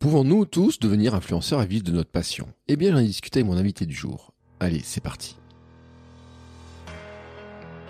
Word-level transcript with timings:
Pouvons-nous 0.00 0.46
tous 0.46 0.78
devenir 0.78 1.14
influenceurs 1.14 1.60
à 1.60 1.66
vivre 1.66 1.84
de 1.84 1.92
notre 1.92 2.08
passion? 2.10 2.48
Eh 2.68 2.76
bien, 2.76 2.90
j'en 2.90 3.00
ai 3.00 3.04
discuté 3.04 3.40
avec 3.40 3.50
mon 3.52 3.58
invité 3.58 3.84
du 3.84 3.94
jour. 3.94 4.32
Allez, 4.58 4.80
c'est 4.82 5.02
parti. 5.02 5.36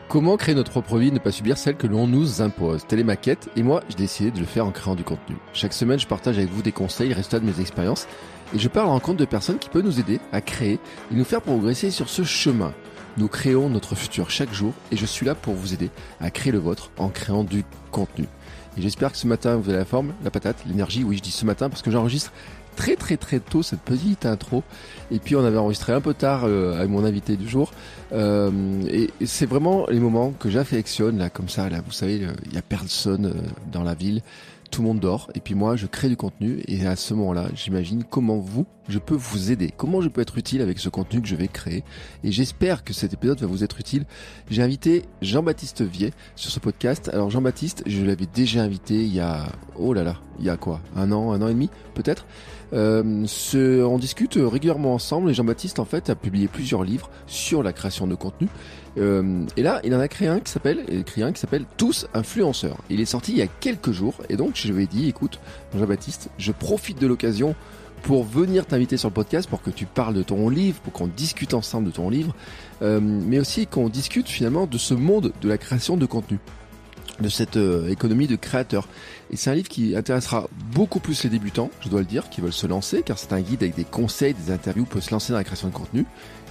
Comment 0.09 0.37
créer 0.37 0.57
notre 0.57 0.73
propre 0.73 0.99
vie 0.99 1.07
et 1.07 1.13
ne 1.13 1.21
pas 1.21 1.31
subir 1.31 1.57
celle 1.57 1.77
que 1.77 1.87
l'on 1.87 2.09
nous 2.09 2.43
impose? 2.43 2.85
Telle 2.89 2.99
est 2.99 3.05
ma 3.05 3.15
quête 3.15 3.49
et 3.55 3.63
moi 3.63 3.85
j'ai 3.89 3.95
décidé 3.95 4.33
de 4.33 4.41
le 4.41 4.45
faire 4.45 4.67
en 4.67 4.73
créant 4.73 4.97
du 4.97 5.05
contenu. 5.05 5.37
Chaque 5.53 5.73
semaine 5.73 6.01
je 6.01 6.09
partage 6.09 6.37
avec 6.37 6.51
vous 6.51 6.63
des 6.63 6.73
conseils, 6.73 7.13
résultats 7.13 7.39
de 7.39 7.47
mes 7.47 7.61
expériences 7.61 8.09
et 8.53 8.59
je 8.59 8.67
parle 8.67 8.89
en 8.89 8.95
rencontre 8.95 9.19
de 9.19 9.25
personnes 9.25 9.61
qui 9.61 9.69
peuvent 9.69 9.85
nous 9.85 10.01
aider 10.01 10.19
à 10.33 10.41
créer 10.41 10.81
et 11.13 11.15
nous 11.15 11.23
faire 11.23 11.43
progresser 11.43 11.93
sur 11.93 12.09
ce 12.09 12.25
chemin. 12.25 12.75
Nous 13.19 13.29
créons 13.29 13.69
notre 13.69 13.95
futur 13.95 14.31
chaque 14.31 14.53
jour 14.53 14.75
et 14.91 14.97
je 14.97 15.07
suis 15.07 15.27
là 15.27 15.37
pour 15.37 15.55
vous 15.55 15.75
aider 15.75 15.91
à 16.19 16.33
créer 16.33 16.51
le 16.51 16.59
vôtre 16.59 16.91
en 16.99 17.09
créant 17.09 17.45
du 17.45 17.63
contenu. 17.93 18.27
Et 18.77 18.83
j'espère 18.83 19.13
que 19.13 19.19
ce 19.19 19.27
matin 19.27 19.57
vous 19.57 19.69
avez 19.69 19.79
la 19.79 19.85
forme, 19.85 20.13
la 20.25 20.31
patate, 20.31 20.57
l'énergie. 20.67 21.05
Oui, 21.05 21.17
je 21.17 21.23
dis 21.23 21.31
ce 21.31 21.45
matin 21.45 21.69
parce 21.69 21.83
que 21.83 21.91
j'enregistre 21.91 22.33
très 22.77 22.97
très 22.97 23.17
très 23.17 23.41
tôt 23.41 23.63
cette 23.63 23.81
petite 23.81 24.27
intro. 24.27 24.63
Et 25.11 25.19
puis 25.19 25.37
on 25.37 25.45
avait 25.45 25.59
enregistré 25.59 25.93
un 25.93 26.01
peu 26.01 26.15
tard 26.15 26.43
euh, 26.45 26.77
avec 26.77 26.89
mon 26.89 27.05
invité 27.05 27.37
du 27.37 27.49
jour. 27.49 27.73
Euh, 28.13 28.51
et, 28.89 29.11
c'est 29.27 29.47
vraiment 29.47 29.87
les 29.89 30.01
moments 30.01 30.33
que 30.33 30.51
j'affectionne 30.51 31.19
là 31.19 31.31
comme 31.31 31.49
ça. 31.49 31.69
Là, 31.69 31.81
vous 31.85 31.93
savez, 31.93 32.27
il 32.47 32.55
y 32.55 32.59
a 32.59 32.63
personne 32.63 33.27
euh, 33.27 33.49
dans 33.71 33.83
la 33.83 33.95
ville 33.95 34.23
tout 34.71 34.83
le 34.83 34.89
monde 34.89 35.01
dort 35.01 35.31
et 35.35 35.41
puis 35.41 35.57
moi 35.57 35.75
je 35.75 35.87
crée 35.87 36.09
du 36.09 36.17
contenu 36.17 36.63
et 36.69 36.87
à 36.87 36.95
ce 36.95 37.13
moment-là 37.15 37.49
j'imagine 37.57 38.05
comment 38.05 38.39
vous 38.39 38.67
je 38.91 38.99
peux 38.99 39.15
vous 39.15 39.51
aider. 39.51 39.73
Comment 39.77 40.01
je 40.01 40.09
peux 40.09 40.21
être 40.21 40.39
utile 40.39 40.63
avec 40.63 40.79
ce 40.79 40.89
contenu 40.89 41.21
que 41.23 41.29
je 41.29 41.37
vais 41.37 41.49
créer 41.49 41.85
et 42.25 42.33
j'espère 42.33 42.85
que 42.85 42.93
cet 42.93 43.13
épisode 43.13 43.41
va 43.41 43.47
vous 43.47 43.65
être 43.65 43.81
utile. 43.81 44.05
J'ai 44.51 44.63
invité 44.63 45.05
Jean-Baptiste 45.23 45.83
Vier 45.83 46.13
sur 46.37 46.51
ce 46.51 46.61
podcast. 46.61 47.11
Alors 47.13 47.31
Jean-Baptiste 47.31 47.83
je 47.87 48.05
l'avais 48.05 48.27
déjà 48.27 48.63
invité 48.63 48.95
il 48.95 49.15
y 49.15 49.21
a 49.21 49.47
oh 49.77 49.93
là 49.93 50.03
là 50.03 50.17
il 50.39 50.45
y 50.45 50.51
a 50.51 50.57
quoi? 50.57 50.81
Un 50.97 51.13
an 51.13 51.33
un 51.33 51.43
an 51.43 51.49
et 51.49 51.55
demi 51.55 51.71
peut-être? 51.95 52.27
Euh, 52.73 53.27
on 53.55 53.99
discute 53.99 54.39
régulièrement 54.41 54.95
ensemble 54.95 55.31
et 55.31 55.35
Jean-Baptiste 55.35 55.79
en 55.79 55.85
fait 55.85 56.11
a 56.11 56.15
publié 56.15 56.49
plusieurs 56.49 56.85
livres 56.85 57.11
sur 57.27 57.63
la 57.63 57.73
création 57.73 58.07
de 58.07 58.15
contenu. 58.15 58.49
Euh, 58.99 59.45
et 59.57 59.63
là, 59.63 59.81
il 59.85 59.95
en 59.95 60.01
a 60.01 60.09
créé 60.09 60.29
un 60.29 60.41
qui 60.41 60.51
s'appelle, 60.51 60.85
écrit 60.89 61.23
un 61.23 61.33
qui 61.33 61.41
s'appelle 61.41 61.65
Tous 61.77 62.07
influenceurs. 62.15 62.79
Il 62.91 63.01
est 63.01 63.07
sorti 63.07 63.33
il 63.33 63.39
y 63.39 63.43
a 63.43 63.47
quelques 63.47 63.93
jours 63.93 64.15
et 64.29 64.37
donc 64.37 64.53
je 64.55 64.73
lui 64.73 64.85
ai 64.85 64.87
dit, 64.87 65.09
écoute, 65.09 65.41
Jean-Baptiste, 65.77 66.31
je 66.39 66.53
profite 66.53 67.01
de 67.01 67.07
l'occasion 67.07 67.55
pour 68.03 68.25
venir 68.25 68.67
t'inviter 68.67 68.97
sur 68.97 69.09
le 69.09 69.15
podcast 69.15 69.49
pour 69.49 69.63
que 69.63 69.71
tu 69.71 69.87
parles 69.87 70.15
de 70.15 70.23
ton 70.23 70.49
livre, 70.49 70.81
pour 70.81 70.93
qu'on 70.93 71.07
discute 71.07 71.55
ensemble 71.55 71.87
de 71.87 71.93
ton 71.93 72.11
livre, 72.11 72.35
euh, 72.83 73.01
mais 73.01 73.39
aussi 73.39 73.67
qu'on 73.67 73.89
discute 73.89 74.29
finalement 74.29 74.67
de 74.67 74.79
ce 74.79 74.95
monde 74.95 75.33
de 75.41 75.49
la 75.49 75.59
création 75.59 75.97
de 75.97 76.07
contenu 76.07 76.39
de 77.21 77.29
cette 77.29 77.59
euh, 77.59 77.89
économie 77.89 78.27
de 78.27 78.37
créateurs. 78.37 78.89
Et 79.31 79.37
c'est 79.37 79.51
un 79.51 79.55
livre 79.55 79.69
qui 79.69 79.95
intéressera 79.95 80.49
beaucoup 80.75 81.01
plus 81.01 81.23
les 81.25 81.31
débutants, 81.31 81.71
je 81.81 81.89
dois 81.89 82.01
le 82.01 82.07
dire, 82.07 82.31
qui 82.31 82.41
veulent 82.41 82.53
se 82.53 82.67
lancer, 82.67 83.03
car 83.03 83.19
c'est 83.19 83.33
un 83.33 83.41
guide 83.41 83.63
avec 83.63 83.77
des 83.77 83.85
conseils, 83.85 84.35
des 84.35 84.51
interviews 84.51 84.87
pour 84.87 85.03
se 85.03 85.11
lancer 85.11 85.33
dans 85.33 85.39
la 85.39 85.45
création 85.45 85.69
de 85.69 85.75
contenu 85.75 86.07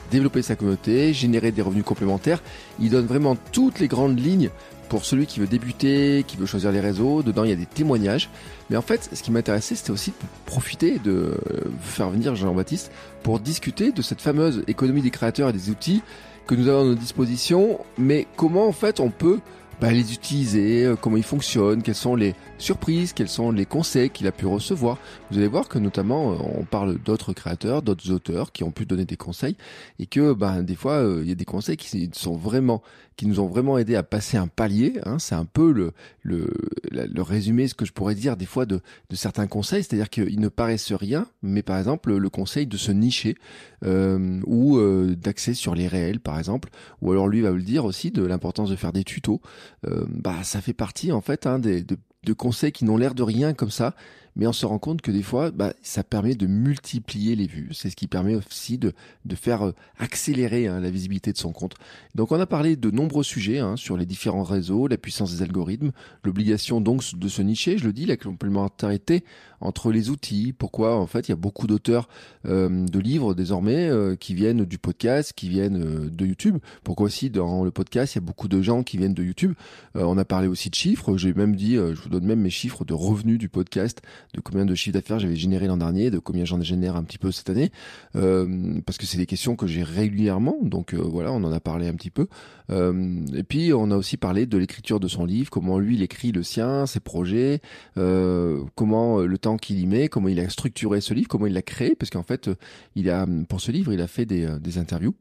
développer 0.10 0.42
sa 0.42 0.56
communauté, 0.56 1.14
générer 1.14 1.52
des 1.52 1.62
revenus 1.62 1.84
complémentaires. 1.84 2.42
Il 2.80 2.90
donne 2.90 3.06
vraiment 3.06 3.38
toutes 3.52 3.80
les 3.80 3.88
grandes 3.88 4.20
lignes 4.20 4.50
pour 4.90 5.06
celui 5.06 5.28
qui 5.28 5.40
veut 5.40 5.48
débuter, 5.48 6.26
qui 6.28 6.36
veut 6.36 6.46
choisir 6.46 6.72
les 6.72 6.80
réseaux. 6.80 7.24
Dedans, 7.24 7.44
il 7.44 7.52
y 7.52 7.54
a 7.54 7.56
des 7.56 7.66
témoignages. 7.66 8.30
Mais 8.70 8.76
en 8.76 8.82
fait, 8.82 9.10
ce 9.14 9.24
qui 9.24 9.32
m'intéressait, 9.32 9.76
c'était 9.76 9.92
aussi 9.92 10.12
de 10.12 10.16
profiter 10.46 11.00
de 11.00 11.12
euh, 11.12 11.38
faire 11.82 12.10
venir 12.10 12.36
Jean-Baptiste 12.36 12.92
pour 13.24 13.40
discuter 13.40 13.92
de 13.92 14.02
cette 14.02 14.22
fameuse 14.22 14.64
économie 14.68 15.02
des 15.02 15.12
créateurs 15.12 15.50
et 15.50 15.54
des 15.54 15.70
outils 15.70 16.02
que 16.48 16.56
nous 16.56 16.68
avons 16.68 16.82
à 16.82 16.86
nos 16.86 16.96
dispositions. 16.96 17.80
Mais 17.98 18.28
comment, 18.36 18.68
en 18.68 18.72
fait, 18.72 19.00
on 19.00 19.12
peut 19.12 19.40
bah, 19.80 19.92
les 19.92 20.12
utiliser, 20.14 20.86
euh, 20.86 20.96
comment 20.96 21.18
ils 21.18 21.24
fonctionnent, 21.24 21.84
quelles 21.84 21.96
sont 21.96 22.16
les 22.16 22.36
surprises, 22.60 23.14
quels 23.14 23.30
sont 23.30 23.52
les 23.52 23.66
conseils 23.66 24.10
qu'il 24.10 24.28
a 24.28 24.32
pu 24.32 24.46
recevoir. 24.46 24.98
Vous 25.32 25.38
allez 25.38 25.48
voir 25.48 25.68
que 25.68 25.80
notamment 25.80 26.34
euh, 26.34 26.38
on 26.56 26.66
parle 26.66 26.98
d'autres 27.00 27.34
créateurs, 27.34 27.82
d'autres 27.82 28.12
auteurs 28.12 28.52
qui 28.52 28.64
ont 28.64 28.72
pu 28.72 28.86
donner 28.86 29.06
des 29.06 29.18
conseils 29.18 29.56
et 29.98 30.06
que 30.06 30.34
ben 30.34 30.62
des 30.62 30.76
fois 30.76 30.94
euh, 30.94 31.22
il 31.24 31.30
y 31.30 31.32
a 31.32 31.36
des 31.36 31.46
conseils 31.46 31.78
qui 31.78 32.10
sont 32.14 32.36
vraiment 32.36 32.82
qui 33.16 33.26
nous 33.28 33.42
ont 33.42 33.48
vraiment 33.48 33.78
aidé 33.78 33.96
à 33.96 34.04
passer 34.04 34.38
un 34.38 34.48
palier. 34.48 34.94
Hein. 35.06 35.20
C'est 35.20 35.36
un 35.36 35.44
peu 35.44 35.74
le, 35.74 35.92
le, 36.22 36.54
le 36.90 37.22
résumé, 37.22 37.68
ce 37.68 37.76
que 37.76 37.84
je 37.84 37.92
pourrais 37.92 38.16
dire 38.16 38.38
des 38.38 38.46
fois 38.46 38.66
de, 38.66 38.80
de 39.10 39.16
certains 39.18 39.48
conseils, 39.48 39.84
c'est-à-dire 39.84 40.10
qu'ils 40.10 40.40
ne 40.40 40.48
paraissent 40.48 40.94
rien, 40.94 41.28
mais 41.42 41.62
par 41.62 41.78
exemple 41.78 42.16
le 42.16 42.30
conseil 42.30 42.66
de 42.66 42.78
se 42.78 42.94
nicher 42.94 43.36
euh, 43.84 44.40
ou 44.46 44.78
euh, 44.78 45.18
d'accès 45.18 45.54
sur 45.54 45.76
les 45.76 45.90
réels, 45.90 46.22
par 46.22 46.40
exemple, 46.40 46.70
ou 47.02 47.12
alors 47.12 47.28
lui 47.28 47.42
va 47.42 47.52
vous 47.52 47.58
le 47.58 47.64
dire 47.64 47.84
aussi 47.84 48.10
de 48.12 48.24
l'importance 48.24 48.70
de 48.70 48.78
faire 48.78 48.94
des 48.94 49.04
tutos. 49.04 49.42
Bah 49.84 50.36
ça 50.44 50.62
fait 50.62 50.74
partie 50.74 51.12
en 51.12 51.22
fait 51.22 51.46
hein, 51.46 51.60
des, 51.60 51.84
de, 51.84 51.98
de 52.24 52.34
conseils 52.34 52.72
qui 52.72 52.86
n'ont 52.86 52.98
l'air 52.98 53.16
de 53.16 53.24
rien 53.24 53.54
comme 53.54 53.72
ça, 53.72 53.96
mais 54.36 54.48
on 54.48 54.54
se 54.54 54.66
rend 54.66 54.80
compte 54.80 55.02
que 55.02 55.12
des 55.12 55.24
fois, 55.24 55.52
bah, 55.52 55.74
ça 55.82 56.04
permet 56.04 56.36
de 56.36 56.48
multiplier 56.48 57.36
les 57.36 57.48
vues. 57.48 57.70
C'est 57.74 57.90
ce 57.90 57.96
qui 57.96 58.08
permet 58.08 58.36
aussi 58.36 58.78
de, 58.78 58.94
de 59.26 59.36
faire 59.36 59.68
euh, 59.68 59.76
accélérer 59.98 60.68
hein, 60.68 60.80
la 60.80 60.90
visibilité 60.90 61.32
de 61.32 61.38
son 61.38 61.52
compte. 61.52 61.76
Donc 62.16 62.32
on 62.32 62.40
a 62.40 62.46
parlé 62.46 62.76
de 62.76 62.92
nombreux 62.92 63.24
sujets 63.24 63.60
hein, 63.60 63.76
sur 63.76 63.98
les 63.98 64.06
différents 64.06 64.44
réseaux, 64.44 64.88
la 64.88 64.98
puissance 64.98 65.32
des 65.36 65.42
algorithmes, 65.42 65.92
l'obligation 66.24 66.82
donc 66.82 67.04
de 67.16 67.28
se 67.28 67.42
nicher, 67.42 67.78
je 67.78 67.86
le 67.86 67.94
dis, 67.94 68.06
la 68.06 68.18
complémentarité 68.18 69.24
entre 69.62 69.92
les 69.92 70.10
outils, 70.10 70.54
pourquoi? 70.54 70.96
En 70.96 71.08
fait 71.08 71.28
il 71.28 71.32
y 71.32 71.34
a 71.34 71.38
beaucoup 71.38 71.68
d'auteurs 71.68 72.08
euh, 72.46 72.86
de 72.86 73.00
livres 73.00 73.34
désormais 73.34 73.90
euh, 73.90 74.16
qui 74.16 74.34
viennent 74.34 74.66
du 74.66 74.78
podcast, 74.78 75.34
qui 75.34 75.50
viennent 75.50 75.82
euh, 75.82 76.10
de 76.10 76.26
YouTube, 76.26 76.58
pourquoi 76.84 77.08
aussi 77.08 77.30
dans 77.30 77.64
le 77.64 77.72
podcast 77.72 78.16
il 78.16 78.18
y 78.18 78.24
a 78.24 78.26
beaucoup 78.26 78.48
de 78.48 78.62
gens 78.62 78.84
qui 78.84 78.98
viennent 78.98 79.14
de 79.14 79.24
YouTube? 79.24 79.54
Euh, 79.96 80.04
on 80.04 80.18
a 80.18 80.26
parlé 80.26 80.48
aussi 80.48 80.70
de 80.70 80.76
chiffres, 80.76 81.18
j'ai 81.18 81.34
même 81.34 81.56
dit, 81.56 81.76
je 81.76 82.02
vous 82.02 82.10
donne 82.10 82.26
même 82.26 82.42
mes 82.42 82.50
chiffres 82.50 82.86
de 82.86 82.94
revenus 82.94 83.38
du 83.38 83.50
podcast, 83.50 84.02
de 84.34 84.42
combien 84.42 84.66
de 84.66 84.76
chiffres 84.76 84.94
d'affaires 84.94 85.20
j'avais 85.20 85.36
généré 85.36 85.68
l'an 85.68 85.78
dernier, 85.78 86.12
de 86.12 86.20
combien 86.20 86.46
j'en 86.46 86.62
génère 86.62 86.96
un 86.96 87.04
petit 87.04 87.18
peu 87.18 87.32
cette 87.32 87.50
année, 87.50 87.72
parce 88.14 88.98
que 88.98 89.06
c'est 89.06 89.18
des 89.18 89.26
questions 89.26 89.56
que 89.56 89.68
j'ai 89.68 89.84
régulièrement, 89.84 90.58
donc 90.62 90.94
voilà, 90.94 91.32
on 91.32 91.44
en 91.44 91.52
a 91.52 91.60
parlé 91.60 91.88
un 91.88 91.94
petit 91.94 92.12
peu. 92.12 92.28
et 92.70 93.44
puis 93.44 93.74
on 93.74 93.92
a 93.92 93.98
aussi 93.98 94.18
parlé 94.18 94.46
de 94.46 94.58
l'écriture 94.58 95.00
de 95.00 95.08
son 95.08 95.26
livre, 95.26 95.50
comment 95.50 95.80
lui 95.80 95.96
il 95.96 96.04
écrit 96.04 96.32
le 96.32 96.44
sien, 96.44 96.86
ses 96.86 97.00
projets, 97.00 97.62
comment 97.96 99.20
le 99.20 99.38
temps 99.38 99.58
qu'il 99.58 99.80
y 99.80 99.86
met, 99.86 100.10
comment 100.10 100.28
il 100.28 100.40
a 100.40 100.50
structuré 100.50 101.02
ce 101.02 101.14
livre, 101.14 101.28
comment 101.28 101.48
il 101.48 101.54
l'a 101.54 101.62
créé, 101.62 101.96
parce 101.96 102.10
qu'en 102.10 102.24
fait, 102.24 102.50
il 102.96 103.10
a 103.10 103.26
pour 103.48 103.62
ce 103.62 103.72
livre, 103.72 103.94
il 103.94 104.02
a 104.02 104.08
fait 104.08 104.26
des, 104.26 104.46
euh, 104.46 104.60
des 104.60 104.78
interviews 104.78 105.16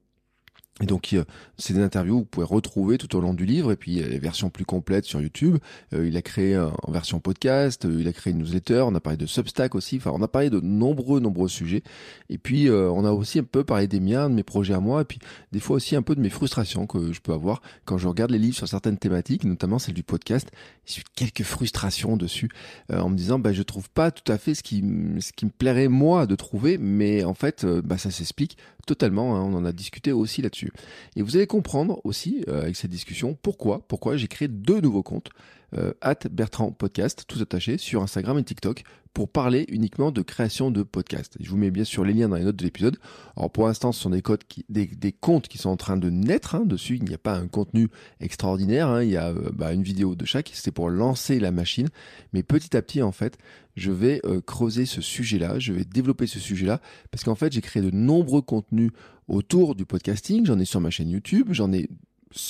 et 0.81 0.87
donc, 0.87 1.17
c'est 1.57 1.75
des 1.75 1.83
interviews 1.83 2.19
que 2.19 2.21
vous 2.21 2.25
pouvez 2.27 2.47
retrouver 2.47 2.99
tout 2.99 3.17
au 3.17 3.21
long 3.21 3.35
du 3.35 3.45
livre, 3.45 3.73
et 3.73 3.77
puis 3.77 3.97
les 3.97 4.19
versions 4.19 4.49
plus 4.49 4.65
complètes 4.65 5.05
sur 5.05 5.21
YouTube. 5.21 5.59
Euh, 5.93 6.07
il 6.07 6.17
a 6.17 6.23
créé 6.23 6.57
en 6.59 6.93
version 6.93 7.19
podcast, 7.19 7.85
euh, 7.85 7.97
il 8.01 8.07
a 8.07 8.13
créé 8.13 8.33
une 8.33 8.39
newsletter, 8.39 8.85
on 8.87 8.95
a 8.95 9.01
parlé 9.01 9.17
de 9.17 9.27
Substack 9.27 9.75
aussi, 9.75 9.97
enfin 9.97 10.13
on 10.15 10.23
a 10.23 10.29
parlé 10.29 10.51
de 10.51 10.61
nombreux, 10.61 11.19
nombreux 11.19 11.49
sujets. 11.49 11.83
Et 12.31 12.39
puis, 12.39 12.69
euh, 12.69 12.91
on 12.91 13.05
a 13.05 13.11
aussi 13.11 13.41
un 13.41 13.45
peu 13.45 13.65
parlé 13.65 13.89
des 13.89 13.99
miens, 13.99 14.31
de 14.31 14.35
mes 14.35 14.45
projets 14.45 14.75
à 14.75 14.81
moi, 14.81 15.03
et 15.03 15.05
puis 15.05 15.19
des 15.51 15.61
fois 15.61 15.77
aussi 15.77 15.97
un 15.97 16.03
peu 16.03 16.15
de 16.15 16.21
mes 16.21 16.31
frustrations 16.31 16.87
que 16.87 17.13
je 17.13 17.21
peux 17.21 17.33
avoir 17.33 17.61
quand 17.85 17.99
je 17.99 18.07
regarde 18.07 18.31
les 18.31 18.39
livres 18.39 18.57
sur 18.57 18.69
certaines 18.69 18.99
thématiques, 18.99 19.45
notamment 19.45 19.81
celle 19.81 19.95
du 19.95 20.05
podcast. 20.05 20.49
J'ai 20.87 21.03
quelques 21.17 21.43
frustrations 21.43 22.17
dessus, 22.17 22.51
en 22.93 23.11
me 23.11 23.17
disant, 23.17 23.39
bah, 23.39 23.53
je 23.53 23.63
trouve 23.63 23.91
pas 23.91 24.11
tout 24.11 24.31
à 24.31 24.39
fait 24.39 24.55
ce 24.55 24.63
qui, 24.63 24.83
ce 25.21 25.33
qui 25.33 25.45
me 25.45 25.51
plairait 25.51 25.89
moi 25.89 26.27
de 26.27 26.35
trouver, 26.35 26.79
mais 26.79 27.25
en 27.25 27.35
fait, 27.35 27.67
bah, 27.67 27.99
ça 27.99 28.11
s'explique 28.11 28.57
totalement, 28.87 29.37
hein, 29.37 29.43
on 29.43 29.55
en 29.55 29.65
a 29.65 29.73
discuté 29.73 30.13
aussi 30.13 30.41
là-dessus. 30.43 30.68
Et 31.17 31.23
vous 31.23 31.37
allez 31.37 31.47
comprendre 31.47 32.01
aussi 32.05 32.45
euh, 32.49 32.63
avec 32.63 32.77
cette 32.77 32.91
discussion 32.91 33.37
pourquoi, 33.41 33.81
pourquoi 33.89 34.17
j'ai 34.17 34.29
créé 34.29 34.49
deux 34.49 34.81
nouveaux 34.81 35.03
comptes, 35.03 35.31
euh, 35.77 35.93
Bertrand 36.31 36.73
Podcast, 36.73 37.25
tout 37.27 37.41
attaché, 37.41 37.79
sur 37.79 38.03
Instagram 38.03 38.39
et 38.39 38.45
TikTok, 38.45 38.85
pour 39.19 39.29
parler 39.29 39.67
uniquement 39.69 40.13
de 40.13 40.23
création 40.23 40.71
de 40.71 40.83
podcasts. 40.83 41.37
Je 41.41 41.51
vous 41.51 41.57
mets 41.57 41.71
bien 41.71 41.85
sûr 41.85 42.05
les 42.05 42.13
liens 42.13 42.29
dans 42.29 42.37
les 42.37 42.45
notes 42.45 42.57
de 42.57 42.65
l'épisode. 42.65 42.99
Alors 43.37 43.51
pour 43.51 43.67
l'instant, 43.67 43.91
ce 43.91 44.01
sont 44.01 44.11
des, 44.11 44.23
codes 44.23 44.45
qui, 44.45 44.65
des, 44.69 45.13
comptes 45.13 45.49
qui 45.49 45.59
sont 45.59 45.71
en 45.71 45.77
train 45.77 45.97
de 45.97 46.09
naître 46.09 46.55
hein, 46.55 46.65
dessus. 46.65 46.97
Il 46.97 47.05
n'y 47.05 47.15
a 47.15 47.19
pas 47.19 47.35
un 47.35 47.49
contenu 47.49 47.89
extraordinaire. 48.21 48.89
Hein. 48.89 49.03
Il 49.03 49.11
y 49.11 49.17
a 49.17 49.31
euh, 49.31 49.51
bah, 49.53 49.73
une 49.73 49.83
vidéo 49.83 50.15
de 50.15 50.25
chaque. 50.25 50.51
C'était 50.55 50.71
pour 50.71 50.89
lancer 50.89 51.41
la 51.41 51.51
machine. 51.51 51.89
Mais 52.33 52.43
petit 52.43 52.77
à 52.77 52.83
petit, 52.83 53.03
en 53.03 53.13
fait, 53.13 53.39
je 53.77 53.91
vais 53.91 54.21
euh, 54.25 54.41
creuser 54.41 54.87
ce 54.87 55.01
sujet-là. 55.01 55.59
Je 55.59 55.73
vais 55.73 55.85
développer 55.85 56.27
ce 56.27 56.39
sujet-là 56.39 56.81
parce 57.11 57.25
qu'en 57.25 57.35
fait, 57.35 57.53
j'ai 57.53 57.61
créé 57.61 57.83
de 57.83 57.91
nombreux 57.91 58.43
contenus 58.43 58.93
autour 59.27 59.75
du 59.75 59.85
podcasting. 59.85 60.47
J'en 60.47 60.59
ai 60.59 60.65
sur 60.65 60.81
ma 60.81 60.91
chaîne 60.91 61.11
YouTube. 61.11 61.49
J'en 61.51 61.73
ai 61.73 61.89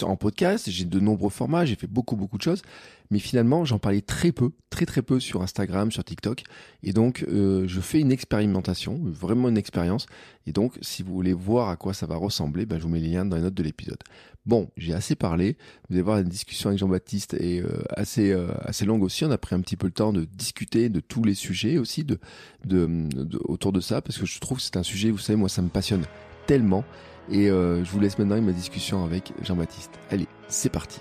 en 0.03 0.17
podcast, 0.17 0.71
j'ai 0.71 0.85
de 0.85 1.01
nombreux 1.01 1.31
formats, 1.31 1.65
j'ai 1.65 1.77
fait 1.77 1.87
beaucoup 1.87 2.17
beaucoup 2.17 2.37
de 2.37 2.43
choses, 2.43 2.63
mais 3.11 3.19
finalement 3.19 3.65
j'en 3.65 3.79
parlais 3.79 4.01
très 4.01 4.33
peu, 4.33 4.51
très 4.71 4.87
très 4.87 5.03
peu 5.03 5.21
sur 5.21 5.43
Instagram, 5.43 5.93
sur 5.93 6.05
TikTok, 6.05 6.43
et 6.83 6.93
donc 6.93 7.25
euh, 7.29 7.65
je 7.67 7.81
fais 7.81 8.01
une 8.01 8.13
expérimentation, 8.13 9.01
vraiment 9.05 9.49
une 9.49 9.59
expérience, 9.59 10.07
et 10.47 10.53
donc 10.53 10.79
si 10.83 11.03
vous 11.03 11.13
voulez 11.13 11.33
voir 11.33 11.69
à 11.69 11.77
quoi 11.77 11.95
ça 11.95 12.07
va 12.07 12.17
ressembler, 12.17 12.67
ben, 12.67 12.79
je 12.79 12.83
vous 12.85 12.89
mets 12.89 13.01
les 13.01 13.09
liens 13.09 13.25
dans 13.25 13.37
les 13.37 13.43
notes 13.43 13.55
de 13.55 13.63
l'épisode. 13.63 13.99
Bon, 14.47 14.71
j'ai 14.77 14.95
assez 14.95 15.15
parlé, 15.15 15.57
vous 15.89 15.95
allez 15.95 16.03
voir 16.03 16.19
une 16.19 16.29
discussion 16.29 16.71
avec 16.71 16.79
Jean-Baptiste 16.81 17.35
est 17.35 17.61
euh, 17.63 17.83
assez 17.91 18.33
euh, 18.33 18.49
assez 18.63 18.85
longue 18.85 19.03
aussi, 19.03 19.25
on 19.25 19.31
a 19.31 19.39
pris 19.39 19.55
un 19.55 19.61
petit 19.61 19.77
peu 19.77 19.87
le 19.87 19.93
temps 19.93 20.13
de 20.13 20.25
discuter 20.25 20.89
de 20.89 21.01
tous 21.01 21.23
les 21.23 21.35
sujets 21.35 21.79
aussi 21.79 22.05
de, 22.05 22.19
de, 22.65 22.87
de 23.13 23.39
autour 23.45 23.73
de 23.73 23.81
ça, 23.81 24.03
parce 24.03 24.19
que 24.19 24.27
je 24.27 24.41
trouve 24.41 24.59
que 24.59 24.65
c'est 24.65 24.77
un 24.77 24.83
sujet, 24.83 25.11
vous 25.11 25.19
savez, 25.19 25.37
moi 25.37 25.49
ça 25.49 25.63
me 25.63 25.69
passionne 25.69 26.05
tellement. 26.47 26.85
Et 27.31 27.51
euh, 27.51 27.85
je 27.85 27.91
vous 27.91 28.01
laisse 28.01 28.19
maintenant 28.19 28.35
avec 28.35 28.47
ma 28.47 28.53
discussion 28.53 29.05
avec 29.05 29.33
Jean-Baptiste. 29.43 29.93
Allez, 30.11 30.27
c'est 30.49 30.71
parti. 30.71 31.01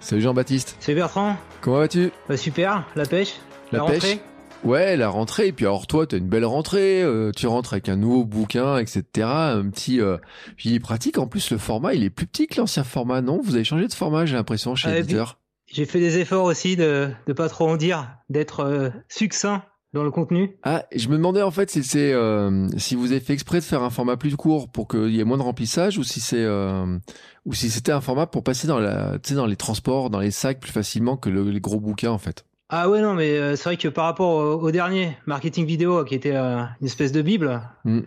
Salut 0.00 0.20
Jean-Baptiste. 0.20 0.76
Salut 0.78 0.96
Bertrand. 0.96 1.36
Comment 1.62 1.78
vas-tu? 1.78 2.10
Bah 2.28 2.36
Super, 2.36 2.84
la 2.96 3.06
pêche? 3.06 3.36
La, 3.72 3.80
pêche? 3.84 4.02
rentrée? 4.02 4.20
Ouais, 4.62 4.96
la 4.96 5.08
rentrée. 5.08 5.48
Et 5.48 5.52
puis 5.52 5.64
alors 5.64 5.86
toi, 5.86 6.06
t'as 6.06 6.18
une 6.18 6.28
belle 6.28 6.44
rentrée. 6.44 7.02
Euh, 7.02 7.32
tu 7.34 7.46
rentres 7.46 7.72
avec 7.72 7.88
un 7.88 7.96
nouveau 7.96 8.24
bouquin, 8.24 8.76
etc. 8.76 9.02
Un 9.22 9.68
petit. 9.70 10.00
Euh, 10.00 10.18
il 10.64 10.74
est 10.74 10.80
pratique. 10.80 11.18
En 11.18 11.26
plus, 11.26 11.50
le 11.50 11.58
format, 11.58 11.94
il 11.94 12.04
est 12.04 12.10
plus 12.10 12.26
petit 12.26 12.46
que 12.46 12.60
l'ancien 12.60 12.84
format, 12.84 13.22
non? 13.22 13.40
Vous 13.42 13.54
avez 13.54 13.64
changé 13.64 13.88
de 13.88 13.94
format, 13.94 14.26
j'ai 14.26 14.36
l'impression, 14.36 14.74
chez 14.74 14.92
l'éditeur. 14.92 15.38
J'ai 15.66 15.86
fait 15.86 15.98
des 15.98 16.18
efforts 16.18 16.44
aussi 16.44 16.76
de 16.76 17.10
ne 17.26 17.32
pas 17.32 17.48
trop 17.48 17.68
en 17.68 17.76
dire, 17.76 18.08
d'être 18.28 18.92
succinct 19.08 19.64
dans 19.96 20.04
le 20.04 20.10
contenu 20.10 20.56
Ah, 20.62 20.84
je 20.94 21.08
me 21.08 21.16
demandais 21.16 21.42
en 21.42 21.50
fait 21.50 21.70
si 21.70 21.82
c'est 21.82 22.12
euh, 22.12 22.68
si 22.76 22.94
vous 22.94 23.10
avez 23.12 23.20
fait 23.20 23.32
exprès 23.32 23.58
de 23.58 23.64
faire 23.64 23.82
un 23.82 23.90
format 23.90 24.16
plus 24.16 24.36
court 24.36 24.68
pour 24.70 24.86
qu'il 24.86 25.10
y 25.10 25.20
ait 25.20 25.24
moins 25.24 25.38
de 25.38 25.42
remplissage 25.42 25.98
ou 25.98 26.04
si 26.04 26.20
c'est 26.20 26.44
euh, 26.44 26.98
ou 27.44 27.54
si 27.54 27.70
c'était 27.70 27.92
un 27.92 28.00
format 28.00 28.26
pour 28.26 28.44
passer 28.44 28.66
dans 28.66 28.78
la 28.78 29.18
dans 29.18 29.46
les 29.46 29.56
transports, 29.56 30.10
dans 30.10 30.20
les 30.20 30.30
sacs 30.30 30.60
plus 30.60 30.70
facilement 30.70 31.16
que 31.16 31.30
les 31.30 31.60
gros 31.60 31.80
bouquins 31.80 32.10
en 32.10 32.18
fait. 32.18 32.44
Ah 32.68 32.88
ouais 32.88 33.00
non 33.00 33.14
mais 33.14 33.30
euh, 33.30 33.56
c'est 33.56 33.64
vrai 33.64 33.76
que 33.76 33.88
par 33.88 34.04
rapport 34.04 34.62
au, 34.62 34.70
dernier 34.70 35.16
marketing 35.26 35.66
vidéo 35.66 36.04
qui 36.04 36.14
était 36.14 36.36
une 36.36 36.68
espèce 36.82 37.12
de 37.12 37.22
bible. 37.22 37.62
Mm. 37.84 38.00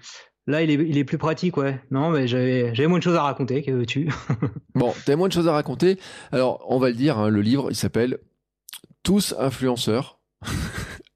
Là, 0.48 0.64
il 0.64 0.72
est, 0.72 0.74
il 0.74 0.98
est 0.98 1.04
plus 1.04 1.20
pratique, 1.20 1.58
ouais. 1.58 1.80
Non, 1.92 2.10
mais 2.10 2.28
j'avais, 2.28 2.74
j'avais 2.74 2.88
moins 2.88 2.98
de 2.98 3.04
choses 3.04 3.16
à 3.16 3.22
raconter 3.22 3.62
que 3.62 3.84
tu. 3.84 4.10
bon, 4.74 4.92
t'avais 5.06 5.16
moins 5.16 5.28
de 5.28 5.34
choses 5.34 5.48
à 5.48 5.52
raconter. 5.52 6.00
Alors, 6.32 6.66
on 6.68 6.80
va 6.80 6.90
le 6.90 6.96
dire, 6.96 7.20
hein, 7.20 7.30
le 7.30 7.42
livre, 7.42 7.68
il 7.70 7.76
s'appelle 7.76 8.18
Tous 9.04 9.36
influenceurs. 9.38 10.20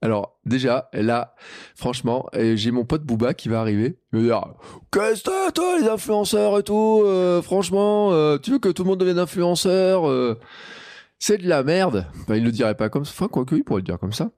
Alors 0.04 0.38
déjà, 0.46 0.90
là, 0.92 1.34
franchement, 1.76 2.28
j'ai 2.34 2.72
mon 2.72 2.84
pote 2.84 3.04
Booba 3.04 3.34
qui 3.34 3.48
va 3.48 3.62
arriver. 3.62 3.98
Il 4.12 4.20
va 4.20 4.26
dire 4.26 4.54
Qu'est-ce 4.92 5.24
que 5.24 5.52
toi 5.52 5.80
les 5.80 5.88
influenceurs 5.88 6.60
et 6.60 6.64
tout 6.64 7.04
euh, 7.06 7.42
Franchement, 7.42 8.12
euh, 8.12 8.38
tu 8.38 8.52
veux 8.52 8.60
que 8.60 8.68
tout 8.68 8.84
le 8.84 8.90
monde 8.90 9.00
devienne 9.00 9.18
influenceur 9.18 10.10
euh, 10.10 10.38
C'est 11.20 11.38
de 11.38 11.48
la 11.48 11.64
merde. 11.64 12.06
Enfin, 12.20 12.36
il 12.36 12.44
le 12.44 12.52
dirait 12.52 12.76
pas 12.76 12.90
comme 12.90 13.06
ça. 13.06 13.14
Enfin, 13.16 13.30
quoi 13.30 13.46
que 13.46 13.56
il 13.56 13.64
pourrait 13.64 13.80
le 13.80 13.86
dire 13.86 13.98
comme 13.98 14.12
ça. 14.12 14.32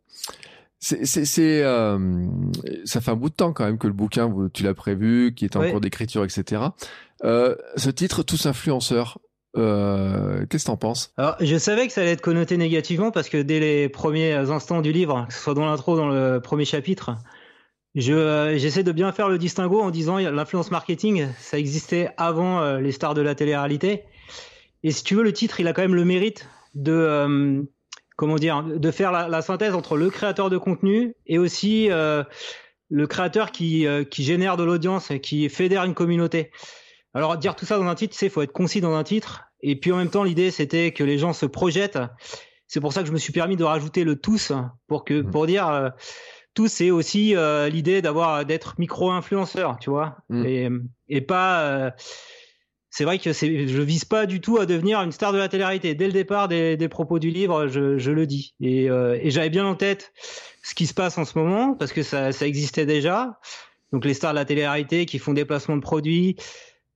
C'est, 0.78 1.04
c'est, 1.04 1.26
ça 1.64 3.02
fait 3.02 3.10
un 3.10 3.16
bout 3.16 3.30
de 3.30 3.34
temps 3.34 3.52
quand 3.52 3.66
même 3.66 3.80
que 3.80 3.88
le 3.88 3.94
bouquin, 3.94 4.32
tu 4.54 4.62
l'as 4.62 4.76
prévu, 4.76 5.34
qui 5.34 5.46
est 5.46 5.56
en 5.56 5.68
cours 5.68 5.82
d'écriture, 5.82 6.24
etc. 6.24 6.62
ce 7.24 7.90
titre, 7.90 8.22
tous 8.22 8.46
influenceurs, 8.46 9.18
euh, 9.58 10.46
qu'est-ce 10.48 10.66
que 10.66 10.68
t'en 10.70 10.78
penses? 10.78 11.14
Je 11.40 11.58
savais 11.58 11.88
que 11.88 11.94
ça 11.94 12.02
allait 12.02 12.12
être 12.12 12.22
connoté 12.22 12.58
négativement 12.58 13.12
parce 13.12 13.30
que 13.30 13.42
dès 13.42 13.60
les 13.60 13.90
premiers 13.90 14.34
instants 14.34 14.82
du 14.82 14.92
livre, 14.92 15.26
que 15.28 15.34
ce 15.34 15.40
soit 15.40 15.54
dans 15.54 15.66
l'intro, 15.66 15.96
dans 15.96 16.10
le 16.10 16.40
premier 16.40 16.66
chapitre, 16.66 17.16
je 17.96 18.14
euh, 18.14 18.58
j'essaie 18.58 18.84
de 18.84 18.92
bien 18.92 19.12
faire 19.12 19.30
le 19.30 19.38
distinguo 19.38 19.82
en 19.82 19.92
disant 19.92 20.18
l'influence 20.18 20.72
marketing, 20.72 21.28
ça 21.40 21.58
existait 21.58 22.10
avant 22.18 22.60
euh, 22.60 22.80
les 22.80 22.92
stars 22.92 23.14
de 23.14 23.22
la 23.22 23.36
télé-réalité. 23.36 24.04
Et 24.84 24.92
si 24.92 25.04
tu 25.04 25.16
veux, 25.16 25.24
le 25.24 25.34
titre, 25.34 25.60
il 25.60 25.68
a 25.68 25.74
quand 25.74 25.82
même 25.82 25.96
le 25.96 26.06
mérite 26.06 26.50
de 26.76 27.66
comment 28.18 28.36
dire, 28.36 28.64
de 28.64 28.92
faire 28.92 29.12
la, 29.12 29.28
la, 29.28 29.42
synthèse 29.42 29.74
entre 29.74 29.98
le 29.98 30.10
créateur 30.10 30.50
de 30.50 30.58
contenu 30.58 31.16
et 31.26 31.38
aussi 31.38 31.88
le 31.88 33.08
créateur 33.08 33.52
qui 33.52 33.88
qui 34.12 34.24
génère 34.24 34.58
de 34.58 34.64
l'audience, 34.64 35.12
qui 35.24 35.50
fédère 35.50 35.86
une 35.86 35.94
communauté. 35.94 36.52
Alors 37.16 37.38
dire 37.38 37.56
tout 37.56 37.66
ça 37.66 37.78
dans 37.78 37.88
un 37.88 37.96
titre, 37.96 38.14
c'est 38.16 38.28
faut 38.28 38.42
être 38.42 38.52
concis 38.52 38.82
dans 38.82 38.94
un 38.94 39.04
titre. 39.04 39.45
Et 39.62 39.76
puis 39.80 39.92
en 39.92 39.98
même 39.98 40.10
temps, 40.10 40.24
l'idée 40.24 40.52
c'était 40.52 40.92
que 40.92 41.04
les 41.04 41.18
gens 41.18 41.34
se 41.34 41.46
projettent. 41.46 42.00
C'est 42.68 42.82
pour 42.82 42.94
ça 42.94 43.02
que 43.02 43.08
je 43.08 43.14
me 43.14 43.18
suis 43.18 43.34
permis 43.34 43.56
de 43.56 43.64
rajouter 43.64 44.04
le 44.04 44.16
tous 44.16 44.52
pour 44.88 45.06
que 45.06 45.22
mmh. 45.22 45.32
pour 45.32 45.48
dire 45.48 45.68
euh, 45.68 45.90
tous 46.54 46.68
c'est 46.68 46.92
aussi 46.92 47.36
euh, 47.36 47.70
l'idée 47.70 48.02
d'avoir 48.02 48.46
d'être 48.46 48.76
micro-influenceur, 48.80 49.78
tu 49.80 49.90
vois, 49.90 50.18
mmh. 50.30 50.46
et, 50.46 50.70
et 51.10 51.22
pas. 51.22 51.62
Euh, 51.62 51.92
c'est 52.90 53.04
vrai 53.04 53.20
que 53.20 53.34
c'est, 53.34 53.68
je 53.68 53.82
vise 53.82 54.06
pas 54.06 54.26
du 54.26 54.40
tout 54.40 54.58
à 54.58 54.66
devenir 54.66 55.02
une 55.02 55.12
star 55.12 55.34
de 55.34 55.38
la 55.38 55.50
télé-réalité. 55.50 55.96
Dès 55.96 56.06
le 56.08 56.14
départ 56.14 56.48
des, 56.48 56.78
des 56.78 56.88
propos 56.88 57.20
du 57.20 57.30
livre, 57.30 57.68
je, 57.68 57.98
je 57.98 58.12
le 58.12 58.26
dis. 58.26 58.56
Et, 58.62 58.86
et 58.86 59.32
j'avais 59.32 59.50
bien 59.50 59.66
en 59.66 59.76
tête 59.76 60.14
ce 60.64 60.74
qui 60.74 60.88
se 60.88 60.94
passe 60.94 61.18
en 61.18 61.26
ce 61.26 61.38
moment 61.38 61.74
parce 61.74 61.92
que 61.92 62.04
ça, 62.04 62.32
ça 62.32 62.48
existait 62.48 62.86
déjà. 62.86 63.38
Donc 63.92 64.06
les 64.06 64.14
stars 64.14 64.32
de 64.32 64.40
la 64.40 64.46
télé-réalité 64.46 65.06
qui 65.06 65.20
font 65.20 65.34
des 65.34 65.46
placements 65.46 65.76
de 65.76 65.82
produits, 65.82 66.38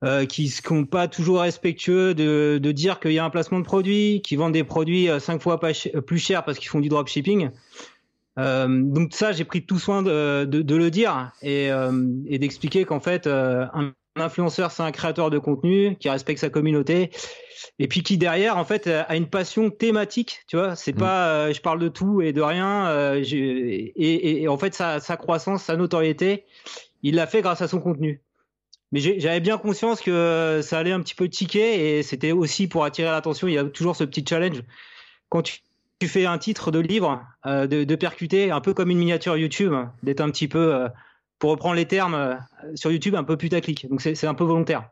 euh, 0.04 0.26
qui 0.26 0.48
sont 0.48 0.86
pas 0.86 1.08
toujours 1.08 1.42
respectueux 1.42 2.14
de, 2.14 2.60
de 2.62 2.72
dire 2.72 3.00
qu'il 3.00 3.12
y 3.12 3.20
a 3.20 3.26
un 3.26 3.30
placement 3.30 3.60
de 3.60 3.66
produit, 3.66 4.22
qui 4.24 4.36
vendent 4.36 4.54
des 4.54 4.64
produits 4.64 5.10
euh, 5.10 5.20
cinq 5.20 5.42
fois 5.42 5.60
pas 5.60 5.72
plus 6.06 6.20
cher 6.20 6.44
parce 6.46 6.58
qu'ils 6.58 6.70
font 6.70 6.80
du 6.80 6.90
dropshipping. 6.90 7.50
Euh, 8.38 8.68
donc 8.70 9.14
ça, 9.14 9.34
j'ai 9.34 9.44
pris 9.44 9.66
tout 9.66 9.80
soin 9.80 10.02
de, 10.02 10.46
de, 10.46 10.62
de 10.62 10.76
le 10.76 10.90
dire 10.90 11.32
et, 11.42 11.72
euh, 11.72 11.92
et 12.28 12.40
d'expliquer 12.40 12.86
qu'en 12.86 13.02
fait, 13.02 13.28
euh, 13.28 13.66
un 13.74 13.94
influenceur, 14.16 14.72
c'est 14.72 14.84
un 14.84 14.92
créateur 14.92 15.30
de 15.30 15.40
contenu 15.40 15.98
qui 16.00 16.10
respecte 16.10 16.40
sa 16.40 16.50
communauté 16.50 17.10
et 17.80 17.88
puis 17.88 18.04
qui 18.04 18.18
derrière, 18.18 18.58
en 18.58 18.64
fait, 18.64 18.88
a 18.88 19.16
une 19.16 19.28
passion 19.28 19.70
thématique. 19.70 20.40
Tu 20.48 20.56
vois, 20.56 20.76
c'est 20.76 20.94
mmh. 20.94 21.00
pas, 21.00 21.52
je 21.52 21.60
parle 21.60 21.80
de 21.80 21.90
tout 21.90 22.22
et 22.22 22.32
de 22.32 22.42
rien. 22.42 23.14
Et, 23.16 23.22
et, 23.24 24.42
et, 24.44 24.48
en 24.48 24.58
fait, 24.58 24.74
sa, 24.74 25.00
sa 25.00 25.18
croissance, 25.18 25.64
sa 25.64 25.76
notoriété, 25.76 26.46
il 27.04 27.16
l'a 27.16 27.28
fait 27.28 27.42
grâce 27.42 27.62
à 27.62 27.68
son 27.68 27.80
contenu. 27.80 28.22
Mais 28.92 29.00
j'avais 29.00 29.40
bien 29.40 29.58
conscience 29.58 30.02
que 30.02 30.62
ça 30.64 30.80
allait 30.80 30.92
un 30.92 31.02
petit 31.02 31.14
peu 31.14 31.30
tiquer 31.30 32.00
et 32.00 32.04
c'était 32.04 32.32
aussi 32.32 32.68
pour 32.68 32.84
attirer 32.84 33.10
l'attention. 33.10 33.48
Il 33.48 33.54
y 33.54 33.58
a 33.58 33.64
toujours 33.64 33.96
ce 33.96 34.04
petit 34.04 34.26
challenge. 34.28 34.64
Quand 35.30 35.44
tu, 35.44 35.60
fais 36.08 36.26
un 36.26 36.40
titre 36.40 36.72
de 36.72 36.80
livre, 36.80 37.22
euh, 37.46 37.68
de, 37.68 37.96
percuter, 37.96 38.50
un 38.50 38.62
peu 38.62 38.74
comme 38.74 38.90
une 38.90 38.98
miniature 38.98 39.38
YouTube, 39.38 39.74
d'être 40.02 40.22
un 40.22 40.32
petit 40.32 40.48
peu, 40.48 40.74
euh, 40.74 40.88
pour 41.38 41.52
reprendre 41.52 41.76
les 41.76 41.86
termes 41.86 42.16
euh, 42.16 42.36
sur 42.74 42.92
YouTube, 42.92 43.14
un 43.14 43.24
peu 43.24 43.38
putaclic. 43.38 43.88
Donc 43.90 44.02
c'est 44.02 44.26
un 44.26 44.34
peu 44.34 44.44
volontaire. 44.44 44.90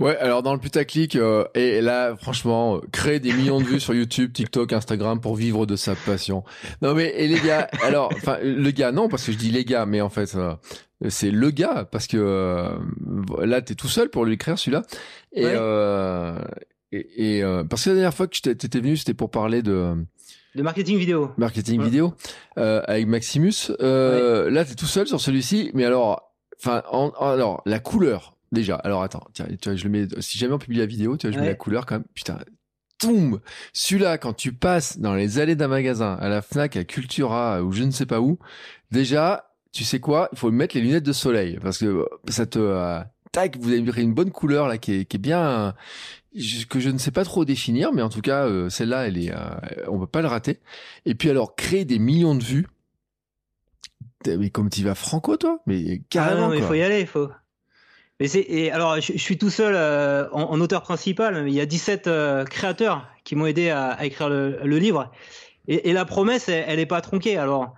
Ouais, 0.00 0.16
alors 0.18 0.42
dans 0.42 0.52
le 0.52 0.60
putaclic, 0.60 1.16
et 1.54 1.80
là, 1.80 2.16
franchement, 2.16 2.82
créer 2.92 3.18
des 3.18 3.32
millions 3.32 3.60
de 3.60 3.64
vues 3.64 3.80
sur 3.80 3.94
YouTube, 3.94 4.32
TikTok, 4.32 4.72
Instagram 4.74 5.20
pour 5.20 5.36
vivre 5.36 5.64
de 5.64 5.74
sa 5.74 5.94
passion. 5.94 6.44
Non 6.82 6.92
mais 6.92 7.14
et 7.16 7.28
les 7.28 7.40
gars, 7.40 7.68
alors, 7.82 8.10
enfin, 8.14 8.36
le 8.42 8.70
gars, 8.72 8.92
non, 8.92 9.08
parce 9.08 9.24
que 9.24 9.32
je 9.32 9.38
dis 9.38 9.50
les 9.50 9.64
gars, 9.64 9.86
mais 9.86 10.02
en 10.02 10.10
fait, 10.10 10.36
c'est 11.08 11.30
le 11.30 11.50
gars 11.50 11.86
parce 11.90 12.06
que 12.06 12.16
euh, 12.16 12.78
là 13.44 13.60
t'es 13.60 13.74
tout 13.74 13.88
seul 13.88 14.08
pour 14.08 14.24
lui 14.24 14.34
écrire 14.34 14.58
celui-là. 14.58 14.82
Et, 15.32 15.44
euh, 15.44 16.38
et, 16.92 17.42
euh, 17.42 17.64
parce 17.64 17.84
que 17.84 17.90
la 17.90 17.96
dernière 17.96 18.14
fois 18.14 18.26
que 18.26 18.38
t'étais 18.38 18.80
venu 18.80 18.96
c'était 18.96 19.14
pour 19.14 19.30
parler 19.30 19.62
de 19.62 19.94
de 20.54 20.62
marketing 20.62 20.96
vidéo. 20.96 21.32
Marketing 21.36 21.82
vidéo 21.82 22.14
euh, 22.56 22.80
avec 22.86 23.06
Maximus. 23.06 23.72
Euh, 23.80 24.50
là 24.50 24.64
t'es 24.64 24.74
tout 24.74 24.86
seul 24.86 25.06
sur 25.06 25.20
celui-ci 25.20 25.70
mais 25.74 25.84
alors 25.84 26.32
enfin 26.58 26.82
alors 27.20 27.62
la 27.66 27.78
couleur 27.78 28.36
déjà. 28.52 28.76
Alors 28.76 29.02
attends 29.02 29.26
tiens 29.34 29.46
tu 29.60 29.68
vois 29.68 29.76
je 29.76 29.84
le 29.84 29.90
mets 29.90 30.06
si 30.20 30.38
jamais 30.38 30.54
on 30.54 30.58
publie 30.58 30.78
la 30.78 30.86
vidéo 30.86 31.18
tu 31.18 31.26
vois 31.26 31.36
je 31.36 31.40
mets 31.40 31.48
la 31.48 31.54
couleur 31.54 31.84
quand 31.84 31.96
même. 31.96 32.04
Putain 32.14 32.38
Toum 32.98 33.40
Celui-là, 33.74 34.16
quand 34.16 34.32
tu 34.32 34.52
passes 34.52 34.98
dans 34.98 35.14
les 35.14 35.38
allées 35.38 35.54
d'un 35.54 35.68
magasin, 35.68 36.16
à 36.18 36.30
la 36.30 36.40
Fnac, 36.40 36.76
à 36.76 36.84
Cultura, 36.84 37.62
ou 37.62 37.72
je 37.72 37.82
ne 37.82 37.90
sais 37.90 38.06
pas 38.06 38.20
où, 38.20 38.38
déjà, 38.90 39.45
tu 39.76 39.84
sais 39.84 40.00
quoi 40.00 40.30
Il 40.32 40.38
faut 40.38 40.50
mettre 40.50 40.74
les 40.74 40.80
lunettes 40.80 41.04
de 41.04 41.12
soleil 41.12 41.58
parce 41.60 41.76
que 41.76 42.08
ça 42.28 42.46
te 42.46 42.58
euh, 42.58 42.98
tac, 43.30 43.58
vous 43.58 43.70
avez 43.70 44.02
une 44.02 44.14
bonne 44.14 44.30
couleur 44.30 44.68
là 44.68 44.78
qui 44.78 44.94
est, 44.94 45.04
qui 45.04 45.18
est 45.18 45.20
bien 45.20 45.74
que 46.70 46.80
je 46.80 46.88
ne 46.88 46.96
sais 46.96 47.10
pas 47.10 47.24
trop 47.24 47.44
définir, 47.44 47.92
mais 47.92 48.00
en 48.00 48.08
tout 48.08 48.22
cas 48.22 48.46
euh, 48.46 48.70
celle-là, 48.70 49.06
elle 49.06 49.18
est, 49.18 49.32
euh, 49.32 49.36
on 49.88 49.98
peut 49.98 50.06
pas 50.06 50.22
le 50.22 50.28
rater. 50.28 50.60
Et 51.04 51.14
puis 51.14 51.28
alors 51.28 51.56
créer 51.56 51.84
des 51.84 51.98
millions 51.98 52.34
de 52.34 52.42
vues. 52.42 52.66
Mais 54.26 54.48
comme 54.48 54.70
tu 54.70 54.82
vas 54.82 54.94
franco 54.94 55.36
toi, 55.36 55.60
mais 55.66 56.00
carrément. 56.08 56.48
Ah 56.50 56.56
il 56.56 56.62
faut 56.62 56.74
y 56.74 56.82
aller, 56.82 57.00
il 57.00 57.06
faut. 57.06 57.28
Mais 58.18 58.28
c'est 58.28 58.40
et 58.40 58.72
alors 58.72 58.98
je, 58.98 59.18
suis 59.18 59.36
tout 59.36 59.50
seul 59.50 59.76
en, 60.32 60.58
auteur 60.58 60.82
principal. 60.82 61.44
Mais 61.44 61.50
il 61.50 61.54
y 61.54 61.60
a 61.60 61.66
17 61.66 62.08
créateurs 62.48 63.06
qui 63.24 63.36
m'ont 63.36 63.46
aidé 63.46 63.68
à, 63.68 64.02
écrire 64.04 64.30
le, 64.30 64.78
livre. 64.78 65.12
Et, 65.68 65.90
et, 65.90 65.92
la 65.92 66.06
promesse, 66.06 66.48
elle, 66.48 66.64
elle 66.66 66.80
est 66.80 66.86
pas 66.86 67.02
tronquée. 67.02 67.36
Alors 67.36 67.74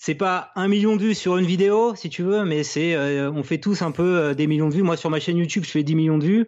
c'est 0.00 0.14
pas 0.14 0.50
un 0.56 0.66
million 0.66 0.96
de 0.96 1.02
vues 1.02 1.14
sur 1.14 1.36
une 1.36 1.44
vidéo, 1.44 1.94
si 1.94 2.08
tu 2.08 2.22
veux, 2.22 2.46
mais 2.46 2.62
c'est, 2.62 2.94
euh, 2.94 3.30
on 3.30 3.42
fait 3.42 3.58
tous 3.58 3.82
un 3.82 3.90
peu 3.90 4.16
euh, 4.18 4.34
des 4.34 4.46
millions 4.46 4.70
de 4.70 4.74
vues. 4.74 4.82
Moi, 4.82 4.96
sur 4.96 5.10
ma 5.10 5.20
chaîne 5.20 5.36
YouTube, 5.36 5.62
je 5.66 5.70
fais 5.70 5.82
10 5.82 5.94
millions 5.94 6.16
de 6.16 6.24
vues. 6.24 6.46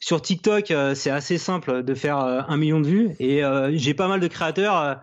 Sur 0.00 0.20
TikTok, 0.20 0.72
euh, 0.72 0.96
c'est 0.96 1.10
assez 1.10 1.38
simple 1.38 1.84
de 1.84 1.94
faire 1.94 2.16
un 2.18 2.56
million 2.56 2.80
de 2.80 2.88
vues. 2.88 3.10
Et 3.20 3.42
j'ai 3.74 3.94
pas 3.94 4.08
mal 4.08 4.18
de 4.18 4.26
créateurs 4.26 5.00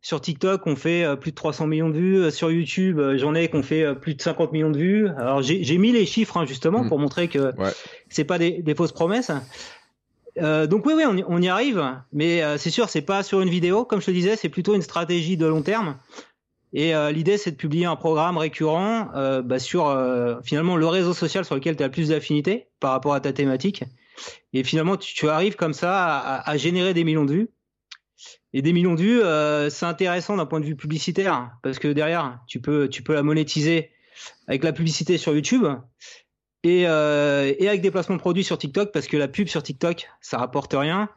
Sur 0.00 0.20
TikTok, 0.20 0.66
on 0.66 0.74
fait 0.74 1.06
plus 1.20 1.30
de 1.30 1.36
300 1.36 1.68
millions 1.68 1.90
de 1.90 1.96
vues. 1.96 2.30
Sur 2.32 2.50
YouTube, 2.50 3.00
j'en 3.14 3.36
ai 3.36 3.46
qu'on 3.46 3.62
fait 3.62 3.94
plus 3.94 4.14
de 4.16 4.20
50 4.20 4.52
millions 4.52 4.70
de 4.70 4.78
vues. 4.78 5.08
Alors 5.16 5.42
j'ai 5.42 5.78
mis 5.78 5.92
les 5.92 6.06
chiffres 6.06 6.36
hein, 6.38 6.44
justement 6.44 6.82
mm. 6.82 6.88
pour 6.88 6.98
montrer 6.98 7.28
que 7.28 7.52
c'est 8.08 8.24
pas 8.24 8.38
des, 8.38 8.74
fausses 8.76 8.90
promesses. 8.90 9.30
donc 10.36 10.86
oui, 10.86 10.94
oui, 10.96 11.04
on, 11.28 11.40
y 11.40 11.48
arrive, 11.48 11.84
mais 12.12 12.42
c'est 12.58 12.70
sûr, 12.70 12.88
c'est 12.88 13.02
pas 13.02 13.22
sur 13.22 13.42
une 13.42 13.50
vidéo, 13.50 13.84
comme 13.84 14.00
je 14.00 14.06
te 14.06 14.10
disais, 14.10 14.34
c'est 14.34 14.48
plutôt 14.48 14.74
une 14.74 14.82
stratégie 14.82 15.36
de 15.36 15.46
long 15.46 15.62
terme. 15.62 15.94
Et 16.74 16.94
l'idée, 17.12 17.36
c'est 17.36 17.50
de 17.50 17.56
publier 17.56 17.84
un 17.84 17.96
programme 17.96 18.38
récurrent 18.38 19.10
bah, 19.44 19.58
sur 19.58 19.94
finalement 20.42 20.76
le 20.76 20.86
réseau 20.86 21.12
social 21.12 21.44
sur 21.44 21.54
lequel 21.54 21.76
tu 21.76 21.82
as 21.82 21.86
le 21.86 21.92
plus 21.92 22.08
d'affinité 22.08 22.68
par 22.80 22.92
rapport 22.92 23.12
à 23.12 23.20
ta 23.20 23.34
thématique. 23.34 23.84
Et 24.52 24.64
finalement, 24.64 24.96
tu, 24.96 25.28
arrives 25.28 25.56
comme 25.56 25.72
ça 25.72 26.18
à, 26.18 26.56
générer 26.56 26.94
des 26.94 27.04
millions 27.04 27.24
de 27.24 27.32
vues. 27.32 27.50
Et 28.52 28.60
des 28.60 28.72
millions 28.72 28.94
de 28.94 29.00
vues, 29.00 29.22
euh, 29.22 29.70
c'est 29.70 29.86
intéressant 29.86 30.36
d'un 30.36 30.46
point 30.46 30.60
de 30.60 30.66
vue 30.66 30.76
publicitaire 30.76 31.52
parce 31.62 31.78
que 31.78 31.88
derrière, 31.88 32.38
tu 32.46 32.60
peux, 32.60 32.88
tu 32.88 33.02
peux 33.02 33.14
la 33.14 33.22
monétiser 33.22 33.90
avec 34.46 34.62
la 34.62 34.72
publicité 34.72 35.16
sur 35.16 35.34
YouTube 35.34 35.66
et, 36.62 36.86
euh, 36.86 37.54
et 37.58 37.66
avec 37.66 37.80
des 37.80 37.90
placements 37.90 38.16
de 38.16 38.20
produits 38.20 38.44
sur 38.44 38.58
TikTok 38.58 38.92
parce 38.92 39.06
que 39.06 39.16
la 39.16 39.26
pub 39.26 39.48
sur 39.48 39.62
TikTok, 39.62 40.06
ça 40.20 40.36
rapporte 40.36 40.74
rien. 40.74 41.08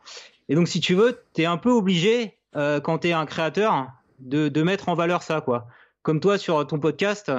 Et 0.47 0.55
donc, 0.55 0.69
si 0.69 0.79
tu 0.79 0.95
veux, 0.95 1.19
tu 1.33 1.41
es 1.41 1.45
un 1.45 1.57
peu 1.57 1.71
obligé, 1.71 2.38
euh, 2.55 2.79
quand 2.79 3.00
tu 3.00 3.09
es 3.09 3.12
un 3.12 3.25
créateur, 3.25 3.91
de, 4.19 4.50
de 4.50 4.63
mettre 4.63 4.89
en 4.89 4.95
valeur 4.95 5.24
ça. 5.24 5.41
quoi. 5.41 5.67
Comme 6.01 6.19
toi 6.19 6.38
sur 6.38 6.65
ton 6.67 6.79
podcast, 6.79 7.31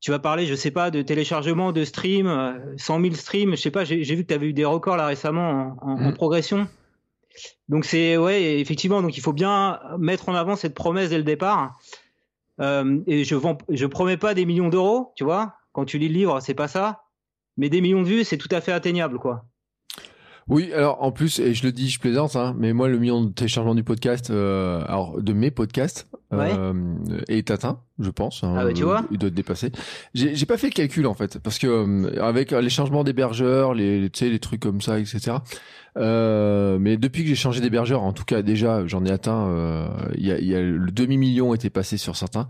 tu 0.00 0.10
vas 0.10 0.18
parler, 0.18 0.46
je 0.46 0.54
sais 0.54 0.70
pas, 0.70 0.90
de 0.90 1.02
téléchargement, 1.02 1.72
de 1.72 1.84
stream, 1.84 2.62
100 2.76 3.00
000 3.00 3.14
streams, 3.14 3.56
je 3.56 3.62
sais 3.62 3.70
pas, 3.70 3.84
j'ai 3.84 4.02
vu 4.02 4.22
que 4.22 4.28
tu 4.28 4.34
avais 4.34 4.46
eu 4.46 4.52
des 4.52 4.64
records 4.64 4.96
là 4.96 5.06
récemment 5.06 5.76
en, 5.80 5.96
mm. 5.96 6.14
progression. 6.14 6.68
Donc 7.68 7.84
c'est 7.84 8.16
ouais, 8.16 8.60
effectivement, 8.60 9.02
donc 9.02 9.16
il 9.16 9.20
faut 9.20 9.32
bien 9.32 9.80
mettre 9.98 10.28
en 10.28 10.34
avant 10.34 10.56
cette 10.56 10.74
promesse 10.74 11.10
dès 11.10 11.18
le 11.18 11.24
départ. 11.24 11.78
Euh, 12.60 13.00
et 13.06 13.24
je 13.24 13.34
vends, 13.34 13.58
je 13.68 13.86
promets 13.86 14.16
pas 14.16 14.34
des 14.34 14.46
millions 14.46 14.68
d'euros, 14.68 15.12
tu 15.16 15.24
vois. 15.24 15.56
Quand 15.72 15.84
tu 15.84 15.98
lis 15.98 16.08
le 16.08 16.14
livre, 16.14 16.40
c'est 16.40 16.54
pas 16.54 16.68
ça. 16.68 17.02
Mais 17.56 17.68
des 17.68 17.80
millions 17.80 18.02
de 18.02 18.06
vues, 18.08 18.24
c'est 18.24 18.38
tout 18.38 18.48
à 18.50 18.60
fait 18.60 18.72
atteignable, 18.72 19.18
quoi. 19.18 19.44
Oui, 20.48 20.72
alors 20.72 21.02
en 21.02 21.10
plus, 21.10 21.40
et 21.40 21.54
je 21.54 21.64
le 21.64 21.72
dis, 21.72 21.90
je 21.90 21.98
plaisante, 21.98 22.36
hein, 22.36 22.54
mais 22.56 22.72
moi 22.72 22.88
le 22.88 22.98
million 22.98 23.24
de 23.24 23.32
téléchargements 23.32 23.74
du 23.74 23.82
podcast, 23.82 24.30
euh, 24.30 24.84
alors 24.86 25.20
de 25.20 25.32
mes 25.32 25.50
podcasts, 25.50 26.06
euh, 26.32 26.72
est 27.26 27.50
atteint, 27.50 27.80
je 27.98 28.10
pense. 28.10 28.44
Hein, 28.44 28.54
ah 28.56 28.64
bah, 28.64 28.72
tu 28.72 28.84
vois 28.84 29.04
Il 29.10 29.18
doit 29.18 29.26
être 29.26 29.34
dépassé. 29.34 29.72
J'ai 30.14 30.46
pas 30.46 30.56
fait 30.56 30.68
le 30.68 30.72
calcul 30.72 31.08
en 31.08 31.14
fait, 31.14 31.40
parce 31.40 31.58
que 31.58 31.66
euh, 31.66 32.22
avec 32.22 32.52
les 32.52 32.70
changements 32.70 33.02
d'hébergeur, 33.02 33.74
les, 33.74 34.08
tu 34.10 34.20
sais, 34.20 34.30
les 34.30 34.38
trucs 34.38 34.60
comme 34.60 34.80
ça, 34.80 35.00
etc. 35.00 35.38
Euh, 35.96 36.78
mais 36.78 36.96
depuis 36.96 37.22
que 37.22 37.28
j'ai 37.28 37.34
changé 37.34 37.60
d'hébergeur, 37.60 38.02
en 38.02 38.12
tout 38.12 38.24
cas 38.24 38.42
déjà, 38.42 38.86
j'en 38.86 39.04
ai 39.04 39.10
atteint. 39.10 39.48
Euh, 39.48 39.88
il 40.16 40.26
y, 40.26 40.32
a, 40.32 40.38
y, 40.38 40.54
a, 40.54 40.60
le 40.60 40.90
demi 40.90 41.16
million 41.16 41.54
était 41.54 41.70
passé 41.70 41.96
sur 41.96 42.16
certains, 42.16 42.48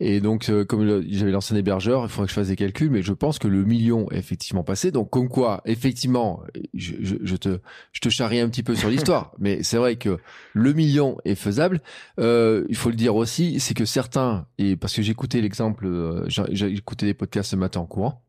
et 0.00 0.20
donc 0.20 0.48
euh, 0.48 0.64
comme 0.64 1.02
j'avais 1.08 1.32
lancé 1.32 1.54
un 1.54 1.56
hébergeur, 1.56 2.04
il 2.04 2.08
faudrait 2.08 2.26
que 2.26 2.30
je 2.30 2.34
fasse 2.34 2.48
des 2.48 2.56
calculs, 2.56 2.90
mais 2.90 3.02
je 3.02 3.12
pense 3.12 3.38
que 3.38 3.48
le 3.48 3.64
million 3.64 4.10
est 4.10 4.18
effectivement 4.18 4.62
passé. 4.62 4.90
Donc 4.90 5.10
comme 5.10 5.28
quoi, 5.28 5.62
effectivement, 5.64 6.42
je, 6.74 6.94
je, 7.00 7.16
je 7.22 7.36
te 7.36 7.60
je 7.92 8.00
te 8.00 8.08
charrie 8.08 8.40
un 8.40 8.48
petit 8.48 8.62
peu 8.62 8.74
sur 8.74 8.88
l'histoire, 8.88 9.32
mais 9.38 9.62
c'est 9.62 9.76
vrai 9.76 9.96
que 9.96 10.18
le 10.52 10.72
million 10.72 11.16
est 11.24 11.34
faisable. 11.34 11.80
il 12.18 12.76
faut 12.76 12.90
le 12.90 12.96
dire 12.96 13.16
aussi, 13.16 13.60
c'est 13.60 13.74
que 13.74 13.84
certains, 13.84 14.46
et 14.58 14.76
parce 14.76 14.94
que 14.94 15.02
j'ai 15.02 15.12
écouté 15.12 15.40
l'exemple, 15.40 16.24
j'ai 16.28 16.66
écouté 16.66 17.06
des 17.06 17.14
podcasts 17.14 17.50
ce 17.50 17.56
matin 17.56 17.80
en 17.80 17.86
courant 17.86 18.23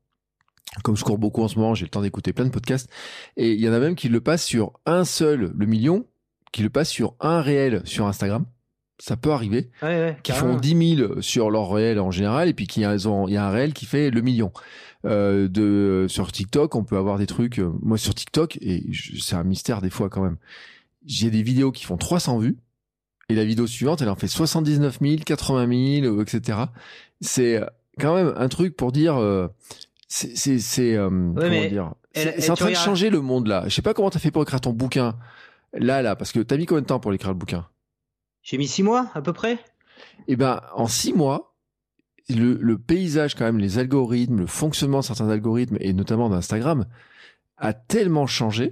comme 0.84 0.96
je 0.96 1.04
cours 1.04 1.18
beaucoup 1.18 1.44
en 1.44 1.48
ce 1.48 1.58
moment, 1.58 1.74
j'ai 1.74 1.86
le 1.86 1.90
temps 1.90 2.02
d'écouter 2.02 2.34
plein 2.34 2.46
de 2.46 2.50
podcasts. 2.50 2.90
Et 3.38 3.54
il 3.54 3.60
y 3.60 3.70
en 3.70 3.74
a 3.74 3.80
même 3.80 3.96
qui 3.96 4.10
le 4.10 4.22
passent 4.22 4.46
sur 4.46 4.74
un 4.86 5.06
seul, 5.06 5.52
le 5.56 5.66
million, 5.66 6.06
qui 6.52 6.64
le 6.64 6.70
passent 6.70 6.90
sur 6.90 7.16
un 7.20 7.42
réel 7.42 7.82
sur 7.86 8.08
Instagram. 8.08 8.46
Ça 8.98 9.18
peut 9.18 9.32
arriver. 9.32 9.70
qui 10.24 10.32
font 10.32 10.56
10 10.56 10.96
000 10.98 11.22
sur 11.22 11.52
leur 11.52 11.70
réel 11.70 12.00
en 12.00 12.12
général, 12.12 12.48
et 12.48 12.54
puis 12.54 12.66
qui 12.66 12.86
ont, 12.86 13.28
il 13.28 13.34
y 13.34 13.38
a 13.38 13.46
un 13.46 13.52
réel 13.52 13.74
qui 13.74 13.86
fait 13.86 14.10
le 14.10 14.22
million. 14.22 14.52
Euh, 15.06 15.48
de 15.48 16.08
sur 16.10 16.32
TikTok, 16.32 16.74
on 16.76 16.84
peut 16.84 16.98
avoir 16.98 17.18
des 17.18 17.28
trucs. 17.28 17.60
Euh, 17.60 17.72
moi 17.82 17.98
sur 17.98 18.16
TikTok, 18.16 18.58
et 18.62 18.84
c'est 19.20 19.36
un 19.36 19.44
mystère 19.44 19.82
des 19.82 19.90
fois 19.90 20.10
quand 20.10 20.24
même. 20.24 20.38
J'ai 21.06 21.30
des 21.30 21.44
vidéos 21.44 21.72
qui 21.72 21.84
font 21.84 21.98
300 21.98 22.40
vues, 22.40 22.58
et 23.30 23.36
la 23.36 23.44
vidéo 23.44 23.68
suivante, 23.68 24.02
elle 24.02 24.10
en 24.10 24.16
fait 24.16 24.28
79 24.28 25.00
000, 25.02 25.16
80 25.26 26.02
000, 26.02 26.22
etc. 26.22 26.60
C'est 27.22 27.62
quand 28.00 28.16
même 28.16 28.34
un 28.36 28.48
truc 28.48 28.76
pour 28.76 28.92
dire. 28.92 29.18
Euh, 29.18 29.48
c'est 30.08 30.36
c'est 30.36 30.96
euh, 30.96 31.10
comment 31.10 31.50
dire? 31.50 31.94
c'est 32.14 32.50
en 32.50 32.56
train 32.56 32.70
de 32.70 32.76
changer 32.76 33.10
le 33.10 33.22
monde 33.22 33.48
là. 33.48 33.64
Je 33.68 33.74
sais 33.74 33.82
pas 33.82 33.94
comment 33.94 34.10
t'as 34.10 34.20
fait 34.20 34.32
pour 34.32 34.44
écrire 34.44 34.62
ton 34.62 34.74
bouquin 34.74 35.18
là 35.74 36.02
là 36.02 36.16
parce 36.16 36.32
que 36.32 36.40
t'as 36.40 36.58
mis 36.58 36.66
combien 36.66 36.82
de 36.82 36.88
temps 36.88 37.00
pour 37.00 37.14
écrire 37.14 37.32
le 37.32 37.38
bouquin? 37.38 37.68
J'ai 38.42 38.58
mis 38.58 38.68
six 38.68 38.84
mois 38.84 39.10
à 39.16 39.22
peu 39.22 39.34
près. 39.34 39.60
Eh 40.28 40.36
ben 40.36 40.62
en 40.74 40.88
six 40.88 41.14
mois, 41.14 41.56
le, 42.30 42.54
le, 42.54 42.78
paysage 42.78 43.36
quand 43.36 43.46
même, 43.46 43.58
les 43.58 43.80
algorithmes, 43.80 44.40
le 44.40 44.48
fonctionnement 44.48 45.00
de 45.00 45.06
certains 45.06 45.30
algorithmes 45.30 45.78
et 45.80 45.94
notamment 45.94 46.30
d'Instagram 46.30 46.86
a 47.58 47.74
tellement 47.74 48.28
changé 48.28 48.72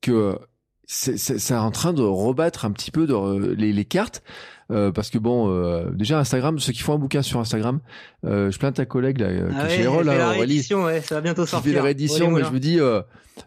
que 0.00 0.38
c'est 0.86 1.54
en 1.54 1.70
train 1.70 1.92
de 1.92 2.02
rebattre 2.02 2.64
un 2.64 2.72
petit 2.72 2.90
peu 2.90 3.06
de, 3.06 3.52
les, 3.52 3.72
les 3.72 3.84
cartes. 3.84 4.24
Euh, 4.70 4.92
parce 4.92 5.10
que 5.10 5.18
bon, 5.18 5.50
euh, 5.50 5.90
déjà 5.92 6.18
Instagram, 6.18 6.58
ceux 6.58 6.72
qui 6.72 6.82
font 6.82 6.94
un 6.94 6.98
bouquin 6.98 7.22
sur 7.22 7.40
Instagram, 7.40 7.80
euh, 8.24 8.50
je 8.50 8.58
plains 8.58 8.72
ta 8.72 8.86
collègue 8.86 9.18
là, 9.18 9.28
ah 9.52 9.66
ouais, 9.66 9.86
rôles, 9.86 10.06
là, 10.06 10.16
la 10.16 10.30
réédition, 10.30 10.84
ouais, 10.84 11.00
ça 11.00 11.16
va 11.16 11.20
bientôt 11.20 11.46
sortir. 11.46 11.72
Fait 11.72 11.76
la 11.76 11.82
réédition, 11.82 12.30
mais 12.30 12.44
je 12.44 12.50
me 12.50 12.60
dis, 12.60 12.78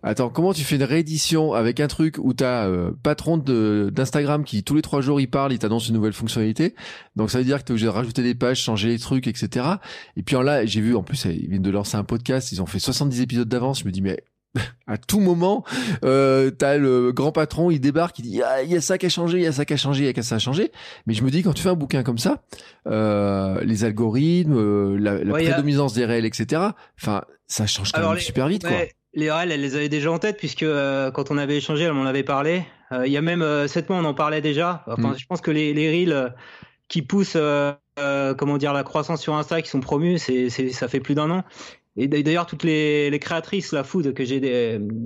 attends, 0.01 0.30
comment 0.30 0.53
tu 0.53 0.63
fais 0.63 0.75
une 0.75 0.84
réédition 0.84 1.53
avec 1.53 1.80
un 1.80 1.88
truc 1.88 2.18
où 2.20 2.34
t'as 2.34 2.70
patron 3.03 3.38
d'Instagram 3.38 4.44
qui 4.44 4.63
tous 4.63 4.75
les 4.75 4.82
trois 4.82 5.01
jours 5.01 5.22
il 5.22 5.30
parle, 5.30 5.53
il 5.53 5.60
t'annonce 5.60 5.88
une 5.88 5.96
nouvelle 5.96 6.13
fonctionnalité, 6.13 6.75
donc 7.15 7.32
ça 7.32 7.38
veut 7.38 7.46
dire 7.46 7.60
que 7.60 7.63
t'es 7.63 7.72
obligé 7.72 7.86
de 7.86 7.92
rajouter 7.92 8.24
des 8.24 8.36
pages, 8.36 8.60
changer 8.60 8.89
les 8.89 9.00
trucs, 9.00 9.27
etc. 9.27 9.65
Et 10.18 10.24
puis 10.24 10.36
en 10.36 10.42
là, 10.42 10.65
j'ai 10.65 10.82
vu 10.82 10.96
en 10.96 11.03
plus, 11.03 11.25
ils 11.25 11.50
viennent 11.50 11.62
de 11.62 11.72
lancer 11.72 11.96
un 11.96 12.03
podcast, 12.03 12.51
ils 12.51 12.62
ont 12.62 12.65
fait 12.65 12.80
70 12.80 13.22
épisodes 13.22 13.48
d'avance, 13.48 13.80
je 13.80 13.86
me 13.86 13.92
dis 13.92 14.01
mais 14.01 14.24
à 14.88 14.98
tout 14.98 15.19
moment, 15.19 15.63
euh, 16.03 16.51
t'as 16.51 16.77
le 16.77 17.12
grand 17.12 17.31
patron, 17.31 17.72
il 17.72 17.79
débarque, 17.79 18.19
il 18.19 18.24
dit 18.24 18.41
il 18.63 18.72
y 18.72 18.75
a 18.75 18.81
ça 18.81 18.98
qui 18.98 19.05
a 19.05 19.10
changé, 19.10 19.38
il 19.38 19.43
y 19.43 19.48
a 19.48 19.51
ça 19.51 19.65
qui 19.65 19.74
a 19.74 19.77
changé, 19.77 20.03
il 20.03 20.15
y 20.15 20.19
a 20.19 20.24
ça 20.24 20.36
a 20.36 20.39
changé. 20.39 20.72
Mais 21.07 21.13
je 21.13 21.24
me 21.24 21.31
dis 21.31 21.41
quand 21.41 21.53
tu 21.53 21.63
fais 21.63 21.69
un 21.69 21.75
bouquin 21.75 22.03
comme 22.03 22.19
ça, 22.19 22.43
euh, 22.88 23.60
les 23.63 23.83
algorithmes, 23.83 24.57
euh, 24.57 24.98
la, 24.98 25.19
prédominance 25.31 25.93
des 25.93 26.05
réels, 26.05 26.25
etc. 26.25 26.62
Enfin, 27.01 27.24
ça 27.48 27.65
change 27.65 27.91
quand 27.91 28.07
même 28.07 28.19
super 28.19 28.48
vite, 28.48 28.65
quoi. 28.65 28.77
Les 29.15 29.31
réels, 29.31 29.51
elle 29.51 29.62
les 29.62 29.75
avait 29.75 29.89
déjà 29.89 30.12
en 30.12 30.17
tête 30.17 30.38
puisque 30.38 30.63
euh, 30.63 31.12
quand 31.12 31.29
on 31.29 31.38
avait 31.38 31.57
échangé, 31.57 31.83
elle 31.83 31.93
m'en 31.93 32.05
avait 32.05 32.24
parlé. 32.24 32.63
Il 33.05 33.12
y 33.12 33.17
a 33.17 33.22
même 33.22 33.67
sept 33.67 33.89
mois, 33.89 33.98
on 33.98 34.05
en 34.05 34.13
parlait 34.13 34.41
déjà. 34.41 34.83
Enfin, 34.86 35.13
mm. 35.13 35.17
je 35.17 35.25
pense 35.25 35.41
que 35.41 35.50
les, 35.50 35.74
les 35.74 35.89
reels 35.89 36.36
qui 36.89 37.01
poussent, 37.01 37.39
comment 38.38 38.57
dire, 38.60 38.72
la 38.72 38.83
croissance 38.83 39.19
sur 39.19 39.33
Insta, 39.33 39.63
qui 39.63 39.69
sont 39.72 39.79
promus, 39.79 40.19
c'est, 40.19 40.50
ça 40.50 40.88
fait 40.88 41.00
plus 41.00 41.15
d'un 41.15 41.31
an. 41.31 41.43
Et 41.95 42.07
d'ailleurs, 42.07 42.47
toutes 42.47 42.63
les, 42.63 43.12
les, 43.12 43.19
créatrices 43.19 43.71
la 43.71 43.83
food 43.83 44.13
que 44.13 44.25
j'ai 44.25 44.41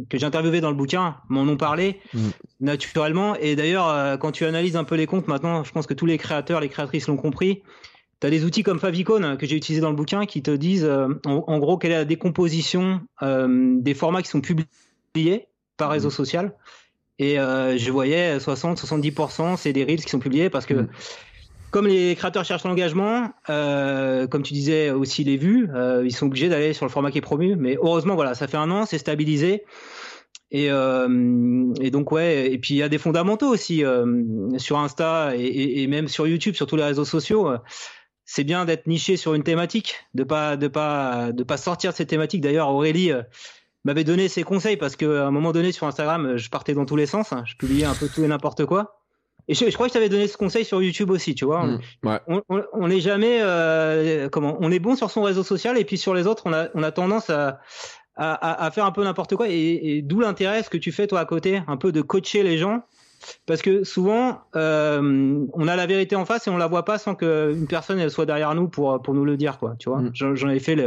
que 0.09 0.17
j'ai 0.17 0.25
interviewées 0.25 0.61
dans 0.61 0.69
le 0.69 0.75
bouquin 0.75 1.17
m'en 1.27 1.41
ont 1.41 1.57
parlé 1.57 1.99
mm. 2.13 2.29
naturellement. 2.61 3.35
Et 3.35 3.57
d'ailleurs, 3.57 3.89
euh, 3.89 4.15
quand 4.15 4.31
tu 4.31 4.45
analyses 4.45 4.77
un 4.77 4.85
peu 4.85 4.95
les 4.95 5.05
comptes 5.05 5.27
maintenant, 5.27 5.65
je 5.65 5.71
pense 5.71 5.85
que 5.85 5.93
tous 5.93 6.05
les 6.05 6.17
créateurs, 6.17 6.61
les 6.61 6.69
créatrices 6.69 7.07
l'ont 7.07 7.17
compris. 7.17 7.61
Tu 8.21 8.27
as 8.27 8.29
des 8.29 8.45
outils 8.45 8.63
comme 8.63 8.79
Favicon 8.79 9.35
que 9.37 9.45
j'ai 9.45 9.57
utilisé 9.57 9.81
dans 9.81 9.89
le 9.89 9.95
bouquin 9.95 10.25
qui 10.25 10.41
te 10.41 10.51
disent 10.51 10.85
euh, 10.85 11.09
en, 11.25 11.59
gros 11.59 11.77
quelle 11.77 11.91
est 11.91 11.95
la 11.97 12.05
décomposition 12.05 13.01
euh, 13.21 13.75
des 13.79 13.93
formats 13.93 14.21
qui 14.21 14.29
sont 14.29 14.41
publiés 14.41 15.47
par 15.75 15.91
réseau 15.91 16.07
mm. 16.07 16.11
social. 16.11 16.53
Et 17.19 17.37
je 17.37 17.91
voyais 17.91 18.37
60-70%, 18.37 19.57
c'est 19.57 19.73
des 19.73 19.83
reels 19.83 20.03
qui 20.03 20.09
sont 20.11 20.19
publiés 20.19 20.51
parce 20.51 20.67
que 20.67 20.75
mm 20.75 20.87
comme 21.77 21.85
les 21.85 22.15
créateurs 22.15 22.43
cherchent 22.43 22.63
l'engagement, 22.63 23.29
euh, 23.51 24.25
comme 24.25 24.41
tu 24.41 24.55
disais 24.55 24.89
aussi 24.89 25.23
les 25.23 25.37
vues, 25.37 25.69
euh, 25.75 26.01
ils 26.03 26.11
sont 26.11 26.25
obligés 26.25 26.49
d'aller 26.49 26.73
sur 26.73 26.87
le 26.87 26.89
format 26.89 27.11
qui 27.11 27.19
est 27.19 27.21
promu. 27.21 27.55
Mais 27.55 27.75
heureusement, 27.75 28.15
voilà, 28.15 28.33
ça 28.33 28.47
fait 28.47 28.57
un 28.57 28.71
an, 28.71 28.87
c'est 28.87 28.97
stabilisé. 28.97 29.63
Et, 30.49 30.71
euh, 30.71 31.07
donc 31.91 32.11
ouais, 32.11 32.51
et 32.51 32.57
puis 32.57 32.73
il 32.73 32.77
y 32.77 32.81
a 32.81 32.89
des 32.89 32.97
fondamentaux 32.97 33.45
aussi 33.45 33.83
sur 34.57 34.79
Insta 34.79 35.33
et, 35.35 35.83
et, 35.83 35.85
même 35.85 36.07
sur 36.07 36.25
YouTube, 36.25 36.55
sur 36.55 36.65
tous 36.65 36.77
les 36.77 36.83
réseaux 36.83 37.05
sociaux. 37.05 37.47
C'est 38.25 38.43
bien 38.43 38.65
d'être 38.65 38.87
niché 38.87 39.15
sur 39.15 39.35
une 39.35 39.43
thématique, 39.43 39.97
de 40.15 40.23
pas 40.23 40.57
de 40.57 40.67
pas 40.67 41.31
de 41.31 41.43
pas 41.43 41.57
sortir 41.57 41.91
de 41.91 41.95
cette 41.95 42.09
thématique. 42.09 42.41
D'ailleurs, 42.41 42.69
Aurélie 42.69 43.11
m'avait 43.83 44.03
donné 44.03 44.29
ses 44.29 44.41
conseils 44.41 44.77
parce 44.77 44.95
qu'à 44.95 45.27
un 45.27 45.31
moment 45.31 45.51
donné 45.51 45.71
sur 45.71 45.85
Instagram, 45.85 46.37
je 46.37 46.49
partais 46.49 46.73
dans 46.73 46.85
tous 46.87 46.95
les 46.95 47.05
sens, 47.05 47.33
hein. 47.33 47.43
je 47.45 47.55
publiais 47.55 47.85
un 47.85 47.93
peu 47.93 48.07
tout 48.07 48.23
et 48.23 48.27
n'importe 48.27 48.65
quoi. 48.65 48.96
Et 49.49 49.53
je, 49.53 49.69
crois 49.71 49.87
que 49.87 49.91
je 49.91 49.93
t'avais 49.93 50.09
donné 50.09 50.27
ce 50.27 50.37
conseil 50.37 50.65
sur 50.65 50.81
YouTube 50.81 51.09
aussi, 51.09 51.33
tu 51.33 51.45
vois. 51.45 51.65
Mm, 51.65 52.41
on, 52.73 52.87
n'est 52.87 52.99
jamais 52.99 53.39
euh, 53.41 54.27
comment 54.29 54.57
On 54.59 54.71
est 54.71 54.79
bon 54.79 54.95
sur 54.95 55.09
son 55.09 55.23
réseau 55.23 55.43
social 55.43 55.77
et 55.77 55.85
puis 55.85 55.97
sur 55.97 56.13
les 56.13 56.27
autres, 56.27 56.43
on 56.45 56.53
a, 56.53 56.67
on 56.73 56.83
a 56.83 56.91
tendance 56.91 57.29
à, 57.29 57.59
à, 58.17 58.65
à 58.65 58.71
faire 58.71 58.85
un 58.85 58.91
peu 58.91 59.03
n'importe 59.03 59.35
quoi. 59.35 59.47
Et, 59.49 60.01
d'où 60.03 60.19
l'intérêt, 60.19 60.63
ce 60.63 60.69
que 60.69 60.77
tu 60.77 60.91
fais 60.91 61.07
toi 61.07 61.21
à 61.21 61.25
côté, 61.25 61.61
un 61.67 61.77
peu 61.77 61.91
de 61.91 62.01
coacher 62.01 62.43
les 62.43 62.57
gens, 62.57 62.83
parce 63.45 63.61
que 63.61 63.83
souvent, 63.83 64.41
euh, 64.55 65.45
on 65.53 65.67
a 65.67 65.75
la 65.75 65.85
vérité 65.85 66.15
en 66.15 66.25
face 66.25 66.47
et 66.47 66.49
on 66.49 66.57
la 66.57 66.67
voit 66.67 66.85
pas 66.85 66.97
sans 66.97 67.15
qu'une 67.15 67.67
personne 67.67 67.99
elle 67.99 68.11
soit 68.11 68.25
derrière 68.25 68.53
nous 68.53 68.67
pour 68.67 69.01
pour 69.01 69.13
nous 69.13 69.25
le 69.25 69.37
dire, 69.37 69.57
quoi. 69.59 69.75
Tu 69.79 69.89
vois. 69.89 70.01
Mm. 70.01 70.11
J'en 70.13 70.49
avais 70.49 70.59
fait 70.59 70.77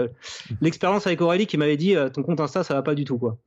l'expérience 0.61 1.07
avec 1.07 1.21
Aurélie 1.23 1.47
qui 1.47 1.57
m'avait 1.57 1.77
dit, 1.77 1.97
euh, 1.97 2.09
ton 2.09 2.23
compte 2.23 2.41
Insta, 2.41 2.63
ça 2.63 2.75
va 2.75 2.83
pas 2.83 2.95
du 2.95 3.05
tout, 3.05 3.19
quoi. 3.19 3.39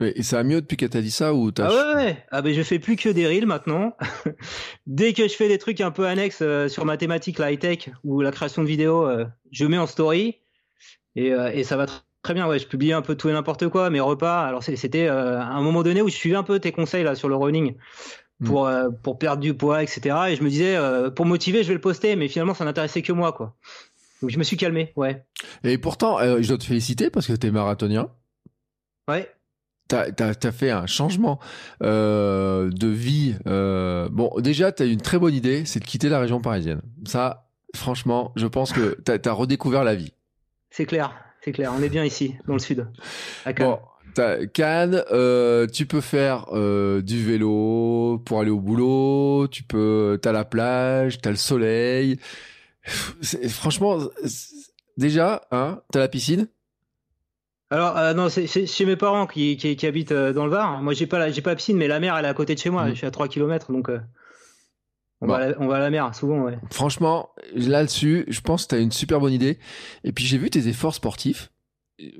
Et 0.00 0.24
ça 0.24 0.38
va 0.38 0.42
mieux 0.42 0.60
depuis 0.60 0.76
qu'elle 0.76 0.90
t'a 0.90 1.00
dit 1.00 1.10
ça 1.10 1.34
ou 1.34 1.52
t'as... 1.52 1.68
Ah 1.68 1.94
ouais, 1.94 2.04
ouais. 2.04 2.24
Ah 2.30 2.42
ben 2.42 2.52
je 2.52 2.62
fais 2.62 2.80
plus 2.80 2.96
que 2.96 3.08
des 3.08 3.26
reels 3.26 3.46
maintenant. 3.46 3.96
Dès 4.86 5.12
que 5.12 5.28
je 5.28 5.34
fais 5.34 5.46
des 5.46 5.58
trucs 5.58 5.80
un 5.80 5.92
peu 5.92 6.06
annexes 6.06 6.42
euh, 6.42 6.68
sur 6.68 6.84
mathématiques, 6.84 7.38
la 7.38 7.52
high 7.52 7.58
tech 7.58 7.90
ou 8.02 8.20
la 8.20 8.32
création 8.32 8.62
de 8.62 8.66
vidéos, 8.68 9.06
euh, 9.06 9.24
je 9.52 9.64
mets 9.66 9.78
en 9.78 9.86
story 9.86 10.40
et, 11.14 11.32
euh, 11.32 11.52
et 11.52 11.62
ça 11.62 11.76
va 11.76 11.86
très 12.22 12.34
bien. 12.34 12.48
Ouais, 12.48 12.58
je 12.58 12.66
publie 12.66 12.92
un 12.92 13.02
peu 13.02 13.14
tout 13.14 13.28
et 13.28 13.32
n'importe 13.32 13.68
quoi, 13.68 13.88
mes 13.88 14.00
repas. 14.00 14.42
Alors 14.42 14.64
c'était 14.64 15.06
un 15.06 15.62
moment 15.62 15.84
donné 15.84 16.02
où 16.02 16.08
je 16.08 16.14
suivais 16.14 16.36
un 16.36 16.42
peu 16.42 16.58
tes 16.58 16.72
conseils 16.72 17.04
là 17.04 17.14
sur 17.14 17.28
le 17.28 17.36
running 17.36 17.76
mm. 18.40 18.46
pour 18.46 18.68
pour 19.02 19.18
perdre 19.18 19.42
du 19.42 19.54
poids, 19.54 19.82
etc. 19.84 20.16
Et 20.30 20.36
je 20.36 20.42
me 20.42 20.48
disais 20.48 20.76
pour 21.14 21.24
motiver, 21.24 21.62
je 21.62 21.68
vais 21.68 21.74
le 21.74 21.80
poster, 21.80 22.16
mais 22.16 22.26
finalement 22.26 22.54
ça 22.54 22.64
n'intéressait 22.64 23.02
que 23.02 23.12
moi 23.12 23.32
quoi. 23.32 23.54
Donc 24.22 24.30
je 24.30 24.38
me 24.38 24.44
suis 24.44 24.56
calmé, 24.56 24.92
ouais. 24.96 25.24
Et 25.62 25.78
pourtant, 25.78 26.18
je 26.18 26.48
dois 26.48 26.58
te 26.58 26.64
féliciter 26.64 27.10
parce 27.10 27.28
que 27.28 27.34
tu 27.34 27.46
es 27.46 27.50
marathonien. 27.52 28.08
Ouais. 29.06 29.33
T'as 30.16 30.28
as, 30.42 30.52
fait 30.52 30.70
un 30.70 30.86
changement 30.86 31.38
euh, 31.82 32.70
de 32.70 32.88
vie. 32.88 33.36
Euh, 33.46 34.08
bon, 34.10 34.30
déjà, 34.38 34.72
t'as 34.72 34.86
une 34.86 35.00
très 35.00 35.18
bonne 35.18 35.34
idée, 35.34 35.64
c'est 35.64 35.80
de 35.80 35.84
quitter 35.84 36.08
la 36.08 36.18
région 36.18 36.40
parisienne. 36.40 36.82
Ça, 37.06 37.48
franchement, 37.74 38.32
je 38.36 38.46
pense 38.46 38.72
que 38.72 38.98
t'as 39.04 39.18
as 39.24 39.32
redécouvert 39.32 39.84
la 39.84 39.94
vie. 39.94 40.12
C'est 40.70 40.86
clair, 40.86 41.14
c'est 41.42 41.52
clair. 41.52 41.72
On 41.76 41.82
est 41.82 41.88
bien 41.88 42.04
ici, 42.04 42.34
dans 42.46 42.54
le 42.54 42.58
sud, 42.58 42.86
à 43.44 43.52
Cannes. 43.52 43.68
Bon. 43.68 43.78
Cannes, 44.52 45.02
euh, 45.10 45.66
tu 45.66 45.86
peux 45.86 46.00
faire 46.00 46.46
euh, 46.52 47.02
du 47.02 47.24
vélo 47.24 48.22
pour 48.24 48.40
aller 48.40 48.50
au 48.50 48.60
boulot, 48.60 49.48
tu 49.48 49.64
peux, 49.64 50.18
t'as 50.22 50.32
la 50.32 50.44
plage, 50.44 51.20
t'as 51.20 51.30
le 51.30 51.36
soleil. 51.36 52.18
Franchement, 53.48 53.98
déjà, 54.96 55.46
hein, 55.50 55.80
t'as 55.92 56.00
la 56.00 56.08
piscine? 56.08 56.48
Alors 57.74 57.98
euh, 57.98 58.14
non, 58.14 58.28
c'est 58.28 58.46
chez 58.46 58.86
mes 58.86 58.94
parents 58.94 59.26
qui, 59.26 59.56
qui, 59.56 59.84
habitent 59.84 60.12
euh, 60.12 60.32
dans 60.32 60.44
le 60.44 60.50
Var. 60.52 60.80
Moi, 60.80 60.92
j'ai 60.92 61.08
pas 61.08 61.28
j'ai 61.30 61.42
pas 61.42 61.56
piscine, 61.56 61.76
mais 61.76 61.88
la 61.88 61.98
mer 61.98 62.16
elle 62.16 62.24
est 62.24 62.28
à 62.28 62.34
côté 62.34 62.54
de 62.54 62.60
chez 62.60 62.70
moi. 62.70 62.84
Mmh. 62.84 62.90
Je 62.90 62.94
suis 62.94 63.06
à 63.06 63.10
3 63.10 63.26
km, 63.26 63.72
donc 63.72 63.88
euh, 63.88 63.98
on, 65.20 65.26
va 65.26 65.34
à 65.34 65.40
la, 65.40 65.60
on, 65.60 65.66
va 65.66 65.76
à 65.76 65.78
la, 65.80 65.90
mer 65.90 66.14
souvent. 66.14 66.42
Ouais. 66.42 66.56
Franchement, 66.70 67.30
là-dessus, 67.52 68.26
je 68.28 68.40
pense 68.42 68.62
que 68.62 68.68
tu 68.68 68.74
as 68.76 68.78
une 68.78 68.92
super 68.92 69.18
bonne 69.18 69.32
idée. 69.32 69.58
Et 70.04 70.12
puis 70.12 70.24
j'ai 70.24 70.38
vu 70.38 70.50
tes 70.50 70.68
efforts 70.68 70.94
sportifs, 70.94 71.50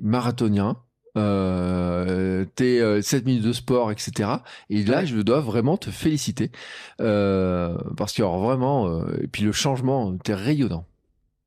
marathoniens. 0.01 0.75
Euh, 1.17 2.43
tes 2.55 3.01
7 3.01 3.25
minutes 3.25 3.45
de 3.45 3.53
sport, 3.53 3.93
etc. 3.93 4.29
Et 4.69 4.83
là, 4.83 5.05
je 5.05 5.15
dois 5.21 5.39
vraiment 5.39 5.77
te 5.77 5.89
féliciter 5.89 6.51
parce 6.97 8.11
que 8.11 8.23
vraiment, 8.23 9.07
et 9.21 9.27
puis 9.27 9.43
le 9.43 9.53
changement, 9.53 10.17
t'es 10.17 10.33
rayonnant. 10.33 10.85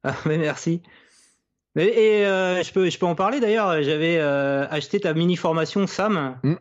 Ah, 0.03 0.15
mais 0.25 0.39
merci. 0.39 0.81
Et, 1.79 2.27
euh, 2.27 2.63
je, 2.63 2.73
peux, 2.73 2.91
je 2.91 2.99
peux 2.99 3.07
en 3.07 3.15
parler 3.15 3.41
d'ailleurs. 3.41 3.83
J'avais 3.83 4.17
euh, 4.19 4.67
acheté 4.71 5.01
ta 5.01 5.15
mini 5.15 5.37
formation 5.37 5.87
Sam, 5.87 6.39
mm. 6.43 6.55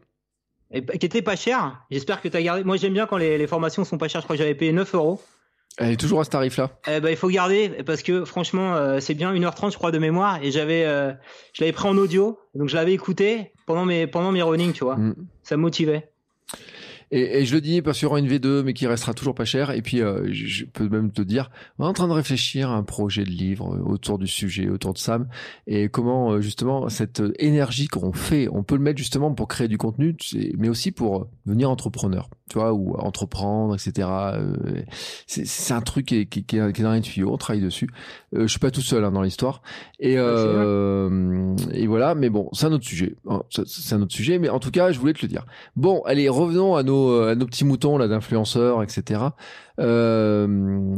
et, 0.71 0.85
qui 0.85 1.05
était 1.05 1.21
pas 1.21 1.35
chère. 1.35 1.81
J'espère 1.91 2.21
que 2.21 2.27
tu 2.27 2.37
as 2.37 2.41
gardé. 2.41 2.63
Moi, 2.63 2.77
j'aime 2.77 2.93
bien 2.93 3.07
quand 3.07 3.17
les, 3.17 3.37
les, 3.37 3.47
formations 3.47 3.83
sont 3.83 3.97
pas 3.97 4.07
chères. 4.07 4.21
Je 4.21 4.25
crois 4.25 4.35
que 4.35 4.41
j'avais 4.41 4.55
payé 4.55 4.71
9 4.71 4.95
euros. 4.95 5.21
Elle 5.77 5.91
est 5.91 5.97
toujours 5.97 6.21
à 6.21 6.23
ce 6.23 6.29
tarif-là. 6.31 6.71
Eh 6.87 6.99
ben, 6.99 7.09
il 7.09 7.15
faut 7.15 7.29
garder 7.29 7.69
parce 7.85 8.01
que 8.01 8.25
franchement, 8.25 8.75
euh, 8.75 8.99
c'est 8.99 9.13
bien 9.13 9.33
1h30, 9.33 9.71
je 9.71 9.77
crois, 9.77 9.91
de 9.91 9.99
mémoire. 9.99 10.39
Et 10.43 10.51
j'avais, 10.51 10.83
je 11.53 11.61
l'avais 11.61 11.73
pris 11.73 11.87
en 11.87 11.97
audio, 11.97 12.39
donc 12.55 12.69
je 12.69 12.75
l'avais 12.75 12.93
écouté 12.93 13.51
pendant 13.65 13.85
mes, 13.85 14.07
pendant 14.07 14.31
mes 14.31 14.41
running, 14.41 14.73
tu 14.73 14.83
vois. 14.83 14.97
Mm. 14.97 15.15
Ça 15.43 15.57
me 15.57 15.61
motivait. 15.61 16.09
Et, 17.11 17.39
et, 17.39 17.45
je 17.45 17.55
le 17.55 17.61
dis 17.61 17.81
parce 17.81 17.97
qu'il 17.97 18.05
y 18.05 18.09
aura 18.09 18.19
une 18.19 18.27
V2, 18.27 18.63
mais 18.63 18.73
qui 18.73 18.85
restera 18.85 19.13
toujours 19.13 19.33
pas 19.33 19.45
cher. 19.45 19.71
Et 19.71 19.81
puis, 19.81 20.01
euh, 20.01 20.27
je 20.33 20.65
peux 20.65 20.89
même 20.89 21.11
te 21.11 21.21
dire, 21.21 21.49
on 21.79 21.85
est 21.85 21.87
en 21.87 21.93
train 21.93 22.07
de 22.07 22.13
réfléchir 22.13 22.69
à 22.69 22.75
un 22.75 22.83
projet 22.83 23.23
de 23.23 23.29
livre 23.29 23.75
euh, 23.75 23.79
autour 23.79 24.17
du 24.17 24.27
sujet, 24.27 24.69
autour 24.69 24.93
de 24.93 24.97
Sam, 24.97 25.27
et 25.67 25.87
comment 25.87 26.31
euh, 26.31 26.41
justement 26.41 26.89
cette 26.89 27.23
énergie 27.39 27.87
qu'on 27.87 28.11
fait, 28.11 28.49
on 28.51 28.63
peut 28.63 28.75
le 28.75 28.81
mettre 28.81 28.97
justement 28.97 29.33
pour 29.33 29.47
créer 29.47 29.69
du 29.69 29.77
contenu, 29.77 30.15
mais 30.57 30.67
aussi 30.67 30.91
pour 30.91 31.27
devenir 31.45 31.69
entrepreneur, 31.69 32.29
tu 32.49 32.59
vois, 32.59 32.73
ou 32.73 32.95
entreprendre, 32.95 33.75
etc. 33.75 34.09
C'est 35.27 35.73
un 35.73 35.81
truc 35.81 36.07
qui 36.07 36.17
est, 36.17 36.25
qui, 36.25 36.43
qui, 36.43 36.57
est, 36.57 36.81
dans 36.81 36.91
les 36.91 37.01
tuyaux, 37.01 37.31
on 37.31 37.37
travaille 37.37 37.61
dessus. 37.61 37.89
je 38.33 38.47
suis 38.47 38.59
pas 38.59 38.71
tout 38.71 38.81
seul 38.81 39.05
hein, 39.05 39.11
dans 39.11 39.21
l'histoire. 39.21 39.61
Et, 39.99 40.13
et 40.13 41.87
voilà, 41.87 42.15
mais 42.15 42.29
bon, 42.29 42.49
c'est 42.51 42.65
un 42.65 42.73
autre 42.73 42.85
sujet. 42.85 43.15
Hein, 43.29 43.43
c'est 43.49 43.95
un 43.95 44.01
autre 44.01 44.13
sujet, 44.13 44.39
mais 44.39 44.49
en 44.49 44.59
tout 44.59 44.71
cas, 44.71 44.91
je 44.91 44.99
voulais 44.99 45.13
te 45.13 45.21
le 45.21 45.27
dire. 45.29 45.45
Bon, 45.75 46.01
allez, 46.05 46.27
revenons 46.27 46.75
à 46.75 46.83
nos 46.83 46.96
euh, 46.97 47.31
à 47.31 47.35
nos 47.35 47.45
petits 47.45 47.65
moutons 47.65 47.97
là 47.97 48.07
d'influenceurs, 48.07 48.83
etc. 48.83 49.21
Euh, 49.79 50.95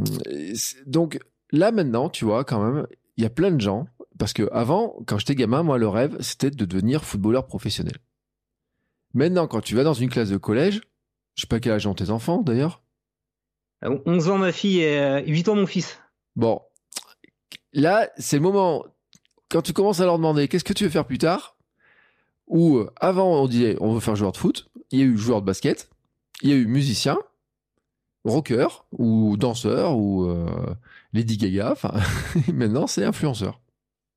donc 0.86 1.18
là 1.52 1.72
maintenant, 1.72 2.08
tu 2.08 2.24
vois, 2.24 2.44
quand 2.44 2.62
même, 2.62 2.86
il 3.16 3.22
y 3.22 3.26
a 3.26 3.30
plein 3.30 3.50
de 3.50 3.60
gens 3.60 3.86
parce 4.18 4.32
que 4.34 4.48
avant, 4.52 4.96
quand 5.06 5.18
j'étais 5.18 5.34
gamin, 5.34 5.62
moi, 5.62 5.78
le 5.78 5.88
rêve, 5.88 6.16
c'était 6.20 6.50
de 6.50 6.64
devenir 6.66 7.04
footballeur 7.04 7.46
professionnel. 7.46 7.96
Maintenant, 9.14 9.46
quand 9.46 9.62
tu 9.62 9.74
vas 9.74 9.82
dans 9.82 9.94
une 9.94 10.10
classe 10.10 10.28
de 10.28 10.36
collège, 10.36 10.82
je 11.34 11.42
sais 11.42 11.46
pas 11.46 11.58
quel 11.58 11.72
âge 11.72 11.86
ont 11.86 11.94
tes 11.94 12.10
enfants 12.10 12.42
d'ailleurs. 12.42 12.82
11 13.82 14.28
ans 14.28 14.38
ma 14.38 14.52
fille 14.52 14.82
et 14.82 15.24
8 15.26 15.48
euh, 15.48 15.52
ans 15.52 15.56
mon 15.56 15.66
fils. 15.66 15.98
Bon, 16.36 16.60
là, 17.72 18.10
c'est 18.18 18.36
le 18.36 18.42
moment 18.42 18.84
quand 19.48 19.62
tu 19.62 19.72
commences 19.72 20.00
à 20.00 20.04
leur 20.04 20.18
demander 20.18 20.48
qu'est-ce 20.48 20.64
que 20.64 20.74
tu 20.74 20.84
veux 20.84 20.90
faire 20.90 21.06
plus 21.06 21.18
tard. 21.18 21.56
Ou 22.50 22.84
avant, 22.96 23.42
on 23.42 23.46
disait 23.46 23.76
on 23.80 23.94
veut 23.94 24.00
faire 24.00 24.16
joueur 24.16 24.32
de 24.32 24.36
foot. 24.36 24.70
Il 24.90 24.98
y 24.98 25.02
a 25.02 25.06
eu 25.06 25.16
joueur 25.16 25.40
de 25.40 25.46
basket 25.46 25.88
il 26.42 26.50
y 26.50 26.52
a 26.52 26.56
eu 26.56 26.66
musicien, 26.66 27.18
rocker 28.24 28.66
ou 28.92 29.36
danseur 29.36 29.96
ou 29.96 30.24
euh, 30.24 30.46
Lady 31.12 31.36
Gaga. 31.36 31.72
Enfin, 31.72 31.92
maintenant 32.52 32.86
c'est 32.86 33.04
influenceur. 33.04 33.60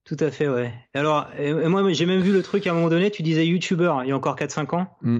Tout 0.05 0.17
à 0.19 0.31
fait, 0.31 0.49
ouais. 0.49 0.73
Alors, 0.93 1.27
moi, 1.67 1.93
j'ai 1.93 2.05
même 2.05 2.19
vu 2.19 2.33
le 2.33 2.43
truc 2.43 2.67
à 2.67 2.71
un 2.71 2.73
moment 2.73 2.89
donné. 2.89 3.09
Tu 3.09 3.23
disais 3.23 3.47
YouTuber 3.47 3.93
il 4.03 4.09
y 4.09 4.11
a 4.11 4.17
encore 4.17 4.35
4-5 4.35 4.75
ans. 4.75 4.97
Mm. 5.01 5.19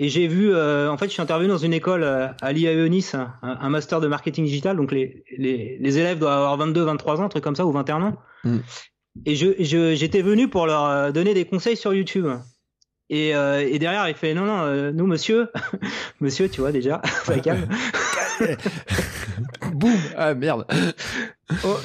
Et 0.00 0.10
j'ai 0.10 0.28
vu, 0.28 0.54
euh, 0.54 0.92
en 0.92 0.98
fait, 0.98 1.06
je 1.06 1.12
suis 1.12 1.22
intervenu 1.22 1.48
dans 1.48 1.56
une 1.56 1.72
école 1.72 2.02
euh, 2.02 2.28
à 2.42 2.52
l'IAE 2.52 2.88
Nice, 2.88 3.16
un, 3.42 3.68
master 3.70 4.00
de 4.00 4.06
marketing 4.06 4.44
digital. 4.44 4.76
Donc, 4.76 4.92
les, 4.92 5.24
les, 5.38 5.78
les, 5.80 5.98
élèves 5.98 6.18
doivent 6.18 6.36
avoir 6.36 6.56
22, 6.58 6.82
23 6.82 7.20
ans, 7.20 7.24
un 7.24 7.28
truc 7.30 7.42
comme 7.42 7.56
ça, 7.56 7.64
ou 7.64 7.72
21 7.72 8.02
ans. 8.02 8.16
Mm. 8.44 8.58
Et 9.26 9.34
j'étais 9.34 9.64
je, 9.64 9.94
j'étais 9.94 10.22
venu 10.22 10.48
pour 10.48 10.66
leur 10.66 11.12
donner 11.12 11.34
des 11.34 11.44
conseils 11.44 11.76
sur 11.76 11.92
YouTube. 11.92 12.28
Et, 13.10 13.34
euh, 13.34 13.66
et, 13.66 13.78
derrière, 13.78 14.08
il 14.08 14.14
fait 14.14 14.34
non, 14.34 14.44
non, 14.44 14.62
euh, 14.64 14.92
nous, 14.92 15.06
monsieur, 15.06 15.50
monsieur, 16.20 16.48
tu 16.48 16.60
vois 16.60 16.72
déjà, 16.72 17.00
calme. 17.42 17.68
Boum 19.72 19.96
Ah 20.16 20.34
merde 20.34 20.66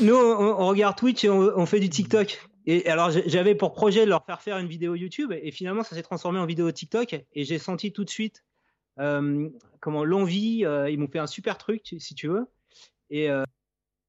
Nous, 0.02 0.16
on, 0.16 0.68
regarde 0.68 0.98
Twitch 0.98 1.24
et 1.24 1.30
on, 1.30 1.66
fait 1.66 1.80
du 1.80 1.90
TikTok. 1.90 2.42
Et 2.66 2.88
alors, 2.88 3.12
j'avais 3.26 3.56
pour 3.56 3.74
projet 3.74 4.06
de 4.06 4.10
leur 4.10 4.26
faire 4.26 4.42
faire 4.42 4.58
une 4.58 4.68
vidéo 4.68 4.96
YouTube, 4.96 5.34
et 5.34 5.52
finalement, 5.52 5.84
ça 5.84 5.96
s'est 5.96 6.04
transformé 6.04 6.40
en 6.40 6.46
vidéo 6.46 6.72
TikTok. 6.72 7.14
Et 7.34 7.46
j'ai 7.46 7.58
senti 7.58 7.94
tout 7.94 8.04
de 8.04 8.10
suite 8.10 8.44
euh, 9.00 9.50
comment 9.80 10.04
l'envie. 10.04 10.66
Euh, 10.66 10.90
ils 10.90 11.00
m'ont 11.00 11.08
fait 11.08 11.20
un 11.20 11.28
super 11.28 11.58
truc, 11.58 11.96
si 12.00 12.16
tu 12.16 12.28
veux. 12.28 12.48
Et, 13.10 13.30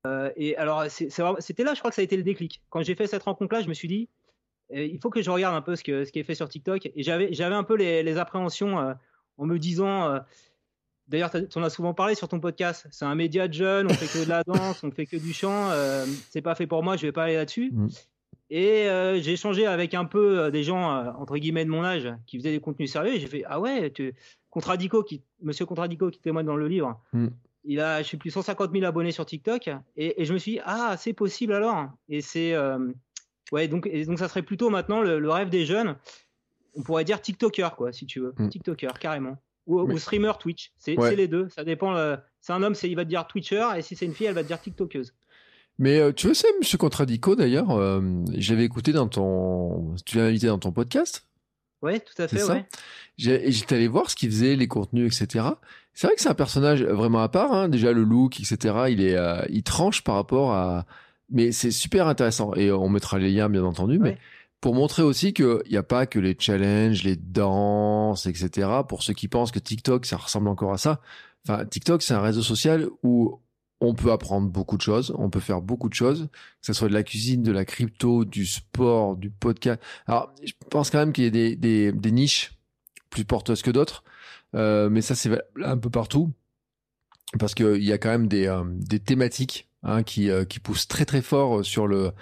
euh, 0.07 0.31
et 0.37 0.57
alors, 0.57 0.85
c'était 0.89 1.65
là, 1.65 1.75
je 1.75 1.79
crois 1.79 1.91
que 1.91 1.95
ça 1.95 2.03
a 2.03 2.05
été 2.05 2.17
le 2.17 2.23
déclic. 2.23 2.63
Quand 2.71 2.83
j'ai 2.83 2.95
fait 2.95 3.07
cette 3.07 3.23
rencontre-là, 3.23 3.63
je 3.63 3.69
me 3.69 3.75
suis 3.75 3.89
dit 3.89 4.09
il 4.73 4.99
faut 5.01 5.11
que 5.11 5.23
je 5.23 5.31
regarde 5.31 5.55
un 5.55 5.63
peu 5.63 5.77
ce, 5.77 5.85
que, 5.85 6.05
ce 6.05 6.13
qui 6.13 6.19
est 6.19 6.25
fait 6.25 6.35
sur 6.35 6.49
TikTok. 6.49 6.87
Et 6.95 7.03
j'avais, 7.03 7.55
un 7.55 7.65
peu 7.65 7.77
les, 7.77 8.03
les 8.03 8.19
appréhensions 8.19 8.79
euh, 8.79 8.95
en 9.39 9.47
me 9.47 9.59
disant. 9.59 10.11
Euh, 10.11 10.19
d'ailleurs, 11.09 11.31
tu 11.31 11.59
en 11.59 11.63
as 11.63 11.71
souvent 11.71 11.95
parlé 11.95 12.15
sur 12.15 12.29
ton 12.29 12.41
podcast. 12.41 12.87
C'est 12.91 13.05
un 13.05 13.15
média 13.15 13.49
de 13.49 13.55
jeunes, 13.55 13.87
on 13.91 13.95
fait 13.95 14.07
que 14.07 14.25
de 14.25 14.29
la 14.29 14.43
danse, 14.43 14.83
on 14.83 14.91
fait 14.91 15.07
que 15.07 15.17
du 15.17 15.33
chant. 15.33 15.71
Euh, 15.71 16.07
c'est 16.31 16.43
pas 16.43 16.55
fait 16.55 16.67
pour 16.67 16.83
moi, 16.83 16.97
je 16.97 17.07
vais 17.07 17.13
pas 17.13 17.25
aller 17.25 17.37
là-dessus. 17.37 17.71
Mm. 17.73 17.89
Et 18.51 18.85
j'ai 19.21 19.33
échangé 19.33 19.67
avec 19.67 19.95
un 19.95 20.05
peu 20.05 20.51
des 20.51 20.63
gens, 20.63 21.13
entre 21.19 21.39
guillemets, 21.39 21.65
de 21.65 21.71
mon 21.71 21.83
âge, 21.83 22.13
qui 22.27 22.39
faisaient 22.39 22.53
des 22.53 22.61
contenus 22.61 22.93
sérieux. 22.93 23.19
J'ai 23.19 23.27
fait 23.27 23.43
Ah 23.47 23.59
ouais, 23.59 23.91
tu... 23.91 24.15
Contradico, 24.51 25.03
qui... 25.03 25.23
Monsieur 25.43 25.67
Contradico, 25.67 26.11
qui 26.11 26.21
témoigne 26.21 26.47
dans 26.47 26.55
le 26.55 26.69
livre, 26.69 27.01
mm. 27.15 27.29
Il 27.65 27.81
a, 27.81 28.03
je 28.03 28.09
sais 28.11 28.17
plus, 28.17 28.31
150 28.31 28.73
000 28.73 28.85
abonnés 28.85 29.13
sur 29.13 29.27
TikTok. 29.27 29.71
Et, 29.97 30.21
et 30.21 30.25
je 30.25 30.33
me 30.33 30.39
suis 30.39 30.53
dit 30.53 30.61
Ah, 30.65 30.97
c'est 30.99 31.13
possible 31.13 31.53
alors. 31.53 31.89
Et 32.09 32.21
c'est 32.21 32.55
Ouais, 33.53 33.69
donc, 33.69 33.89
donc 33.89 34.19
ça 34.19 34.29
serait 34.29 34.43
plutôt 34.43 34.71
maintenant 34.71 35.01
le, 35.01 35.31
rêve 35.31 35.51
des 35.51 35.67
jeunes. 35.67 35.97
On 36.75 36.83
pourrait 36.83 37.05
dire 37.05 37.21
TikToker, 37.21 37.77
quoi, 37.77 37.93
si 37.93 38.07
tu 38.07 38.21
veux. 38.21 38.35
Mm. 38.39 38.49
TikToker, 38.49 38.99
carrément. 38.99 39.37
Ou, 39.67 39.97
streamer 39.97 40.33
Twitch. 40.39 40.73
C'est 40.77 40.97
les 41.15 41.29
deux. 41.29 41.49
Ça 41.49 41.65
dépend. 41.65 41.97
Euh, 41.97 42.17
c'est 42.41 42.53
un 42.53 42.63
homme, 42.63 42.75
il 42.83 42.97
va 42.97 43.05
te 43.05 43.09
dire 43.09 43.27
Twitcher, 43.27 43.67
et 43.77 43.83
si 43.83 43.97
c'est 43.97 44.05
une 44.05 44.13
fille, 44.13 44.27
elle 44.27 44.35
va 44.35 44.43
te 44.43 44.49
dire 44.49 44.61
TikTokeuse. 44.61 45.15
Mais 45.79 45.99
euh, 45.99 46.13
tu 46.13 46.29
veux, 46.29 46.35
c'est 46.35 46.49
Monsieur 46.59 46.79
Contradico 46.79 47.35
d'ailleurs. 47.35 47.71
Euh, 47.71 48.01
j'avais 48.35 48.65
écouté 48.65 48.93
dans 48.93 49.09
ton. 49.09 49.95
Tu 50.05 50.19
l'as 50.19 50.25
invité 50.25 50.49
dans 50.49 50.59
ton 50.59 50.73
podcast. 50.73 51.27
Ouais, 51.81 52.01
tout 52.01 52.21
à 52.21 52.29
fait. 52.29 52.43
Ouais. 52.45 52.67
J'étais 53.17 53.77
allé 53.77 53.89
voir 53.89 54.11
ce 54.11 54.17
qu'il 54.17 54.31
faisait, 54.31 54.57
les 54.57 54.69
contenus, 54.69 55.21
etc. 55.21 55.45
C'est 55.95 56.07
vrai 56.09 56.17
que 56.17 56.23
c'est 56.23 56.29
un 56.29 56.35
personnage 56.35 56.83
vraiment 56.83 57.21
à 57.21 57.29
part. 57.29 57.53
Hein. 57.53 57.69
Déjà 57.69 57.93
le 57.93 58.03
look, 58.03 58.41
etc. 58.41 58.75
Il 58.91 59.01
est, 59.01 59.17
il 59.49 59.63
tranche 59.63 60.03
par 60.03 60.17
rapport 60.17 60.53
à 60.53 60.87
mais 61.31 61.53
c'est 61.53 61.71
super 61.71 62.07
intéressant 62.07 62.55
et 62.55 62.71
on 62.71 62.89
mettra 62.89 63.19
les 63.19 63.31
liens 63.31 63.49
bien 63.49 63.65
entendu. 63.65 63.99
Mais 63.99 64.19
pour 64.61 64.75
montrer 64.75 65.03
aussi 65.03 65.33
qu'il 65.33 65.63
n'y 65.71 65.77
a 65.77 65.83
pas 65.83 66.07
que 66.07 66.19
les 66.19 66.37
challenges, 66.39 67.03
les 67.03 67.17
danses, 67.17 68.27
etc. 68.27 68.69
Pour 68.89 69.03
ceux 69.03 69.15
qui 69.15 69.29
pensent 69.29 69.53
que 69.53 69.59
TikTok 69.59 70.07
ça 70.07 70.17
ressemble 70.17 70.49
encore 70.49 70.73
à 70.73 70.79
ça. 70.79 71.01
Enfin, 71.47 71.65
TikTok 71.65 72.03
c'est 72.03 72.15
un 72.15 72.21
réseau 72.21 72.43
social 72.43 72.89
où 73.03 73.41
on 73.81 73.95
peut 73.95 74.13
apprendre 74.13 74.49
beaucoup 74.49 74.77
de 74.77 74.83
choses, 74.83 75.13
on 75.19 75.29
peut 75.29 75.41
faire 75.41 75.61
beaucoup 75.61 75.89
de 75.89 75.95
choses, 75.95 76.29
que 76.33 76.67
ce 76.67 76.73
soit 76.73 76.89
de 76.89 76.95
la 76.95 77.03
cuisine, 77.03 77.43
de 77.43 77.53
la 77.53 77.65
crypto, 77.65 78.25
du 78.25 78.47
sport, 78.47 79.17
du 79.17 79.31
podcast. 79.31 79.81
Alors, 80.07 80.33
je 80.43 80.53
pense 80.71 80.91
quand 80.91 80.99
même 80.99 81.13
qu'il 81.13 81.25
y 81.25 81.27
a 81.27 81.31
des, 81.31 81.57
des, 81.57 81.93
des 81.93 82.13
niches 82.13 82.53
plus 83.11 83.25
porteuses 83.25 83.61
que 83.61 83.71
d'autres. 83.71 84.05
Mais 84.55 85.03
ça, 85.03 85.15
c'est 85.15 85.31
un 85.63 85.77
peu 85.77 85.91
partout. 85.91 86.33
Parce 87.39 87.55
qu'il 87.55 87.83
y 87.83 87.93
a 87.93 87.99
quand 87.99 88.11
même 88.11 88.29
des, 88.29 88.55
des 88.77 89.01
thématiques 89.01 89.69
hein, 89.83 90.03
qui, 90.03 90.31
qui 90.49 90.61
poussent 90.61 90.87
très 90.87 91.05
très 91.05 91.23
fort 91.23 91.65
sur 91.65 91.87
le 91.87 92.13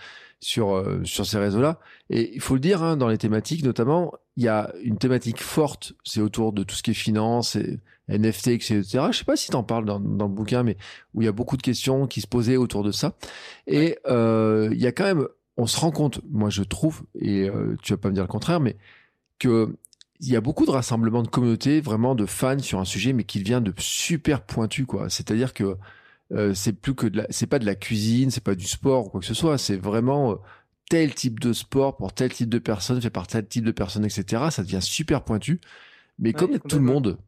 sur 0.41 0.85
sur 1.05 1.27
ces 1.27 1.39
réseaux-là. 1.39 1.79
Et 2.09 2.35
il 2.35 2.41
faut 2.41 2.55
le 2.55 2.61
dire, 2.61 2.83
hein, 2.83 2.97
dans 2.97 3.09
les 3.09 3.19
thématiques 3.19 3.63
notamment, 3.63 4.13
il 4.37 4.45
y 4.45 4.49
a 4.49 4.73
une 4.83 4.99
thématique 4.99 5.43
forte, 5.43 5.93
c'est 6.05 6.21
autour 6.21 6.53
de 6.53 6.63
tout 6.63 6.75
ce 6.75 6.83
qui 6.83 6.93
est 6.93 6.95
finance, 6.95 7.57
et 7.57 7.81
NFT, 8.09 8.49
etc. 8.49 8.83
Je 9.11 9.19
sais 9.19 9.25
pas 9.25 9.37
si 9.37 9.51
tu 9.51 9.57
en 9.57 9.63
parles 9.63 9.85
dans, 9.85 10.01
dans, 10.01 10.27
le 10.27 10.33
bouquin, 10.33 10.63
mais 10.63 10.77
où 11.15 11.23
il 11.23 11.25
y 11.25 11.29
a 11.29 11.33
beaucoup 11.33 11.57
de 11.57 11.63
questions 11.63 12.07
qui 12.07 12.21
se 12.21 12.27
posaient 12.27 12.57
autour 12.57 12.83
de 12.83 12.93
ça. 12.93 13.15
Et 13.67 13.99
euh, 14.07 14.71
il 14.73 14.81
y 14.81 14.87
a 14.87 14.93
quand 14.93 15.05
même, 15.05 15.27
on 15.57 15.67
se 15.67 15.79
rend 15.79 15.91
compte, 15.91 16.21
moi 16.31 16.51
je 16.51 16.63
trouve, 16.63 17.03
et 17.15 17.49
euh, 17.49 17.77
tu 17.83 17.93
vas 17.93 17.97
pas 17.99 18.09
me 18.09 18.15
dire 18.15 18.25
le 18.25 18.29
contraire, 18.29 18.61
mais 18.61 18.77
que 19.39 19.77
il 20.23 20.29
y 20.29 20.37
a 20.37 20.41
beaucoup 20.41 20.65
de 20.65 20.71
rassemblements 20.71 21.25
de 21.25 21.29
communautés, 21.29 21.81
vraiment 21.81 22.15
de 22.15 22.27
fans 22.27 22.61
sur 22.61 22.79
un 22.79 22.85
sujet, 22.85 23.13
mais 23.13 23.25
qui 23.25 23.43
vient 23.43 23.61
de 23.61 23.75
super 23.79 24.43
pointu, 24.43 24.87
quoi. 24.87 25.11
C'est-à-dire 25.11 25.53
que 25.53 25.77
euh, 26.33 26.55
c'est 26.55 26.73
plus 26.73 26.95
que 26.95 27.09
c'est 27.31 27.49
pas 27.49 27.59
de 27.59 27.67
la 27.67 27.75
cuisine, 27.75 28.31
c'est 28.31 28.43
pas 28.43 28.55
du 28.55 28.67
sport 28.67 29.07
ou 29.07 29.11
quoi 29.11 29.21
que 29.21 29.27
ce 29.27 29.35
soit, 29.35 29.59
c'est 29.59 29.77
vraiment 29.77 30.33
euh, 30.33 30.37
tel 30.89 31.13
type 31.13 31.41
de 31.41 31.53
sport 31.53 31.97
pour 31.97 32.13
tel 32.15 32.33
type 32.33 32.49
de 32.49 32.61
personne, 32.61 33.03
fait 33.03 33.11
par 33.11 33.27
tel 33.27 33.47
type 33.47 33.65
de 33.65 33.73
personne, 33.73 34.05
etc. 34.05 34.45
Ça 34.51 34.63
devient 34.63 34.81
super 34.81 35.25
pointu. 35.25 35.61
Mais 36.21 36.33
comme 36.33 36.57
tout 36.61 36.77
le 36.77 36.83
monde, 36.83 37.19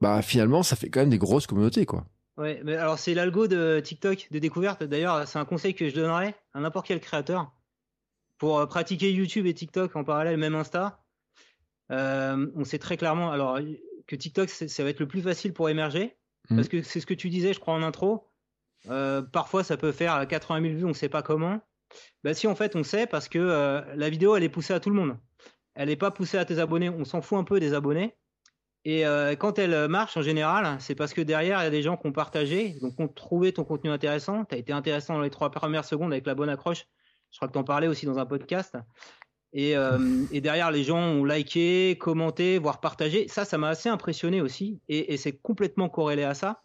bah 0.00 0.22
finalement, 0.22 0.62
ça 0.62 0.76
fait 0.76 0.90
quand 0.90 1.00
même 1.00 1.10
des 1.10 1.18
grosses 1.18 1.48
communautés, 1.48 1.86
quoi. 1.86 2.06
Ouais, 2.36 2.60
mais 2.64 2.76
alors 2.76 3.00
c'est 3.00 3.14
l'algo 3.14 3.48
de 3.48 3.80
TikTok 3.80 4.28
de 4.30 4.38
découverte. 4.38 4.84
D'ailleurs, 4.84 5.26
c'est 5.26 5.40
un 5.40 5.44
conseil 5.44 5.74
que 5.74 5.88
je 5.88 5.94
donnerais 5.94 6.36
à 6.54 6.60
n'importe 6.60 6.86
quel 6.86 7.00
créateur 7.00 7.52
pour 8.38 8.60
euh, 8.60 8.66
pratiquer 8.66 9.10
YouTube 9.12 9.46
et 9.46 9.54
TikTok 9.54 9.96
en 9.96 10.04
parallèle, 10.04 10.36
même 10.36 10.54
Insta. 10.54 11.01
Euh, 11.90 12.46
on 12.54 12.64
sait 12.64 12.78
très 12.78 12.96
clairement 12.96 13.30
alors 13.30 13.58
que 14.06 14.16
TikTok, 14.16 14.48
ça 14.48 14.84
va 14.84 14.90
être 14.90 15.00
le 15.00 15.08
plus 15.08 15.22
facile 15.22 15.52
pour 15.52 15.68
émerger 15.68 16.16
mmh. 16.48 16.56
parce 16.56 16.68
que 16.68 16.82
c'est 16.82 17.00
ce 17.00 17.06
que 17.06 17.14
tu 17.14 17.28
disais, 17.28 17.52
je 17.52 17.60
crois 17.60 17.74
en 17.74 17.82
intro. 17.82 18.28
Euh, 18.88 19.22
parfois, 19.22 19.62
ça 19.64 19.76
peut 19.76 19.92
faire 19.92 20.26
80 20.26 20.62
000 20.62 20.74
vues, 20.74 20.84
on 20.84 20.88
ne 20.88 20.94
sait 20.94 21.08
pas 21.08 21.22
comment. 21.22 21.60
Bah 22.24 22.34
si, 22.34 22.46
en 22.46 22.54
fait, 22.54 22.74
on 22.74 22.82
sait 22.82 23.06
parce 23.06 23.28
que 23.28 23.84
la 23.94 24.10
vidéo, 24.10 24.34
elle 24.34 24.44
est 24.44 24.48
poussée 24.48 24.72
à 24.72 24.80
tout 24.80 24.88
le 24.88 24.96
monde. 24.96 25.16
Elle 25.74 25.88
n'est 25.88 25.96
pas 25.96 26.10
poussée 26.10 26.38
à 26.38 26.44
tes 26.44 26.58
abonnés. 26.58 26.88
On 26.88 27.04
s'en 27.04 27.20
fout 27.20 27.38
un 27.38 27.44
peu 27.44 27.60
des 27.60 27.74
abonnés. 27.74 28.16
Et 28.84 29.06
euh, 29.06 29.36
quand 29.36 29.58
elle 29.58 29.88
marche, 29.88 30.16
en 30.16 30.22
général, 30.22 30.76
c'est 30.80 30.94
parce 30.94 31.14
que 31.14 31.20
derrière, 31.20 31.60
il 31.60 31.64
y 31.64 31.66
a 31.66 31.70
des 31.70 31.82
gens 31.82 31.96
qui 31.96 32.06
ont 32.08 32.12
partagé, 32.12 32.76
donc 32.80 32.98
ont 32.98 33.08
trouvé 33.08 33.52
ton 33.52 33.64
contenu 33.64 33.90
intéressant. 33.90 34.44
Tu 34.44 34.56
as 34.56 34.58
été 34.58 34.72
intéressant 34.72 35.14
dans 35.14 35.22
les 35.22 35.30
trois 35.30 35.50
premières 35.50 35.84
secondes 35.84 36.12
avec 36.12 36.26
la 36.26 36.34
bonne 36.34 36.48
accroche. 36.48 36.86
Je 37.30 37.38
crois 37.38 37.48
que 37.48 37.52
tu 37.52 37.58
en 37.58 37.64
parlais 37.64 37.86
aussi 37.86 38.06
dans 38.06 38.18
un 38.18 38.26
podcast. 38.26 38.76
Et, 39.52 39.76
euh, 39.76 39.98
et, 40.32 40.40
derrière, 40.40 40.70
les 40.70 40.82
gens 40.82 40.98
ont 40.98 41.24
liké, 41.24 41.96
commenté, 41.98 42.58
voire 42.58 42.80
partagé. 42.80 43.28
Ça, 43.28 43.44
ça 43.44 43.58
m'a 43.58 43.68
assez 43.68 43.88
impressionné 43.88 44.40
aussi. 44.40 44.80
Et, 44.88 45.12
et 45.12 45.16
c'est 45.16 45.32
complètement 45.32 45.88
corrélé 45.88 46.24
à 46.24 46.34
ça. 46.34 46.62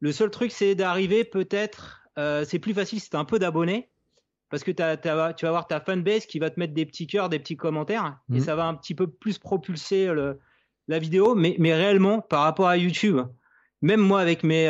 Le 0.00 0.12
seul 0.12 0.30
truc, 0.30 0.50
c'est 0.50 0.74
d'arriver 0.74 1.24
peut-être. 1.24 2.02
Euh, 2.18 2.44
c'est 2.44 2.58
plus 2.58 2.74
facile 2.74 3.00
si 3.00 3.10
tu 3.10 3.16
as 3.16 3.20
un 3.20 3.24
peu 3.24 3.38
d'abonnés. 3.38 3.88
Parce 4.50 4.64
que 4.64 4.70
tu 4.70 4.82
vas 4.82 5.34
avoir 5.42 5.66
ta 5.66 5.78
fanbase 5.80 6.26
qui 6.26 6.38
va 6.38 6.50
te 6.50 6.58
mettre 6.58 6.72
des 6.72 6.86
petits 6.86 7.06
cœurs, 7.06 7.28
des 7.28 7.38
petits 7.38 7.56
commentaires. 7.56 8.18
Et 8.32 8.38
mmh. 8.38 8.40
ça 8.40 8.56
va 8.56 8.66
un 8.66 8.74
petit 8.74 8.94
peu 8.94 9.06
plus 9.06 9.38
propulser 9.38 10.06
le, 10.06 10.40
la 10.88 10.98
vidéo, 10.98 11.34
mais, 11.34 11.54
mais 11.58 11.74
réellement, 11.74 12.20
par 12.20 12.42
rapport 12.42 12.66
à 12.66 12.76
YouTube, 12.76 13.20
même 13.82 14.00
moi 14.00 14.20
avec 14.20 14.42
mes 14.42 14.66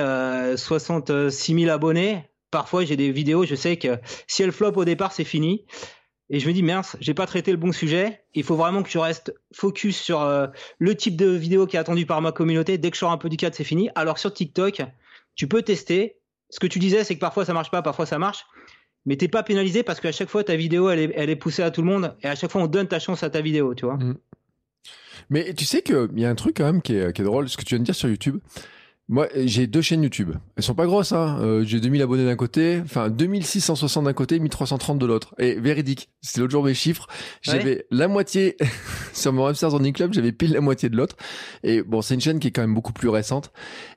66 0.56 1.12
euh, 1.12 1.58
000 1.60 1.70
abonnés, 1.70 2.28
parfois 2.50 2.84
j'ai 2.84 2.96
des 2.96 3.10
vidéos, 3.10 3.44
je 3.44 3.54
sais 3.54 3.76
que 3.76 3.98
si 4.26 4.42
elles 4.42 4.52
flop 4.52 4.72
au 4.76 4.84
départ, 4.84 5.12
c'est 5.12 5.24
fini. 5.24 5.64
Et 6.30 6.40
je 6.40 6.48
me 6.48 6.52
dis, 6.52 6.62
mince, 6.62 6.96
j'ai 7.00 7.14
pas 7.14 7.26
traité 7.26 7.50
le 7.50 7.56
bon 7.56 7.72
sujet. 7.72 8.22
Il 8.34 8.44
faut 8.44 8.56
vraiment 8.56 8.82
que 8.82 8.88
tu 8.88 8.98
restes 8.98 9.32
focus 9.52 9.96
sur 9.96 10.20
euh, 10.20 10.46
le 10.78 10.94
type 10.94 11.16
de 11.16 11.30
vidéo 11.30 11.66
qui 11.66 11.76
est 11.76 11.78
attendu 11.78 12.04
par 12.04 12.20
ma 12.20 12.32
communauté. 12.32 12.76
Dès 12.76 12.90
que 12.90 12.96
je 12.96 13.00
sors 13.00 13.12
un 13.12 13.16
peu 13.16 13.28
du 13.28 13.36
cadre, 13.36 13.56
c'est 13.56 13.64
fini. 13.64 13.88
Alors 13.94 14.18
sur 14.18 14.32
TikTok, 14.32 14.82
tu 15.34 15.48
peux 15.48 15.62
tester. 15.62 16.16
Ce 16.50 16.60
que 16.60 16.66
tu 16.66 16.78
disais, 16.78 17.04
c'est 17.04 17.14
que 17.14 17.20
parfois 17.20 17.44
ça 17.44 17.54
marche 17.54 17.70
pas, 17.70 17.80
parfois 17.82 18.04
ça 18.04 18.18
marche. 18.18 18.44
Mais 19.06 19.16
t'es 19.16 19.28
pas 19.28 19.42
pénalisé 19.42 19.82
parce 19.82 20.00
qu'à 20.00 20.12
chaque 20.12 20.28
fois, 20.28 20.44
ta 20.44 20.56
vidéo, 20.56 20.90
elle 20.90 21.30
est, 21.30 21.36
poussée 21.36 21.62
à 21.62 21.70
tout 21.70 21.80
le 21.80 21.86
monde. 21.86 22.14
Et 22.22 22.26
à 22.26 22.34
chaque 22.34 22.50
fois, 22.50 22.62
on 22.62 22.66
donne 22.66 22.88
ta 22.88 22.98
chance 22.98 23.22
à 23.22 23.30
ta 23.30 23.40
vidéo, 23.40 23.74
tu 23.74 23.86
vois. 23.86 23.96
Mm. 23.96 24.18
Mais 25.30 25.54
tu 25.54 25.64
sais 25.64 25.82
qu'il 25.82 26.08
y 26.16 26.24
a 26.26 26.30
un 26.30 26.34
truc 26.34 26.56
quand 26.58 26.64
même 26.64 26.82
qui 26.82 26.94
est 26.94 27.22
drôle, 27.22 27.48
ce 27.48 27.56
que 27.56 27.62
tu 27.62 27.74
viens 27.74 27.78
de 27.78 27.84
dire 27.84 27.94
sur 27.94 28.08
YouTube. 28.08 28.38
Moi, 29.10 29.28
j'ai 29.34 29.66
deux 29.66 29.80
chaînes 29.80 30.02
YouTube. 30.02 30.32
Elles 30.56 30.62
sont 30.62 30.74
pas 30.74 30.84
grosses, 30.84 31.12
hein. 31.12 31.38
Euh, 31.40 31.64
j'ai 31.64 31.80
2000 31.80 32.02
abonnés 32.02 32.26
d'un 32.26 32.36
côté, 32.36 32.78
enfin 32.84 33.08
2660 33.08 34.04
d'un 34.04 34.12
côté, 34.12 34.38
1330 34.38 34.98
de 34.98 35.06
l'autre. 35.06 35.34
Et 35.38 35.54
véridique, 35.54 36.10
c'était 36.20 36.40
l'autre 36.40 36.52
jour 36.52 36.62
mes 36.62 36.74
chiffres. 36.74 37.06
J'avais 37.40 37.86
la 37.90 38.06
moitié 38.06 38.56
sur 39.14 39.32
mon 39.32 39.46
Hamsters 39.46 39.72
Running 39.72 39.94
Club, 39.94 40.12
j'avais 40.12 40.32
pile 40.32 40.52
la 40.52 40.60
moitié 40.60 40.90
de 40.90 40.96
l'autre. 40.96 41.16
Et 41.62 41.82
bon, 41.82 42.02
c'est 42.02 42.14
une 42.14 42.20
chaîne 42.20 42.38
qui 42.38 42.48
est 42.48 42.50
quand 42.50 42.60
même 42.60 42.74
beaucoup 42.74 42.92
plus 42.92 43.08
récente. 43.08 43.50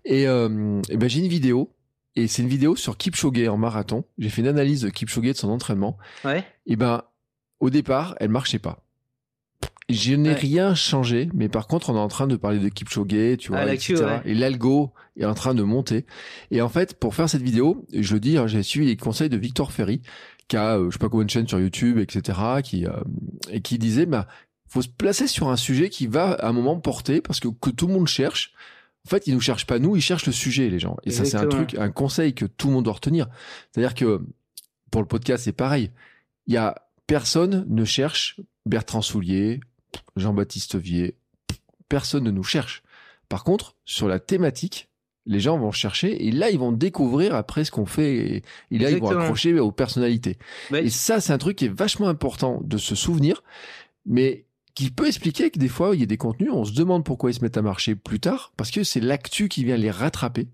Et, 0.05 0.27
euh, 0.27 0.81
et 0.89 0.95
ben 0.95 1.09
j'ai 1.09 1.19
une 1.19 1.27
vidéo. 1.27 1.75
Et 2.15 2.27
c'est 2.27 2.41
une 2.41 2.49
vidéo 2.49 2.75
sur 2.75 2.97
Kipchoge 2.97 3.47
en 3.47 3.57
marathon. 3.57 4.05
J'ai 4.17 4.29
fait 4.29 4.41
une 4.41 4.47
analyse 4.47 4.81
de 4.81 4.89
Kipchoge 4.89 5.27
de 5.27 5.33
son 5.33 5.49
entraînement. 5.49 5.97
Ouais. 6.23 6.43
Et 6.65 6.75
ben, 6.75 7.03
au 7.59 7.69
départ, 7.69 8.15
elle 8.19 8.29
marchait 8.29 8.59
pas. 8.59 8.80
Je 9.89 10.13
n'ai 10.13 10.33
rien 10.33 10.73
changé, 10.73 11.29
mais 11.33 11.49
par 11.49 11.67
contre, 11.67 11.89
on 11.89 11.95
est 11.95 11.99
en 11.99 12.07
train 12.07 12.27
de 12.27 12.35
parler 12.35 12.59
de 12.59 12.69
Kipchoge, 12.69 13.37
tu 13.37 13.51
vois, 13.51 13.73
etc. 13.73 14.21
Et 14.25 14.33
l'algo 14.33 14.93
est 15.17 15.25
en 15.25 15.33
train 15.33 15.53
de 15.53 15.63
monter. 15.63 16.05
Et 16.49 16.61
en 16.61 16.69
fait, 16.69 16.93
pour 16.97 17.15
faire 17.15 17.29
cette 17.29 17.41
vidéo, 17.41 17.85
je 17.93 18.13
le 18.13 18.19
dis, 18.19 18.37
hein, 18.37 18.47
j'ai 18.47 18.63
suivi 18.63 18.87
les 18.87 18.95
conseils 18.95 19.29
de 19.29 19.37
Victor 19.37 19.71
Ferry, 19.71 20.01
qui 20.47 20.57
a, 20.57 20.77
euh, 20.77 20.89
je 20.89 20.93
sais 20.93 20.99
pas 20.99 21.09
combien 21.09 21.25
de 21.25 21.29
chaînes 21.29 21.47
sur 21.47 21.59
YouTube, 21.59 21.97
etc., 21.97 22.39
qui 22.63 22.85
euh, 22.85 22.91
et 23.49 23.61
qui 23.61 23.77
disait, 23.77 24.05
bah, 24.05 24.27
faut 24.67 24.81
se 24.81 24.87
placer 24.87 25.27
sur 25.27 25.49
un 25.49 25.57
sujet 25.57 25.89
qui 25.89 26.07
va 26.07 26.31
à 26.31 26.47
un 26.47 26.53
moment 26.53 26.79
porter, 26.79 27.21
parce 27.21 27.39
que 27.39 27.49
que 27.49 27.69
tout 27.69 27.87
le 27.87 27.93
monde 27.93 28.07
cherche. 28.07 28.53
En 29.05 29.09
fait, 29.09 29.25
ils 29.25 29.33
nous 29.33 29.41
cherchent 29.41 29.65
pas 29.65 29.79
nous, 29.79 29.95
ils 29.95 30.01
cherchent 30.01 30.27
le 30.27 30.31
sujet, 30.31 30.69
les 30.69 30.79
gens. 30.79 30.95
Et 31.03 31.11
ça, 31.11 31.25
c'est 31.25 31.37
un 31.37 31.47
truc, 31.47 31.73
un 31.73 31.89
conseil 31.89 32.35
que 32.35 32.45
tout 32.45 32.67
le 32.67 32.73
monde 32.73 32.85
doit 32.85 32.93
retenir. 32.93 33.27
C'est-à-dire 33.71 33.95
que 33.95 34.21
pour 34.91 35.01
le 35.01 35.07
podcast, 35.07 35.45
c'est 35.45 35.53
pareil. 35.53 35.89
Il 36.45 36.53
y 36.53 36.57
a 36.57 36.75
personne 37.07 37.65
ne 37.67 37.83
cherche 37.83 38.39
Bertrand 38.65 39.01
Soulier, 39.01 39.59
Jean-Baptiste 40.15 40.75
Vier, 40.75 41.15
personne 41.89 42.23
ne 42.23 42.31
nous 42.31 42.43
cherche. 42.43 42.83
Par 43.29 43.43
contre, 43.43 43.75
sur 43.85 44.07
la 44.07 44.19
thématique, 44.19 44.89
les 45.25 45.39
gens 45.39 45.57
vont 45.57 45.71
chercher 45.71 46.25
et 46.25 46.31
là 46.31 46.49
ils 46.49 46.59
vont 46.59 46.71
découvrir 46.71 47.35
après 47.35 47.63
ce 47.63 47.71
qu'on 47.71 47.85
fait 47.85 48.43
et, 48.71 48.77
là 48.77 48.89
ils 48.89 48.99
vont 48.99 49.09
accrocher 49.09 49.59
aux 49.59 49.71
personnalités. 49.71 50.37
Et 50.73 50.89
ça 50.89 51.21
c'est 51.21 51.33
un 51.33 51.37
truc 51.37 51.57
qui 51.57 51.65
est 51.65 51.73
vachement 51.73 52.07
important 52.07 52.59
de 52.63 52.77
se 52.77 52.95
souvenir, 52.95 53.43
mais 54.05 54.45
qui 54.73 54.89
peut 54.89 55.07
expliquer 55.07 55.51
que 55.51 55.59
des 55.59 55.67
fois 55.67 55.93
il 55.93 55.99
y 55.99 56.03
a 56.03 56.07
des 56.07 56.17
contenus, 56.17 56.49
on 56.51 56.65
se 56.65 56.73
demande 56.73 57.03
pourquoi 57.03 57.29
ils 57.29 57.35
se 57.35 57.41
mettent 57.41 57.57
à 57.57 57.61
marcher 57.61 57.95
plus 57.95 58.19
tard, 58.19 58.51
parce 58.57 58.71
que 58.71 58.83
c'est 58.83 58.99
l'actu 58.99 59.47
qui 59.47 59.63
vient 59.63 59.77
les 59.77 59.91
rattraper. 59.91 60.47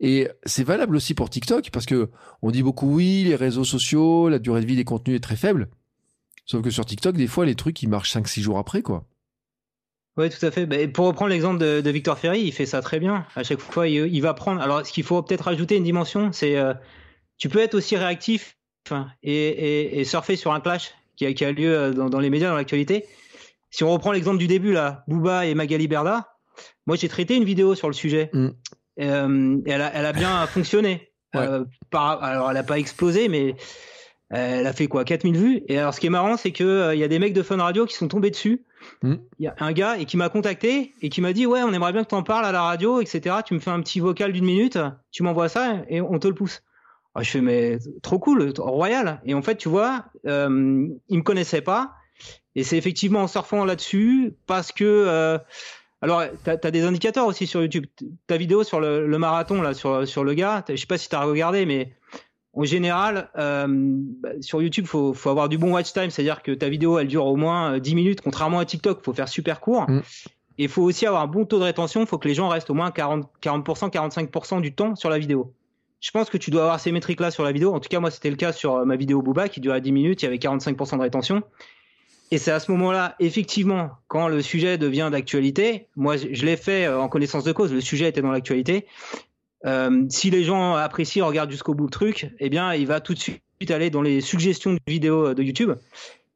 Et 0.00 0.28
c'est 0.44 0.64
valable 0.64 0.96
aussi 0.96 1.14
pour 1.14 1.30
TikTok 1.30 1.70
parce 1.70 1.86
que 1.86 2.10
on 2.42 2.50
dit 2.50 2.62
beaucoup 2.62 2.92
oui, 2.92 3.22
les 3.24 3.36
réseaux 3.36 3.64
sociaux, 3.64 4.28
la 4.28 4.40
durée 4.40 4.60
de 4.60 4.66
vie 4.66 4.74
des 4.74 4.84
contenus 4.84 5.16
est 5.16 5.20
très 5.20 5.36
faible. 5.36 5.68
Sauf 6.44 6.62
que 6.62 6.70
sur 6.70 6.84
TikTok, 6.84 7.16
des 7.16 7.26
fois, 7.26 7.46
les 7.46 7.54
trucs, 7.54 7.82
ils 7.82 7.88
marchent 7.88 8.14
5-6 8.14 8.40
jours 8.40 8.58
après, 8.58 8.82
quoi. 8.82 9.04
Oui, 10.16 10.28
tout 10.28 10.44
à 10.44 10.50
fait. 10.50 10.66
Bah, 10.66 10.76
pour 10.92 11.06
reprendre 11.06 11.30
l'exemple 11.30 11.58
de, 11.58 11.90
Victor 11.90 12.18
Ferry, 12.18 12.42
il 12.42 12.52
fait 12.52 12.66
ça 12.66 12.82
très 12.82 13.00
bien. 13.00 13.26
À 13.34 13.42
chaque 13.42 13.60
fois, 13.60 13.88
il, 13.88 14.20
va 14.20 14.34
prendre. 14.34 14.60
Alors, 14.60 14.86
ce 14.86 14.92
qu'il 14.92 15.04
faut 15.04 15.22
peut-être 15.22 15.44
rajouter 15.44 15.76
une 15.76 15.84
dimension, 15.84 16.32
c'est 16.32 16.56
euh, 16.56 16.74
tu 17.38 17.48
peux 17.48 17.60
être 17.60 17.74
aussi 17.74 17.96
réactif 17.96 18.58
et, 19.22 20.02
surfer 20.04 20.36
sur 20.36 20.52
un 20.52 20.60
clash 20.60 20.92
qui 21.16 21.26
a, 21.26 21.52
lieu 21.52 21.74
euh, 21.74 21.92
dans, 21.92 22.18
les 22.18 22.30
médias, 22.30 22.50
dans 22.50 22.56
l'actualité. 22.56 23.06
Si 23.70 23.84
on 23.84 23.90
reprend 23.90 24.12
l'exemple 24.12 24.38
du 24.38 24.48
début, 24.48 24.72
là, 24.72 25.04
Booba 25.08 25.46
et 25.46 25.54
Magali 25.54 25.88
Berda, 25.88 26.28
moi, 26.86 26.96
j'ai 26.96 27.08
traité 27.08 27.36
une 27.36 27.44
vidéo 27.44 27.74
sur 27.74 27.88
le 27.88 27.94
sujet. 27.94 28.28
Mm. 28.34 28.48
Euh, 29.00 29.58
et 29.64 29.70
elle, 29.70 29.80
a, 29.80 30.12
bien 30.12 30.46
fonctionné. 30.46 31.12
alors, 31.32 32.50
elle 32.50 32.54
n'a 32.54 32.62
pas 32.62 32.78
explosé, 32.78 33.28
mais 33.28 33.56
elle 34.32 34.66
a 34.66 34.72
fait 34.72 34.88
quoi 34.88 35.04
4000 35.04 35.36
vues? 35.36 35.62
Et 35.68 35.78
alors, 35.78 35.92
ce 35.92 36.00
qui 36.00 36.06
est 36.06 36.10
marrant, 36.10 36.36
c'est 36.38 36.52
que 36.52 36.64
euh, 36.64 36.94
y 36.94 37.04
a 37.04 37.08
des 37.08 37.18
mecs 37.18 37.34
de 37.34 37.42
Fun 37.42 37.58
Radio 37.58 37.84
qui 37.84 37.94
sont 37.94 38.08
tombés 38.08 38.30
dessus. 38.30 38.64
Hmm. 39.02 39.16
Il 39.38 39.44
y 39.44 39.48
a 39.48 39.54
un 39.60 39.72
gars 39.72 39.98
et 39.98 40.06
qui 40.06 40.16
m'a 40.16 40.30
contacté 40.30 40.94
et 41.02 41.10
qui 41.10 41.20
m'a 41.20 41.34
dit 41.34 41.44
ouais, 41.44 41.62
on 41.62 41.72
aimerait 41.72 41.92
bien 41.92 42.02
que 42.02 42.08
tu 42.08 42.14
en 42.14 42.22
parles 42.22 42.46
à 42.46 42.52
la 42.52 42.62
radio, 42.62 43.00
etc. 43.00 43.36
Tu 43.44 43.52
me 43.52 43.58
fais 43.58 43.70
un 43.70 43.80
petit 43.80 44.00
vocal 44.00 44.32
d'une 44.32 44.46
minute, 44.46 44.78
tu 45.10 45.22
m'envoies 45.22 45.50
ça 45.50 45.82
et 45.88 46.00
on 46.00 46.18
te 46.18 46.28
le 46.28 46.34
pousse. 46.34 46.62
Ah, 47.14 47.22
je 47.22 47.30
fais 47.30 47.40
mais 47.42 47.78
trop 48.02 48.18
cool, 48.18 48.54
royal. 48.58 49.20
Et 49.26 49.34
en 49.34 49.42
fait, 49.42 49.56
tu 49.56 49.68
vois, 49.68 50.06
euh, 50.26 50.88
il 51.08 51.18
me 51.18 51.22
connaissait 51.22 51.60
pas. 51.60 51.92
Et 52.54 52.64
c'est 52.64 52.78
effectivement 52.78 53.20
en 53.20 53.28
surfant 53.28 53.66
là-dessus 53.66 54.34
parce 54.46 54.72
que 54.72 54.84
euh, 54.84 55.38
alors, 56.00 56.24
tu 56.42 56.50
as, 56.50 56.70
des 56.70 56.84
indicateurs 56.84 57.26
aussi 57.26 57.46
sur 57.46 57.60
YouTube. 57.60 57.84
Ta 58.26 58.38
vidéo 58.38 58.64
sur 58.64 58.80
le, 58.80 59.06
le 59.06 59.18
marathon, 59.18 59.60
là, 59.60 59.74
sur, 59.74 60.08
sur 60.08 60.24
le 60.24 60.32
gars, 60.32 60.64
je 60.68 60.76
sais 60.76 60.86
pas 60.86 60.98
si 60.98 61.08
tu 61.08 61.14
as 61.14 61.22
regardé, 61.22 61.66
mais 61.66 61.92
en 62.54 62.64
général, 62.64 63.30
euh, 63.38 63.96
sur 64.40 64.60
YouTube, 64.60 64.86
faut, 64.86 65.14
faut 65.14 65.30
avoir 65.30 65.48
du 65.48 65.56
bon 65.56 65.72
watch 65.72 65.92
time, 65.92 66.10
c'est-à-dire 66.10 66.42
que 66.42 66.52
ta 66.52 66.68
vidéo, 66.68 66.98
elle 66.98 67.08
dure 67.08 67.24
au 67.26 67.36
moins 67.36 67.78
10 67.78 67.90
euh, 67.90 67.94
minutes, 67.94 68.20
contrairement 68.20 68.58
à 68.58 68.64
TikTok, 68.64 69.02
faut 69.02 69.14
faire 69.14 69.28
super 69.28 69.60
court. 69.60 69.88
Mm. 69.88 70.02
Et 70.58 70.64
il 70.64 70.68
faut 70.68 70.82
aussi 70.82 71.06
avoir 71.06 71.22
un 71.22 71.26
bon 71.26 71.46
taux 71.46 71.58
de 71.58 71.64
rétention, 71.64 72.02
il 72.02 72.06
faut 72.06 72.18
que 72.18 72.28
les 72.28 72.34
gens 72.34 72.48
restent 72.48 72.68
au 72.68 72.74
moins 72.74 72.90
40, 72.90 73.26
40%, 73.42 73.90
45% 73.90 74.60
du 74.60 74.74
temps 74.74 74.94
sur 74.96 75.08
la 75.08 75.18
vidéo. 75.18 75.54
Je 76.00 76.10
pense 76.10 76.28
que 76.28 76.36
tu 76.36 76.50
dois 76.50 76.62
avoir 76.62 76.80
ces 76.80 76.92
métriques-là 76.92 77.30
sur 77.30 77.44
la 77.44 77.52
vidéo. 77.52 77.72
En 77.72 77.80
tout 77.80 77.88
cas, 77.88 78.00
moi, 78.00 78.10
c'était 78.10 78.28
le 78.28 78.36
cas 78.36 78.52
sur 78.52 78.76
euh, 78.76 78.84
ma 78.84 78.96
vidéo 78.96 79.22
Booba 79.22 79.48
qui 79.48 79.60
durait 79.60 79.80
10 79.80 79.92
minutes, 79.92 80.22
il 80.22 80.26
y 80.26 80.28
avait 80.28 80.36
45% 80.36 80.96
de 80.96 81.02
rétention. 81.02 81.42
Et 82.30 82.38
c'est 82.38 82.50
à 82.50 82.60
ce 82.60 82.70
moment-là, 82.72 83.14
effectivement, 83.18 83.90
quand 84.08 84.28
le 84.28 84.42
sujet 84.42 84.78
devient 84.78 85.10
d'actualité, 85.12 85.88
moi 85.96 86.16
je 86.16 86.46
l'ai 86.46 86.56
fait 86.56 86.88
en 86.88 87.06
connaissance 87.08 87.44
de 87.44 87.52
cause, 87.52 87.74
le 87.74 87.82
sujet 87.82 88.08
était 88.08 88.22
dans 88.22 88.30
l'actualité. 88.30 88.86
Euh, 89.64 90.04
si 90.08 90.30
les 90.30 90.44
gens 90.44 90.74
apprécient, 90.74 91.26
regardent 91.26 91.50
jusqu'au 91.50 91.74
bout 91.74 91.84
le 91.84 91.90
truc, 91.90 92.30
eh 92.40 92.48
bien, 92.48 92.74
il 92.74 92.86
va 92.86 93.00
tout 93.00 93.14
de 93.14 93.18
suite 93.18 93.40
aller 93.70 93.90
dans 93.90 94.02
les 94.02 94.20
suggestions 94.20 94.72
de 94.72 94.78
vidéos 94.86 95.34
de 95.34 95.42
YouTube. 95.42 95.72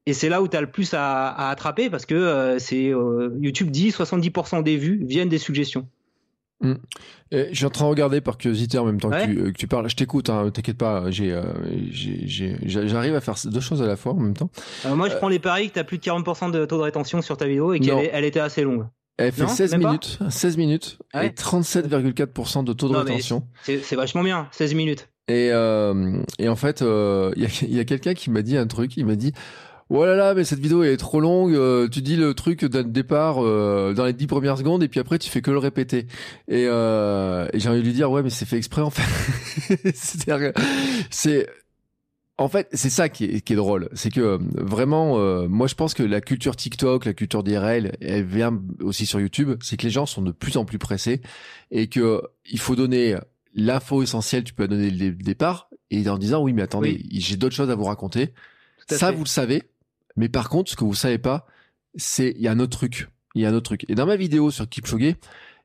Et 0.06 0.12
c'est 0.12 0.28
là 0.28 0.40
où 0.40 0.48
tu 0.48 0.56
as 0.56 0.60
le 0.60 0.70
plus 0.70 0.94
à, 0.94 1.28
à 1.28 1.50
attraper 1.50 1.90
parce 1.90 2.06
que 2.06 2.14
euh, 2.14 2.58
c'est 2.60 2.90
euh, 2.90 3.36
YouTube 3.40 3.70
dit 3.70 3.90
70% 3.90 4.62
des 4.62 4.76
vues 4.76 5.04
viennent 5.04 5.28
des 5.28 5.38
suggestions. 5.38 5.88
Hmm. 6.62 6.76
je 7.30 7.52
suis 7.52 7.66
en 7.66 7.70
train 7.70 7.84
de 7.84 7.90
regarder 7.90 8.22
par 8.22 8.38
curiosité 8.38 8.78
en 8.78 8.86
même 8.86 8.98
temps 8.98 9.10
que, 9.10 9.26
tu, 9.26 9.52
que, 9.52 9.58
tu, 9.58 9.66
parles. 9.66 9.90
Je 9.90 9.96
t'écoute, 9.96 10.30
hein, 10.30 10.50
t'inquiète 10.50 10.78
pas. 10.78 11.10
j'arrive 11.10 13.14
à 13.14 13.20
faire 13.20 13.34
deux 13.44 13.60
choses 13.60 13.82
à 13.82 13.86
la 13.86 13.96
fois 13.96 14.12
en 14.12 14.20
même 14.20 14.32
temps. 14.32 14.48
moi, 14.94 15.10
je 15.10 15.16
prends 15.16 15.28
les 15.28 15.38
paris 15.38 15.68
que 15.68 15.74
tu 15.74 15.80
as 15.80 15.84
plus 15.84 15.98
de 15.98 16.04
40% 16.04 16.50
de 16.50 16.64
taux 16.64 16.78
de 16.78 16.82
rétention 16.82 17.20
sur 17.20 17.36
ta 17.36 17.46
vidéo 17.46 17.74
et 17.74 17.80
qu'elle 17.80 18.08
elle 18.10 18.24
était 18.24 18.40
assez 18.40 18.62
longue. 18.62 18.86
Elle 19.18 19.32
fait 19.32 19.48
16 19.48 19.76
minutes, 19.76 20.18
16 20.28 20.56
minutes 20.56 20.98
ah 21.12 21.24
et 21.24 21.30
37,4% 21.30 22.64
de 22.64 22.72
taux 22.72 22.88
de 22.88 22.96
rétention. 22.96 23.46
C'est 23.62 23.94
vachement 23.94 24.22
bien, 24.22 24.48
16 24.52 24.74
minutes. 24.74 25.08
Et, 25.28 25.50
euh, 25.52 26.22
et 26.38 26.48
en 26.48 26.56
fait, 26.56 26.80
il 26.80 26.86
euh, 26.86 27.32
y 27.36 27.46
a, 27.46 27.48
y 27.66 27.80
a 27.80 27.84
quelqu'un 27.84 28.14
qui 28.14 28.30
m'a 28.30 28.42
dit 28.42 28.56
un 28.56 28.66
truc, 28.66 28.96
il 28.96 29.06
m'a 29.06 29.16
dit 29.16 29.32
Oh 29.88 30.04
là 30.04 30.16
là, 30.16 30.34
mais 30.34 30.42
cette 30.42 30.58
vidéo 30.58 30.82
est 30.82 30.96
trop 30.96 31.20
longue. 31.20 31.54
Euh, 31.54 31.88
tu 31.88 32.02
dis 32.02 32.16
le 32.16 32.34
truc 32.34 32.64
d'un 32.64 32.82
départ 32.82 33.36
euh, 33.38 33.94
dans 33.94 34.04
les 34.04 34.12
10 34.12 34.26
premières 34.26 34.58
secondes 34.58 34.82
et 34.82 34.88
puis 34.88 34.98
après 34.98 35.18
tu 35.18 35.30
fais 35.30 35.42
que 35.42 35.52
le 35.52 35.58
répéter. 35.58 36.08
Et, 36.48 36.66
euh, 36.66 37.46
et 37.52 37.60
j'ai 37.60 37.68
envie 37.68 37.80
de 37.80 37.84
lui 37.84 37.92
dire 37.92 38.10
ouais, 38.10 38.22
mais 38.22 38.30
c'est 38.30 38.46
fait 38.46 38.56
exprès 38.56 38.82
en 38.82 38.90
fait. 38.90 39.92
c'est 41.10 41.46
en 42.38 42.48
fait, 42.48 42.68
c'est 42.72 42.90
ça 42.90 43.08
qui 43.08 43.24
est, 43.24 43.40
qui 43.40 43.54
est 43.54 43.56
drôle, 43.56 43.88
c'est 43.94 44.10
que 44.10 44.20
euh, 44.20 44.38
vraiment, 44.54 45.18
euh, 45.18 45.48
moi 45.48 45.66
je 45.66 45.74
pense 45.74 45.94
que 45.94 46.02
la 46.02 46.20
culture 46.20 46.54
TikTok, 46.54 47.06
la 47.06 47.14
culture 47.14 47.42
d'IRL, 47.42 47.96
elle 48.00 48.24
vient 48.24 48.62
aussi 48.80 49.06
sur 49.06 49.20
YouTube. 49.20 49.58
C'est 49.62 49.78
que 49.78 49.84
les 49.84 49.90
gens 49.90 50.04
sont 50.04 50.20
de 50.20 50.32
plus 50.32 50.58
en 50.58 50.66
plus 50.66 50.78
pressés 50.78 51.22
et 51.70 51.86
que 51.86 52.20
il 52.44 52.60
faut 52.60 52.76
donner 52.76 53.16
l'info 53.54 54.02
essentielle. 54.02 54.44
Tu 54.44 54.52
peux 54.52 54.64
la 54.64 54.68
donner 54.68 54.90
le 54.90 55.12
départ 55.12 55.70
et 55.90 56.06
en 56.08 56.18
disant 56.18 56.42
oui, 56.42 56.52
mais 56.52 56.62
attendez, 56.62 57.02
j'ai 57.10 57.36
d'autres 57.36 57.54
choses 57.54 57.70
à 57.70 57.74
vous 57.74 57.84
raconter. 57.84 58.34
Ça, 58.88 59.10
vous 59.10 59.24
le 59.24 59.28
savez, 59.28 59.62
mais 60.16 60.28
par 60.28 60.50
contre, 60.50 60.70
ce 60.70 60.76
que 60.76 60.84
vous 60.84 60.94
savez 60.94 61.18
pas, 61.18 61.46
c'est 61.96 62.34
il 62.36 62.42
y 62.42 62.48
a 62.48 62.52
un 62.52 62.60
autre 62.60 62.76
truc. 62.76 63.08
Il 63.34 63.42
y 63.42 63.46
a 63.46 63.48
un 63.48 63.54
autre 63.54 63.64
truc. 63.64 63.86
Et 63.88 63.94
dans 63.94 64.06
ma 64.06 64.16
vidéo 64.16 64.50
sur 64.50 64.68
Kipchoge, 64.68 65.16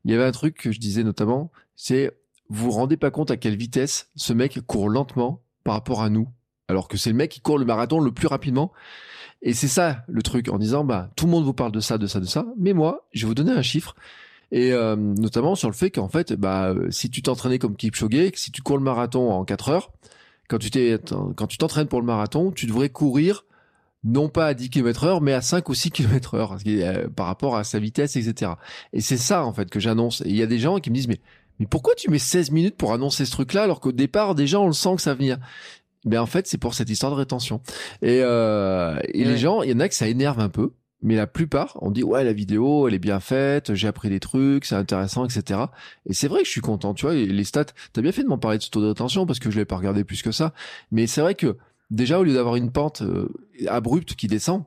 il 0.05 0.11
y 0.11 0.13
avait 0.13 0.23
un 0.23 0.31
truc 0.31 0.55
que 0.55 0.71
je 0.71 0.79
disais 0.79 1.03
notamment, 1.03 1.51
c'est 1.75 2.11
vous 2.49 2.65
vous 2.65 2.71
rendez 2.71 2.97
pas 2.97 3.11
compte 3.11 3.29
à 3.29 3.37
quelle 3.37 3.55
vitesse 3.57 4.09
ce 4.15 4.31
mec 4.31 4.59
court 4.67 4.89
lentement 4.89 5.43
par 5.63 5.75
rapport 5.75 6.01
à 6.01 6.09
nous 6.09 6.27
alors 6.71 6.87
que 6.87 6.97
c'est 6.97 7.09
le 7.09 7.15
mec 7.15 7.29
qui 7.29 7.41
court 7.41 7.57
le 7.57 7.65
marathon 7.65 7.99
le 7.99 8.11
plus 8.11 8.27
rapidement. 8.27 8.71
Et 9.43 9.53
c'est 9.53 9.67
ça 9.67 10.03
le 10.07 10.21
truc 10.21 10.49
en 10.49 10.57
disant 10.57 10.83
bah 10.83 11.09
tout 11.15 11.25
le 11.25 11.31
monde 11.31 11.43
vous 11.43 11.53
parle 11.53 11.71
de 11.71 11.79
ça, 11.79 11.97
de 11.97 12.07
ça, 12.07 12.19
de 12.19 12.25
ça, 12.25 12.45
mais 12.57 12.73
moi 12.73 13.07
je 13.11 13.21
vais 13.21 13.27
vous 13.27 13.35
donner 13.35 13.51
un 13.51 13.61
chiffre 13.61 13.95
et 14.51 14.71
euh, 14.73 14.95
notamment 14.95 15.55
sur 15.55 15.69
le 15.69 15.75
fait 15.75 15.91
qu'en 15.91 16.09
fait 16.09 16.33
bah 16.33 16.73
si 16.89 17.09
tu 17.09 17.21
t'entraînais 17.21 17.57
comme 17.57 17.75
Kipchoge, 17.75 18.31
si 18.35 18.51
tu 18.51 18.61
cours 18.61 18.77
le 18.77 18.83
marathon 18.83 19.31
en 19.31 19.45
4 19.45 19.69
heures, 19.69 19.91
quand 20.47 20.59
tu 20.59 21.57
t'entraînes 21.57 21.87
pour 21.87 22.01
le 22.01 22.05
marathon, 22.05 22.51
tu 22.51 22.65
devrais 22.65 22.89
courir 22.89 23.45
non 24.03 24.29
pas 24.29 24.47
à 24.47 24.53
10 24.53 24.69
km 24.69 25.03
heure, 25.03 25.21
mais 25.21 25.33
à 25.33 25.41
5 25.41 25.69
ou 25.69 25.73
6 25.73 25.91
km 25.91 26.33
heure, 26.35 26.57
euh, 26.65 27.07
par 27.09 27.27
rapport 27.27 27.55
à 27.55 27.63
sa 27.63 27.79
vitesse, 27.79 28.15
etc. 28.15 28.53
Et 28.93 29.01
c'est 29.01 29.17
ça, 29.17 29.45
en 29.45 29.53
fait, 29.53 29.69
que 29.69 29.79
j'annonce. 29.79 30.21
Et 30.21 30.29
il 30.29 30.35
y 30.35 30.41
a 30.41 30.47
des 30.47 30.59
gens 30.59 30.79
qui 30.79 30.89
me 30.89 30.95
disent, 30.95 31.07
mais, 31.07 31.19
mais 31.59 31.67
pourquoi 31.67 31.93
tu 31.95 32.09
mets 32.09 32.19
16 32.19 32.51
minutes 32.51 32.75
pour 32.77 32.93
annoncer 32.93 33.25
ce 33.25 33.31
truc-là, 33.31 33.63
alors 33.63 33.79
qu'au 33.79 33.91
départ, 33.91 34.35
déjà, 34.35 34.59
on 34.59 34.67
le 34.67 34.73
sent 34.73 34.95
que 34.95 35.01
ça 35.01 35.11
va 35.11 35.17
venir? 35.17 35.37
Mais 36.05 36.17
en 36.17 36.25
fait, 36.25 36.47
c'est 36.47 36.57
pour 36.57 36.73
cette 36.73 36.89
histoire 36.89 37.11
de 37.11 37.17
rétention. 37.17 37.61
Et, 38.01 38.21
euh, 38.21 38.99
et 39.13 39.23
les 39.23 39.37
gens, 39.37 39.61
il 39.61 39.69
y 39.69 39.73
en 39.73 39.79
a 39.79 39.87
que 39.87 39.95
ça 39.95 40.07
énerve 40.07 40.39
un 40.39 40.49
peu, 40.49 40.71
mais 41.03 41.15
la 41.15 41.27
plupart, 41.27 41.77
on 41.81 41.89
dit 41.89 42.03
ouais, 42.03 42.23
la 42.23 42.33
vidéo, 42.33 42.87
elle 42.87 42.93
est 42.93 42.99
bien 42.99 43.19
faite, 43.19 43.73
j'ai 43.73 43.87
appris 43.87 44.09
des 44.09 44.19
trucs, 44.19 44.65
c'est 44.65 44.75
intéressant, 44.75 45.25
etc. 45.25 45.61
Et 46.05 46.13
c'est 46.13 46.27
vrai 46.27 46.41
que 46.41 46.45
je 46.45 46.51
suis 46.51 46.61
content, 46.61 46.93
tu 46.93 47.05
vois. 47.05 47.15
les 47.15 47.43
stats, 47.43 47.65
t'as 47.93 48.01
bien 48.01 48.11
fait 48.11 48.23
de 48.23 48.27
m'en 48.27 48.37
parler 48.37 48.59
de 48.59 48.63
ce 48.63 48.69
taux 48.69 48.81
de 48.81 48.87
rétention 48.87 49.25
parce 49.25 49.39
que 49.39 49.49
je 49.49 49.57
l'ai 49.57 49.65
pas 49.65 49.77
regardé 49.77 50.03
plus 50.03 50.21
que 50.21 50.31
ça. 50.31 50.53
Mais 50.91 51.07
c'est 51.07 51.21
vrai 51.21 51.33
que 51.33 51.57
déjà, 51.89 52.19
au 52.19 52.23
lieu 52.23 52.33
d'avoir 52.33 52.55
une 52.55 52.71
pente 52.71 53.01
euh, 53.01 53.29
abrupte 53.67 54.15
qui 54.15 54.27
descend, 54.27 54.63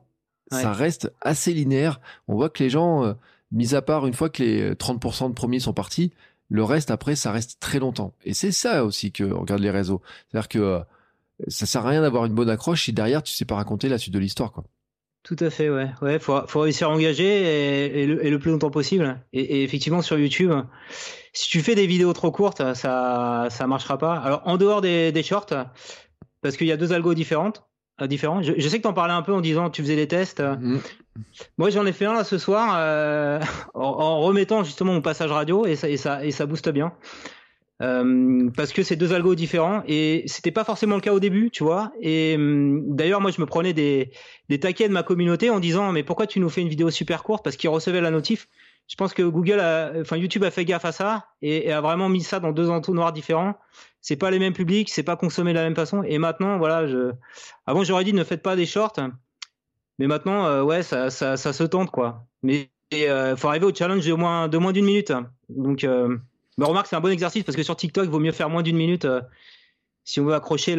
ça 0.51 0.73
reste 0.73 1.11
assez 1.21 1.53
linéaire. 1.53 1.99
On 2.27 2.35
voit 2.35 2.49
que 2.49 2.63
les 2.63 2.69
gens, 2.69 3.03
euh, 3.03 3.13
mis 3.51 3.73
à 3.73 3.81
part 3.81 4.05
une 4.05 4.13
fois 4.13 4.29
que 4.29 4.43
les 4.43 4.73
30% 4.75 5.29
de 5.29 5.33
premiers 5.33 5.59
sont 5.59 5.73
partis, 5.73 6.11
le 6.49 6.63
reste 6.63 6.91
après, 6.91 7.15
ça 7.15 7.31
reste 7.31 7.59
très 7.59 7.79
longtemps. 7.79 8.13
Et 8.25 8.33
c'est 8.33 8.51
ça 8.51 8.85
aussi 8.85 9.11
que 9.11 9.23
regarde 9.23 9.61
les 9.61 9.71
réseaux. 9.71 10.01
C'est-à-dire 10.29 10.47
que 10.49 10.59
euh, 10.59 10.79
ça 11.47 11.65
sert 11.65 11.85
à 11.85 11.89
rien 11.89 12.01
d'avoir 12.01 12.25
une 12.25 12.33
bonne 12.33 12.49
accroche 12.49 12.85
si 12.85 12.93
derrière 12.93 13.23
tu 13.23 13.33
sais 13.33 13.45
pas 13.45 13.55
raconter 13.55 13.89
la 13.89 13.97
suite 13.97 14.13
de 14.13 14.19
l'histoire, 14.19 14.51
quoi. 14.51 14.63
Tout 15.25 15.37
à 15.39 15.49
fait, 15.49 15.71
ouais. 15.71 15.89
Ouais, 16.03 16.19
faut, 16.19 16.39
faut 16.45 16.59
réussir 16.59 16.87
à 16.87 16.93
engager 16.93 18.03
et, 18.03 18.05
le, 18.05 18.37
plus 18.37 18.51
longtemps 18.51 18.69
possible. 18.69 19.19
Et, 19.33 19.63
effectivement, 19.63 20.03
sur 20.03 20.19
YouTube, 20.19 20.53
si 21.33 21.49
tu 21.49 21.61
fais 21.61 21.73
des 21.73 21.87
vidéos 21.87 22.13
trop 22.13 22.29
courtes, 22.29 22.75
ça, 22.75 23.47
ça 23.49 23.65
marchera 23.65 23.97
pas. 23.97 24.17
Alors, 24.17 24.43
en 24.45 24.57
dehors 24.57 24.81
des, 24.81 25.23
shorts, 25.23 25.47
parce 26.43 26.57
qu'il 26.57 26.67
y 26.67 26.71
a 26.71 26.77
deux 26.77 26.93
algos 26.93 27.15
différentes, 27.15 27.63
euh, 28.01 28.05
différents. 28.05 28.43
Je, 28.43 28.67
sais 28.67 28.77
que 28.77 28.83
tu 28.83 28.87
en 28.87 28.93
parlais 28.93 29.15
un 29.15 29.23
peu 29.23 29.33
en 29.33 29.41
disant 29.41 29.71
que 29.71 29.75
tu 29.75 29.81
faisais 29.81 29.95
des 29.95 30.07
tests. 30.07 30.41
Mm. 30.41 30.77
Moi, 31.57 31.71
j'en 31.71 31.87
ai 31.87 31.91
fait 31.91 32.05
un 32.05 32.13
là 32.13 32.23
ce 32.23 32.37
soir, 32.37 32.75
euh, 32.77 33.39
en, 33.73 34.19
remettant 34.21 34.63
justement 34.63 34.93
mon 34.93 35.01
passage 35.01 35.31
radio 35.31 35.65
et 35.65 35.75
ça, 35.75 35.89
et 35.89 35.97
ça, 35.97 36.23
et 36.23 36.29
ça 36.29 36.45
booste 36.45 36.69
bien. 36.69 36.93
Euh, 37.81 38.49
parce 38.55 38.71
que 38.71 38.83
c'est 38.83 38.95
deux 38.95 39.11
algos 39.11 39.35
différents 39.35 39.83
et 39.85 40.23
c'était 40.27 40.51
pas 40.51 40.63
forcément 40.63 40.95
le 40.95 41.01
cas 41.01 41.11
au 41.11 41.19
début, 41.19 41.51
tu 41.51 41.63
vois. 41.63 41.91
Et 41.99 42.35
euh, 42.37 42.79
d'ailleurs, 42.87 43.19
moi, 43.19 43.31
je 43.31 43.41
me 43.41 43.45
prenais 43.45 43.73
des, 43.73 44.11
des 44.47 44.59
taquets 44.59 44.87
de 44.87 44.93
ma 44.93 45.03
communauté 45.03 45.49
en 45.49 45.59
disant 45.59 45.91
mais 45.91 46.03
pourquoi 46.03 46.25
tu 46.25 46.39
nous 46.39 46.49
fais 46.49 46.61
une 46.61 46.69
vidéo 46.69 46.89
super 46.89 47.23
courte? 47.23 47.43
Parce 47.43 47.57
qu'ils 47.57 47.69
recevaient 47.69 48.01
la 48.01 48.11
notif. 48.11 48.47
Je 48.87 48.95
pense 48.95 49.13
que 49.13 49.23
Google, 49.23 49.59
a, 49.59 49.91
enfin 49.99 50.15
YouTube 50.15 50.43
a 50.43 50.51
fait 50.51 50.63
gaffe 50.63 50.85
à 50.85 50.91
ça 50.91 51.25
et, 51.41 51.71
a 51.71 51.81
vraiment 51.81 52.07
mis 52.07 52.21
ça 52.21 52.39
dans 52.39 52.51
deux 52.51 52.69
entonnoirs 52.69 53.11
différents. 53.11 53.55
C'est 53.99 54.15
pas 54.15 54.29
les 54.29 54.39
mêmes 54.39 54.53
publics, 54.53 54.89
c'est 54.89 55.03
pas 55.03 55.17
consommé 55.17 55.51
de 55.51 55.57
la 55.57 55.63
même 55.63 55.75
façon. 55.75 56.03
Et 56.03 56.19
maintenant, 56.19 56.57
voilà, 56.59 56.87
je, 56.87 57.11
avant 57.65 57.83
j'aurais 57.83 58.03
dit 58.03 58.13
ne 58.13 58.23
faites 58.23 58.43
pas 58.43 58.55
des 58.55 58.67
shorts, 58.67 58.99
mais 59.97 60.05
maintenant, 60.07 60.45
euh, 60.45 60.61
ouais, 60.61 60.83
ça, 60.83 61.09
ça, 61.09 61.35
ça, 61.35 61.51
se 61.51 61.63
tente 61.63 61.89
quoi. 61.89 62.27
Mais 62.43 62.69
il 62.91 63.33
faut 63.35 63.47
arriver 63.47 63.65
au 63.65 63.73
challenge 63.73 64.05
de 64.05 64.13
moins 64.13 64.47
de 64.47 64.57
moins 64.59 64.71
d'une 64.71 64.85
minute. 64.85 65.11
Donc 65.49 65.83
mais 66.57 66.65
remarque, 66.65 66.87
c'est 66.87 66.95
un 66.95 67.01
bon 67.01 67.11
exercice 67.11 67.43
parce 67.43 67.55
que 67.55 67.63
sur 67.63 67.75
TikTok, 67.75 68.05
il 68.05 68.11
vaut 68.11 68.19
mieux 68.19 68.31
faire 68.31 68.49
moins 68.49 68.63
d'une 68.63 68.77
minute 68.77 69.05
euh, 69.05 69.21
si 70.03 70.19
on 70.19 70.25
veut 70.25 70.33
accrocher 70.33 70.75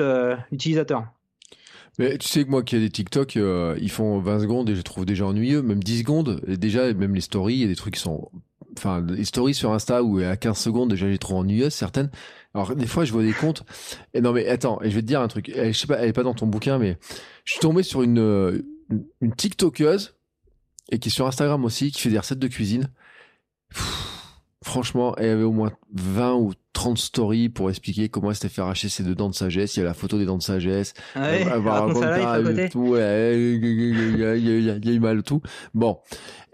l'utilisateur. 0.50 1.04
Mais 1.98 2.18
tu 2.18 2.28
sais 2.28 2.44
que 2.44 2.50
moi 2.50 2.62
qui 2.62 2.76
ai 2.76 2.80
des 2.80 2.90
TikTok, 2.90 3.36
euh, 3.36 3.76
ils 3.80 3.90
font 3.90 4.18
20 4.18 4.40
secondes 4.40 4.68
et 4.68 4.74
je 4.74 4.82
trouve 4.82 5.06
déjà 5.06 5.26
ennuyeux, 5.26 5.62
même 5.62 5.82
10 5.82 6.00
secondes. 6.00 6.42
Et 6.46 6.56
déjà, 6.56 6.92
même 6.92 7.14
les 7.14 7.20
stories, 7.22 7.54
il 7.54 7.60
y 7.60 7.64
a 7.64 7.68
des 7.68 7.76
trucs 7.76 7.94
qui 7.94 8.00
sont... 8.00 8.30
Enfin, 8.76 9.02
les 9.08 9.24
stories 9.24 9.54
sur 9.54 9.72
Insta 9.72 10.02
où 10.02 10.18
à 10.18 10.36
15 10.36 10.58
secondes, 10.58 10.90
déjà, 10.90 11.08
j'ai 11.10 11.16
trop 11.16 11.36
ennuyeux, 11.36 11.70
certaines. 11.70 12.10
Alors, 12.52 12.74
des 12.76 12.86
fois, 12.86 13.04
je 13.04 13.12
vois 13.12 13.22
des 13.22 13.32
comptes. 13.32 13.64
Et 14.12 14.20
non, 14.20 14.32
mais 14.32 14.46
attends, 14.48 14.80
et 14.82 14.90
je 14.90 14.94
vais 14.94 15.02
te 15.02 15.06
dire 15.06 15.20
un 15.20 15.28
truc. 15.28 15.50
je 15.54 15.72
sais 15.72 15.86
pas, 15.86 15.96
elle 15.96 16.10
est 16.10 16.12
pas 16.12 16.22
dans 16.22 16.34
ton 16.34 16.46
bouquin, 16.46 16.78
mais 16.78 16.98
je 17.44 17.52
suis 17.52 17.60
tombé 17.60 17.82
sur 17.82 18.02
une, 18.02 18.18
euh, 18.18 18.62
une, 19.20 19.34
TikTokeuse 19.34 20.14
et 20.90 20.98
qui 20.98 21.08
est 21.08 21.12
sur 21.12 21.26
Instagram 21.26 21.64
aussi, 21.64 21.90
qui 21.90 22.00
fait 22.00 22.10
des 22.10 22.18
recettes 22.18 22.38
de 22.38 22.48
cuisine. 22.48 22.90
Franchement, 24.66 25.14
elle 25.16 25.30
avait 25.30 25.44
au 25.44 25.52
moins 25.52 25.70
20 25.94 26.34
ou 26.34 26.52
30 26.72 26.98
stories 26.98 27.48
pour 27.50 27.70
expliquer 27.70 28.08
comment 28.08 28.30
elle 28.30 28.34
s'était 28.34 28.48
fait 28.48 28.62
arracher 28.62 28.88
ses 28.88 29.04
deux 29.04 29.14
dents 29.14 29.28
de 29.28 29.34
sagesse. 29.34 29.76
Il 29.76 29.78
y 29.78 29.82
a 29.82 29.86
la 29.86 29.94
photo 29.94 30.18
des 30.18 30.24
dents 30.24 30.38
de 30.38 30.42
sagesse. 30.42 30.92
Ouais, 31.14 31.48
avoir 31.48 31.94
ça 31.96 32.42
tout. 32.68 32.96
Il 32.96 33.00
y 33.00 33.00
a 33.00 34.92
eu 34.92 34.98
mal 34.98 35.22
tout. 35.22 35.40
Bon. 35.72 36.00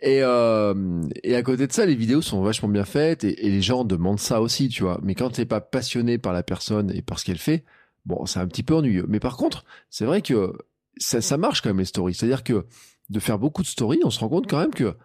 Et, 0.03 0.19
euh, 0.21 1.03
et 1.23 1.35
à 1.35 1.43
côté 1.43 1.67
de 1.67 1.73
ça, 1.73 1.87
les 1.87 1.95
vidéos 1.95 2.21
sont 2.21 2.43
vachement 2.43 2.69
bien 2.69 2.85
faites 2.85 3.25
et, 3.25 3.35
les 3.35 3.63
gens 3.63 3.83
demandent 3.83 4.21
ça 4.21 4.43
aussi, 4.43 4.69
tu 4.69 4.83
vois. 4.83 5.01
Mais 5.03 5.15
quand 5.15 5.31
t'es 5.31 5.47
pas 5.47 5.63
passionné 5.63 6.19
par 6.19 6.35
la 6.35 6.43
personne 6.43 6.93
et 6.95 7.01
par 7.01 7.19
ce 7.19 7.25
qu'elle 7.25 7.39
fait, 7.39 7.65
bon, 8.05 8.27
c'est 8.27 8.41
un 8.41 8.47
petit 8.47 8.63
peu 8.63 8.75
ennuyeux. 8.75 9.07
Mais 9.09 9.21
par 9.21 9.39
contre, 9.39 9.65
c'est 9.89 10.05
vrai 10.05 10.21
que 10.21 10.53
ça, 10.99 11.23
ça 11.23 11.39
marche 11.39 11.63
quand 11.63 11.71
même 11.71 11.79
les 11.79 11.87
stories. 11.87 12.13
C'est-à-dire 12.13 12.45
que 12.45 12.67
de 13.09 13.21
faire 13.21 13.39
beaucoup 13.39 13.63
de 13.63 13.69
stories, 13.69 14.01
on 14.05 14.11
se 14.11 14.21
rend 14.21 14.29
compte 14.29 14.47
quand 14.47 14.61
même 14.61 14.75
que 14.75 14.99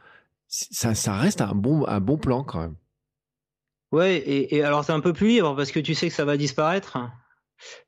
ça, 0.49 0.93
ça 0.93 1.13
reste 1.13 1.39
un 1.39 1.55
bon, 1.55 1.87
un 1.87 2.01
bon 2.01 2.17
plan 2.17 2.43
quand 2.43 2.59
même. 2.59 2.75
Ouais, 3.91 4.21
et, 4.25 4.63
alors 4.63 4.83
c'est 4.83 4.91
un 4.91 4.99
peu 4.99 5.13
plus 5.13 5.27
libre 5.27 5.55
parce 5.55 5.71
que 5.71 5.79
tu 5.79 5.95
sais 5.95 6.09
que 6.09 6.13
ça 6.13 6.25
va 6.25 6.37
disparaître. 6.37 6.97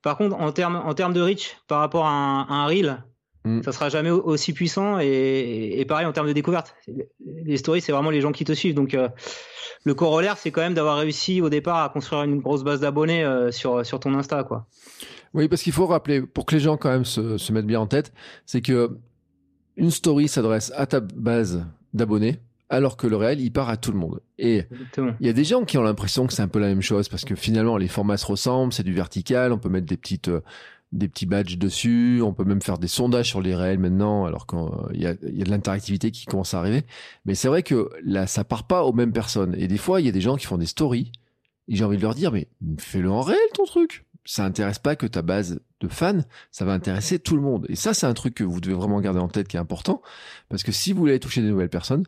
Par 0.02 0.18
contre, 0.18 0.36
en 0.36 0.52
termes 0.52 0.78
en 0.78 0.94
termes 0.94 1.14
de 1.14 1.22
reach 1.22 1.58
par 1.68 1.80
rapport 1.80 2.06
à 2.06 2.12
un, 2.12 2.42
à 2.44 2.54
un 2.54 2.66
reel, 2.66 3.04
mm. 3.44 3.64
ça 3.64 3.72
sera 3.72 3.90
jamais 3.90 4.10
aussi 4.10 4.54
puissant 4.54 4.98
et, 5.00 5.86
pareil 5.88 6.06
en 6.06 6.14
termes 6.14 6.28
de 6.28 6.34
découverte. 6.34 6.76
Les 7.28 7.58
stories, 7.58 7.82
c'est 7.82 7.92
vraiment 7.92 8.10
les 8.12 8.22
gens 8.22 8.32
qui 8.32 8.46
te 8.46 8.54
suivent. 8.54 8.76
Donc 8.76 8.94
euh, 8.94 9.10
le 9.84 9.94
corollaire, 9.94 10.38
c'est 10.38 10.52
quand 10.52 10.62
même 10.62 10.74
d'avoir 10.74 10.98
réussi 10.98 11.42
au 11.42 11.50
départ 11.50 11.84
à 11.84 11.90
construire 11.90 12.24
une 12.24 12.40
grosse 12.40 12.64
base 12.64 12.80
d'abonnés 12.80 13.24
euh, 13.24 13.52
sur 13.52 13.86
sur 13.86 14.00
ton 14.00 14.14
Insta, 14.16 14.44
quoi. 14.44 14.68
Oui, 15.34 15.48
parce 15.48 15.62
qu'il 15.62 15.74
faut 15.74 15.86
rappeler 15.86 16.22
pour 16.22 16.46
que 16.46 16.56
les 16.56 16.62
gens 16.62 16.78
quand 16.78 16.90
même 16.90 17.06
se, 17.06 17.38
se 17.38 17.52
mettent 17.52 17.68
bien 17.68 17.80
en 17.80 17.88
tête, 17.88 18.14
c'est 18.46 18.62
que 18.62 18.98
une 19.76 19.92
story 19.92 20.28
s'adresse 20.28 20.72
à 20.76 20.88
ta 20.88 21.02
base 21.02 21.66
d'abonnés 21.94 22.40
alors 22.70 22.98
que 22.98 23.08
le 23.08 23.16
réel, 23.16 23.42
il 23.42 23.52
part 23.52 23.70
à 23.70 23.78
tout 23.78 23.92
le 23.92 23.98
monde. 23.98 24.22
Et 24.38 24.66
il 25.20 25.26
y 25.26 25.30
a 25.30 25.34
des 25.34 25.44
gens 25.44 25.66
qui 25.66 25.78
ont 25.78 25.84
l'impression 25.84 26.28
que 26.28 26.34
c'est 26.34 26.44
un 26.44 26.48
peu 26.48 26.60
la 26.60 26.68
même 26.68 26.82
chose 26.82 27.10
parce 27.10 27.26
que 27.26 27.36
finalement, 27.36 27.78
les 27.78 27.88
formats 27.88 28.18
se 28.18 28.28
ressemblent, 28.28 28.72
c'est 28.72 28.84
du 28.84 28.94
vertical, 28.94 29.52
on 29.52 29.58
peut 29.58 29.70
mettre 29.70 29.88
des 29.88 29.98
petites, 29.98 30.30
euh, 30.30 30.42
des 30.92 31.08
petits 31.08 31.26
badges 31.26 31.58
dessus. 31.58 32.22
On 32.24 32.34
peut 32.34 32.44
même 32.44 32.62
faire 32.62 32.78
des 32.78 32.88
sondages 32.88 33.28
sur 33.28 33.42
les 33.42 33.56
réels 33.56 33.80
maintenant, 33.80 34.26
alors 34.26 34.46
qu'il 34.46 35.02
y 35.02 35.08
a, 35.08 35.16
y 35.24 35.42
a 35.42 35.46
de 35.46 35.50
l'interactivité 35.50 36.12
qui 36.12 36.26
commence 36.26 36.54
à 36.54 36.60
arriver. 36.60 36.84
Mais 37.26 37.36
c'est 37.36 37.48
vrai 37.48 37.64
que 37.64 37.90
là, 38.04 38.28
ça 38.28 38.44
part 38.44 38.68
pas 38.68 38.84
aux 38.84 38.94
mêmes 38.94 39.14
personnes. 39.14 39.56
Et 39.58 39.68
des 39.68 39.78
fois, 39.78 40.00
il 40.00 40.06
y 40.06 40.10
a 40.10 40.14
des 40.14 40.22
gens 40.22 40.36
qui 40.36 40.46
font 40.46 40.58
des 40.58 40.68
stories. 40.68 41.12
Et 41.68 41.76
j'ai 41.76 41.84
envie 41.84 41.98
de 41.98 42.02
leur 42.02 42.16
dire, 42.16 42.32
mais 42.32 42.48
fais-le 42.80 43.10
en 43.10 43.22
réel 43.22 43.40
ton 43.54 43.66
truc. 43.66 44.06
Ça 44.26 44.46
intéresse 44.46 44.80
pas 44.80 44.96
que 44.96 45.08
ta 45.08 45.22
base 45.22 45.60
de 45.82 45.88
fans, 45.88 46.22
ça 46.52 46.66
va 46.66 46.74
intéresser 46.74 47.20
tout 47.20 47.36
le 47.36 47.42
monde. 47.42 47.66
Et 47.70 47.76
ça, 47.76 47.94
c'est 47.94 48.06
un 48.06 48.14
truc 48.14 48.36
que 48.36 48.44
vous 48.44 48.60
devez 48.60 48.76
vraiment 48.76 49.00
garder 49.00 49.20
en 49.20 49.28
tête 49.28 49.48
qui 49.48 49.58
est 49.58 49.60
important. 49.60 50.02
Parce 50.50 50.64
que 50.64 50.72
si 50.72 50.94
vous 50.94 51.00
voulez 51.00 51.20
toucher 51.20 51.42
des 51.42 51.48
nouvelles 51.48 51.70
personnes, 51.70 52.04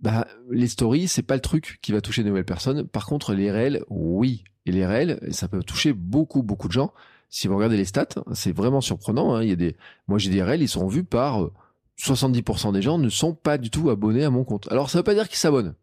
bah, 0.00 0.26
les 0.50 0.68
stories, 0.68 1.08
c'est 1.08 1.22
pas 1.22 1.34
le 1.34 1.40
truc 1.40 1.78
qui 1.82 1.92
va 1.92 2.00
toucher 2.00 2.22
de 2.22 2.28
nouvelles 2.28 2.44
personnes. 2.44 2.86
Par 2.86 3.06
contre, 3.06 3.34
les 3.34 3.50
réels, 3.50 3.84
oui. 3.88 4.44
Et 4.66 4.72
les 4.72 4.84
réels, 4.84 5.20
ça 5.30 5.48
peut 5.48 5.62
toucher 5.62 5.92
beaucoup, 5.92 6.42
beaucoup 6.42 6.68
de 6.68 6.72
gens. 6.72 6.92
Si 7.28 7.48
vous 7.48 7.56
regardez 7.56 7.76
les 7.76 7.84
stats, 7.84 8.08
c'est 8.32 8.52
vraiment 8.54 8.80
surprenant. 8.80 9.34
Hein. 9.34 9.42
Il 9.42 9.48
y 9.48 9.52
a 9.52 9.56
des, 9.56 9.76
moi 10.06 10.18
j'ai 10.18 10.30
des 10.30 10.42
réels, 10.42 10.62
ils 10.62 10.68
sont 10.68 10.86
vus 10.86 11.04
par 11.04 11.50
70% 11.98 12.68
euh, 12.68 12.72
des 12.72 12.82
gens 12.82 12.98
ne 12.98 13.08
sont 13.08 13.34
pas 13.34 13.58
du 13.58 13.70
tout 13.70 13.90
abonnés 13.90 14.24
à 14.24 14.30
mon 14.30 14.44
compte. 14.44 14.70
Alors 14.70 14.90
ça 14.90 14.98
veut 14.98 15.04
pas 15.04 15.14
dire 15.14 15.28
qu'ils 15.28 15.38
s'abonnent. 15.38 15.74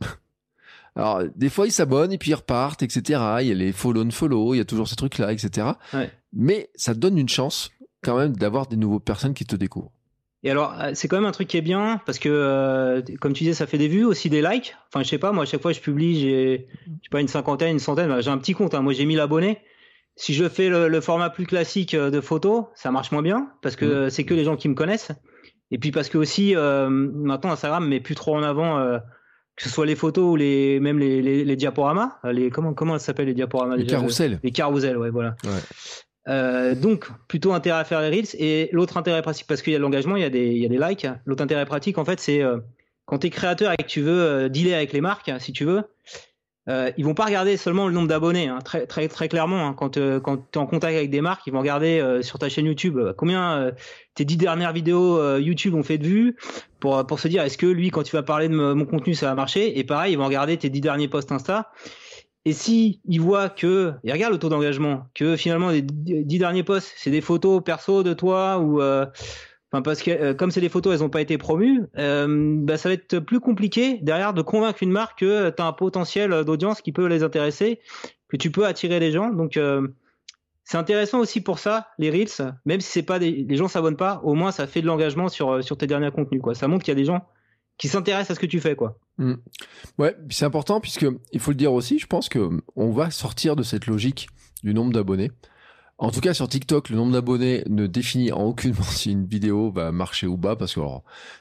Alors 0.96 1.22
des 1.34 1.48
fois 1.48 1.66
ils 1.66 1.72
s'abonnent 1.72 2.12
et 2.12 2.18
puis 2.18 2.30
ils 2.30 2.34
repartent, 2.34 2.82
etc. 2.82 3.20
Il 3.40 3.46
y 3.48 3.52
a 3.52 3.54
les 3.54 3.72
follow 3.72 4.08
follow, 4.10 4.54
il 4.54 4.58
y 4.58 4.60
a 4.60 4.64
toujours 4.64 4.88
ces 4.88 4.96
trucs-là, 4.96 5.32
etc. 5.32 5.68
Mais 6.32 6.70
ça 6.74 6.94
donne 6.94 7.18
une 7.18 7.28
chance 7.28 7.70
quand 8.02 8.16
même 8.16 8.36
d'avoir 8.36 8.66
des 8.66 8.76
nouvelles 8.76 9.00
personnes 9.00 9.34
qui 9.34 9.46
te 9.46 9.56
découvrent. 9.56 9.92
Et 10.44 10.50
alors, 10.50 10.74
euh, 10.80 10.90
c'est 10.94 11.08
quand 11.08 11.16
même 11.16 11.26
un 11.26 11.32
truc 11.32 11.48
qui 11.48 11.56
est 11.56 11.62
bien 11.62 12.00
parce 12.04 12.18
que, 12.18 12.28
euh, 12.28 13.02
comme 13.20 13.32
tu 13.32 13.44
disais, 13.44 13.54
ça 13.54 13.66
fait 13.66 13.78
des 13.78 13.88
vues, 13.88 14.04
aussi 14.04 14.28
des 14.28 14.42
likes. 14.42 14.74
Enfin, 14.88 15.04
je 15.04 15.08
sais 15.08 15.18
pas, 15.18 15.32
moi, 15.32 15.44
à 15.44 15.46
chaque 15.46 15.62
fois, 15.62 15.72
je 15.72 15.80
publie, 15.80 16.20
j'ai, 16.20 16.66
je 16.86 17.04
sais 17.04 17.10
pas, 17.10 17.20
une 17.20 17.28
cinquantaine, 17.28 17.72
une 17.72 17.78
centaine. 17.78 18.20
J'ai 18.20 18.30
un 18.30 18.38
petit 18.38 18.54
compte. 18.54 18.74
Hein. 18.74 18.82
Moi, 18.82 18.92
j'ai 18.92 19.04
1000 19.04 19.20
abonnés. 19.20 19.58
Si 20.16 20.34
je 20.34 20.48
fais 20.48 20.68
le, 20.68 21.00
format 21.00 21.30
plus 21.30 21.46
classique 21.46 21.94
euh, 21.94 22.10
de 22.10 22.20
photos, 22.20 22.64
ça 22.74 22.90
marche 22.90 23.12
moins 23.12 23.22
bien 23.22 23.50
parce 23.62 23.76
que 23.76 24.06
mmh. 24.06 24.10
c'est 24.10 24.24
que 24.24 24.34
les 24.34 24.44
gens 24.44 24.56
qui 24.56 24.68
me 24.68 24.74
connaissent. 24.74 25.12
Et 25.70 25.78
puis 25.78 25.90
parce 25.90 26.10
que 26.10 26.18
aussi, 26.18 26.54
maintenant, 26.54 27.50
Instagram 27.50 27.88
met 27.88 27.98
plus 27.98 28.14
trop 28.14 28.36
en 28.36 28.42
avant 28.42 28.78
que 29.56 29.62
ce 29.62 29.70
soit 29.70 29.86
les 29.86 29.96
photos 29.96 30.32
ou 30.32 30.36
les 30.36 30.80
même 30.80 30.98
les, 30.98 31.22
les, 31.22 31.56
diaporamas. 31.56 32.18
Les 32.24 32.50
comment 32.50 32.74
comment 32.74 32.98
ça 32.98 33.06
s'appelle 33.06 33.24
les 33.24 33.32
diaporamas 33.32 33.76
Les 33.76 33.86
carousels. 33.86 34.38
Les 34.42 34.50
carousels, 34.50 34.98
ouais, 34.98 35.08
voilà. 35.08 35.34
Ouais. 35.44 35.50
Euh, 36.28 36.74
donc, 36.74 37.08
plutôt 37.28 37.52
intérêt 37.52 37.80
à 37.80 37.84
faire 37.84 38.00
les 38.00 38.08
reels. 38.08 38.34
Et 38.38 38.68
l'autre 38.72 38.96
intérêt 38.96 39.22
pratique, 39.22 39.46
parce 39.46 39.62
qu'il 39.62 39.72
y 39.72 39.76
a 39.76 39.78
de 39.78 39.82
l'engagement, 39.82 40.16
il, 40.16 40.22
y 40.22 40.26
a 40.26 40.30
des, 40.30 40.46
il 40.46 40.58
y 40.58 40.66
a 40.66 40.68
des 40.68 40.78
likes. 40.78 41.06
L'autre 41.24 41.42
intérêt 41.42 41.66
pratique, 41.66 41.98
en 41.98 42.04
fait, 42.04 42.20
c'est 42.20 42.42
euh, 42.42 42.58
quand 43.06 43.18
tu 43.18 43.26
es 43.26 43.30
créateur 43.30 43.72
et 43.72 43.76
que 43.76 43.88
tu 43.88 44.00
veux 44.00 44.22
euh, 44.22 44.48
dealer 44.48 44.74
avec 44.74 44.92
les 44.92 45.00
marques, 45.00 45.30
si 45.40 45.52
tu 45.52 45.64
veux, 45.64 45.82
euh, 46.68 46.92
ils 46.96 47.04
vont 47.04 47.14
pas 47.14 47.24
regarder 47.24 47.56
seulement 47.56 47.88
le 47.88 47.92
nombre 47.92 48.06
d'abonnés. 48.06 48.46
Hein, 48.46 48.60
très, 48.64 48.86
très, 48.86 49.08
très 49.08 49.28
clairement, 49.28 49.66
hein, 49.66 49.74
quand, 49.74 49.98
quand 50.20 50.36
tu 50.36 50.58
es 50.58 50.58
en 50.58 50.66
contact 50.66 50.96
avec 50.96 51.10
des 51.10 51.20
marques, 51.20 51.42
ils 51.48 51.52
vont 51.52 51.58
regarder 51.58 52.20
sur 52.22 52.38
ta 52.38 52.48
chaîne 52.48 52.66
YouTube 52.66 53.00
combien 53.16 53.72
tes 54.14 54.24
dix 54.24 54.36
dernières 54.36 54.72
vidéos 54.72 55.38
YouTube 55.38 55.74
ont 55.74 55.82
fait 55.82 55.98
de 55.98 56.06
vues 56.06 56.36
pour, 56.78 57.04
pour 57.04 57.18
se 57.18 57.26
dire 57.26 57.42
est-ce 57.42 57.58
que 57.58 57.66
lui, 57.66 57.90
quand 57.90 58.04
tu 58.04 58.14
vas 58.14 58.22
parler 58.22 58.48
de 58.48 58.54
mon 58.54 58.84
contenu, 58.84 59.14
ça 59.14 59.26
va 59.26 59.34
marcher? 59.34 59.76
Et 59.76 59.82
pareil, 59.82 60.12
ils 60.12 60.16
vont 60.16 60.26
regarder 60.26 60.56
tes 60.56 60.70
dix 60.70 60.80
derniers 60.80 61.08
posts 61.08 61.32
Insta 61.32 61.72
et 62.44 62.52
si 62.52 63.00
il 63.04 63.20
voit 63.20 63.48
que, 63.48 63.92
il 64.02 64.12
regarde 64.12 64.32
le 64.32 64.38
taux 64.38 64.48
d'engagement, 64.48 65.06
que 65.14 65.36
finalement 65.36 65.70
les 65.70 65.82
dix 65.82 66.38
derniers 66.38 66.64
posts, 66.64 66.92
c'est 66.96 67.10
des 67.10 67.20
photos 67.20 67.62
perso 67.62 68.02
de 68.02 68.14
toi 68.14 68.58
ou, 68.58 68.82
euh, 68.82 69.06
enfin 69.70 69.82
parce 69.82 70.02
que 70.02 70.10
euh, 70.10 70.34
comme 70.34 70.50
c'est 70.50 70.60
des 70.60 70.68
photos, 70.68 70.94
elles 70.94 71.00
n'ont 71.00 71.10
pas 71.10 71.20
été 71.20 71.38
promues, 71.38 71.82
euh, 71.98 72.56
bah, 72.58 72.76
ça 72.76 72.88
va 72.88 72.94
être 72.94 73.20
plus 73.20 73.38
compliqué 73.38 73.98
derrière 74.02 74.34
de 74.34 74.42
convaincre 74.42 74.82
une 74.82 74.90
marque 74.90 75.20
que 75.20 75.50
tu 75.50 75.62
as 75.62 75.66
un 75.66 75.72
potentiel 75.72 76.44
d'audience 76.44 76.80
qui 76.80 76.90
peut 76.90 77.06
les 77.06 77.22
intéresser, 77.22 77.78
que 78.28 78.36
tu 78.36 78.50
peux 78.50 78.66
attirer 78.66 78.98
les 78.98 79.12
gens. 79.12 79.30
Donc 79.30 79.58
c'est 80.64 80.78
intéressant 80.78 81.20
aussi 81.20 81.40
pour 81.42 81.60
ça 81.60 81.88
les 81.98 82.10
reels, 82.10 82.54
même 82.64 82.80
si 82.80 82.90
c'est 82.90 83.02
pas 83.04 83.20
des, 83.20 83.30
les 83.30 83.56
gens 83.56 83.68
s'abonnent 83.68 83.96
pas, 83.96 84.20
au 84.24 84.34
moins 84.34 84.50
ça 84.50 84.66
fait 84.66 84.82
de 84.82 84.86
l'engagement 84.86 85.28
sur 85.28 85.62
sur 85.62 85.76
tes 85.76 85.86
derniers 85.86 86.10
contenus 86.10 86.42
quoi. 86.42 86.56
Ça 86.56 86.66
montre 86.66 86.84
qu'il 86.84 86.92
y 86.92 86.96
a 86.96 87.00
des 87.00 87.04
gens 87.04 87.24
qui 87.82 87.88
s'intéressent 87.88 88.30
à 88.30 88.34
ce 88.36 88.40
que 88.40 88.46
tu 88.46 88.60
fais 88.60 88.76
quoi. 88.76 88.96
Mm. 89.18 89.34
Ouais, 89.98 90.16
c'est 90.30 90.44
important 90.44 90.78
puisque 90.78 91.04
il 91.32 91.40
faut 91.40 91.50
le 91.50 91.56
dire 91.56 91.72
aussi, 91.72 91.98
je 91.98 92.06
pense 92.06 92.28
que 92.28 92.62
on 92.76 92.92
va 92.92 93.10
sortir 93.10 93.56
de 93.56 93.64
cette 93.64 93.86
logique 93.86 94.28
du 94.62 94.72
nombre 94.72 94.92
d'abonnés. 94.92 95.32
En 95.98 96.12
tout 96.12 96.20
cas, 96.20 96.32
sur 96.32 96.48
TikTok, 96.48 96.90
le 96.90 96.96
nombre 96.96 97.12
d'abonnés 97.12 97.64
ne 97.68 97.88
définit 97.88 98.30
en 98.30 98.44
aucune 98.44 98.70
manière 98.78 98.92
si 98.92 99.10
une 99.10 99.26
vidéo 99.26 99.72
va 99.72 99.90
marcher 99.90 100.28
ou 100.28 100.38
pas, 100.38 100.54
parce 100.54 100.76
que 100.76 100.80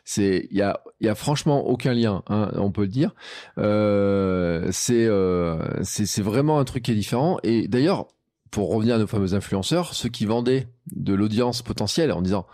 c'est, 0.04 0.48
il 0.50 0.58
y 0.58 0.64
a, 0.64 1.16
franchement 1.16 1.68
aucun 1.68 1.94
lien, 1.94 2.24
hein, 2.28 2.50
on 2.56 2.72
peut 2.72 2.82
le 2.82 2.88
dire. 2.88 3.14
Euh, 3.60 4.72
euh, 4.90 5.80
c'est, 5.84 6.06
c'est 6.08 6.22
vraiment 6.24 6.58
un 6.58 6.64
truc 6.64 6.86
qui 6.86 6.92
est 6.92 6.96
différent. 6.96 7.38
Et 7.44 7.68
d'ailleurs, 7.68 8.08
pour 8.50 8.74
revenir 8.74 8.96
à 8.96 8.98
nos 8.98 9.08
fameux 9.08 9.36
influenceurs, 9.36 9.94
ceux 9.94 10.10
qui 10.10 10.26
vendaient 10.26 10.70
de 10.92 11.14
l'audience 11.14 11.62
potentielle 11.62 12.12
en 12.12 12.24
disant, 12.24 12.48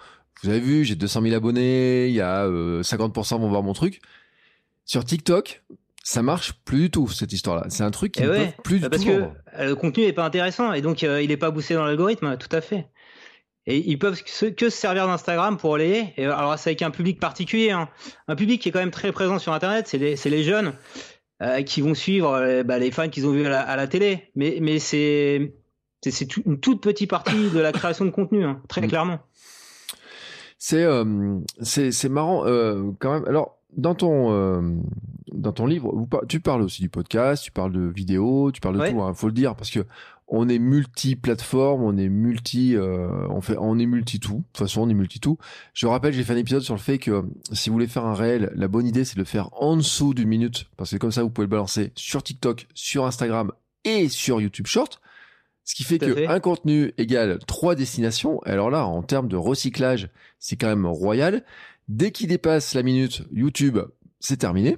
vous 0.43 0.49
avez 0.49 0.59
vu, 0.59 0.85
j'ai 0.85 0.95
200 0.95 1.21
000 1.21 1.35
abonnés, 1.35 2.07
il 2.07 2.13
y 2.13 2.21
a 2.21 2.47
50% 2.47 3.35
euh, 3.35 3.37
vont 3.37 3.49
voir 3.49 3.63
mon 3.63 3.73
truc. 3.73 4.01
Sur 4.85 5.03
TikTok, 5.03 5.63
ça 6.07 6.21
marche 6.21 6.53
plus 6.63 6.83
du 6.83 6.89
tout 6.89 7.09
cette 7.09 7.33
histoire-là. 7.33 7.65
C'est 7.67 7.83
un 7.83 7.91
truc 7.91 8.13
qui 8.13 8.21
ne 8.21 8.29
peut 8.29 8.45
plus 8.63 8.79
du 8.79 8.89
parce 8.89 9.03
tout. 9.03 9.09
Parce 9.09 9.31
que 9.55 9.61
euh, 9.61 9.65
le 9.67 9.75
contenu 9.75 10.05
n'est 10.05 10.13
pas 10.13 10.23
intéressant 10.23 10.71
et 10.71 10.81
donc 10.81 11.03
euh, 11.03 11.21
il 11.21 11.27
n'est 11.27 11.37
pas 11.37 11.51
boosté 11.51 11.73
dans 11.73 11.83
l'algorithme, 11.83 12.37
tout 12.37 12.55
à 12.55 12.61
fait. 12.61 12.87
Et 13.65 13.79
ils 13.89 13.99
peuvent 13.99 14.17
que, 14.23 14.69
se 14.69 14.77
servir 14.77 15.07
d'Instagram 15.07 15.57
pour 15.57 15.75
aller. 15.75 16.13
Et 16.15 16.23
alors 16.23 16.57
c'est 16.57 16.69
avec 16.69 16.81
un 16.81 16.91
public 16.91 17.19
particulier, 17.19 17.71
hein. 17.71 17.89
un 18.29 18.37
public 18.37 18.61
qui 18.61 18.69
est 18.69 18.71
quand 18.71 18.79
même 18.79 18.91
très 18.91 19.11
présent 19.11 19.37
sur 19.37 19.51
Internet. 19.51 19.89
C'est 19.89 19.97
les, 19.97 20.15
les, 20.15 20.43
jeunes 20.45 20.71
euh, 21.41 21.61
qui 21.63 21.81
vont 21.81 21.93
suivre 21.93 22.63
bah, 22.63 22.79
les 22.79 22.91
fans 22.91 23.09
qu'ils 23.09 23.27
ont 23.27 23.31
vus 23.31 23.45
à 23.45 23.75
la, 23.75 23.87
télé. 23.87 24.31
Mais, 24.35 24.59
mais 24.61 24.79
c'est 24.79 25.53
c'est 26.01 26.37
une 26.37 26.61
toute 26.61 26.81
petite 26.81 27.09
partie 27.09 27.49
de 27.49 27.59
la 27.59 27.73
création 27.73 28.05
de 28.05 28.11
contenu, 28.11 28.45
hein, 28.45 28.61
très 28.69 28.79
mm. 28.79 28.87
clairement. 28.87 29.19
C'est 30.57 30.85
c'est 31.61 32.09
marrant 32.09 32.43
quand 32.99 33.13
même. 33.13 33.25
Alors 33.27 33.57
dans 33.75 33.95
ton 33.95 34.31
euh, 34.31 34.61
dans 35.31 35.51
ton 35.51 35.65
livre, 35.65 36.07
tu 36.27 36.39
parles 36.39 36.61
aussi 36.61 36.81
du 36.81 36.89
podcast, 36.89 37.43
tu 37.43 37.51
parles 37.51 37.71
de 37.71 37.81
vidéos, 37.81 38.51
tu 38.51 38.61
parles 38.61 38.75
de 38.75 38.89
tout. 38.89 38.95
Il 38.95 38.99
hein, 38.99 39.13
faut 39.13 39.27
le 39.27 39.33
dire 39.33 39.55
parce 39.55 39.69
que 39.69 39.85
on 40.29 40.49
est 40.49 40.59
multi-plateforme, 40.59 41.83
on 41.83 41.97
est 41.97 42.09
multi, 42.09 42.75
euh, 42.75 43.07
on 43.29 43.39
fait, 43.39 43.55
on 43.57 43.79
est 43.79 43.85
multi-tout. 43.85 44.37
De 44.37 44.43
toute 44.51 44.57
façon, 44.57 44.81
on 44.81 44.89
est 44.89 44.93
multi-tout. 44.93 45.37
Je 45.73 45.87
rappelle, 45.87 46.13
j'ai 46.13 46.23
fait 46.23 46.33
un 46.33 46.37
épisode 46.37 46.63
sur 46.63 46.73
le 46.73 46.81
fait 46.81 46.97
que 46.97 47.23
si 47.53 47.69
vous 47.69 47.75
voulez 47.75 47.87
faire 47.87 48.05
un 48.05 48.13
réel, 48.13 48.51
la 48.55 48.67
bonne 48.67 48.87
idée 48.87 49.05
c'est 49.05 49.15
de 49.15 49.21
le 49.21 49.25
faire 49.25 49.49
en 49.53 49.77
dessous 49.77 50.13
d'une 50.13 50.27
minute 50.27 50.65
parce 50.75 50.91
que 50.91 50.97
comme 50.97 51.11
ça 51.11 51.23
vous 51.23 51.29
pouvez 51.29 51.45
le 51.45 51.51
balancer 51.51 51.91
sur 51.95 52.23
TikTok, 52.23 52.67
sur 52.73 53.05
Instagram 53.05 53.51
et 53.83 54.09
sur 54.09 54.41
YouTube 54.41 54.67
Short. 54.67 55.01
Ce 55.67 55.75
qui 55.75 55.83
fait 55.83 55.99
qu'un 55.99 56.39
contenu 56.39 56.93
égale 56.97 57.39
trois 57.45 57.75
destinations. 57.75 58.39
Alors 58.43 58.69
là, 58.69 58.85
en 58.85 59.03
termes 59.03 59.27
de 59.27 59.35
recyclage, 59.35 60.09
c'est 60.39 60.55
quand 60.55 60.69
même 60.69 60.85
royal. 60.85 61.43
Dès 61.89 62.11
qu'il 62.11 62.29
dépasse 62.29 62.73
la 62.73 62.83
minute, 62.83 63.23
YouTube, 63.33 63.77
c'est 64.21 64.37
terminé. 64.37 64.77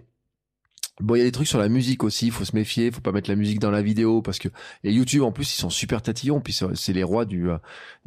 Bon, 1.00 1.14
il 1.14 1.20
y 1.20 1.22
a 1.22 1.26
des 1.26 1.32
trucs 1.32 1.48
sur 1.48 1.60
la 1.60 1.70
musique 1.70 2.04
aussi, 2.04 2.26
il 2.26 2.32
faut 2.32 2.44
se 2.44 2.56
méfier, 2.56 2.88
il 2.88 2.92
faut 2.92 3.02
pas 3.02 3.12
mettre 3.12 3.30
la 3.30 3.36
musique 3.36 3.60
dans 3.60 3.70
la 3.70 3.84
vidéo 3.84 4.24
parce 4.24 4.40
que 4.40 4.50
et 4.84 4.92
YouTube 4.92 5.22
en 5.22 5.32
plus 5.32 5.54
ils 5.54 5.60
sont 5.60 5.70
super 5.70 6.02
tatillons, 6.02 6.42
puis 6.42 6.58
c'est 6.74 6.92
les 6.92 7.04
rois 7.04 7.24
du 7.24 7.48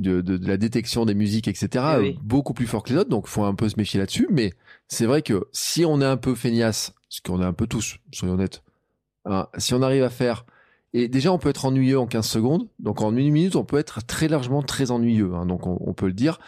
de, 0.00 0.20
de, 0.20 0.44
la 0.44 0.56
détection 0.56 1.06
des 1.06 1.14
musiques 1.14 1.46
etc. 1.46 1.84
Eh 2.02 2.18
beaucoup 2.20 2.52
plus 2.52 2.66
fort 2.66 2.82
que 2.82 2.92
les 2.92 2.98
autres, 2.98 3.08
donc 3.08 3.28
faut 3.28 3.44
un 3.44 3.54
peu 3.54 3.68
se 3.68 3.76
méfier 3.76 4.00
là-dessus. 4.00 4.26
Mais 4.30 4.52
c'est 4.88 5.06
vrai 5.06 5.22
que 5.22 5.46
si 5.52 5.84
on 5.84 6.00
est 6.00 6.04
un 6.04 6.16
peu 6.16 6.34
feignasse, 6.34 6.92
ce 7.08 7.20
qu'on 7.22 7.40
est 7.40 7.46
un 7.46 7.54
peu 7.54 7.68
tous, 7.68 7.98
soyons 8.12 8.34
honnêtes, 8.34 8.64
hein, 9.24 9.46
si 9.56 9.72
on 9.72 9.82
arrive 9.82 10.02
à 10.02 10.10
faire 10.10 10.44
et 10.94 11.08
déjà, 11.08 11.32
on 11.32 11.38
peut 11.38 11.48
être 11.48 11.64
ennuyeux 11.64 11.98
en 11.98 12.06
15 12.06 12.26
secondes. 12.26 12.68
Donc 12.78 13.00
en 13.00 13.16
une 13.16 13.30
minute, 13.32 13.56
on 13.56 13.64
peut 13.64 13.78
être 13.78 14.04
très 14.06 14.28
largement 14.28 14.62
très 14.62 14.90
ennuyeux. 14.90 15.34
Hein, 15.34 15.46
donc 15.46 15.66
on, 15.66 15.94
peut 15.94 16.06
le 16.06 16.12
dire. 16.12 16.38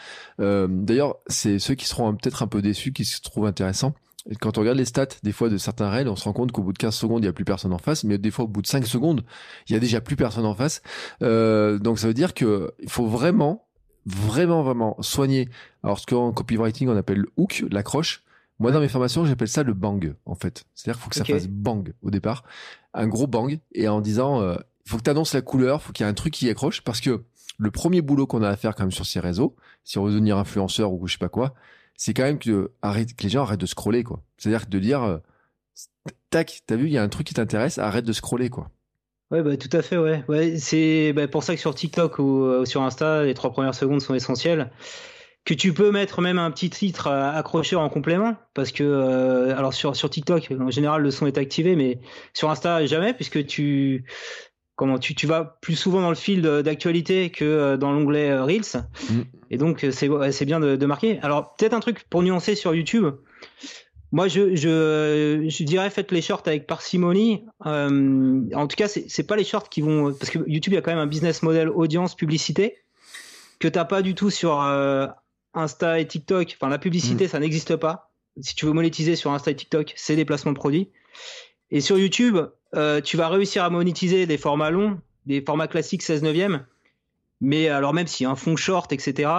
Euh, 0.40 0.68
D'ailleurs, 0.68 1.16
c'est 1.28 1.58
ceux 1.58 1.74
qui 1.74 1.86
seront 1.86 2.14
peut-être 2.14 2.42
un 2.42 2.46
peu 2.46 2.60
déçus, 2.60 2.92
qui 2.92 3.04
se 3.04 3.20
trouvent 3.22 3.46
intéressants. 3.46 3.94
Et 4.30 4.36
quand 4.36 4.56
on 4.56 4.62
regarde 4.62 4.78
les 4.78 4.84
stats, 4.84 5.06
des 5.22 5.32
fois, 5.32 5.48
de 5.48 5.58
certains 5.58 5.88
raids, 5.88 6.08
on 6.08 6.16
se 6.16 6.24
rend 6.24 6.32
compte 6.32 6.52
qu'au 6.52 6.62
bout 6.62 6.72
de 6.72 6.78
15 6.78 6.94
secondes, 6.94 7.20
il 7.20 7.26
n'y 7.26 7.28
a 7.28 7.32
plus 7.32 7.44
personne 7.44 7.72
en 7.72 7.78
face. 7.78 8.04
Mais 8.04 8.18
des 8.18 8.30
fois, 8.30 8.44
au 8.44 8.48
bout 8.48 8.62
de 8.62 8.66
5 8.66 8.86
secondes, 8.86 9.24
il 9.68 9.72
y 9.72 9.76
a 9.76 9.80
déjà 9.80 10.00
plus 10.00 10.16
personne 10.16 10.46
en 10.46 10.54
face. 10.54 10.82
Euh, 11.22 11.78
donc 11.78 11.98
ça 11.98 12.06
veut 12.06 12.14
dire 12.14 12.34
que 12.34 12.72
il 12.80 12.90
faut 12.90 13.06
vraiment, 13.06 13.66
vraiment, 14.04 14.62
vraiment 14.62 14.96
soigner. 15.00 15.48
Alors 15.82 15.98
ce 15.98 16.06
qu'en 16.06 16.32
copywriting, 16.32 16.88
on 16.88 16.96
appelle 16.96 17.18
le 17.18 17.30
hook, 17.36 17.64
l'accroche. 17.70 18.22
Moi, 18.60 18.70
dans 18.70 18.80
mes 18.80 18.88
formations, 18.88 19.24
j'appelle 19.24 19.48
ça 19.48 19.62
le 19.62 19.74
bang, 19.74 20.14
en 20.26 20.36
fait. 20.36 20.64
C'est-à-dire 20.74 20.96
qu'il 20.96 21.04
faut 21.04 21.10
que 21.10 21.16
ça 21.16 21.24
fasse 21.24 21.48
bang 21.48 21.92
au 22.02 22.10
départ. 22.10 22.44
Un 22.94 23.06
gros 23.08 23.26
bang. 23.26 23.58
Et 23.72 23.88
en 23.88 24.00
disant, 24.00 24.40
euh, 24.40 24.56
faut 24.86 24.96
que 24.96 25.02
tu 25.02 25.10
annonces 25.10 25.34
la 25.34 25.42
couleur, 25.42 25.82
faut 25.82 25.92
qu'il 25.92 26.04
y 26.04 26.08
ait 26.08 26.10
un 26.10 26.14
truc 26.14 26.32
qui 26.32 26.48
accroche. 26.48 26.82
Parce 26.82 27.00
que 27.00 27.24
le 27.58 27.70
premier 27.70 28.00
boulot 28.00 28.26
qu'on 28.26 28.42
a 28.42 28.48
à 28.48 28.56
faire 28.56 28.74
quand 28.74 28.84
même 28.84 28.92
sur 28.92 29.06
ces 29.06 29.20
réseaux, 29.20 29.54
si 29.84 29.98
on 29.98 30.04
veut 30.04 30.12
devenir 30.12 30.38
influenceur 30.38 30.92
ou 30.92 31.06
je 31.06 31.12
sais 31.12 31.18
pas 31.18 31.28
quoi, 31.28 31.54
c'est 31.96 32.14
quand 32.14 32.24
même 32.24 32.38
que, 32.38 32.72
arrête, 32.82 33.14
que 33.14 33.22
les 33.22 33.28
gens 33.28 33.42
arrêtent 33.42 33.60
de 33.60 33.66
scroller, 33.66 34.02
quoi. 34.02 34.22
C'est-à-dire 34.36 34.66
de 34.66 34.78
dire, 34.78 35.02
euh, 35.02 35.18
tac, 36.30 36.62
t'as 36.66 36.76
vu, 36.76 36.86
il 36.86 36.92
y 36.92 36.98
a 36.98 37.02
un 37.02 37.08
truc 37.08 37.26
qui 37.26 37.34
t'intéresse, 37.34 37.78
arrête 37.78 38.04
de 38.04 38.12
scroller, 38.12 38.50
quoi. 38.50 38.70
Ouais, 39.30 39.42
bah, 39.42 39.56
tout 39.56 39.74
à 39.76 39.82
fait, 39.82 39.96
ouais. 39.96 40.24
ouais 40.28 40.58
c'est 40.58 41.12
bah, 41.12 41.28
pour 41.28 41.42
ça 41.42 41.54
que 41.54 41.60
sur 41.60 41.74
TikTok 41.74 42.18
ou, 42.18 42.44
ou, 42.44 42.66
sur 42.66 42.82
Insta, 42.82 43.24
les 43.24 43.34
trois 43.34 43.52
premières 43.52 43.74
secondes 43.74 44.00
sont 44.00 44.14
essentielles 44.14 44.70
que 45.44 45.54
tu 45.54 45.74
peux 45.74 45.90
mettre 45.90 46.20
même 46.20 46.38
un 46.38 46.50
petit 46.50 46.70
titre 46.70 47.08
accrocheur 47.08 47.80
en 47.80 47.88
complément 47.88 48.36
parce 48.54 48.72
que 48.72 48.82
euh, 48.82 49.56
alors 49.56 49.74
sur 49.74 49.94
sur 49.94 50.08
TikTok 50.08 50.50
en 50.58 50.70
général 50.70 51.02
le 51.02 51.10
son 51.10 51.26
est 51.26 51.36
activé 51.36 51.76
mais 51.76 52.00
sur 52.32 52.50
Insta 52.50 52.86
jamais 52.86 53.12
puisque 53.12 53.44
tu 53.46 54.04
comment 54.76 54.98
tu, 54.98 55.14
tu 55.14 55.26
vas 55.26 55.58
plus 55.60 55.76
souvent 55.76 56.00
dans 56.00 56.08
le 56.08 56.16
fil 56.16 56.42
d'actualité 56.42 57.30
que 57.30 57.76
dans 57.76 57.92
l'onglet 57.92 58.36
Reels. 58.36 58.82
Mm. 59.08 59.20
Et 59.50 59.56
donc, 59.56 59.86
c'est 59.92 60.10
c'est 60.32 60.44
bien 60.44 60.58
de, 60.58 60.74
de 60.74 60.86
marquer. 60.86 61.20
Alors, 61.22 61.54
peut-être 61.54 61.74
un 61.74 61.80
truc 61.80 62.04
pour 62.10 62.22
nuancer 62.22 62.56
sur 62.56 62.74
YouTube. 62.74 63.06
Moi, 64.12 64.28
je, 64.28 64.54
je, 64.54 65.44
je, 65.48 65.64
dirais 65.64 65.90
faites 65.90 66.12
les 66.12 66.22
shorts 66.22 66.44
avec 66.46 66.68
parcimonie. 66.68 67.46
Euh, 67.66 68.42
en 68.54 68.66
tout 68.68 68.76
cas, 68.76 68.86
c'est 68.86 69.26
pas 69.26 69.34
les 69.34 69.42
shorts 69.42 69.68
qui 69.68 69.80
vont 69.80 70.12
parce 70.12 70.30
que 70.30 70.38
YouTube 70.46 70.72
il 70.72 70.76
y 70.76 70.78
a 70.78 70.82
quand 70.82 70.92
même 70.92 71.00
un 71.00 71.06
business 71.08 71.42
model 71.42 71.68
audience 71.68 72.14
publicité 72.14 72.76
que 73.58 73.66
t'as 73.66 73.84
pas 73.84 74.02
du 74.02 74.14
tout 74.14 74.30
sur 74.30 74.62
euh, 74.62 75.06
Insta 75.54 76.00
et 76.00 76.06
TikTok. 76.06 76.56
Enfin, 76.56 76.68
la 76.68 76.78
publicité, 76.78 77.26
mm. 77.26 77.28
ça 77.28 77.38
n'existe 77.38 77.76
pas. 77.76 78.10
Si 78.40 78.54
tu 78.54 78.66
veux 78.66 78.72
monétiser 78.72 79.16
sur 79.16 79.32
Insta 79.32 79.50
et 79.50 79.56
TikTok, 79.56 79.92
c'est 79.96 80.16
des 80.16 80.24
placements 80.24 80.52
de 80.52 80.58
produits. 80.58 80.90
Et 81.70 81.80
sur 81.80 81.98
YouTube, 81.98 82.38
euh, 82.74 83.00
tu 83.00 83.16
vas 83.16 83.28
réussir 83.28 83.64
à 83.64 83.70
monétiser 83.70 84.26
des 84.26 84.38
formats 84.38 84.70
longs, 84.70 85.00
des 85.26 85.40
formats 85.40 85.68
classiques 85.68 86.02
16 86.02 86.22
neuvième. 86.22 86.66
Mais 87.40 87.68
alors 87.68 87.94
même 87.94 88.06
si 88.06 88.24
un 88.24 88.34
fond 88.34 88.56
short, 88.56 88.92
etc. 88.92 89.30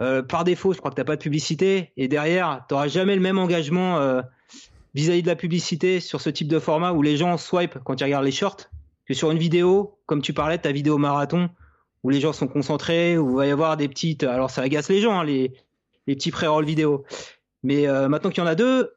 Euh, 0.00 0.22
par 0.22 0.44
défaut, 0.44 0.72
je 0.72 0.78
crois 0.78 0.90
que 0.90 0.96
tu 0.96 1.00
n'as 1.00 1.04
pas 1.04 1.16
de 1.16 1.22
publicité. 1.22 1.92
Et 1.96 2.08
derrière, 2.08 2.64
tu 2.68 2.74
n'auras 2.74 2.88
jamais 2.88 3.14
le 3.14 3.20
même 3.20 3.38
engagement 3.38 3.98
euh, 3.98 4.22
vis-à-vis 4.94 5.22
de 5.22 5.28
la 5.28 5.36
publicité 5.36 6.00
sur 6.00 6.20
ce 6.20 6.30
type 6.30 6.48
de 6.48 6.58
format 6.58 6.92
où 6.92 7.02
les 7.02 7.16
gens 7.16 7.36
swipe 7.36 7.78
quand 7.84 8.00
ils 8.00 8.04
regardent 8.04 8.24
les 8.24 8.32
shorts 8.32 8.68
que 9.06 9.14
sur 9.14 9.30
une 9.30 9.38
vidéo, 9.38 9.98
comme 10.06 10.20
tu 10.20 10.34
parlais, 10.34 10.58
ta 10.58 10.70
vidéo 10.70 10.98
marathon, 10.98 11.48
où 12.04 12.10
les 12.10 12.20
gens 12.20 12.32
sont 12.32 12.48
concentrés, 12.48 13.18
où 13.18 13.30
il 13.30 13.36
va 13.36 13.46
y 13.46 13.50
avoir 13.50 13.76
des 13.76 13.88
petites. 13.88 14.24
Alors 14.24 14.50
ça 14.50 14.62
agace 14.62 14.88
les 14.88 15.00
gens, 15.00 15.18
hein, 15.18 15.24
les, 15.24 15.52
les 16.06 16.14
petits 16.14 16.30
pré-roll 16.30 16.64
vidéo. 16.64 17.04
Mais 17.62 17.88
euh, 17.88 18.08
maintenant 18.08 18.30
qu'il 18.30 18.42
y 18.42 18.46
en 18.46 18.48
a 18.48 18.54
deux, 18.54 18.92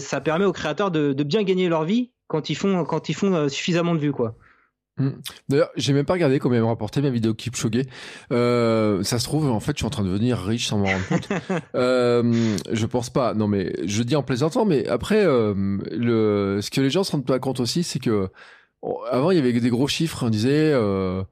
ça 0.00 0.20
permet 0.20 0.44
aux 0.44 0.52
créateurs 0.52 0.90
de, 0.90 1.12
de, 1.12 1.24
bien 1.24 1.42
gagner 1.42 1.68
leur 1.68 1.84
vie 1.84 2.12
quand 2.26 2.50
ils 2.50 2.54
font, 2.54 2.84
quand 2.84 3.08
ils 3.08 3.14
font 3.14 3.48
suffisamment 3.48 3.94
de 3.94 4.00
vues. 4.00 4.12
quoi. 4.12 4.36
Hmm. 4.98 5.10
D'ailleurs, 5.48 5.70
j'ai 5.76 5.92
même 5.92 6.04
pas 6.04 6.14
regardé 6.14 6.40
combien 6.40 6.60
me 6.60 6.66
rapportait 6.66 7.00
ma 7.00 7.10
vidéo 7.10 7.32
Kipchoge. 7.32 7.84
Euh, 8.32 9.02
ça 9.04 9.18
se 9.18 9.24
trouve, 9.24 9.48
en 9.48 9.60
fait, 9.60 9.72
je 9.72 9.78
suis 9.78 9.86
en 9.86 9.90
train 9.90 10.02
de 10.02 10.08
devenir 10.08 10.38
riche 10.38 10.66
sans 10.66 10.78
m'en 10.78 10.86
rendre 10.86 11.08
compte. 11.08 11.28
euh, 11.76 12.56
je 12.72 12.86
pense 12.86 13.10
pas. 13.10 13.34
Non, 13.34 13.46
mais 13.46 13.72
je 13.86 14.02
dis 14.02 14.16
en 14.16 14.24
plaisantant. 14.24 14.64
Mais 14.64 14.88
après, 14.88 15.24
euh, 15.24 15.54
le, 15.92 16.58
ce 16.60 16.70
que 16.70 16.80
les 16.80 16.90
gens 16.90 17.04
se 17.04 17.12
rendent 17.12 17.26
pas 17.26 17.38
compte 17.38 17.60
aussi, 17.60 17.84
c'est 17.84 18.00
que 18.00 18.28
avant, 19.10 19.30
il 19.30 19.36
y 19.36 19.40
avait 19.40 19.52
des 19.52 19.70
gros 19.70 19.88
chiffres. 19.88 20.26
On 20.26 20.30
disait 20.30 20.72
euh, 20.72 21.22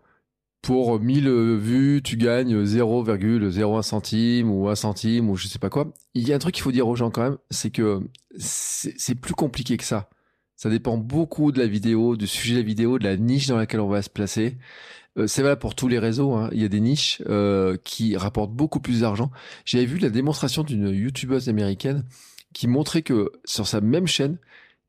pour 0.66 0.98
1000 0.98 1.28
vues, 1.58 2.00
tu 2.02 2.16
gagnes 2.16 2.64
0,01 2.64 3.82
centime 3.82 4.50
ou 4.50 4.68
1 4.68 4.74
centime 4.74 5.30
ou 5.30 5.36
je 5.36 5.46
sais 5.46 5.60
pas 5.60 5.70
quoi. 5.70 5.92
Il 6.14 6.26
y 6.26 6.32
a 6.32 6.34
un 6.34 6.40
truc 6.40 6.56
qu'il 6.56 6.64
faut 6.64 6.72
dire 6.72 6.88
aux 6.88 6.96
gens 6.96 7.12
quand 7.12 7.22
même, 7.22 7.36
c'est 7.50 7.70
que 7.70 8.00
c'est 8.36 9.14
plus 9.14 9.34
compliqué 9.34 9.76
que 9.76 9.84
ça. 9.84 10.10
Ça 10.56 10.68
dépend 10.68 10.96
beaucoup 10.96 11.52
de 11.52 11.60
la 11.60 11.68
vidéo, 11.68 12.16
du 12.16 12.26
sujet 12.26 12.54
de 12.54 12.58
la 12.58 12.64
vidéo, 12.64 12.98
de 12.98 13.04
la 13.04 13.16
niche 13.16 13.46
dans 13.46 13.56
laquelle 13.56 13.78
on 13.78 13.86
va 13.86 14.02
se 14.02 14.10
placer. 14.10 14.58
Euh, 15.16 15.28
c'est 15.28 15.42
valable 15.42 15.60
pour 15.60 15.76
tous 15.76 15.86
les 15.86 16.00
réseaux. 16.00 16.34
Hein. 16.34 16.50
Il 16.50 16.60
y 16.60 16.64
a 16.64 16.68
des 16.68 16.80
niches 16.80 17.22
euh, 17.28 17.76
qui 17.84 18.16
rapportent 18.16 18.52
beaucoup 18.52 18.80
plus 18.80 19.02
d'argent. 19.02 19.30
J'avais 19.64 19.86
vu 19.86 19.98
la 19.98 20.10
démonstration 20.10 20.64
d'une 20.64 20.88
youtubeuse 20.88 21.48
américaine 21.48 22.02
qui 22.52 22.66
montrait 22.66 23.02
que 23.02 23.30
sur 23.44 23.68
sa 23.68 23.80
même 23.80 24.08
chaîne, 24.08 24.36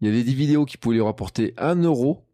il 0.02 0.08
y 0.08 0.10
avait 0.10 0.24
des 0.24 0.34
vidéos 0.34 0.66
qui 0.66 0.78
pouvaient 0.78 0.96
lui 0.96 1.04
rapporter 1.04 1.54
1 1.60 1.84
euro 1.84 2.26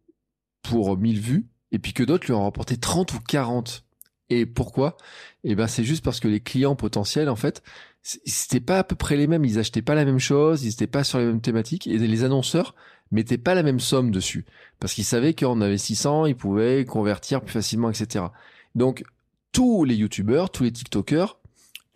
pour 0.62 0.96
1000 0.96 1.20
vues, 1.20 1.46
et 1.74 1.78
puis 1.78 1.92
que 1.92 2.02
d'autres 2.02 2.26
lui 2.26 2.32
en 2.32 2.44
rapportaient 2.44 2.76
30 2.76 3.12
ou 3.14 3.18
40. 3.20 3.84
Et 4.30 4.46
pourquoi? 4.46 4.96
Eh 5.42 5.54
ben, 5.54 5.66
c'est 5.66 5.84
juste 5.84 6.04
parce 6.04 6.20
que 6.20 6.28
les 6.28 6.40
clients 6.40 6.76
potentiels, 6.76 7.28
en 7.28 7.36
fait, 7.36 7.62
c'était 8.02 8.60
pas 8.60 8.78
à 8.78 8.84
peu 8.84 8.96
près 8.96 9.16
les 9.16 9.26
mêmes. 9.26 9.44
Ils 9.44 9.58
achetaient 9.58 9.82
pas 9.82 9.94
la 9.94 10.04
même 10.04 10.18
chose, 10.18 10.64
ils 10.64 10.72
étaient 10.72 10.86
pas 10.86 11.04
sur 11.04 11.18
les 11.18 11.26
mêmes 11.26 11.40
thématiques, 11.40 11.86
et 11.86 11.98
les 11.98 12.24
annonceurs 12.24 12.74
mettaient 13.10 13.38
pas 13.38 13.54
la 13.54 13.62
même 13.62 13.80
somme 13.80 14.10
dessus 14.10 14.44
parce 14.80 14.94
qu'ils 14.94 15.04
savaient 15.04 15.34
qu'en 15.34 15.60
investissant, 15.60 16.26
ils 16.26 16.36
pouvaient 16.36 16.84
convertir 16.84 17.40
plus 17.40 17.52
facilement, 17.52 17.90
etc. 17.90 18.26
Donc 18.74 19.04
tous 19.52 19.84
les 19.84 19.94
youtubeurs, 19.94 20.50
tous 20.50 20.64
les 20.64 20.72
tiktokers, 20.72 21.38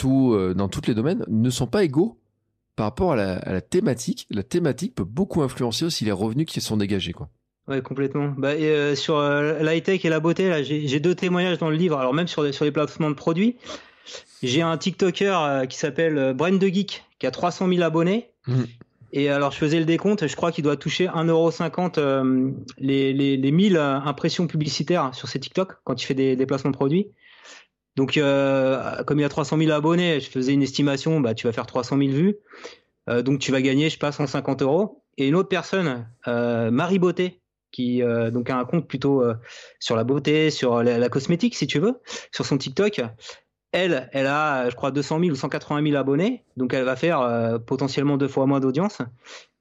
euh, 0.04 0.54
dans 0.54 0.68
tous 0.68 0.86
les 0.86 0.94
domaines 0.94 1.24
ne 1.28 1.50
sont 1.50 1.66
pas 1.66 1.84
égaux 1.84 2.20
par 2.76 2.86
rapport 2.86 3.12
à 3.12 3.16
la, 3.16 3.60
thématique. 3.60 4.26
La 4.30 4.44
thématique 4.44 4.94
peut 4.94 5.04
beaucoup 5.04 5.42
influencer 5.42 5.84
aussi 5.84 6.04
les 6.04 6.12
revenus 6.12 6.46
qui 6.46 6.60
sont 6.60 6.76
dégagés, 6.76 7.12
quoi. 7.12 7.28
Ouais, 7.68 7.82
complètement. 7.82 8.34
Bah, 8.36 8.52
euh, 8.52 8.94
sur 8.94 9.18
euh, 9.18 9.62
l'high 9.62 9.82
tech 9.82 10.04
et 10.04 10.08
la 10.08 10.20
beauté, 10.20 10.48
là, 10.48 10.62
j'ai 10.62 11.00
deux 11.00 11.14
témoignages 11.14 11.58
dans 11.58 11.70
le 11.70 11.76
livre. 11.76 11.98
Alors 11.98 12.14
même 12.14 12.28
sur 12.28 12.42
les, 12.42 12.52
sur 12.52 12.64
les 12.64 12.72
placements 12.72 13.10
de 13.10 13.14
produits, 13.14 13.56
j'ai 14.42 14.62
un 14.62 14.76
TikToker 14.76 15.66
qui 15.68 15.76
s'appelle 15.76 16.32
Brent 16.34 16.58
de 16.58 16.66
Geek 16.66 17.04
qui 17.18 17.26
a 17.26 17.30
300 17.30 17.68
000 17.68 17.82
abonnés. 17.82 18.30
Mmh. 18.46 18.64
Et 19.12 19.30
alors, 19.30 19.52
je 19.52 19.56
faisais 19.56 19.78
le 19.78 19.86
décompte, 19.86 20.26
je 20.26 20.36
crois 20.36 20.52
qu'il 20.52 20.64
doit 20.64 20.76
toucher 20.76 21.06
1,50€ 21.06 21.98
euh, 21.98 22.50
les, 22.76 23.12
les, 23.12 23.36
les 23.36 23.50
1000 23.50 23.76
euh, 23.76 23.94
impressions 24.00 24.46
publicitaires 24.46 25.14
sur 25.14 25.28
ses 25.28 25.40
TikTok 25.40 25.76
quand 25.84 26.02
il 26.02 26.04
fait 26.04 26.14
des 26.14 26.36
déplacements 26.36 26.70
de 26.70 26.76
produits. 26.76 27.08
Donc, 27.96 28.16
euh, 28.16 29.02
comme 29.04 29.18
il 29.18 29.24
a 29.24 29.28
300 29.28 29.58
000 29.58 29.70
abonnés, 29.72 30.20
je 30.20 30.28
faisais 30.28 30.52
une 30.52 30.62
estimation, 30.62 31.20
bah, 31.20 31.34
tu 31.34 31.46
vas 31.46 31.52
faire 31.52 31.66
300 31.66 31.96
000 31.98 32.10
vues. 32.10 32.36
Euh, 33.08 33.22
donc, 33.22 33.38
tu 33.38 33.50
vas 33.50 33.62
gagner, 33.62 33.86
je 33.86 33.94
sais 33.94 33.98
pas, 33.98 34.12
150 34.12 34.62
euros. 34.62 35.02
Et 35.16 35.26
une 35.26 35.34
autre 35.34 35.48
personne, 35.48 36.06
euh, 36.28 36.70
Marie 36.70 36.98
Beauté, 36.98 37.40
qui 37.70 38.02
donc 38.32 38.50
a 38.50 38.56
un 38.56 38.64
compte 38.64 38.88
plutôt 38.88 39.22
sur 39.78 39.96
la 39.96 40.04
beauté, 40.04 40.50
sur 40.50 40.82
la, 40.82 40.98
la, 40.98 41.08
cosmétique, 41.08 41.54
si 41.54 41.66
tu 41.66 41.78
veux, 41.78 42.00
sur 42.32 42.46
son 42.46 42.58
TikTok, 42.58 43.02
elle, 43.72 44.08
elle 44.12 44.26
a, 44.26 44.70
je 44.70 44.74
crois, 44.74 44.90
200 44.90 45.20
000 45.20 45.30
ou 45.32 45.34
180 45.34 45.82
000 45.82 45.96
abonnés, 45.96 46.44
donc 46.56 46.72
elle 46.74 46.84
va 46.84 46.96
faire 46.96 47.20
euh, 47.20 47.58
potentiellement 47.58 48.16
deux 48.16 48.28
fois 48.28 48.46
moins 48.46 48.60
d'audience. 48.60 48.98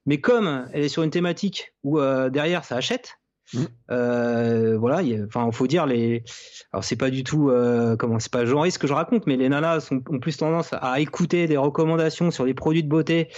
Mais 0.05 0.21
comme 0.21 0.67
elle 0.71 0.83
est 0.83 0.89
sur 0.89 1.03
une 1.03 1.09
thématique 1.09 1.73
où 1.83 1.99
euh, 1.99 2.29
derrière 2.29 2.63
ça 2.63 2.77
achète, 2.77 3.19
mmh. 3.53 3.63
euh, 3.91 4.77
voilà, 4.77 5.01
enfin, 5.25 5.45
il 5.45 5.53
faut 5.53 5.67
dire 5.67 5.85
les. 5.85 6.23
Alors 6.71 6.85
c'est 6.85 6.95
pas 6.95 7.09
du 7.09 7.23
tout, 7.25 7.51
comment, 7.99 8.19
c'est 8.19 8.31
pas 8.31 8.45
genre 8.45 8.65
ce 8.71 8.79
que 8.79 8.87
je 8.87 8.93
raconte, 8.93 9.27
mais 9.27 9.35
les 9.35 9.49
nanas 9.49 9.81
sont, 9.81 10.01
ont 10.09 10.19
plus 10.19 10.37
tendance 10.37 10.69
à 10.71 10.99
écouter 11.01 11.47
des 11.47 11.57
recommandations 11.57 12.31
sur 12.31 12.45
des 12.45 12.53
produits 12.53 12.83
de 12.83 12.89
beauté. 12.89 13.29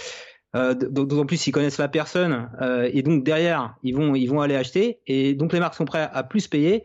D'autant 0.54 1.26
plus 1.26 1.36
s'ils 1.36 1.52
connaissent 1.52 1.78
la 1.78 1.88
personne 1.88 2.50
et 2.92 3.02
donc 3.02 3.22
derrière 3.22 3.76
ils 3.84 3.94
vont 3.94 4.16
ils 4.16 4.26
vont 4.26 4.40
aller 4.40 4.56
acheter 4.56 4.98
et 5.06 5.34
donc 5.34 5.52
les 5.52 5.60
marques 5.60 5.76
sont 5.76 5.84
prêtes 5.84 6.10
à 6.12 6.24
plus 6.24 6.48
payer 6.48 6.82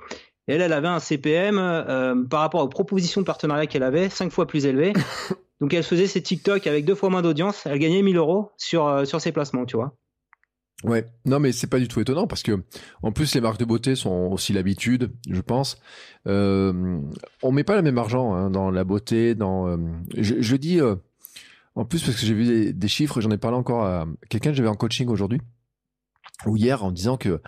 elle, 0.47 0.61
elle 0.61 0.74
avait 0.74 0.88
un 0.88 0.99
CPM 0.99 1.57
euh, 1.57 2.24
par 2.24 2.41
rapport 2.41 2.61
aux 2.61 2.70
propositions 2.70 3.22
de 3.22 3.26
partenariat 3.26 3.66
qu'elle 3.66 3.84
avait, 3.84 4.09
cinq 4.09 4.32
fois 4.32 4.45
plus 4.45 4.66
élevé. 4.66 4.93
Donc 5.61 5.74
elle 5.74 5.84
faisait 5.84 6.07
ses 6.07 6.22
TikTok 6.22 6.68
avec 6.68 6.86
deux 6.86 6.95
fois 6.95 7.09
moins 7.09 7.22
d'audience, 7.22 7.66
elle 7.66 7.80
gagnait 7.80 8.01
1000 8.01 8.18
euros 8.18 8.51
sur, 8.57 8.86
euh, 8.86 9.05
sur 9.05 9.22
ses 9.22 9.32
placements, 9.32 9.66
tu 9.66 9.78
vois. 9.78 9.95
Ouais, 10.84 11.05
non 11.26 11.39
mais 11.39 11.53
c'est 11.53 11.68
pas 11.68 11.80
du 11.80 11.88
tout 11.88 12.01
étonnant 12.01 12.28
parce 12.28 12.43
que 12.43 12.61
en 13.01 13.11
plus 13.13 13.34
les 13.34 13.41
marques 13.41 13.57
de 13.57 13.66
beauté 13.66 13.95
sont 13.95 14.30
aussi 14.32 14.51
l'habitude, 14.51 15.13
je 15.30 15.39
pense. 15.41 15.80
Euh, 16.28 16.99
on 17.41 17.51
met 17.51 17.63
pas 17.63 17.78
le 17.78 17.82
même 17.82 17.97
argent 17.97 18.34
hein, 18.36 18.51
dans 18.51 18.70
la 18.70 18.84
beauté, 18.84 19.34
dans. 19.34 19.68
Euh, 19.68 19.78
je, 20.16 20.36
je, 20.41 20.55
dis 20.57 20.82
euh, 20.82 20.95
en 21.76 21.86
plus 21.86 22.03
parce 22.03 22.19
que 22.19 22.26
j'ai 22.26 22.34
vu 22.34 22.45
des, 22.45 22.73
des 22.73 22.88
chiffres, 22.88 23.21
j'en 23.21 23.32
ai 23.32 23.38
parlé 23.38 23.57
encore 23.57 23.86
à 23.86 24.07
quelqu'un 24.30 24.51
que 24.51 24.57
j'avais 24.57 24.69
en 24.69 24.76
coaching 24.76 25.07
aujourd'hui 25.09 25.39
ou 26.45 26.57
hier 26.57 26.84
en 26.84 26.91
disant 26.91 27.17
que 27.17 27.41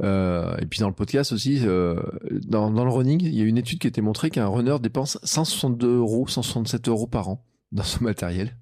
euh, 0.00 0.56
et 0.58 0.66
puis 0.66 0.80
dans 0.80 0.88
le 0.88 0.94
podcast 0.94 1.32
aussi, 1.32 1.60
euh, 1.64 2.00
dans, 2.46 2.70
dans, 2.70 2.84
le 2.84 2.90
running, 2.90 3.20
il 3.22 3.34
y 3.34 3.42
a 3.42 3.44
une 3.44 3.58
étude 3.58 3.78
qui 3.78 3.86
a 3.86 3.88
été 3.88 4.00
montrée 4.00 4.30
qu'un 4.30 4.46
runner 4.46 4.76
dépense 4.80 5.18
162 5.22 5.98
euros, 5.98 6.26
167 6.26 6.88
euros 6.88 7.06
par 7.06 7.28
an 7.28 7.44
dans 7.72 7.82
son 7.82 8.02
matériel. 8.04 8.56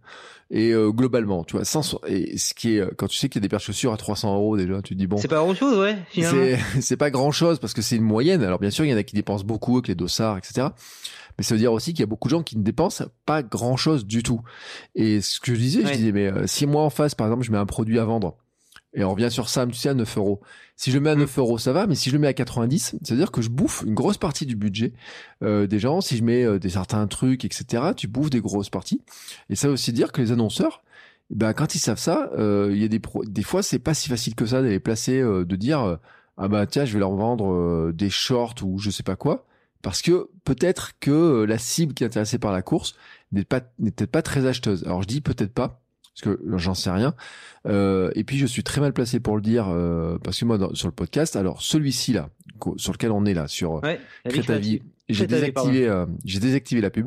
Et 0.52 0.72
euh, 0.72 0.90
globalement, 0.90 1.44
tu 1.44 1.54
vois, 1.54 1.64
100, 1.64 2.00
et 2.08 2.36
ce 2.36 2.54
qui 2.54 2.76
est 2.76 2.96
quand 2.96 3.06
tu 3.06 3.16
sais 3.16 3.28
qu'il 3.28 3.40
y 3.40 3.42
a 3.42 3.42
des 3.42 3.48
paires 3.48 3.60
de 3.60 3.64
chaussures 3.64 3.92
à 3.92 3.96
300 3.96 4.34
euros 4.34 4.56
déjà, 4.56 4.82
tu 4.82 4.94
te 4.94 4.98
dis 4.98 5.06
bon. 5.06 5.16
C'est 5.16 5.28
pas 5.28 5.36
grand 5.36 5.54
chose, 5.54 5.78
ouais. 5.78 5.96
Finalement. 6.08 6.58
C'est 6.80 6.96
pas 6.98 7.10
grand 7.10 7.30
chose 7.30 7.60
parce 7.60 7.72
que 7.72 7.82
c'est 7.82 7.94
une 7.94 8.02
moyenne. 8.02 8.42
Alors 8.42 8.58
bien 8.58 8.70
sûr, 8.70 8.84
il 8.84 8.90
y 8.90 8.94
en 8.94 8.96
a 8.96 9.04
qui 9.04 9.14
dépensent 9.14 9.44
beaucoup 9.44 9.76
avec 9.76 9.86
les 9.86 9.94
dossards, 9.94 10.38
etc. 10.38 10.68
Mais 11.40 11.44
ça 11.44 11.54
veut 11.54 11.58
dire 11.58 11.72
aussi 11.72 11.94
qu'il 11.94 12.00
y 12.00 12.02
a 12.02 12.06
beaucoup 12.06 12.28
de 12.28 12.34
gens 12.34 12.42
qui 12.42 12.58
ne 12.58 12.62
dépensent 12.62 13.06
pas 13.24 13.42
grand 13.42 13.78
chose 13.78 14.04
du 14.04 14.22
tout. 14.22 14.42
Et 14.94 15.22
ce 15.22 15.40
que 15.40 15.54
je 15.54 15.60
disais, 15.60 15.86
je 15.86 15.92
disais, 15.92 16.12
mais 16.12 16.30
euh, 16.30 16.46
si 16.46 16.66
moi 16.66 16.82
en 16.82 16.90
face, 16.90 17.14
par 17.14 17.28
exemple, 17.28 17.44
je 17.44 17.50
mets 17.50 17.56
un 17.58 17.66
produit 17.66 17.98
à 17.98 18.04
vendre 18.04 18.36
et 18.92 19.04
on 19.04 19.10
revient 19.10 19.30
sur 19.30 19.48
ça, 19.48 19.66
tu 19.66 19.74
sais, 19.74 19.88
à 19.88 19.94
9 19.94 20.16
euros. 20.18 20.40
Si 20.76 20.90
je 20.90 20.96
le 20.96 21.00
mets 21.00 21.10
à 21.10 21.14
9 21.14 21.36
mm. 21.36 21.40
euros, 21.40 21.58
ça 21.58 21.72
va, 21.72 21.86
mais 21.86 21.94
si 21.94 22.10
je 22.10 22.14
le 22.14 22.20
mets 22.20 22.26
à 22.26 22.32
90, 22.32 22.96
c'est-à-dire 23.02 23.30
que 23.30 23.40
je 23.40 23.48
bouffe 23.48 23.82
une 23.86 23.94
grosse 23.94 24.18
partie 24.18 24.46
du 24.46 24.56
budget 24.56 24.92
euh, 25.42 25.66
des 25.66 25.78
gens. 25.78 26.00
Si 26.00 26.16
je 26.16 26.24
mets 26.24 26.44
euh, 26.44 26.58
des 26.58 26.70
certains 26.70 27.06
trucs, 27.06 27.44
etc., 27.44 27.92
tu 27.96 28.08
bouffes 28.08 28.30
des 28.30 28.40
grosses 28.40 28.70
parties. 28.70 29.00
Et 29.48 29.54
ça 29.54 29.68
veut 29.68 29.74
aussi 29.74 29.92
dire 29.92 30.10
que 30.10 30.20
les 30.20 30.32
annonceurs, 30.32 30.82
ben, 31.30 31.52
quand 31.52 31.74
ils 31.74 31.78
savent 31.78 31.98
ça, 31.98 32.30
euh, 32.36 32.70
il 32.72 32.82
y 32.82 32.84
a 32.84 32.88
des, 32.88 33.00
des 33.26 33.42
fois, 33.42 33.62
c'est 33.62 33.78
pas 33.78 33.94
si 33.94 34.08
facile 34.08 34.34
que 34.34 34.46
ça 34.46 34.60
d'aller 34.60 34.80
placer, 34.80 35.20
euh, 35.20 35.44
de 35.44 35.56
dire, 35.56 35.98
ah 36.36 36.48
bah 36.48 36.66
tiens, 36.66 36.84
je 36.84 36.92
vais 36.92 36.98
leur 36.98 37.14
vendre 37.14 37.92
des 37.92 38.10
shorts 38.10 38.56
ou 38.64 38.78
je 38.78 38.90
sais 38.90 39.02
pas 39.02 39.16
quoi. 39.16 39.46
Parce 39.82 40.02
que 40.02 40.28
peut-être 40.44 40.92
que 41.00 41.44
la 41.44 41.58
cible 41.58 41.94
qui 41.94 42.04
est 42.04 42.06
intéressée 42.06 42.38
par 42.38 42.52
la 42.52 42.62
course 42.62 42.94
n'est 43.32 43.44
pas 43.44 43.60
n'est 43.78 43.90
peut-être 43.90 44.10
pas 44.10 44.22
très 44.22 44.46
acheteuse. 44.46 44.84
Alors 44.84 45.02
je 45.02 45.08
dis 45.08 45.20
peut-être 45.20 45.52
pas, 45.54 45.80
parce 46.14 46.36
que 46.36 46.42
j'en 46.56 46.74
sais 46.74 46.90
rien. 46.90 47.14
Euh, 47.66 48.10
et 48.14 48.24
puis 48.24 48.38
je 48.38 48.46
suis 48.46 48.62
très 48.62 48.80
mal 48.80 48.92
placé 48.92 49.20
pour 49.20 49.36
le 49.36 49.42
dire 49.42 49.68
euh, 49.68 50.18
parce 50.22 50.38
que 50.38 50.44
moi 50.44 50.58
sur 50.74 50.88
le 50.88 50.92
podcast, 50.92 51.36
alors 51.36 51.62
celui-ci 51.62 52.12
là, 52.12 52.30
sur 52.76 52.92
lequel 52.92 53.10
on 53.10 53.24
est 53.24 53.34
là, 53.34 53.48
sur 53.48 53.82
ouais, 53.82 54.00
j'ai 55.08 55.26
désactivé, 55.26 55.86
euh, 55.88 56.06
j'ai 56.24 56.40
désactivé 56.40 56.80
la 56.80 56.90
pub. 56.90 57.06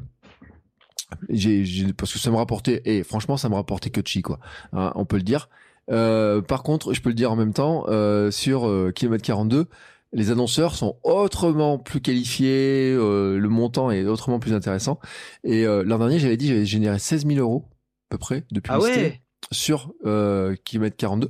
J'ai, 1.29 1.93
parce 1.95 2.11
que 2.11 2.17
ça 2.17 2.31
me 2.31 2.37
rapportait, 2.37 2.81
et 2.85 3.03
franchement 3.03 3.37
ça 3.37 3.49
me 3.49 3.55
rapportait 3.55 3.91
que 3.91 4.01
de 4.01 4.07
chi 4.07 4.23
quoi, 4.23 4.39
hein, 4.71 4.91
on 4.95 5.05
peut 5.05 5.17
le 5.17 5.23
dire. 5.23 5.49
Euh, 5.91 6.41
par 6.41 6.63
contre, 6.63 6.93
je 6.93 7.01
peux 7.01 7.09
le 7.09 7.15
dire 7.15 7.31
en 7.31 7.35
même 7.35 7.53
temps, 7.53 7.85
sur 8.31 8.91
kilomètre 8.95 9.23
42, 9.23 9.67
les 10.13 10.31
annonceurs 10.31 10.75
sont 10.75 10.97
autrement 11.03 11.77
plus 11.79 12.01
qualifiés, 12.01 12.93
euh, 12.97 13.37
le 13.37 13.49
montant 13.49 13.91
est 13.91 14.05
autrement 14.05 14.39
plus 14.39 14.53
intéressant. 14.53 14.99
Et 15.43 15.65
euh, 15.65 15.83
l'an 15.83 15.97
dernier, 15.97 16.19
j'avais 16.19 16.37
dit, 16.37 16.47
j'avais 16.47 16.65
généré 16.65 16.99
16 16.99 17.25
000 17.27 17.39
euros 17.39 17.65
à 18.09 18.11
peu 18.11 18.17
près 18.17 18.43
de 18.51 18.61
Ah 18.67 18.77
publicité 18.77 19.01
ouais 19.01 19.19
sur 19.51 19.91
euh, 20.05 20.55
kilomètre 20.63 20.95
42. 20.95 21.29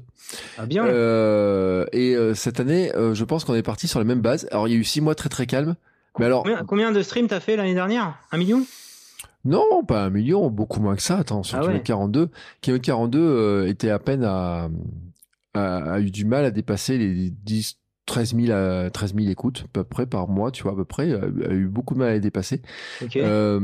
Ah 0.58 0.66
bien. 0.66 0.86
Euh, 0.86 1.86
et 1.92 2.16
euh, 2.16 2.34
cette 2.36 2.60
année, 2.60 2.92
je 3.14 3.24
pense 3.24 3.44
qu'on 3.44 3.56
est 3.56 3.64
parti 3.64 3.88
sur 3.88 4.00
la 4.00 4.06
même 4.06 4.22
base. 4.22 4.48
Alors, 4.52 4.68
il 4.68 4.72
y 4.72 4.76
a 4.76 4.80
eu 4.80 4.84
six 4.84 5.02
mois 5.02 5.16
très 5.16 5.30
très 5.30 5.46
calmes. 5.48 5.76
Mais 6.20 6.26
alors, 6.26 6.44
Combien, 6.44 6.64
combien 6.64 6.92
de 6.92 7.02
streams 7.02 7.28
t'as 7.28 7.40
fait 7.40 7.56
l'année 7.56 7.74
dernière? 7.74 8.16
Un 8.32 8.38
million? 8.38 8.64
Non, 9.46 9.84
pas 9.84 10.06
un 10.06 10.10
million, 10.10 10.50
beaucoup 10.50 10.80
moins 10.80 10.96
que 10.96 11.02
ça. 11.02 11.18
Attends, 11.18 11.44
sur 11.44 11.58
Ah 11.58 11.62
kilomètre 11.62 11.82
ouais. 11.82 11.88
42, 11.88 12.30
kilomètre 12.62 12.86
42 12.86 13.20
euh, 13.20 13.68
était 13.68 13.90
à 13.90 14.00
peine 14.00 14.24
à, 14.24 14.70
a, 15.54 15.94
a 15.94 16.00
eu 16.00 16.12
du 16.12 16.24
mal 16.24 16.46
à 16.46 16.52
dépasser 16.52 16.98
les 16.98 17.32
10, 17.32 17.78
13 18.06 18.36
000, 18.36 18.52
à, 18.52 18.90
13 18.90 19.16
000 19.16 19.30
écoutes 19.30 19.64
à 19.66 19.68
peu 19.72 19.84
près 19.84 20.06
par 20.06 20.28
mois, 20.28 20.52
tu 20.52 20.64
vois, 20.64 20.74
à 20.74 20.76
peu 20.76 20.86
près. 20.86 21.12
A, 21.14 21.24
a 21.50 21.54
eu 21.54 21.68
beaucoup 21.68 21.94
de 21.94 22.00
mal 22.00 22.10
à 22.10 22.14
les 22.14 22.20
dépasser. 22.20 22.62
Ok. 23.02 23.16
Euh, 23.18 23.60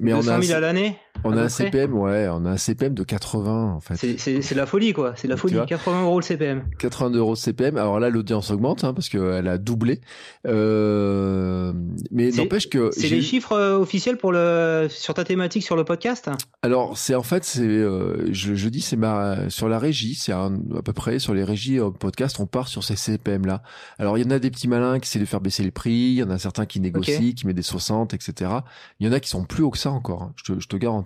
mais 0.00 0.12
on 0.14 0.20
200 0.20 0.30
a, 0.30 0.36
un, 0.36 0.42
000 0.42 0.56
à 0.56 0.60
l'année? 0.60 0.96
On 1.22 1.32
a 1.32 1.42
un 1.42 1.46
près 1.46 1.48
CPM, 1.48 1.94
ouais, 1.94 2.28
on 2.30 2.44
a 2.44 2.50
un 2.50 2.56
CPM 2.56 2.94
de 2.94 3.02
80 3.04 3.72
en 3.74 3.80
fait. 3.80 4.18
C'est 4.18 4.54
la 4.54 4.66
folie, 4.66 4.92
quoi. 4.92 5.14
C'est 5.16 5.28
la 5.28 5.36
folie. 5.36 5.54
vois 5.54 5.66
80 5.66 6.02
euros 6.02 6.18
le 6.20 6.24
CPM. 6.24 6.64
82 6.78 7.18
euros 7.18 7.34
de 7.34 7.38
CPM. 7.38 7.76
Alors 7.76 8.00
là, 8.00 8.10
l'audience 8.10 8.50
augmente 8.50 8.84
hein, 8.84 8.92
parce 8.94 9.08
qu'elle 9.08 9.48
a 9.48 9.58
doublé. 9.58 10.00
Euh, 10.46 11.72
mais 12.10 12.30
n'empêche 12.30 12.68
que 12.68 12.90
C'est 12.92 13.08
j'ai 13.08 13.16
les 13.16 13.22
chiffres 13.22 13.52
euh, 13.52 13.78
officiels 13.78 14.16
pour 14.16 14.32
le 14.32 14.86
sur 14.90 15.14
ta 15.14 15.24
thématique 15.24 15.62
sur 15.62 15.76
le 15.76 15.84
podcast? 15.84 16.30
Alors 16.62 16.96
c'est 16.96 17.14
en 17.14 17.22
fait 17.22 17.44
c'est 17.44 17.62
euh, 17.62 18.28
je, 18.32 18.54
je 18.54 18.68
dis 18.68 18.80
c'est 18.80 18.96
ma 18.96 19.48
sur 19.50 19.68
la 19.68 19.78
régie 19.78 20.14
c'est 20.14 20.32
à 20.32 20.50
peu 20.84 20.92
près 20.92 21.18
sur 21.18 21.34
les 21.34 21.44
régies 21.44 21.78
euh, 21.78 21.90
podcast 21.90 22.36
on 22.40 22.46
part 22.46 22.68
sur 22.68 22.82
ces 22.84 22.96
CPM 22.96 23.46
là. 23.46 23.62
Alors 23.98 24.18
il 24.18 24.24
y 24.24 24.26
en 24.26 24.30
a 24.30 24.38
des 24.38 24.50
petits 24.50 24.68
malins 24.68 24.98
qui 24.98 25.08
essaient 25.08 25.18
de 25.18 25.24
faire 25.24 25.40
baisser 25.40 25.62
les 25.62 25.70
prix, 25.70 25.92
il 25.92 26.14
y 26.14 26.22
en 26.22 26.30
a 26.30 26.38
certains 26.38 26.66
qui 26.66 26.80
négocient, 26.80 27.32
qui 27.36 27.46
mettent 27.46 27.56
des 27.56 27.62
60 27.62 28.14
etc. 28.14 28.50
Il 29.00 29.06
y 29.06 29.10
en 29.10 29.12
a 29.12 29.20
qui 29.20 29.28
sont 29.28 29.44
plus 29.44 29.62
haut 29.62 29.70
que 29.70 29.78
ça 29.78 29.90
encore. 29.90 30.22
hein, 30.22 30.32
je, 30.36 30.52
te, 30.52 30.60
je 30.60 30.68
te 30.68 30.76
garantis. 30.76 31.03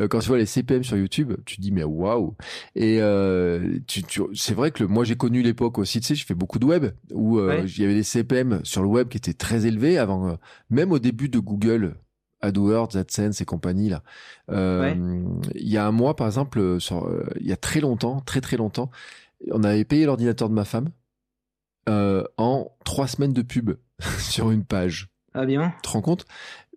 Euh, 0.00 0.08
quand 0.08 0.18
tu 0.20 0.28
vois 0.28 0.38
les 0.38 0.46
CPM 0.46 0.82
sur 0.84 0.96
YouTube, 0.96 1.32
tu 1.46 1.56
te 1.56 1.60
dis 1.60 1.70
mais 1.72 1.84
waouh. 1.84 2.34
Et 2.74 2.98
euh, 3.00 3.78
tu, 3.86 4.02
tu, 4.02 4.22
c'est 4.34 4.54
vrai 4.54 4.70
que 4.70 4.82
le- 4.82 4.88
moi 4.88 5.04
j'ai 5.04 5.16
connu 5.16 5.42
l'époque 5.42 5.78
aussi 5.78 6.00
tu 6.00 6.06
sais 6.08 6.14
j'ai 6.14 6.24
fait 6.24 6.34
beaucoup 6.34 6.58
de 6.58 6.66
web 6.66 6.86
où 7.12 7.38
euh, 7.38 7.48
Ouais. 7.48 7.64
il 7.64 7.78
y 7.80 7.84
avait 7.84 7.94
des 7.94 8.02
CPM 8.02 8.60
sur 8.64 8.82
le 8.82 8.88
web 8.88 9.08
qui 9.08 9.16
étaient 9.16 9.32
très 9.34 9.66
élevés 9.66 9.98
avant 9.98 10.36
même 10.70 10.92
au 10.92 10.98
début 10.98 11.28
de 11.28 11.38
Google 11.38 11.94
AdWords, 12.40 12.96
AdSense 12.96 13.40
et 13.40 13.44
compagnie 13.44 13.88
là. 13.88 14.02
Il 14.50 15.68
y 15.68 15.76
a 15.78 15.86
un 15.86 15.92
mois, 15.92 16.14
par 16.16 16.26
exemple, 16.26 16.78
sur, 16.80 17.08
il 17.40 17.46
y 17.46 17.52
a 17.52 17.56
très 17.56 17.80
longtemps, 17.80 18.20
très 18.20 18.40
très 18.40 18.56
longtemps, 18.58 18.90
on 19.50 19.64
avait 19.64 19.84
payé 19.84 20.04
l'ordinateur 20.06 20.48
de 20.48 20.54
ma 20.54 20.64
femme 20.64 20.88
en 21.86 22.70
trois 22.84 23.06
semaines 23.08 23.32
de 23.32 23.42
pub 23.42 23.72
sur 24.18 24.50
une 24.50 24.64
page. 24.64 25.08
Ah 25.34 25.46
bien. 25.46 25.72
Tu 25.82 25.88
te 25.88 25.88
rends 25.88 26.00
compte? 26.02 26.26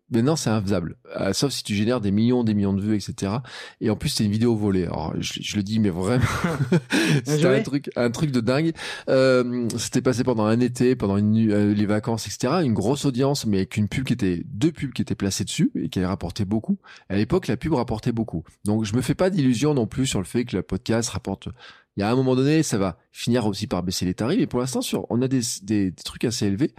Maintenant, 0.10 0.38
c'est 0.38 0.50
infaisable. 0.50 0.96
Euh, 1.20 1.34
sauf 1.34 1.52
si 1.52 1.64
tu 1.64 1.76
génères 1.76 2.00
des 2.00 2.12
millions, 2.12 2.46
des 2.46 2.54
millions 2.54 2.74
de 2.74 2.82
vues, 2.82 2.96
etc. 2.96 3.34
Et 3.82 3.90
en 3.90 3.98
plus, 3.98 4.10
c'est 4.10 4.24
une 4.24 4.32
vidéo 4.32 4.56
volée. 4.56 4.86
Alors, 4.86 5.14
je, 5.20 5.42
je 5.42 5.58
le 5.58 5.64
dis, 5.64 5.80
mais 5.80 5.90
vraiment, 5.90 6.24
c'était 7.26 7.46
un 7.46 7.62
truc, 7.62 7.90
un 7.98 8.10
truc 8.10 8.32
de 8.32 8.40
dingue. 8.40 8.72
Euh, 9.10 9.68
c'était 9.78 10.02
passé 10.02 10.24
pendant 10.24 10.46
un 10.46 10.62
été, 10.62 10.96
pendant 10.96 11.18
une, 11.18 11.52
euh, 11.52 11.74
les 11.74 11.86
vacances, 11.86 12.26
etc. 12.28 12.62
Une 12.64 12.74
grosse 12.74 13.04
audience, 13.04 13.46
mais 13.46 13.58
avec 13.58 13.76
une 13.76 13.90
pub 13.90 14.06
qui 14.06 14.14
était, 14.14 14.44
deux 14.46 14.72
pubs 14.72 14.94
qui 14.94 15.02
étaient 15.02 15.16
placées 15.16 15.44
dessus 15.44 15.72
et 15.76 15.90
qui 15.90 16.04
rapportaient 16.04 16.46
beaucoup. 16.46 16.78
À 17.10 17.18
l'époque, 17.18 17.48
la 17.48 17.58
pub 17.58 17.74
rapportait 17.74 18.14
beaucoup. 18.14 18.46
Donc, 18.64 18.86
je 18.86 18.96
me 18.96 19.02
fais 19.02 19.16
pas 19.16 19.30
d'illusions 19.30 19.74
non 19.74 19.88
plus 19.88 20.08
sur 20.08 20.20
le 20.20 20.26
fait 20.26 20.46
que 20.46 20.56
le 20.56 20.64
podcast 20.64 21.10
rapporte. 21.10 21.50
Il 21.98 22.02
y 22.02 22.04
a 22.04 22.12
un 22.12 22.16
moment 22.16 22.36
donné, 22.36 22.62
ça 22.62 22.78
va 22.78 22.98
finir 23.12 23.48
aussi 23.48 23.66
par 23.66 23.82
baisser 23.82 24.06
les 24.06 24.14
tarifs. 24.14 24.40
Et 24.40 24.46
pour 24.46 24.60
l'instant, 24.60 24.82
sur, 24.82 25.08
on 25.10 25.22
a 25.24 25.28
des, 25.28 25.42
des, 25.64 25.90
des 25.90 26.04
trucs 26.04 26.24
assez 26.26 26.46
élevés. 26.46 26.76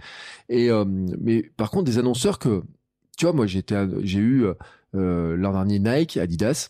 Et 0.47 0.71
euh, 0.71 0.85
mais 0.87 1.43
par 1.57 1.71
contre, 1.71 1.83
des 1.83 1.97
annonceurs 1.97 2.39
que, 2.39 2.63
tu 3.19 3.25
vois, 3.25 3.33
moi, 3.33 3.45
j'ai 3.47 3.61
eu 4.17 4.45
euh, 4.45 4.53
euh, 4.95 5.35
l'an 5.35 5.51
dernier 5.51 5.79
Nike, 5.79 6.15
Adidas. 6.15 6.69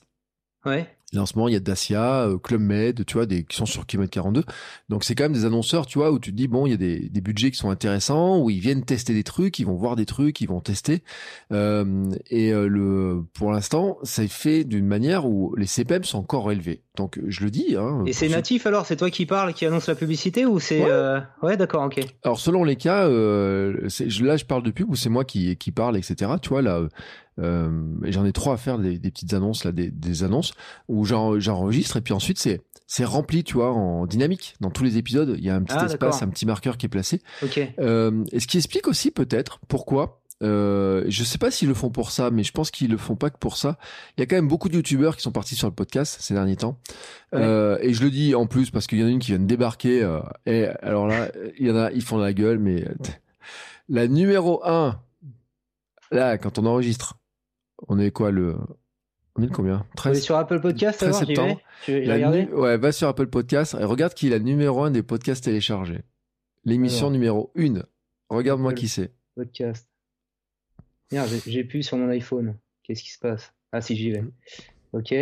Ouais. 0.65 0.87
Et 1.13 1.17
en 1.17 1.25
ce 1.25 1.35
moment, 1.35 1.47
il 1.47 1.53
y 1.53 1.57
a 1.57 1.59
Dacia, 1.59 2.27
euh, 2.27 2.37
Club 2.37 2.61
Med, 2.61 3.03
tu 3.05 3.15
vois, 3.15 3.25
des, 3.25 3.43
qui 3.43 3.55
sont 3.57 3.65
sur 3.65 3.85
kilomètre 3.87 4.11
42. 4.11 4.43
Donc, 4.89 5.03
c'est 5.03 5.15
quand 5.15 5.23
même 5.23 5.33
des 5.33 5.45
annonceurs, 5.45 5.87
tu 5.87 5.97
vois, 5.97 6.11
où 6.11 6.19
tu 6.19 6.31
te 6.31 6.35
dis, 6.35 6.47
bon, 6.47 6.67
il 6.67 6.69
y 6.69 6.73
a 6.73 6.77
des, 6.77 7.09
des 7.09 7.21
budgets 7.21 7.49
qui 7.49 7.57
sont 7.57 7.69
intéressants, 7.71 8.39
où 8.39 8.49
ils 8.51 8.59
viennent 8.59 8.83
tester 8.85 9.13
des 9.13 9.23
trucs, 9.23 9.57
ils 9.59 9.65
vont 9.65 9.75
voir 9.75 9.95
des 9.95 10.05
trucs, 10.05 10.39
ils 10.41 10.47
vont 10.47 10.61
tester. 10.61 11.03
Euh, 11.51 12.05
et 12.29 12.53
euh, 12.53 12.67
le, 12.67 13.23
pour 13.33 13.51
l'instant, 13.51 13.97
ça 14.03 14.23
est 14.23 14.31
fait 14.31 14.63
d'une 14.63 14.85
manière 14.85 15.25
où 15.25 15.55
les 15.55 15.65
CPM 15.65 16.03
sont 16.03 16.19
encore 16.19 16.51
élevés. 16.51 16.83
Donc, 16.95 17.19
je 17.27 17.43
le 17.43 17.49
dis. 17.49 17.75
Hein, 17.77 18.03
Et 18.05 18.13
c'est 18.13 18.27
natif 18.27 18.67
alors? 18.67 18.85
C'est 18.85 18.97
toi 18.97 19.09
qui 19.09 19.25
parles, 19.25 19.53
qui 19.53 19.65
annonce 19.65 19.87
la 19.87 19.95
publicité 19.95 20.45
ou 20.45 20.59
c'est 20.59 20.81
Ouais. 20.83 20.89
euh, 20.89 21.19
Ouais, 21.41 21.57
d'accord, 21.57 21.83
ok. 21.85 21.99
Alors 22.23 22.39
selon 22.39 22.63
les 22.63 22.75
cas, 22.75 23.07
euh, 23.07 23.87
là 24.21 24.37
je 24.37 24.45
parle 24.45 24.63
de 24.63 24.71
pub 24.71 24.89
où 24.89 24.95
c'est 24.95 25.09
moi 25.09 25.23
qui, 25.25 25.55
qui 25.57 25.71
parle, 25.71 25.97
etc. 25.97 26.31
Tu 26.41 26.49
vois 26.49 26.61
là, 26.61 26.77
euh, 26.77 26.89
j'en 27.41 28.25
ai 28.25 28.31
trois 28.33 28.53
à 28.53 28.57
faire 28.57 28.77
des, 28.79 28.97
des 28.99 29.11
petites 29.11 29.33
annonces 29.33 29.63
là, 29.63 29.71
des, 29.71 29.89
des 29.91 30.23
annonces 30.23 30.53
où 30.87 31.05
j'en- 31.05 31.39
j'enregistre 31.39 31.97
et 31.97 32.01
puis 32.01 32.13
ensuite 32.13 32.37
c'est 32.39 32.61
c'est 32.91 33.05
rempli, 33.05 33.43
tu 33.43 33.53
vois, 33.53 33.71
en 33.71 34.07
dynamique. 34.07 34.55
Dans 34.61 34.71
tous 34.71 34.83
les 34.83 34.97
épisodes, 34.97 35.35
il 35.37 35.43
y 35.43 35.49
a 35.51 35.55
un 35.55 35.61
petit 35.61 35.75
Ah, 35.77 35.85
espace, 35.85 36.23
un 36.23 36.27
petit 36.27 36.47
marqueur 36.47 36.75
qui 36.75 36.87
est 36.87 36.89
placé. 36.89 37.21
Ok. 37.43 37.59
Euh, 37.77 38.23
et 38.31 38.39
ce 38.39 38.47
qui 38.47 38.57
explique 38.57 38.87
aussi 38.87 39.11
peut-être 39.11 39.59
pourquoi. 39.67 40.23
Euh, 40.41 41.03
je 41.07 41.23
sais 41.23 41.37
pas 41.37 41.51
s'ils 41.51 41.67
le 41.67 41.75
font 41.75 41.91
pour 41.91 42.09
ça, 42.09 42.31
mais 42.31 42.43
je 42.43 42.51
pense 42.51 42.71
qu'ils 42.71 42.89
le 42.89 42.97
font 42.97 43.15
pas 43.15 43.29
que 43.29 43.37
pour 43.37 43.57
ça. 43.57 43.77
Il 44.17 44.21
y 44.21 44.23
a 44.23 44.25
quand 44.25 44.37
même 44.37 44.47
beaucoup 44.47 44.69
de 44.69 44.75
youtubeurs 44.75 45.15
qui 45.17 45.21
sont 45.21 45.31
partis 45.31 45.53
sur 45.53 45.67
le 45.67 45.73
podcast 45.75 46.17
ces 46.19 46.33
derniers 46.33 46.55
temps. 46.55 46.79
Ouais. 47.31 47.41
Euh, 47.41 47.77
et 47.81 47.93
je 47.93 48.01
le 48.03 48.09
dis 48.09 48.33
en 48.33 48.47
plus 48.47 48.71
parce 48.71 48.87
qu'il 48.87 48.97
y 48.99 49.03
en 49.03 49.07
a 49.07 49.09
une 49.09 49.19
qui 49.19 49.31
vient 49.31 49.39
de 49.39 49.45
débarquer. 49.45 50.01
euh, 50.01 50.21
et 50.47 50.65
alors 50.81 51.05
là, 51.05 51.27
il 51.59 51.67
y 51.67 51.71
en 51.71 51.75
a, 51.75 51.91
ils 51.91 52.01
font 52.01 52.17
la 52.17 52.33
gueule, 52.33 52.57
mais 52.57 52.85
euh, 52.87 52.93
la 53.89 54.07
numéro 54.07 54.65
1, 54.65 54.99
là, 56.11 56.39
quand 56.39 56.57
on 56.57 56.65
enregistre, 56.65 57.18
on 57.87 57.99
est 57.99 58.11
quoi 58.11 58.31
le. 58.31 58.57
On 59.35 59.43
est 59.43 59.47
le 59.47 59.51
combien? 59.53 59.77
On 59.77 59.93
est 59.93 59.95
13 59.95 60.21
sur 60.21 60.35
Apple 60.35 60.59
Podcast 60.59 60.99
13 60.99 61.09
alors, 61.09 61.19
j'y 61.21 61.25
vais 61.27 61.35
septembre. 61.35 61.61
Tu 61.85 61.91
veux 61.93 61.99
nu- 62.31 62.53
Ouais, 62.53 62.77
va 62.77 62.91
sur 62.91 63.07
Apple 63.07 63.27
Podcast 63.27 63.75
et 63.79 63.83
regarde 63.83 64.13
qui 64.13 64.27
est 64.27 64.31
la 64.31 64.39
numéro 64.39 64.83
1 64.83 64.91
des 64.91 65.03
podcasts 65.03 65.43
téléchargés. 65.43 66.01
L'émission 66.65 67.07
Alors. 67.07 67.11
numéro 67.13 67.51
1. 67.57 67.83
Regarde-moi 68.29 68.71
Apple. 68.71 68.79
qui 68.81 68.87
c'est. 68.89 69.11
Podcast. 69.35 69.87
Merde, 71.11 71.29
j'ai- 71.29 71.51
j'ai 71.51 71.63
plus 71.63 71.83
sur 71.83 71.97
mon 71.97 72.09
iPhone. 72.09 72.55
Qu'est-ce 72.83 73.01
qui 73.03 73.11
se 73.11 73.19
passe? 73.19 73.53
Ah 73.71 73.81
si, 73.81 73.95
j'y 73.95 74.11
vais. 74.11 74.23
Ok. 74.93 75.13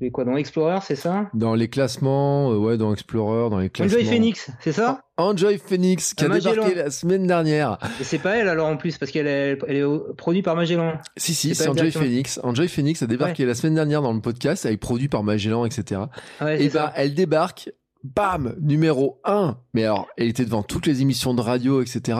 Je 0.00 0.08
quoi 0.10 0.24
Dans 0.24 0.36
Explorer, 0.36 0.78
c'est 0.82 0.96
ça? 0.96 1.30
Dans 1.32 1.54
les 1.54 1.68
classements, 1.68 2.52
euh, 2.52 2.56
ouais, 2.58 2.76
dans 2.76 2.92
Explorer, 2.92 3.48
dans 3.50 3.58
les 3.58 3.70
classements. 3.70 3.96
Enjoy 3.98 4.04
Phoenix, 4.08 4.50
c'est 4.60 4.72
ça? 4.72 5.00
Enjoy 5.16 5.56
Phoenix, 5.58 6.12
qui 6.12 6.24
Ah, 6.24 6.26
a 6.26 6.28
Magellan. 6.28 6.54
débarqué 6.64 6.74
la 6.74 6.90
semaine 6.90 7.26
dernière. 7.26 7.78
Et 8.00 8.04
c'est 8.04 8.18
pas 8.18 8.36
elle 8.36 8.48
alors 8.48 8.68
en 8.68 8.76
plus, 8.76 8.98
parce 8.98 9.10
qu'elle 9.10 9.26
est, 9.26 9.58
elle 9.66 9.76
est 9.76 10.14
produite 10.18 10.44
par 10.44 10.54
Magellan. 10.54 10.98
Si, 11.16 11.32
si, 11.34 11.54
C'est 11.54 11.68
Enjoy. 11.68 11.90
Phoenix. 11.90 12.38
Enjoy 12.42 12.68
Phoenix 12.68 13.02
a 13.02 13.06
débarqué 13.06 13.46
la 13.46 13.54
semaine 13.54 13.74
dernière 13.74 14.02
dans 14.02 14.12
le 14.12 14.20
podcast, 14.20 14.66
avec 14.66 14.80
produit 14.80 15.08
par 15.08 15.22
Magellan, 15.22 15.64
etc. 15.64 16.02
Ouais, 16.42 16.62
Et 16.62 16.68
bah, 16.68 16.72
ça. 16.88 16.92
elle 16.96 17.14
débarque, 17.14 17.70
bam, 18.04 18.54
numéro 18.60 19.20
1. 19.24 19.56
Mais 19.72 19.84
alors, 19.84 20.08
elle 20.18 20.28
était 20.28 20.44
devant 20.44 20.62
toutes 20.62 20.86
les 20.86 21.00
émissions 21.00 21.32
de 21.32 21.40
radio, 21.40 21.80
etc. 21.80 22.18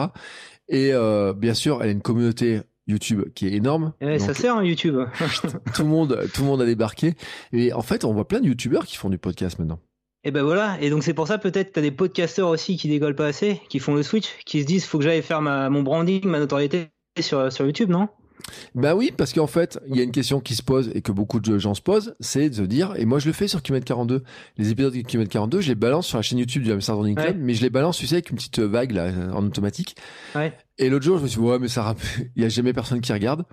Et 0.69 0.91
euh, 0.93 1.33
bien 1.33 1.53
sûr, 1.53 1.83
elle 1.83 1.89
a 1.89 1.91
une 1.91 2.01
communauté 2.01 2.61
YouTube 2.87 3.23
qui 3.35 3.47
est 3.47 3.53
énorme. 3.53 3.93
Ouais, 4.01 4.19
ça 4.19 4.33
sert 4.33 4.57
hein, 4.57 4.63
YouTube. 4.63 4.97
tout 5.75 5.81
le 5.83 5.87
monde, 5.87 6.19
tout 6.33 6.41
le 6.41 6.47
monde 6.47 6.61
a 6.61 6.65
débarqué. 6.65 7.13
Et 7.53 7.73
en 7.73 7.81
fait, 7.81 8.05
on 8.05 8.13
voit 8.13 8.27
plein 8.27 8.39
de 8.39 8.47
YouTubeurs 8.47 8.85
qui 8.85 8.97
font 8.97 9.09
du 9.09 9.17
podcast 9.17 9.59
maintenant. 9.59 9.79
Et 10.23 10.31
ben 10.31 10.43
voilà, 10.43 10.77
et 10.81 10.89
donc 10.89 11.03
c'est 11.03 11.13
pour 11.13 11.27
ça 11.27 11.37
peut-être 11.37 11.71
t'as 11.73 11.81
des 11.81 11.91
podcasteurs 11.91 12.49
aussi 12.49 12.75
qui 12.75 12.89
décollent 12.89 13.15
pas 13.15 13.27
assez, 13.27 13.61
qui 13.69 13.79
font 13.79 13.93
le 13.95 14.03
switch, 14.03 14.27
qui 14.45 14.61
se 14.61 14.65
disent 14.65 14.83
faut 14.85 14.97
que 14.97 15.03
j'aille 15.05 15.21
faire 15.21 15.41
ma, 15.41 15.69
mon 15.69 15.83
branding, 15.83 16.25
ma 16.25 16.39
notoriété 16.39 16.87
sur, 17.21 17.49
sur 17.51 17.65
YouTube, 17.65 17.89
non? 17.89 18.09
Bah 18.75 18.93
oui, 18.95 19.11
parce 19.15 19.31
qu'en 19.33 19.47
fait, 19.47 19.79
il 19.87 19.95
y 19.95 19.99
a 19.99 20.03
une 20.03 20.11
question 20.11 20.39
qui 20.41 20.55
se 20.55 20.63
pose 20.63 20.91
et 20.93 21.01
que 21.01 21.11
beaucoup 21.11 21.39
de 21.39 21.57
gens 21.57 21.73
se 21.73 21.81
posent, 21.81 22.15
c'est 22.19 22.49
de 22.49 22.55
se 22.55 22.61
dire, 22.61 22.93
et 22.97 23.05
moi 23.05 23.19
je 23.19 23.27
le 23.27 23.33
fais 23.33 23.47
sur 23.47 23.61
Kilomètre 23.61 23.85
42, 23.85 24.23
les 24.57 24.71
épisodes 24.71 24.93
de 24.93 25.01
Kilomètre 25.01 25.31
42, 25.31 25.61
je 25.61 25.69
les 25.69 25.75
balance 25.75 26.07
sur 26.07 26.17
la 26.17 26.21
chaîne 26.21 26.39
YouTube 26.39 26.63
du 26.63 26.71
Hamster 26.71 26.97
Running 26.97 27.15
Club, 27.15 27.27
Ouais. 27.35 27.41
mais 27.41 27.53
je 27.53 27.61
les 27.61 27.69
balance, 27.69 27.97
tu 27.97 28.05
sais, 28.07 28.15
avec 28.15 28.29
une 28.29 28.35
petite 28.37 28.59
vague 28.59 28.91
là, 28.91 29.09
en 29.33 29.45
automatique. 29.45 29.95
Ouais. 30.35 30.53
Et 30.79 30.89
l'autre 30.89 31.05
jour, 31.05 31.17
je 31.17 31.23
me 31.23 31.27
suis 31.27 31.39
dit, 31.39 31.45
ouais, 31.45 31.59
mais 31.59 31.67
ça 31.67 31.83
rappe- 31.83 32.01
il 32.35 32.41
y 32.43 32.45
a 32.45 32.49
jamais 32.49 32.73
personne 32.73 33.01
qui 33.01 33.11
regarde. 33.13 33.45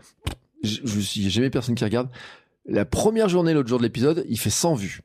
Je, 0.62 0.78
je 0.84 0.96
me 0.96 1.00
suis 1.00 1.20
dit, 1.20 1.20
il 1.20 1.24
y 1.24 1.26
a 1.26 1.30
jamais 1.30 1.50
personne 1.50 1.74
qui 1.74 1.84
regarde. 1.84 2.08
La 2.66 2.84
première 2.84 3.28
journée, 3.28 3.52
l'autre 3.54 3.68
jour 3.68 3.78
de 3.78 3.82
l'épisode, 3.84 4.24
il 4.28 4.38
fait 4.38 4.50
100 4.50 4.74
vues. 4.74 5.00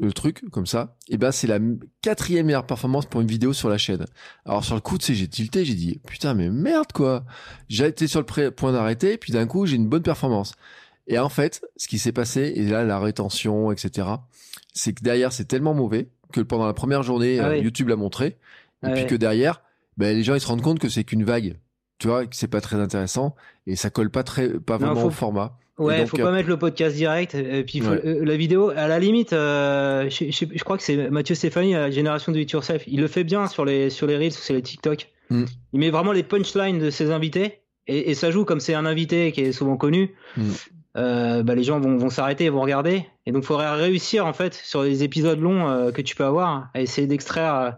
Le 0.00 0.12
truc, 0.12 0.42
comme 0.50 0.66
ça, 0.66 0.96
et 1.08 1.18
ben 1.18 1.30
c'est 1.30 1.46
la 1.46 1.58
quatrième 2.00 2.46
meilleure 2.46 2.66
performance 2.66 3.04
pour 3.06 3.20
une 3.20 3.26
vidéo 3.26 3.52
sur 3.52 3.68
la 3.68 3.76
chaîne. 3.76 4.06
Alors 4.46 4.64
sur 4.64 4.74
le 4.74 4.80
coup, 4.80 4.96
tu 4.96 5.04
sais, 5.06 5.14
j'ai 5.14 5.28
tilté, 5.28 5.64
j'ai 5.64 5.74
dit, 5.74 6.00
putain, 6.06 6.32
mais 6.34 6.48
merde 6.48 6.90
quoi. 6.92 7.24
J'ai 7.68 7.86
été 7.86 8.06
sur 8.08 8.24
le 8.26 8.50
point 8.50 8.72
d'arrêter, 8.72 9.18
puis 9.18 9.32
d'un 9.32 9.46
coup, 9.46 9.66
j'ai 9.66 9.76
une 9.76 9.88
bonne 9.88 10.02
performance. 10.02 10.54
Et 11.06 11.18
en 11.18 11.28
fait, 11.28 11.60
ce 11.76 11.86
qui 11.86 11.98
s'est 11.98 12.12
passé, 12.12 12.50
et 12.56 12.64
là, 12.64 12.82
la 12.82 12.98
rétention, 12.98 13.70
etc., 13.72 14.08
c'est 14.72 14.94
que 14.94 15.02
derrière, 15.04 15.32
c'est 15.34 15.44
tellement 15.44 15.74
mauvais 15.74 16.08
que 16.32 16.40
pendant 16.40 16.66
la 16.66 16.72
première 16.74 17.02
journée, 17.02 17.38
Ah 17.38 17.48
euh, 17.48 17.58
oui. 17.58 17.60
YouTube 17.62 17.88
l'a 17.88 17.96
montré, 17.96 18.26
et 18.26 18.36
Ah 18.84 18.90
puis 18.92 19.06
que 19.06 19.14
derrière, 19.14 19.60
ben, 20.00 20.16
les 20.16 20.22
gens, 20.22 20.34
ils 20.34 20.40
se 20.40 20.46
rendent 20.46 20.62
compte 20.62 20.78
que 20.78 20.88
c'est 20.88 21.04
qu'une 21.04 21.24
vague. 21.24 21.56
Tu 21.98 22.08
vois, 22.08 22.26
que 22.26 22.34
c'est 22.34 22.48
pas 22.48 22.62
très 22.62 22.76
intéressant, 22.76 23.34
et 23.66 23.76
ça 23.76 23.90
colle 23.90 24.10
pas 24.10 24.22
très, 24.22 24.48
pas 24.48 24.78
Non, 24.78 24.86
vraiment 24.86 25.00
faut- 25.02 25.06
au 25.08 25.10
format. 25.10 25.58
Ouais, 25.76 26.06
faut 26.06 26.18
pas 26.18 26.32
mettre 26.32 26.48
le 26.48 26.58
podcast 26.58 26.94
direct. 26.94 27.34
Et 27.34 27.64
puis 27.64 27.80
la 27.80 28.36
vidéo, 28.36 28.68
à 28.68 28.86
la 28.86 28.98
limite, 28.98 29.30
je, 29.30 30.62
crois 30.62 30.76
que 30.76 30.82
c'est 30.82 31.08
Mathieu 31.10 31.34
Stéphanie, 31.34 31.72
la 31.72 31.90
génération 31.90 32.32
de 32.32 32.38
It 32.38 32.50
Yourself. 32.50 32.84
Il 32.86 33.00
le 33.00 33.08
fait 33.08 33.24
bien 33.24 33.46
sur 33.46 33.64
les 33.64 33.88
sur 33.88 34.06
les 34.06 34.18
reels 34.18 34.32
ou 34.32 34.42
sur 34.42 34.52
les 34.52 34.60
TikTok. 34.60 35.08
Mm. 35.30 35.44
Il 35.72 35.80
met 35.80 35.90
vraiment 35.90 36.12
les 36.12 36.22
punchlines 36.22 36.78
de 36.78 36.90
ses 36.90 37.10
invités 37.10 37.60
et, 37.86 38.14
ça 38.14 38.30
joue 38.30 38.44
comme 38.44 38.60
c'est 38.60 38.74
un 38.74 38.84
invité 38.84 39.32
qui 39.32 39.40
est 39.40 39.52
souvent 39.52 39.76
connu. 39.76 40.14
Mm. 40.36 40.42
Euh, 40.96 41.42
bah, 41.42 41.54
les 41.54 41.62
gens 41.62 41.80
vont, 41.80 41.96
vont 41.96 42.10
s'arrêter, 42.10 42.48
vont 42.50 42.60
regarder. 42.60 43.06
Et 43.24 43.32
donc, 43.32 43.44
il 43.44 43.46
faudrait 43.46 43.70
réussir 43.74 44.26
en 44.26 44.32
fait 44.32 44.54
sur 44.54 44.82
les 44.82 45.02
épisodes 45.02 45.40
longs 45.40 45.68
euh, 45.68 45.92
que 45.92 46.02
tu 46.02 46.14
peux 46.14 46.24
avoir 46.24 46.68
à 46.74 46.80
essayer 46.80 47.06
d'extraire. 47.06 47.76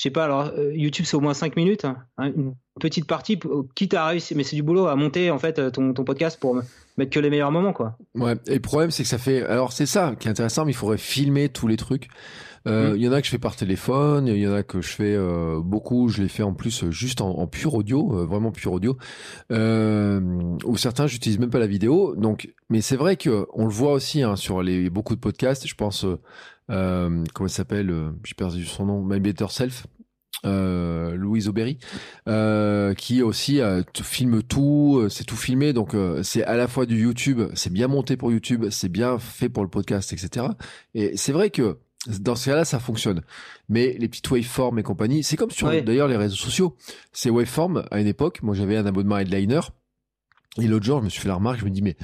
Euh, 0.00 0.02
je 0.02 0.02
sais 0.04 0.10
pas, 0.10 0.24
alors 0.24 0.52
YouTube 0.72 1.04
c'est 1.06 1.16
au 1.16 1.20
moins 1.20 1.34
5 1.34 1.56
minutes, 1.56 1.84
hein, 1.84 1.96
une 2.18 2.54
petite 2.80 3.06
partie, 3.06 3.38
quitte 3.74 3.94
à 3.94 4.06
réussir, 4.06 4.36
mais 4.36 4.44
c'est 4.44 4.56
du 4.56 4.62
boulot 4.62 4.86
à 4.86 4.96
monter 4.96 5.30
en 5.30 5.38
fait 5.38 5.70
ton, 5.72 5.92
ton 5.92 6.04
podcast 6.04 6.40
pour 6.40 6.60
mettre 6.96 7.10
que 7.10 7.20
les 7.20 7.28
meilleurs 7.28 7.52
moments 7.52 7.72
quoi. 7.72 7.98
Ouais, 8.14 8.34
et 8.46 8.54
le 8.54 8.60
problème 8.60 8.90
c'est 8.90 9.02
que 9.02 9.08
ça 9.08 9.18
fait, 9.18 9.42
alors 9.42 9.72
c'est 9.72 9.86
ça 9.86 10.14
qui 10.18 10.28
est 10.28 10.30
intéressant, 10.30 10.64
mais 10.64 10.72
il 10.72 10.76
faudrait 10.76 10.98
filmer 10.98 11.48
tous 11.48 11.66
les 11.66 11.76
trucs. 11.76 12.08
Euh, 12.68 12.92
mm. 12.92 12.96
Il 12.96 13.02
y 13.02 13.08
en 13.08 13.12
a 13.12 13.20
que 13.20 13.26
je 13.26 13.30
fais 13.30 13.38
par 13.38 13.56
téléphone, 13.56 14.26
il 14.26 14.36
y 14.36 14.46
en 14.46 14.52
a 14.52 14.62
que 14.62 14.80
je 14.80 14.88
fais 14.88 15.14
euh, 15.14 15.60
beaucoup, 15.60 16.08
je 16.08 16.22
les 16.22 16.28
fais 16.28 16.42
en 16.42 16.52
plus 16.52 16.84
euh, 16.84 16.90
juste 16.90 17.20
en, 17.20 17.30
en 17.30 17.46
pur 17.46 17.74
audio, 17.74 18.18
euh, 18.18 18.26
vraiment 18.26 18.52
pur 18.52 18.72
audio. 18.72 18.96
Euh, 19.50 20.20
ou 20.64 20.76
certains, 20.76 21.06
j'utilise 21.06 21.38
même 21.38 21.50
pas 21.50 21.58
la 21.58 21.66
vidéo. 21.66 22.14
Donc, 22.16 22.52
mais 22.68 22.80
c'est 22.80 22.96
vrai 22.96 23.16
que 23.16 23.46
on 23.54 23.64
le 23.64 23.72
voit 23.72 23.92
aussi 23.92 24.22
hein, 24.22 24.36
sur 24.36 24.62
les 24.62 24.90
beaucoup 24.90 25.14
de 25.14 25.20
podcasts. 25.20 25.66
Je 25.66 25.74
pense, 25.74 26.04
comment 26.68 27.46
il 27.46 27.50
s'appelle 27.50 27.92
J'ai 28.24 28.34
perdu 28.34 28.64
son 28.64 28.86
nom. 28.86 29.02
My 29.02 29.20
Better 29.20 29.46
Self. 29.48 29.86
Euh, 30.46 31.16
Louise 31.16 31.48
Aubéry, 31.48 31.76
euh, 32.26 32.94
qui 32.94 33.20
aussi 33.20 33.60
filme 34.02 34.42
tout, 34.42 35.06
c'est 35.10 35.24
tout 35.24 35.36
filmé, 35.36 35.74
donc 35.74 35.94
c'est 36.22 36.44
à 36.44 36.56
la 36.56 36.66
fois 36.66 36.86
du 36.86 36.98
YouTube, 36.98 37.42
c'est 37.54 37.70
bien 37.70 37.88
monté 37.88 38.16
pour 38.16 38.32
YouTube, 38.32 38.64
c'est 38.70 38.88
bien 38.88 39.18
fait 39.18 39.50
pour 39.50 39.64
le 39.64 39.68
podcast, 39.68 40.14
etc. 40.14 40.46
Et 40.94 41.14
c'est 41.18 41.32
vrai 41.32 41.50
que 41.50 41.76
dans 42.06 42.34
ce 42.34 42.50
cas-là, 42.50 42.64
ça 42.64 42.78
fonctionne. 42.78 43.22
Mais 43.68 43.96
les 43.98 44.08
petites 44.08 44.30
waveforms 44.30 44.78
et 44.78 44.82
compagnie, 44.82 45.22
c'est 45.22 45.36
comme 45.36 45.50
sur 45.50 45.68
d'ailleurs 45.68 46.08
les 46.08 46.16
réseaux 46.16 46.36
sociaux. 46.36 46.76
Ces 47.12 47.30
waveforms, 47.30 47.84
à 47.90 48.00
une 48.00 48.06
époque, 48.06 48.42
moi 48.42 48.54
j'avais 48.54 48.76
un 48.76 48.86
abonnement 48.86 49.16
à 49.16 49.22
Headliner. 49.22 49.60
Et 50.58 50.66
l'autre 50.66 50.84
jour, 50.84 51.00
je 51.00 51.04
me 51.04 51.08
suis 51.10 51.20
fait 51.20 51.28
la 51.28 51.34
remarque, 51.34 51.60
je 51.60 51.64
me 51.64 51.70
dis, 51.70 51.82
mais 51.82 51.96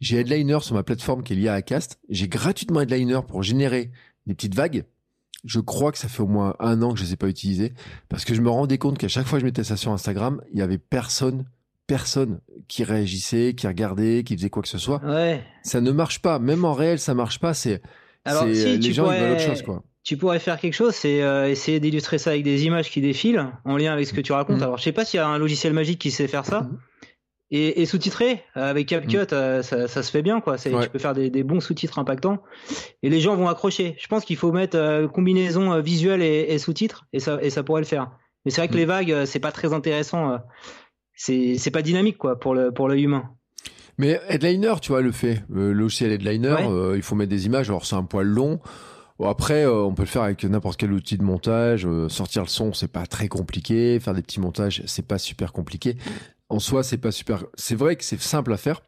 j'ai 0.00 0.18
Headliner 0.18 0.58
sur 0.60 0.74
ma 0.74 0.82
plateforme 0.82 1.22
qui 1.22 1.32
est 1.32 1.36
liée 1.36 1.48
à 1.48 1.62
Cast. 1.62 1.98
J'ai 2.08 2.28
gratuitement 2.28 2.80
Headliner 2.80 3.20
pour 3.26 3.42
générer 3.42 3.90
des 4.26 4.34
petites 4.34 4.54
vagues. 4.54 4.84
Je 5.44 5.60
crois 5.60 5.92
que 5.92 5.98
ça 5.98 6.08
fait 6.08 6.22
au 6.22 6.26
moins 6.26 6.56
un 6.58 6.82
an 6.82 6.92
que 6.92 6.98
je 6.98 7.04
les 7.04 7.12
ai 7.12 7.16
pas 7.16 7.28
utilisées. 7.28 7.74
Parce 8.08 8.24
que 8.24 8.34
je 8.34 8.40
me 8.40 8.50
rendais 8.50 8.78
compte 8.78 8.98
qu'à 8.98 9.08
chaque 9.08 9.26
fois 9.26 9.38
que 9.38 9.42
je 9.42 9.46
mettais 9.46 9.64
ça 9.64 9.76
sur 9.76 9.92
Instagram, 9.92 10.40
il 10.52 10.58
y 10.58 10.62
avait 10.62 10.78
personne 10.78 11.44
personne 11.86 12.40
qui 12.66 12.82
réagissait, 12.82 13.54
qui 13.54 13.66
regardait, 13.66 14.24
qui 14.24 14.36
faisait 14.36 14.50
quoi 14.50 14.62
que 14.62 14.68
ce 14.68 14.78
soit. 14.78 15.04
Ouais. 15.04 15.44
Ça 15.62 15.80
ne 15.80 15.90
marche 15.90 16.20
pas. 16.20 16.38
Même 16.38 16.64
en 16.64 16.72
réel, 16.72 16.98
ça 16.98 17.14
marche 17.14 17.40
pas. 17.40 17.54
C'est 17.54 17.82
alors, 18.24 18.44
si, 18.44 18.66
euh, 18.66 18.76
les 18.76 18.92
gens 18.92 19.04
pourrais, 19.04 19.20
veulent 19.20 19.32
autre 19.32 19.42
chose, 19.42 19.62
quoi. 19.62 19.82
Tu 20.02 20.16
pourrais 20.16 20.38
faire 20.38 20.58
quelque 20.58 20.74
chose, 20.74 20.94
c'est 20.94 21.22
euh, 21.22 21.48
essayer 21.48 21.80
d'illustrer 21.80 22.18
ça 22.18 22.30
avec 22.30 22.42
des 22.42 22.64
images 22.64 22.90
qui 22.90 23.00
défilent 23.00 23.52
en 23.64 23.76
lien 23.76 23.92
avec 23.92 24.06
ce 24.06 24.12
que 24.12 24.20
tu 24.20 24.32
racontes. 24.32 24.60
Mm. 24.60 24.64
Alors, 24.64 24.78
je 24.78 24.82
sais 24.82 24.92
pas 24.92 25.04
s'il 25.04 25.18
y 25.18 25.20
a 25.22 25.26
un 25.26 25.38
logiciel 25.38 25.72
magique 25.72 25.98
qui 25.98 26.10
sait 26.10 26.28
faire 26.28 26.44
ça. 26.44 26.62
Mm. 26.62 26.78
Et, 27.50 27.82
et 27.82 27.86
sous-titrer 27.86 28.42
avec 28.54 28.88
CapCut, 28.88 29.18
mm. 29.18 29.26
euh, 29.32 29.62
ça, 29.62 29.88
ça, 29.88 30.02
se 30.02 30.10
fait 30.10 30.22
bien, 30.22 30.40
quoi. 30.40 30.58
Tu 30.58 30.70
peux 30.92 30.98
faire 30.98 31.14
des, 31.14 31.30
des 31.30 31.42
bons 31.42 31.60
sous-titres 31.60 31.98
impactants 31.98 32.42
et 33.02 33.10
les 33.10 33.20
gens 33.20 33.36
vont 33.36 33.48
accrocher. 33.48 33.96
Je 33.98 34.06
pense 34.06 34.24
qu'il 34.24 34.36
faut 34.36 34.52
mettre 34.52 35.06
combinaison 35.06 35.80
visuelle 35.80 36.22
et, 36.22 36.46
et 36.48 36.58
sous-titres 36.58 37.06
et 37.12 37.20
ça, 37.20 37.38
et 37.42 37.50
ça 37.50 37.62
pourrait 37.62 37.82
le 37.82 37.86
faire. 37.86 38.10
Mais 38.44 38.50
c'est 38.50 38.60
vrai 38.60 38.68
que 38.68 38.76
les 38.76 38.84
vagues, 38.84 39.24
c'est 39.24 39.40
pas 39.40 39.52
très 39.52 39.72
intéressant. 39.72 40.38
c'est 41.14 41.70
pas 41.72 41.82
dynamique, 41.82 42.18
quoi, 42.18 42.38
pour 42.38 42.54
le 42.54 42.72
pour 42.72 42.88
l'œil 42.88 43.04
humain. 43.04 43.30
Mais 43.98 44.20
Headliner, 44.28 44.74
tu 44.80 44.92
vois, 44.92 45.02
le 45.02 45.12
fait. 45.12 45.42
Le 45.48 45.72
logiciel 45.72 46.12
Headliner, 46.12 46.56
euh, 46.68 46.96
il 46.96 47.02
faut 47.02 47.14
mettre 47.14 47.30
des 47.30 47.46
images. 47.46 47.68
Alors, 47.68 47.86
c'est 47.86 47.96
un 47.96 48.04
poil 48.04 48.26
long. 48.26 48.60
après, 49.22 49.64
euh, 49.64 49.82
on 49.82 49.94
peut 49.94 50.02
le 50.02 50.08
faire 50.08 50.22
avec 50.22 50.44
n'importe 50.44 50.78
quel 50.78 50.92
outil 50.92 51.16
de 51.16 51.22
montage. 51.22 51.86
Euh, 51.86 52.08
sortir 52.08 52.42
le 52.42 52.48
son, 52.48 52.72
c'est 52.72 52.90
pas 52.90 53.06
très 53.06 53.28
compliqué. 53.28 54.00
Faire 54.00 54.14
des 54.14 54.22
petits 54.22 54.40
montages, 54.40 54.82
c'est 54.86 55.06
pas 55.06 55.18
super 55.18 55.52
compliqué. 55.52 55.96
En 56.48 56.58
soi, 56.58 56.82
c'est 56.82 56.98
pas 56.98 57.12
super. 57.12 57.44
C'est 57.54 57.76
vrai 57.76 57.96
que 57.96 58.04
c'est 58.04 58.20
simple 58.20 58.52
à 58.52 58.56
faire. 58.56 58.82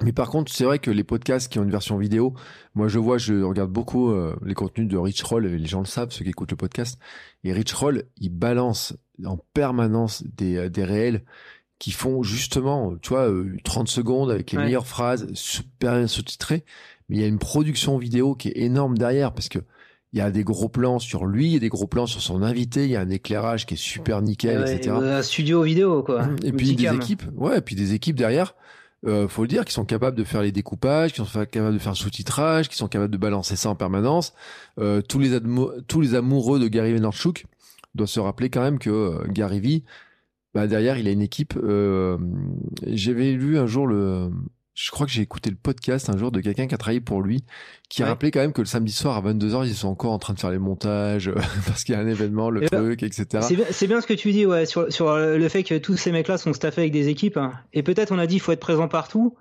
Mais 0.00 0.12
par 0.12 0.30
contre, 0.30 0.50
c'est 0.50 0.64
vrai 0.64 0.78
que 0.78 0.90
les 0.90 1.04
podcasts 1.04 1.52
qui 1.52 1.58
ont 1.58 1.64
une 1.64 1.70
version 1.70 1.98
vidéo, 1.98 2.32
moi 2.74 2.88
je 2.88 2.98
vois, 2.98 3.18
je 3.18 3.42
regarde 3.42 3.70
beaucoup 3.70 4.10
les 4.42 4.54
contenus 4.54 4.88
de 4.88 4.96
Rich 4.96 5.22
Roll, 5.22 5.44
les 5.44 5.66
gens 5.66 5.80
le 5.80 5.86
savent, 5.86 6.10
ceux 6.10 6.24
qui 6.24 6.30
écoutent 6.30 6.50
le 6.50 6.56
podcast. 6.56 6.98
Et 7.44 7.52
Rich 7.52 7.74
Roll, 7.74 8.04
il 8.16 8.30
balance 8.30 8.96
en 9.26 9.36
permanence 9.52 10.24
des, 10.24 10.70
des 10.70 10.84
réels 10.84 11.24
qui 11.82 11.90
font 11.90 12.22
justement, 12.22 12.94
tu 13.02 13.08
vois, 13.08 13.28
30 13.64 13.88
euh, 13.88 13.90
secondes 13.90 14.30
avec 14.30 14.52
les 14.52 14.58
meilleures 14.58 14.86
phrases, 14.86 15.26
super 15.34 16.08
sous-titrées. 16.08 16.64
Mais 17.08 17.16
il 17.16 17.20
y 17.20 17.24
a 17.24 17.26
une 17.26 17.40
production 17.40 17.98
vidéo 17.98 18.36
qui 18.36 18.50
est 18.50 18.58
énorme 18.58 18.96
derrière 18.96 19.32
parce 19.32 19.48
que 19.48 19.58
il 20.12 20.20
y 20.20 20.22
a 20.22 20.30
des 20.30 20.44
gros 20.44 20.68
plans 20.68 21.00
sur 21.00 21.26
lui, 21.26 21.46
il 21.46 21.52
y 21.54 21.56
a 21.56 21.58
des 21.58 21.70
gros 21.70 21.88
plans 21.88 22.06
sur 22.06 22.22
son 22.22 22.44
invité, 22.44 22.84
il 22.84 22.90
y 22.90 22.94
a 22.94 23.00
un 23.00 23.10
éclairage 23.10 23.66
qui 23.66 23.74
est 23.74 23.76
super 23.76 24.22
nickel, 24.22 24.60
etc. 24.60 24.94
Un 24.96 25.22
studio 25.22 25.62
vidéo, 25.62 26.04
quoi. 26.04 26.28
Et 26.44 26.52
puis 26.52 26.76
des 26.76 26.86
équipes, 26.94 27.24
ouais, 27.34 27.58
et 27.58 27.60
puis 27.62 27.74
des 27.74 27.94
équipes 27.94 28.14
derrière. 28.14 28.54
Euh, 29.04 29.26
faut 29.26 29.42
le 29.42 29.48
dire, 29.48 29.64
qui 29.64 29.72
sont 29.72 29.84
capables 29.84 30.16
de 30.16 30.22
faire 30.22 30.42
les 30.42 30.52
découpages, 30.52 31.12
qui 31.12 31.16
sont 31.16 31.46
capables 31.46 31.74
de 31.74 31.80
faire 31.80 31.92
le 31.92 31.96
sous-titrage, 31.96 32.68
qui 32.68 32.76
sont 32.76 32.86
capables 32.86 33.12
de 33.12 33.18
balancer 33.18 33.56
ça 33.56 33.70
en 33.70 33.74
permanence. 33.74 34.34
Euh, 34.78 35.02
tous 35.02 35.18
les 35.18 35.40
tous 35.88 36.00
les 36.00 36.14
amoureux 36.14 36.60
de 36.60 36.68
Gary 36.68 36.92
Vaynerchuk 36.92 37.46
doivent 37.96 38.08
se 38.08 38.20
rappeler 38.20 38.50
quand 38.50 38.62
même 38.62 38.78
que 38.78 38.90
euh, 38.90 39.24
Gary 39.26 39.58
Vee, 39.58 39.82
bah 40.54 40.66
derrière, 40.66 40.98
il 40.98 41.08
a 41.08 41.10
une 41.10 41.22
équipe. 41.22 41.54
Euh, 41.62 42.18
J'avais 42.86 43.32
lu 43.32 43.58
un 43.58 43.66
jour 43.66 43.86
le. 43.86 44.30
Je 44.74 44.90
crois 44.90 45.04
que 45.04 45.12
j'ai 45.12 45.20
écouté 45.20 45.50
le 45.50 45.56
podcast 45.56 46.08
un 46.08 46.16
jour 46.16 46.32
de 46.32 46.40
quelqu'un 46.40 46.66
qui 46.66 46.74
a 46.74 46.78
travaillé 46.78 47.02
pour 47.02 47.20
lui, 47.20 47.44
qui 47.90 48.02
a 48.02 48.06
rappelé 48.06 48.30
quand 48.30 48.40
même 48.40 48.54
que 48.54 48.62
le 48.62 48.66
samedi 48.66 48.90
soir 48.90 49.18
à 49.18 49.32
22h, 49.32 49.66
ils 49.66 49.74
sont 49.74 49.88
encore 49.88 50.12
en 50.12 50.18
train 50.18 50.32
de 50.32 50.40
faire 50.40 50.50
les 50.50 50.58
montages 50.58 51.30
parce 51.66 51.84
qu'il 51.84 51.94
y 51.94 51.98
a 51.98 52.00
un 52.00 52.06
événement, 52.06 52.48
le 52.48 52.60
ben, 52.60 52.68
truc, 52.68 53.02
etc. 53.02 53.46
C'est 53.70 53.86
bien 53.86 54.00
ce 54.00 54.06
que 54.06 54.14
tu 54.14 54.32
dis, 54.32 54.46
ouais, 54.46 54.64
sur, 54.64 54.90
sur 54.90 55.14
le 55.14 55.48
fait 55.50 55.62
que 55.62 55.76
tous 55.76 55.98
ces 55.98 56.10
mecs-là 56.10 56.38
sont 56.38 56.54
staffés 56.54 56.80
avec 56.80 56.92
des 56.92 57.08
équipes. 57.08 57.36
Hein. 57.36 57.52
Et 57.74 57.82
peut-être 57.82 58.12
on 58.12 58.18
a 58.18 58.26
dit 58.26 58.36
il 58.36 58.40
faut 58.40 58.52
être 58.52 58.60
présent 58.60 58.88
partout. 58.88 59.36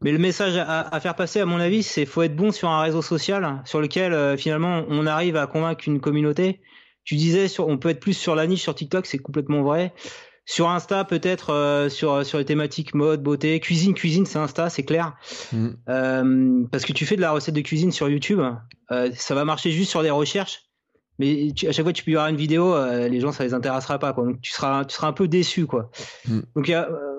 Mais 0.00 0.12
le 0.12 0.18
message 0.18 0.56
à, 0.56 0.80
à, 0.80 1.00
faire 1.00 1.14
passer, 1.14 1.40
à 1.40 1.46
mon 1.46 1.60
avis, 1.60 1.82
c'est 1.82 2.06
faut 2.06 2.22
être 2.22 2.34
bon 2.34 2.50
sur 2.50 2.70
un 2.70 2.80
réseau 2.80 3.02
social 3.02 3.62
sur 3.66 3.82
lequel 3.82 4.14
euh, 4.14 4.36
finalement 4.38 4.84
on 4.88 5.06
arrive 5.06 5.36
à 5.36 5.46
convaincre 5.46 5.84
une 5.86 6.00
communauté. 6.00 6.60
Tu 7.04 7.16
disais, 7.16 7.48
sur, 7.48 7.68
on 7.68 7.76
peut 7.76 7.90
être 7.90 8.00
plus 8.00 8.14
sur 8.14 8.34
la 8.34 8.46
niche 8.46 8.62
sur 8.62 8.74
TikTok, 8.74 9.06
c'est 9.06 9.18
complètement 9.18 9.62
vrai. 9.62 9.92
Sur 10.50 10.68
Insta, 10.68 11.04
peut-être 11.04 11.50
euh, 11.50 11.88
sur 11.88 12.26
sur 12.26 12.38
les 12.38 12.44
thématiques 12.44 12.92
mode, 12.92 13.22
beauté, 13.22 13.60
cuisine, 13.60 13.94
cuisine, 13.94 14.26
c'est 14.26 14.40
Insta, 14.40 14.68
c'est 14.68 14.82
clair. 14.82 15.14
Mm. 15.52 15.68
Euh, 15.88 16.64
parce 16.72 16.84
que 16.84 16.92
tu 16.92 17.06
fais 17.06 17.14
de 17.14 17.20
la 17.20 17.30
recette 17.30 17.54
de 17.54 17.60
cuisine 17.60 17.92
sur 17.92 18.08
YouTube, 18.08 18.40
euh, 18.90 19.10
ça 19.14 19.36
va 19.36 19.44
marcher 19.44 19.70
juste 19.70 19.90
sur 19.90 20.02
des 20.02 20.10
recherches. 20.10 20.64
Mais 21.20 21.52
à 21.68 21.70
chaque 21.70 21.84
fois 21.84 21.92
que 21.92 21.98
tu 21.98 22.02
publieras 22.02 22.28
une 22.30 22.36
vidéo, 22.36 22.74
les 22.84 23.20
gens 23.20 23.30
ça 23.30 23.44
les 23.44 23.54
intéressera 23.54 24.00
pas 24.00 24.12
quoi. 24.12 24.24
Donc 24.24 24.40
tu 24.40 24.50
seras 24.50 24.84
tu 24.84 24.96
seras 24.96 25.06
un 25.06 25.12
peu 25.12 25.28
déçu 25.28 25.66
quoi. 25.66 25.92
Mm. 26.26 26.40
Donc 26.56 26.72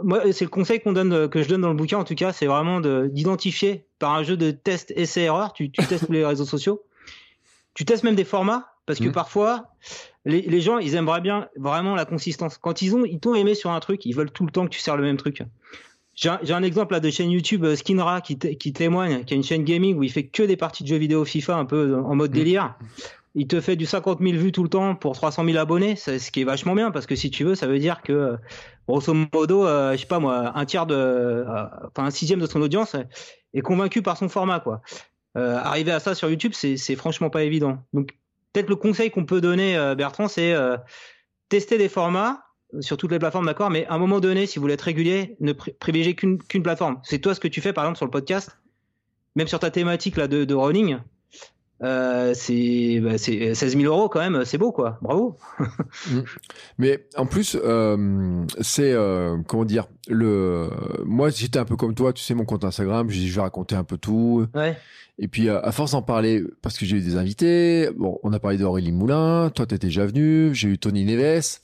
moi 0.03 0.33
c'est 0.33 0.43
le 0.43 0.49
conseil 0.49 0.81
qu'on 0.81 0.91
donne 0.91 1.29
que 1.29 1.41
je 1.41 1.47
donne 1.47 1.61
dans 1.61 1.69
le 1.69 1.75
bouquin 1.75 1.99
en 1.99 2.03
tout 2.03 2.15
cas, 2.15 2.33
c'est 2.33 2.47
vraiment 2.47 2.81
d'identifier 2.81 3.87
par 3.97 4.13
un 4.13 4.23
jeu 4.23 4.35
de 4.35 4.51
test 4.51 4.91
essai 4.97 5.21
erreur, 5.21 5.53
tu, 5.53 5.71
tu 5.71 5.85
testes 5.85 6.07
tous 6.07 6.11
les 6.11 6.25
réseaux 6.25 6.43
sociaux. 6.43 6.83
Tu 7.75 7.85
testes 7.85 8.03
même 8.03 8.15
des 8.15 8.25
formats 8.25 8.70
parce 8.85 8.99
que 8.99 9.09
mm. 9.09 9.13
parfois 9.13 9.75
les, 10.25 10.41
les, 10.41 10.61
gens, 10.61 10.77
ils 10.77 10.95
aimeraient 10.95 11.21
bien 11.21 11.47
vraiment 11.55 11.95
la 11.95 12.05
consistance. 12.05 12.57
Quand 12.57 12.81
ils 12.81 12.95
ont, 12.95 13.05
ils 13.05 13.19
t'ont 13.19 13.35
aimé 13.35 13.55
sur 13.55 13.71
un 13.71 13.79
truc, 13.79 14.05
ils 14.05 14.15
veulent 14.15 14.31
tout 14.31 14.45
le 14.45 14.51
temps 14.51 14.65
que 14.65 14.69
tu 14.69 14.79
sers 14.79 14.97
le 14.97 15.03
même 15.03 15.17
truc. 15.17 15.43
J'ai 16.13 16.29
un, 16.29 16.63
exemple 16.63 16.93
là 16.93 16.99
de 16.99 17.09
chaîne 17.09 17.31
YouTube 17.31 17.63
euh, 17.63 17.75
Skinra 17.75 18.21
qui, 18.21 18.37
qui 18.37 18.73
témoigne, 18.73 19.23
qui 19.23 19.33
a 19.33 19.37
une 19.37 19.43
chaîne 19.43 19.63
gaming 19.63 19.97
où 19.97 20.03
il 20.03 20.11
fait 20.11 20.27
que 20.27 20.43
des 20.43 20.57
parties 20.57 20.83
de 20.83 20.89
jeux 20.89 20.97
vidéo 20.97 21.23
FIFA 21.23 21.55
un 21.55 21.65
peu 21.65 21.95
en 21.95 22.15
mode 22.15 22.31
mm. 22.31 22.33
délire. 22.33 22.75
Il 23.33 23.47
te 23.47 23.61
fait 23.61 23.77
du 23.77 23.85
50 23.85 24.19
000 24.19 24.33
vues 24.33 24.51
tout 24.51 24.63
le 24.63 24.69
temps 24.69 24.93
pour 24.93 25.13
300 25.13 25.45
000 25.45 25.57
abonnés, 25.57 25.95
ce 25.95 26.31
qui 26.31 26.41
est 26.41 26.43
vachement 26.43 26.75
bien 26.75 26.91
parce 26.91 27.05
que 27.05 27.15
si 27.15 27.31
tu 27.31 27.45
veux, 27.45 27.55
ça 27.55 27.65
veut 27.65 27.79
dire 27.79 28.01
que 28.01 28.37
grosso 28.87 29.13
modo, 29.13 29.65
euh, 29.65 29.93
je 29.93 30.01
sais 30.01 30.05
pas 30.05 30.19
moi, 30.19 30.51
un 30.53 30.65
tiers 30.65 30.85
de, 30.85 30.95
euh, 30.95 31.45
enfin 31.87 32.05
un 32.05 32.11
sixième 32.11 32.39
de 32.39 32.45
son 32.45 32.61
audience 32.61 32.95
est 33.53 33.61
convaincu 33.61 34.01
par 34.01 34.17
son 34.17 34.27
format 34.27 34.59
quoi. 34.59 34.81
Euh, 35.37 35.55
arriver 35.55 35.93
à 35.93 36.01
ça 36.01 36.13
sur 36.13 36.29
YouTube, 36.29 36.51
c'est 36.53 36.95
franchement 36.95 37.29
pas 37.29 37.43
évident. 37.43 37.77
Donc 37.93 38.17
peut-être 38.53 38.69
le 38.69 38.75
conseil 38.75 39.11
qu'on 39.11 39.25
peut 39.25 39.41
donner, 39.41 39.77
euh, 39.77 39.95
Bertrand, 39.95 40.27
c'est 40.27 40.53
euh, 40.53 40.77
tester 41.49 41.77
des 41.77 41.89
formats 41.89 42.43
sur 42.79 42.97
toutes 42.97 43.11
les 43.11 43.19
plateformes, 43.19 43.45
d'accord, 43.45 43.69
mais 43.69 43.85
à 43.87 43.95
un 43.95 43.97
moment 43.97 44.19
donné, 44.19 44.45
si 44.45 44.57
vous 44.57 44.61
voulez 44.61 44.75
être 44.75 44.81
régulier, 44.81 45.35
ne 45.39 45.51
privilégiez 45.51 46.15
qu'une 46.15 46.63
plateforme. 46.63 46.99
C'est 47.03 47.19
toi 47.19 47.35
ce 47.35 47.39
que 47.39 47.49
tu 47.49 47.59
fais, 47.59 47.73
par 47.73 47.83
exemple, 47.83 47.97
sur 47.97 48.05
le 48.05 48.11
podcast, 48.11 48.57
même 49.35 49.47
sur 49.47 49.59
ta 49.59 49.71
thématique 49.71 50.15
là 50.15 50.27
de, 50.27 50.45
de 50.45 50.53
running. 50.53 50.97
Euh, 51.83 52.33
c'est 52.35 52.99
bah, 52.99 53.17
16 53.17 53.55
000 53.75 53.83
euros 53.83 54.07
quand 54.07 54.19
même, 54.19 54.45
c'est 54.45 54.57
beau 54.57 54.71
quoi, 54.71 54.99
bravo. 55.01 55.37
Mm. 56.09 56.19
Mais 56.77 57.05
en 57.15 57.25
plus, 57.25 57.57
euh, 57.63 58.45
c'est 58.61 58.91
euh, 58.91 59.37
comment 59.47 59.65
dire, 59.65 59.87
le, 60.07 60.69
moi 61.05 61.29
j'étais 61.29 61.59
un 61.59 61.65
peu 61.65 61.75
comme 61.75 61.95
toi, 61.95 62.13
tu 62.13 62.23
sais 62.23 62.33
mon 62.33 62.45
compte 62.45 62.63
Instagram, 62.63 63.09
je, 63.09 63.19
je 63.19 63.35
vais 63.35 63.41
raconter 63.41 63.75
un 63.75 63.83
peu 63.83 63.97
tout. 63.97 64.47
Ouais. 64.53 64.77
Et 65.21 65.27
puis, 65.27 65.49
euh, 65.49 65.61
à 65.61 65.71
force 65.71 65.91
d'en 65.91 66.01
parler, 66.01 66.43
parce 66.63 66.77
que 66.79 66.85
j'ai 66.85 66.97
eu 66.97 67.01
des 67.01 67.15
invités, 67.15 67.89
bon, 67.95 68.19
on 68.23 68.33
a 68.33 68.39
parlé 68.39 68.57
d'Aurélie 68.57 68.91
Moulin, 68.91 69.51
toi, 69.53 69.67
t'étais 69.67 69.87
déjà 69.87 70.05
venu, 70.05 70.53
j'ai 70.53 70.69
eu 70.69 70.77
Tony 70.79 71.05
Neves. 71.05 71.59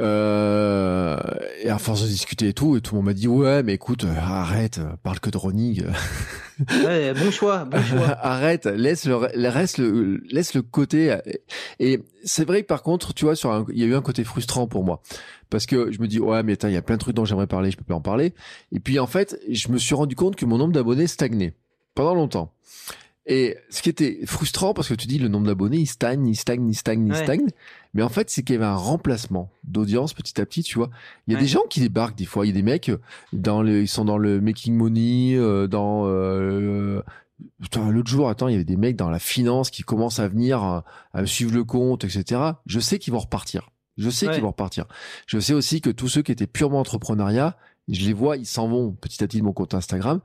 Euh, 0.00 1.16
et 1.60 1.70
à 1.70 1.78
force 1.78 2.02
de 2.02 2.06
discuter 2.06 2.48
et 2.48 2.52
tout, 2.52 2.76
et 2.76 2.80
tout 2.80 2.94
le 2.94 2.98
monde 2.98 3.06
m'a 3.06 3.14
dit 3.14 3.26
ouais, 3.26 3.64
mais 3.64 3.74
écoute, 3.74 4.04
euh, 4.04 4.14
arrête, 4.16 4.78
euh, 4.78 4.92
parle 5.02 5.18
que 5.18 5.28
de 5.28 5.36
running. 5.36 5.84
ouais, 6.84 7.12
bon 7.14 7.32
choix, 7.32 7.64
bon 7.64 7.82
choix. 7.82 8.16
arrête, 8.22 8.66
laisse 8.66 9.06
le 9.06 9.16
reste 9.16 9.78
le 9.78 10.20
laisse 10.30 10.54
le 10.54 10.62
côté. 10.62 11.16
Et 11.80 12.04
c'est 12.22 12.46
vrai 12.46 12.62
que 12.62 12.68
par 12.68 12.84
contre, 12.84 13.12
tu 13.12 13.24
vois, 13.24 13.34
sur 13.34 13.66
il 13.72 13.78
y 13.78 13.82
a 13.82 13.86
eu 13.86 13.96
un 13.96 14.02
côté 14.02 14.22
frustrant 14.22 14.68
pour 14.68 14.84
moi 14.84 15.02
parce 15.50 15.66
que 15.66 15.90
je 15.90 16.00
me 16.00 16.06
dis 16.06 16.20
ouais, 16.20 16.44
mais 16.44 16.54
il 16.54 16.70
y 16.70 16.76
a 16.76 16.82
plein 16.82 16.96
de 16.96 17.00
trucs 17.00 17.16
dont 17.16 17.24
j'aimerais 17.24 17.48
parler, 17.48 17.72
je 17.72 17.76
peux 17.76 17.84
pas 17.84 17.94
en 17.94 18.00
parler. 18.00 18.34
Et 18.70 18.78
puis 18.78 19.00
en 19.00 19.06
fait, 19.08 19.36
je 19.50 19.68
me 19.68 19.78
suis 19.78 19.96
rendu 19.96 20.14
compte 20.14 20.36
que 20.36 20.44
mon 20.44 20.58
nombre 20.58 20.72
d'abonnés 20.72 21.08
stagnait 21.08 21.54
pendant 21.94 22.14
longtemps. 22.14 22.52
Et 23.30 23.58
ce 23.68 23.82
qui 23.82 23.90
était 23.90 24.20
frustrant, 24.24 24.72
parce 24.72 24.88
que 24.88 24.94
tu 24.94 25.06
dis 25.06 25.18
le 25.18 25.28
nombre 25.28 25.46
d'abonnés, 25.46 25.76
il 25.76 25.86
stagne, 25.86 26.26
il 26.26 26.34
stagne, 26.34 26.66
il 26.66 26.74
stagne, 26.74 27.06
il 27.06 27.14
stagne. 27.14 27.46
Mais 27.92 28.02
en 28.02 28.08
fait, 28.08 28.30
c'est 28.30 28.42
qu'il 28.42 28.54
y 28.54 28.56
avait 28.56 28.64
un 28.64 28.74
remplacement 28.74 29.50
d'audience 29.64 30.14
petit 30.14 30.40
à 30.40 30.46
petit, 30.46 30.62
tu 30.62 30.78
vois. 30.78 30.88
Il 31.26 31.34
y 31.34 31.36
a 31.36 31.38
des 31.38 31.46
gens 31.46 31.60
qui 31.68 31.80
débarquent 31.80 32.16
des 32.16 32.24
fois. 32.24 32.46
Il 32.46 32.48
y 32.48 32.52
a 32.52 32.54
des 32.54 32.62
mecs, 32.62 32.90
dans 33.34 33.60
le, 33.62 33.82
ils 33.82 33.88
sont 33.88 34.06
dans 34.06 34.16
le 34.16 34.40
making 34.40 34.74
money, 34.74 35.36
euh, 35.36 35.68
dans... 35.68 36.04
Euh, 36.06 37.02
L'autre 37.76 38.10
jour, 38.10 38.28
attends, 38.28 38.48
il 38.48 38.52
y 38.52 38.54
avait 38.56 38.64
des 38.64 38.76
mecs 38.76 38.96
dans 38.96 39.10
la 39.10 39.20
finance 39.20 39.70
qui 39.70 39.82
commencent 39.82 40.18
à 40.18 40.26
venir 40.26 40.60
à, 40.60 40.84
à 41.12 41.24
suivre 41.24 41.54
le 41.54 41.62
compte, 41.62 42.02
etc. 42.02 42.40
Je 42.66 42.80
sais 42.80 42.98
qu'ils 42.98 43.12
vont 43.12 43.20
repartir. 43.20 43.70
Je 43.98 44.10
sais 44.10 44.28
qu'ils 44.28 44.42
vont 44.42 44.48
repartir. 44.48 44.86
Je 45.26 45.38
sais 45.38 45.52
aussi 45.52 45.80
que 45.80 45.90
tous 45.90 46.08
ceux 46.08 46.22
qui 46.22 46.32
étaient 46.32 46.46
purement 46.46 46.80
entrepreneuriat, 46.80 47.56
je 47.88 48.06
les 48.06 48.12
vois, 48.12 48.36
ils 48.36 48.46
s'en 48.46 48.68
vont 48.68 48.92
petit 48.92 49.22
à 49.22 49.26
petit 49.26 49.38
de 49.38 49.44
mon 49.44 49.52
compte 49.52 49.74
Instagram. 49.74 50.20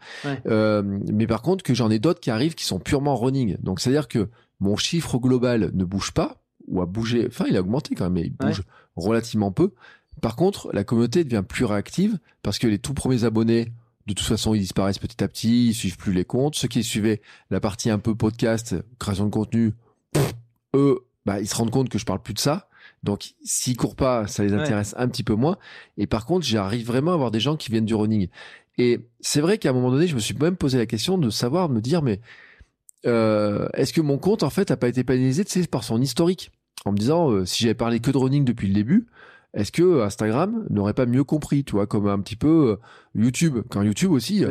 Euh, 0.47 0.81
mais 0.83 1.27
par 1.27 1.41
contre, 1.41 1.63
que 1.63 1.73
j'en 1.73 1.89
ai 1.89 1.99
d'autres 1.99 2.19
qui 2.19 2.31
arrivent 2.31 2.55
qui 2.55 2.65
sont 2.65 2.79
purement 2.79 3.15
running. 3.15 3.57
Donc, 3.61 3.79
c'est-à-dire 3.79 4.07
que 4.07 4.29
mon 4.59 4.75
chiffre 4.75 5.17
global 5.17 5.71
ne 5.73 5.85
bouge 5.85 6.11
pas 6.11 6.41
ou 6.67 6.81
a 6.81 6.85
bougé. 6.85 7.25
Enfin, 7.27 7.45
il 7.49 7.57
a 7.57 7.61
augmenté 7.61 7.95
quand 7.95 8.05
même, 8.05 8.13
mais 8.13 8.23
il 8.23 8.33
bouge 8.33 8.63
relativement 8.95 9.51
peu. 9.51 9.73
Par 10.21 10.35
contre, 10.35 10.69
la 10.73 10.83
communauté 10.83 11.23
devient 11.23 11.43
plus 11.47 11.65
réactive 11.65 12.17
parce 12.43 12.59
que 12.59 12.67
les 12.67 12.79
tout 12.79 12.93
premiers 12.93 13.23
abonnés, 13.23 13.73
de 14.05 14.13
toute 14.13 14.27
façon, 14.27 14.53
ils 14.53 14.59
disparaissent 14.59 14.99
petit 14.99 15.23
à 15.23 15.27
petit, 15.27 15.69
ils 15.69 15.73
suivent 15.73 15.97
plus 15.97 16.13
les 16.13 16.25
comptes. 16.25 16.55
Ceux 16.55 16.67
qui 16.67 16.83
suivaient 16.83 17.21
la 17.49 17.59
partie 17.59 17.89
un 17.89 17.99
peu 17.99 18.15
podcast, 18.15 18.75
création 18.99 19.25
de 19.25 19.31
contenu, 19.31 19.73
eux, 20.75 20.99
bah, 21.25 21.39
ils 21.39 21.47
se 21.47 21.55
rendent 21.55 21.71
compte 21.71 21.89
que 21.89 21.97
je 21.97 22.05
parle 22.05 22.21
plus 22.21 22.33
de 22.33 22.39
ça. 22.39 22.67
Donc, 23.03 23.33
s'ils 23.43 23.75
courent 23.75 23.95
pas, 23.95 24.27
ça 24.27 24.43
les 24.43 24.53
intéresse 24.53 24.95
un 24.97 25.07
petit 25.09 25.23
peu 25.23 25.35
moins. 25.35 25.57
Et 25.97 26.07
par 26.07 26.25
contre, 26.25 26.45
j'arrive 26.45 26.87
vraiment 26.87 27.11
à 27.11 27.15
avoir 27.15 27.31
des 27.31 27.41
gens 27.41 27.57
qui 27.57 27.69
viennent 27.69 27.85
du 27.85 27.95
running. 27.95 28.29
Et 28.77 29.01
c'est 29.19 29.41
vrai 29.41 29.57
qu'à 29.57 29.69
un 29.69 29.73
moment 29.73 29.91
donné, 29.91 30.07
je 30.07 30.15
me 30.15 30.19
suis 30.19 30.35
même 30.35 30.55
posé 30.55 30.77
la 30.77 30.85
question 30.85 31.17
de 31.17 31.29
savoir, 31.29 31.69
de 31.69 31.73
me 31.73 31.81
dire, 31.81 32.01
mais 32.01 32.21
euh, 33.05 33.67
est-ce 33.73 33.93
que 33.93 34.01
mon 34.01 34.17
compte, 34.17 34.43
en 34.43 34.49
fait, 34.49 34.71
a 34.71 34.77
pas 34.77 34.87
été 34.87 35.03
pénalisé, 35.03 35.43
par 35.67 35.83
son 35.83 36.01
historique? 36.01 36.51
En 36.85 36.91
me 36.91 36.97
disant, 36.97 37.29
euh, 37.29 37.45
si 37.45 37.63
j'avais 37.63 37.75
parlé 37.75 37.99
que 37.99 38.11
de 38.11 38.17
running 38.17 38.45
depuis 38.45 38.67
le 38.67 38.73
début, 38.73 39.07
est-ce 39.53 39.71
que 39.71 40.01
Instagram 40.01 40.65
n'aurait 40.69 40.95
pas 40.95 41.05
mieux 41.05 41.23
compris, 41.23 41.63
tu 41.63 41.73
vois, 41.73 41.85
comme 41.85 42.07
un 42.07 42.19
petit 42.19 42.35
peu 42.35 42.71
euh, 42.71 43.21
YouTube? 43.21 43.59
Quand 43.69 43.83
YouTube 43.83 44.11
aussi, 44.11 44.43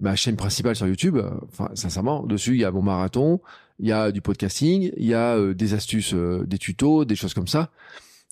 ma 0.00 0.16
chaîne 0.16 0.36
principale 0.36 0.76
sur 0.76 0.86
YouTube, 0.86 1.18
enfin, 1.48 1.70
sincèrement, 1.74 2.24
dessus, 2.24 2.54
il 2.54 2.60
y 2.60 2.64
a 2.64 2.70
mon 2.70 2.82
marathon, 2.82 3.40
il 3.80 3.88
y 3.88 3.92
a 3.92 4.12
du 4.12 4.20
podcasting, 4.20 4.92
il 4.96 5.06
y 5.06 5.14
a 5.14 5.36
euh, 5.36 5.54
des 5.54 5.74
astuces, 5.74 6.12
euh, 6.14 6.44
des 6.46 6.58
tutos, 6.58 7.04
des 7.04 7.16
choses 7.16 7.34
comme 7.34 7.48
ça. 7.48 7.70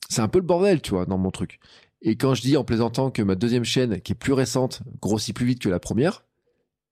C'est 0.08 0.20
un 0.20 0.28
peu 0.28 0.38
le 0.38 0.44
bordel, 0.44 0.82
tu 0.82 0.90
vois, 0.90 1.06
dans 1.06 1.18
mon 1.18 1.30
truc. 1.30 1.58
Et 2.02 2.16
quand 2.16 2.34
je 2.34 2.42
dis 2.42 2.56
en 2.56 2.64
plaisantant 2.64 3.10
que 3.10 3.22
ma 3.22 3.34
deuxième 3.34 3.64
chaîne, 3.64 4.00
qui 4.00 4.12
est 4.12 4.14
plus 4.14 4.34
récente, 4.34 4.82
grossit 5.00 5.34
plus 5.34 5.46
vite 5.46 5.60
que 5.60 5.68
la 5.68 5.80
première, 5.80 6.24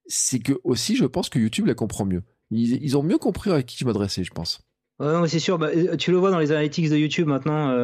c'est 0.06 0.38
que 0.38 0.54
aussi, 0.64 0.96
je 0.96 1.04
pense 1.04 1.28
que 1.28 1.38
YouTube 1.38 1.66
la 1.66 1.74
comprend 1.74 2.06
mieux. 2.06 2.22
Ils, 2.50 2.96
ont 2.96 3.02
mieux 3.02 3.18
compris 3.18 3.50
à 3.50 3.62
qui 3.62 3.76
je 3.76 3.84
m'adressais, 3.84 4.24
je 4.24 4.30
pense. 4.30 4.60
Ouais, 5.00 5.28
c'est 5.28 5.38
sûr. 5.38 5.58
Bah, 5.58 5.70
euh, 5.74 5.96
tu 5.96 6.10
le 6.10 6.16
vois 6.16 6.30
dans 6.30 6.38
les 6.38 6.52
analytics 6.52 6.88
de 6.88 6.96
YouTube 6.96 7.26
maintenant, 7.26 7.74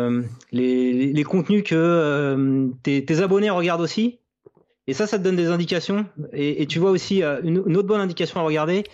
les, 0.53 1.25
contenus 1.25 1.65
que 1.65 2.71
tes, 2.83 3.21
abonnés 3.21 3.51
regardent 3.51 3.83
aussi. 3.83 4.21
Et 4.87 4.95
ça, 4.95 5.07
ça 5.07 5.19
te 5.19 5.23
donne 5.23 5.37
des 5.37 5.49
indications. 5.49 6.07
Et, 6.33 6.67
tu 6.67 6.79
vois 6.79 6.91
aussi 6.91 7.23
une, 7.23 7.59
autre 7.59 7.89
bonne 7.89 8.01
indication 8.01 8.41
à 8.41 8.45
regarder, 8.45 8.85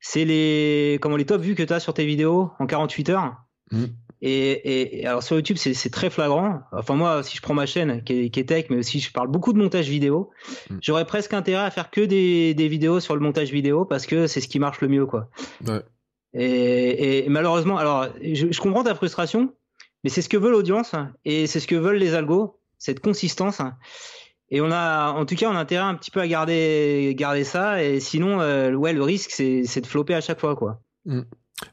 c'est 0.00 0.24
les 0.24 0.98
comment 1.00 1.16
les 1.16 1.26
top 1.26 1.40
vues 1.40 1.54
que 1.54 1.62
tu 1.62 1.72
as 1.72 1.80
sur 1.80 1.94
tes 1.94 2.04
vidéos 2.04 2.50
en 2.58 2.66
48 2.66 3.08
heures. 3.10 3.36
Mm. 3.70 3.84
Et, 4.22 5.00
et, 5.00 5.06
alors 5.06 5.22
sur 5.22 5.36
YouTube, 5.36 5.56
c'est 5.58 5.90
très 5.90 6.08
flagrant. 6.08 6.60
Enfin 6.72 6.94
moi, 6.94 7.22
si 7.22 7.36
je 7.36 7.42
prends 7.42 7.54
ma 7.54 7.66
chaîne 7.66 8.02
qui 8.02 8.12
est, 8.24 8.30
qui 8.30 8.40
est 8.40 8.44
tech, 8.44 8.66
mais 8.70 8.76
aussi 8.76 8.98
je 9.00 9.12
parle 9.12 9.28
beaucoup 9.28 9.52
de 9.52 9.58
montage 9.58 9.88
vidéo, 9.88 10.30
mm. 10.70 10.78
j'aurais 10.80 11.04
presque 11.04 11.34
intérêt 11.34 11.64
à 11.64 11.70
faire 11.70 11.90
que 11.90 12.00
des, 12.00 12.54
des, 12.54 12.68
vidéos 12.68 13.00
sur 13.00 13.14
le 13.14 13.20
montage 13.20 13.50
vidéo 13.50 13.84
parce 13.84 14.06
que 14.06 14.26
c'est 14.26 14.40
ce 14.40 14.48
qui 14.48 14.58
marche 14.58 14.80
le 14.80 14.88
mieux, 14.88 15.06
quoi. 15.06 15.28
Ouais. 15.66 15.82
Et, 16.32 17.24
et, 17.24 17.28
malheureusement, 17.28 17.78
alors 17.78 18.08
je, 18.22 18.50
je, 18.50 18.60
comprends 18.60 18.84
ta 18.84 18.94
frustration, 18.94 19.54
mais 20.04 20.10
c'est 20.10 20.22
ce 20.22 20.28
que 20.28 20.36
veut 20.36 20.50
l'audience 20.50 20.94
et 21.24 21.46
c'est 21.46 21.60
ce 21.60 21.66
que 21.66 21.76
veulent 21.76 21.96
les 21.96 22.14
algos, 22.14 22.60
cette 22.78 23.00
consistance. 23.00 23.60
Et 24.50 24.60
on 24.60 24.70
a, 24.70 25.10
en 25.10 25.26
tout 25.26 25.34
cas, 25.34 25.50
on 25.50 25.56
a 25.56 25.58
intérêt 25.58 25.84
un 25.84 25.94
petit 25.94 26.10
peu 26.10 26.20
à 26.20 26.28
garder, 26.28 27.14
garder 27.18 27.44
ça. 27.44 27.82
Et 27.82 28.00
sinon, 28.00 28.40
euh, 28.40 28.72
ouais, 28.72 28.92
le 28.92 29.02
risque, 29.02 29.30
c'est 29.30 29.80
de 29.80 29.86
flopper 29.86 30.14
à 30.14 30.20
chaque 30.20 30.40
fois, 30.40 30.54
quoi. 30.54 30.80
Mm. 31.04 31.22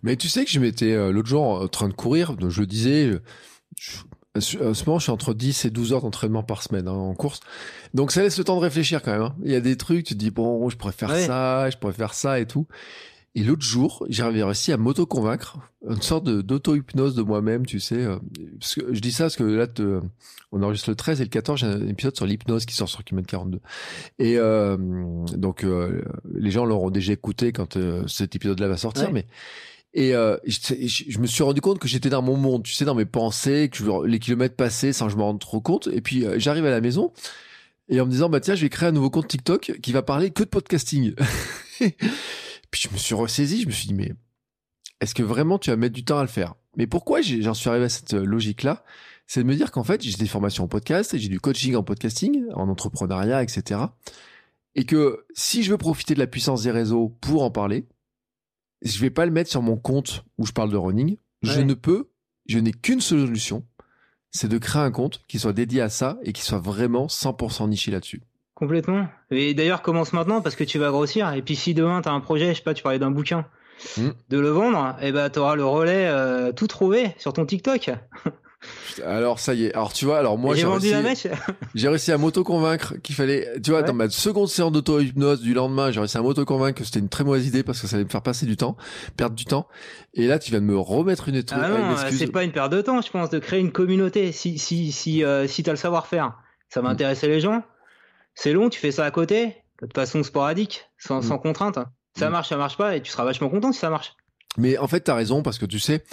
Mais 0.01 0.15
tu 0.15 0.29
sais 0.29 0.45
que 0.45 0.51
je 0.51 0.59
m'étais 0.59 0.93
euh, 0.93 1.11
l'autre 1.11 1.27
jour 1.27 1.43
en 1.43 1.67
train 1.67 1.89
de 1.89 1.93
courir. 1.93 2.35
Donc 2.35 2.49
je 2.49 2.61
le 2.61 2.67
disais, 2.67 3.11
je, 3.77 3.97
à 4.35 4.41
ce 4.41 4.85
moment, 4.85 4.97
je 4.97 5.03
suis 5.03 5.11
entre 5.11 5.33
10 5.33 5.65
et 5.65 5.69
12 5.69 5.93
heures 5.93 6.01
d'entraînement 6.01 6.41
par 6.41 6.63
semaine 6.63 6.87
hein, 6.87 6.93
en 6.93 7.13
course. 7.13 7.41
Donc 7.93 8.11
ça 8.11 8.23
laisse 8.23 8.37
le 8.37 8.43
temps 8.43 8.55
de 8.55 8.61
réfléchir 8.61 9.01
quand 9.03 9.11
même. 9.11 9.21
Hein. 9.21 9.35
Il 9.43 9.51
y 9.51 9.55
a 9.55 9.59
des 9.59 9.77
trucs, 9.77 10.05
tu 10.05 10.13
te 10.15 10.19
dis, 10.19 10.31
bon, 10.31 10.67
je 10.69 10.77
pourrais 10.77 10.93
faire 10.93 11.15
ça, 11.15 11.69
je 11.69 11.77
pourrais 11.77 11.93
faire 11.93 12.13
ça 12.13 12.39
et 12.39 12.47
tout. 12.47 12.65
Et 13.35 13.43
l'autre 13.43 13.63
jour, 13.63 14.05
j'ai 14.09 14.23
réussi 14.23 14.71
à 14.71 14.77
m'auto-convaincre, 14.77 15.57
une 15.89 16.01
sorte 16.01 16.25
d'auto-hypnose 16.25 17.15
de, 17.15 17.23
moi-même, 17.23 17.65
tu 17.65 17.79
sais. 17.79 17.95
Euh, 17.95 18.17
parce 18.59 18.75
que 18.75 18.93
je 18.93 18.99
dis 18.99 19.11
ça 19.11 19.23
parce 19.23 19.35
que 19.35 19.43
là, 19.43 19.65
te, 19.65 20.01
on 20.53 20.61
enregistre 20.61 20.91
le 20.91 20.95
13 20.95 21.19
et 21.19 21.23
le 21.23 21.29
14, 21.29 21.59
j'ai 21.59 21.65
un 21.65 21.87
épisode 21.87 22.15
sur 22.15 22.27
l'hypnose 22.27 22.65
qui 22.65 22.75
sort 22.75 22.87
sur 22.87 23.03
Kilomètre 23.03 23.27
42. 23.27 23.59
Et 24.19 24.37
euh, 24.37 24.77
donc, 25.35 25.63
euh, 25.63 26.03
les 26.35 26.51
gens 26.51 26.63
l'auront 26.63 26.91
déjà 26.91 27.13
écouté 27.13 27.51
quand 27.51 27.75
euh, 27.75 28.07
cet 28.07 28.35
épisode-là 28.35 28.67
va 28.67 28.77
sortir, 28.77 29.11
mais... 29.11 29.25
Et 29.95 30.15
euh, 30.15 30.37
je, 30.47 30.57
je, 31.07 31.19
me 31.19 31.27
suis 31.27 31.43
rendu 31.43 31.61
compte 31.61 31.77
que 31.77 31.87
j'étais 31.87 32.09
dans 32.09 32.23
mon 32.23 32.35
monde, 32.35 32.63
tu 32.63 32.73
sais, 32.73 32.83
dans 32.83 32.95
mes 32.95 33.05
pensées, 33.05 33.69
que 33.71 33.77
je, 33.77 34.05
les 34.07 34.17
kilomètres 34.17 34.55
passaient 34.55 34.91
sans 34.91 35.05
que 35.05 35.11
je 35.11 35.17
me 35.17 35.21
rende 35.21 35.39
trop 35.39 35.61
compte. 35.61 35.87
Et 35.93 36.01
puis, 36.01 36.25
j'arrive 36.37 36.65
à 36.65 36.71
la 36.71 36.81
maison 36.81 37.11
et 37.89 38.01
en 38.01 38.07
me 38.07 38.09
disant, 38.09 38.27
bah 38.27 38.39
tiens, 38.39 38.55
je 38.55 38.63
vais 38.63 38.69
créer 38.69 38.89
un 38.89 38.91
nouveau 38.91 39.11
compte 39.11 39.27
TikTok 39.27 39.73
qui 39.83 39.91
va 39.91 40.01
parler 40.01 40.31
que 40.31 40.43
de 40.43 40.49
podcasting. 40.49 41.13
Puis 42.73 42.81
je 42.89 42.89
me 42.91 42.97
suis 42.97 43.13
ressaisi, 43.13 43.61
je 43.61 43.67
me 43.67 43.71
suis 43.71 43.85
dit, 43.85 43.93
mais 43.93 44.13
est-ce 44.99 45.13
que 45.13 45.21
vraiment 45.21 45.59
tu 45.59 45.69
vas 45.69 45.75
mettre 45.75 45.93
du 45.93 46.03
temps 46.03 46.17
à 46.17 46.23
le 46.23 46.27
faire? 46.27 46.55
Mais 46.75 46.87
pourquoi 46.87 47.21
j'en 47.21 47.53
suis 47.53 47.69
arrivé 47.69 47.85
à 47.85 47.89
cette 47.89 48.15
euh, 48.15 48.25
logique-là? 48.25 48.83
C'est 49.27 49.43
de 49.43 49.47
me 49.47 49.55
dire 49.55 49.71
qu'en 49.71 49.83
fait, 49.83 50.01
j'ai 50.01 50.17
des 50.17 50.25
formations 50.25 50.63
en 50.63 50.67
podcast, 50.67 51.15
j'ai 51.15 51.29
du 51.29 51.39
coaching 51.39 51.75
en 51.75 51.83
podcasting, 51.83 52.45
en 52.55 52.67
entrepreneuriat, 52.69 53.43
etc. 53.43 53.79
Et 54.73 54.85
que 54.85 55.23
si 55.35 55.61
je 55.61 55.69
veux 55.69 55.77
profiter 55.77 56.15
de 56.15 56.19
la 56.19 56.25
puissance 56.25 56.63
des 56.63 56.71
réseaux 56.71 57.09
pour 57.21 57.43
en 57.43 57.51
parler, 57.51 57.85
je 58.81 58.97
vais 58.99 59.11
pas 59.11 59.27
le 59.27 59.31
mettre 59.31 59.51
sur 59.51 59.61
mon 59.61 59.77
compte 59.77 60.25
où 60.39 60.47
je 60.47 60.51
parle 60.51 60.71
de 60.71 60.77
running. 60.77 61.17
Je 61.43 61.61
ne 61.61 61.75
peux, 61.75 62.09
je 62.47 62.57
n'ai 62.57 62.71
qu'une 62.71 63.01
solution, 63.01 63.67
c'est 64.31 64.49
de 64.49 64.57
créer 64.57 64.81
un 64.81 64.91
compte 64.91 65.21
qui 65.27 65.37
soit 65.37 65.53
dédié 65.53 65.81
à 65.81 65.89
ça 65.89 66.17
et 66.23 66.33
qui 66.33 66.41
soit 66.41 66.57
vraiment 66.57 67.05
100% 67.05 67.69
niché 67.69 67.91
là-dessus. 67.91 68.23
Complètement. 68.63 69.09
Et 69.29 69.53
d'ailleurs, 69.53 69.81
commence 69.81 70.13
maintenant 70.13 70.39
parce 70.39 70.55
que 70.55 70.63
tu 70.63 70.79
vas 70.79 70.89
grossir. 70.89 71.33
Et 71.33 71.41
puis 71.41 71.57
si 71.57 71.73
demain 71.73 72.01
tu 72.01 72.07
as 72.07 72.13
un 72.13 72.21
projet, 72.21 72.53
je 72.53 72.59
sais 72.59 72.63
pas, 72.63 72.73
tu 72.73 72.81
parlais 72.81 72.97
d'un 72.97 73.11
bouquin, 73.11 73.45
hmm. 73.97 74.11
de 74.29 74.39
le 74.39 74.47
vendre, 74.51 74.95
et 75.01 75.09
eh 75.09 75.11
ben 75.11 75.29
tu 75.29 75.39
auras 75.39 75.55
le 75.55 75.65
relais 75.65 76.07
euh, 76.07 76.53
tout 76.53 76.67
trouvé 76.67 77.13
sur 77.17 77.33
ton 77.33 77.45
TikTok. 77.45 77.91
Alors 79.05 79.39
ça 79.39 79.53
y 79.53 79.65
est. 79.65 79.73
Alors 79.73 79.91
tu 79.91 80.05
vois, 80.05 80.17
alors 80.17 80.37
moi 80.37 80.55
j'ai 80.55 80.65
réussi, 80.65 81.27
j'ai 81.75 81.89
réussi 81.89 82.13
à 82.13 82.17
m'auto-convaincre 82.17 82.93
qu'il 83.03 83.15
fallait, 83.15 83.49
tu 83.61 83.71
vois, 83.71 83.81
dans 83.81 83.93
ma 83.93 84.09
seconde 84.09 84.47
séance 84.47 84.71
d'auto-hypnose 84.71 85.41
du 85.41 85.53
lendemain, 85.53 85.91
j'ai 85.91 85.99
réussi 85.99 86.17
à 86.17 86.21
m'auto-convaincre 86.21 86.79
que 86.79 86.85
c'était 86.85 86.99
une 86.99 87.09
très 87.09 87.25
mauvaise 87.25 87.45
idée 87.45 87.63
parce 87.63 87.81
que 87.81 87.87
ça 87.87 87.97
allait 87.97 88.05
me 88.05 88.09
faire 88.09 88.21
passer 88.21 88.45
du 88.45 88.55
temps, 88.55 88.77
perdre 89.17 89.35
du 89.35 89.43
temps. 89.43 89.67
Et 90.13 90.25
là, 90.25 90.39
tu 90.39 90.51
viens 90.51 90.61
de 90.61 90.65
me 90.65 90.77
remettre 90.77 91.27
une 91.27 91.35
étoile. 91.35 91.59
Ah 91.65 91.67
non, 91.67 91.97
c'est 92.11 92.27
pas 92.27 92.45
une 92.45 92.53
perte 92.53 92.71
de 92.71 92.79
temps, 92.79 93.01
je 93.01 93.11
pense, 93.11 93.29
de 93.29 93.39
créer 93.39 93.59
une 93.59 93.73
communauté. 93.73 94.31
Si 94.31 94.57
si 94.57 94.93
si 94.93 95.25
euh, 95.25 95.47
si 95.47 95.63
t'as 95.63 95.71
le 95.71 95.77
savoir-faire, 95.77 96.37
ça 96.69 96.79
va 96.79 96.87
hmm. 96.87 96.93
intéresser 96.93 97.27
les 97.27 97.41
gens 97.41 97.63
c'est 98.35 98.53
long, 98.53 98.69
tu 98.69 98.79
fais 98.79 98.91
ça 98.91 99.05
à 99.05 99.11
côté, 99.11 99.55
de 99.81 99.93
façon 99.93 100.23
sporadique, 100.23 100.85
sans, 100.97 101.21
mm. 101.21 101.39
contrainte. 101.39 101.79
Ça 102.17 102.29
mm. 102.29 102.31
marche, 102.31 102.49
ça 102.49 102.57
marche 102.57 102.77
pas, 102.77 102.95
et 102.95 103.01
tu 103.01 103.11
seras 103.11 103.25
vachement 103.25 103.49
content 103.49 103.71
si 103.71 103.79
ça 103.79 103.89
marche. 103.89 104.15
Mais 104.57 104.77
en 104.77 104.87
fait, 104.87 105.03
tu 105.03 105.11
as 105.11 105.15
raison 105.15 105.41
parce 105.41 105.57
que 105.57 105.65
tu 105.65 105.79
sais, 105.79 106.03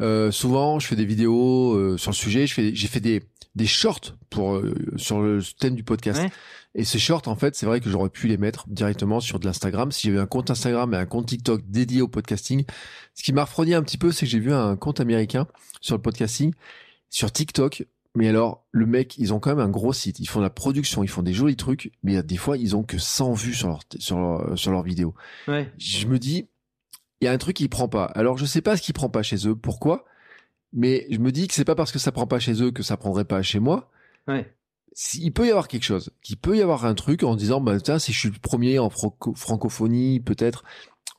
euh, 0.00 0.30
souvent, 0.30 0.78
je 0.78 0.86
fais 0.86 0.96
des 0.96 1.04
vidéos 1.04 1.74
euh, 1.74 1.96
sur 1.96 2.12
le 2.12 2.16
sujet. 2.16 2.46
Je 2.46 2.54
fais, 2.54 2.74
j'ai 2.74 2.88
fait 2.88 3.00
des 3.00 3.22
des 3.54 3.66
shorts 3.66 4.14
pour 4.30 4.54
euh, 4.54 4.72
sur 4.96 5.20
le 5.20 5.40
thème 5.58 5.74
du 5.74 5.82
podcast. 5.82 6.22
Et 6.74 6.84
ces 6.84 7.00
shorts, 7.00 7.26
en 7.26 7.34
fait, 7.34 7.56
c'est 7.56 7.66
vrai 7.66 7.80
que 7.80 7.90
j'aurais 7.90 8.10
pu 8.10 8.28
les 8.28 8.36
mettre 8.36 8.68
directement 8.68 9.18
sur 9.18 9.40
de 9.40 9.46
l'Instagram 9.46 9.90
si 9.90 10.06
j'avais 10.06 10.20
un 10.20 10.26
compte 10.26 10.50
Instagram 10.50 10.94
et 10.94 10.96
un 10.96 11.06
compte 11.06 11.26
TikTok 11.26 11.62
dédié 11.66 12.02
au 12.02 12.08
podcasting. 12.08 12.64
Ce 13.14 13.24
qui 13.24 13.32
m'a 13.32 13.44
refroidi 13.44 13.74
un 13.74 13.82
petit 13.82 13.98
peu, 13.98 14.12
c'est 14.12 14.26
que 14.26 14.30
j'ai 14.30 14.38
vu 14.38 14.52
un 14.52 14.76
compte 14.76 15.00
américain 15.00 15.48
sur 15.80 15.96
le 15.96 16.02
podcasting 16.02 16.52
sur 17.10 17.32
TikTok 17.32 17.84
mais 18.18 18.26
alors, 18.26 18.64
le 18.72 18.84
mec, 18.84 19.16
ils 19.16 19.32
ont 19.32 19.38
quand 19.38 19.50
même 19.50 19.64
un 19.64 19.70
gros 19.70 19.92
site. 19.92 20.18
Ils 20.18 20.26
font 20.26 20.40
de 20.40 20.44
la 20.44 20.50
production, 20.50 21.04
ils 21.04 21.08
font 21.08 21.22
des 21.22 21.32
jolis 21.32 21.54
trucs, 21.54 21.92
mais 22.02 22.20
des 22.24 22.36
fois, 22.36 22.56
ils 22.56 22.74
ont 22.74 22.82
que 22.82 22.98
100 22.98 23.32
vues 23.34 23.54
sur 23.54 23.68
leur, 23.68 23.78
sur 24.00 24.18
leur, 24.18 24.58
sur 24.58 24.72
leur 24.72 24.82
vidéo. 24.82 25.14
Ouais. 25.46 25.72
Je 25.78 26.08
me 26.08 26.18
dis, 26.18 26.48
il 27.20 27.26
y 27.26 27.28
a 27.28 27.32
un 27.32 27.38
truc 27.38 27.54
qui 27.54 27.68
prend 27.68 27.86
pas. 27.86 28.06
Alors, 28.06 28.36
je 28.36 28.44
sais 28.44 28.60
pas 28.60 28.76
ce 28.76 28.82
qui 28.82 28.92
prend 28.92 29.08
pas 29.08 29.22
chez 29.22 29.46
eux, 29.46 29.54
pourquoi, 29.54 30.04
mais 30.72 31.06
je 31.12 31.18
me 31.18 31.30
dis 31.30 31.46
que 31.46 31.54
c'est 31.54 31.64
pas 31.64 31.76
parce 31.76 31.92
que 31.92 32.00
ça 32.00 32.10
prend 32.10 32.26
pas 32.26 32.40
chez 32.40 32.60
eux 32.60 32.72
que 32.72 32.82
ça 32.82 32.96
prendrait 32.96 33.24
pas 33.24 33.40
chez 33.40 33.60
moi. 33.60 33.88
Ouais. 34.26 34.52
Il 35.14 35.32
peut 35.32 35.46
y 35.46 35.50
avoir 35.50 35.68
quelque 35.68 35.84
chose, 35.84 36.10
il 36.28 36.36
peut 36.36 36.56
y 36.56 36.60
avoir 36.60 36.86
un 36.86 36.94
truc 36.94 37.22
en 37.22 37.36
disant, 37.36 37.60
bah, 37.60 37.78
tiens, 37.78 38.00
si 38.00 38.12
je 38.12 38.18
suis 38.18 38.30
le 38.30 38.40
premier 38.40 38.80
en 38.80 38.90
francophonie, 38.90 40.18
peut-être. 40.18 40.64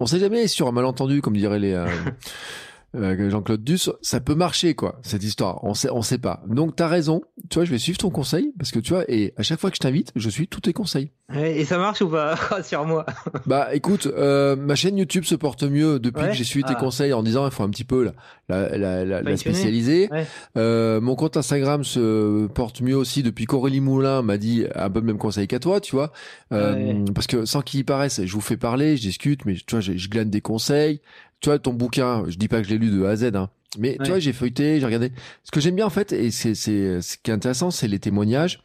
On 0.01 0.05
sait 0.05 0.19
jamais 0.19 0.47
sur 0.47 0.67
un 0.67 0.73
malentendu, 0.73 1.21
comme 1.21 1.37
diraient 1.37 1.59
les, 1.59 1.71
euh, 1.71 1.87
euh, 2.95 3.29
Jean-Claude 3.29 3.63
Duss, 3.63 3.91
ça 4.01 4.19
peut 4.19 4.35
marcher 4.35 4.73
quoi 4.73 4.99
cette 5.03 5.23
histoire. 5.23 5.63
On 5.63 5.73
sait, 5.73 5.89
on 5.91 6.01
sait 6.01 6.17
pas. 6.17 6.43
Donc 6.47 6.75
t'as 6.75 6.87
raison. 6.87 7.21
Tu 7.49 7.55
vois, 7.55 7.65
je 7.65 7.71
vais 7.71 7.77
suivre 7.77 7.97
ton 7.97 8.09
conseil 8.09 8.53
parce 8.57 8.71
que 8.71 8.79
tu 8.79 8.93
vois, 8.93 9.03
et 9.07 9.33
à 9.37 9.43
chaque 9.43 9.59
fois 9.59 9.69
que 9.69 9.75
je 9.75 9.81
t'invite, 9.81 10.11
je 10.15 10.29
suis 10.29 10.47
tous 10.47 10.61
tes 10.61 10.73
conseils. 10.73 11.11
Et 11.35 11.63
ça 11.65 11.77
marche 11.77 12.01
ou 12.01 12.09
pas? 12.09 12.35
Sur 12.63 12.85
moi 12.85 13.05
Bah 13.45 13.69
écoute, 13.73 14.07
euh, 14.07 14.55
ma 14.55 14.73
chaîne 14.73 14.97
YouTube 14.97 15.25
se 15.25 15.35
porte 15.35 15.63
mieux 15.63 15.99
depuis 15.99 16.25
que 16.25 16.33
j'ai 16.33 16.43
suivi 16.43 16.65
tes 16.65 16.73
ah. 16.75 16.79
conseils 16.79 17.13
en 17.13 17.21
disant 17.21 17.45
il 17.45 17.51
faut 17.51 17.61
un 17.63 17.69
petit 17.69 17.83
peu 17.83 18.11
la, 18.49 18.77
la, 18.77 19.05
la, 19.05 19.21
la 19.21 19.37
spécialiser. 19.37 20.09
Euh, 20.57 20.99
mon 20.99 21.15
compte 21.15 21.37
Instagram 21.37 21.83
se 21.83 22.47
porte 22.47 22.81
mieux 22.81 22.97
aussi 22.97 23.21
depuis 23.21 23.45
qu'Aurélie 23.45 23.81
Moulin 23.81 24.23
m'a 24.23 24.37
dit 24.37 24.65
un 24.73 24.89
peu 24.89 24.99
le 24.99 25.05
même 25.05 25.19
conseil 25.19 25.47
qu'à 25.47 25.59
toi, 25.59 25.79
tu 25.79 25.95
vois. 25.95 26.11
Euh, 26.51 27.05
parce 27.13 27.27
que 27.27 27.45
sans 27.45 27.61
qu'il 27.61 27.79
y 27.79 27.83
paraisse, 27.83 28.25
je 28.25 28.33
vous 28.33 28.41
fais 28.41 28.57
parler, 28.57 28.97
je 28.97 29.01
discute, 29.03 29.45
mais 29.45 29.53
tu 29.53 29.63
vois, 29.69 29.81
je, 29.81 29.95
je 29.95 30.09
glane 30.09 30.31
des 30.31 30.41
conseils 30.41 31.01
tu 31.41 31.49
vois, 31.49 31.59
ton 31.59 31.73
bouquin, 31.73 32.23
je 32.27 32.37
dis 32.37 32.47
pas 32.47 32.61
que 32.61 32.67
je 32.67 32.69
l'ai 32.71 32.77
lu 32.77 32.89
de 32.89 33.03
A 33.05 33.09
à 33.09 33.15
Z, 33.15 33.35
hein, 33.35 33.49
mais 33.77 33.97
tu 34.03 34.09
vois, 34.09 34.19
j'ai 34.19 34.33
feuilleté, 34.33 34.79
j'ai 34.79 34.85
regardé. 34.85 35.11
Ce 35.43 35.51
que 35.51 35.59
j'aime 35.59 35.75
bien 35.75 35.85
en 35.85 35.91
fait, 35.91 36.11
et 36.11 36.31
c'est 36.31 36.55
ce 36.55 37.17
qui 37.17 37.31
est 37.31 37.33
intéressant, 37.33 37.69
c'est 37.69 37.87
les 37.87 37.99
témoignages. 37.99 38.61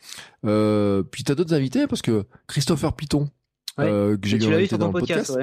Euh, 0.47 1.03
puis 1.03 1.25
t'as 1.25 1.35
d'autres 1.35 1.55
invités 1.55 1.87
parce 1.87 2.03
que 2.03 2.25
Christopher 2.47 2.95
Piton, 2.95 3.31
euh, 3.79 4.17
que 4.17 4.29
j'ai 4.29 4.37
invité 4.37 4.79
dans 4.79 4.87
le 4.87 4.93
podcast. 4.93 5.37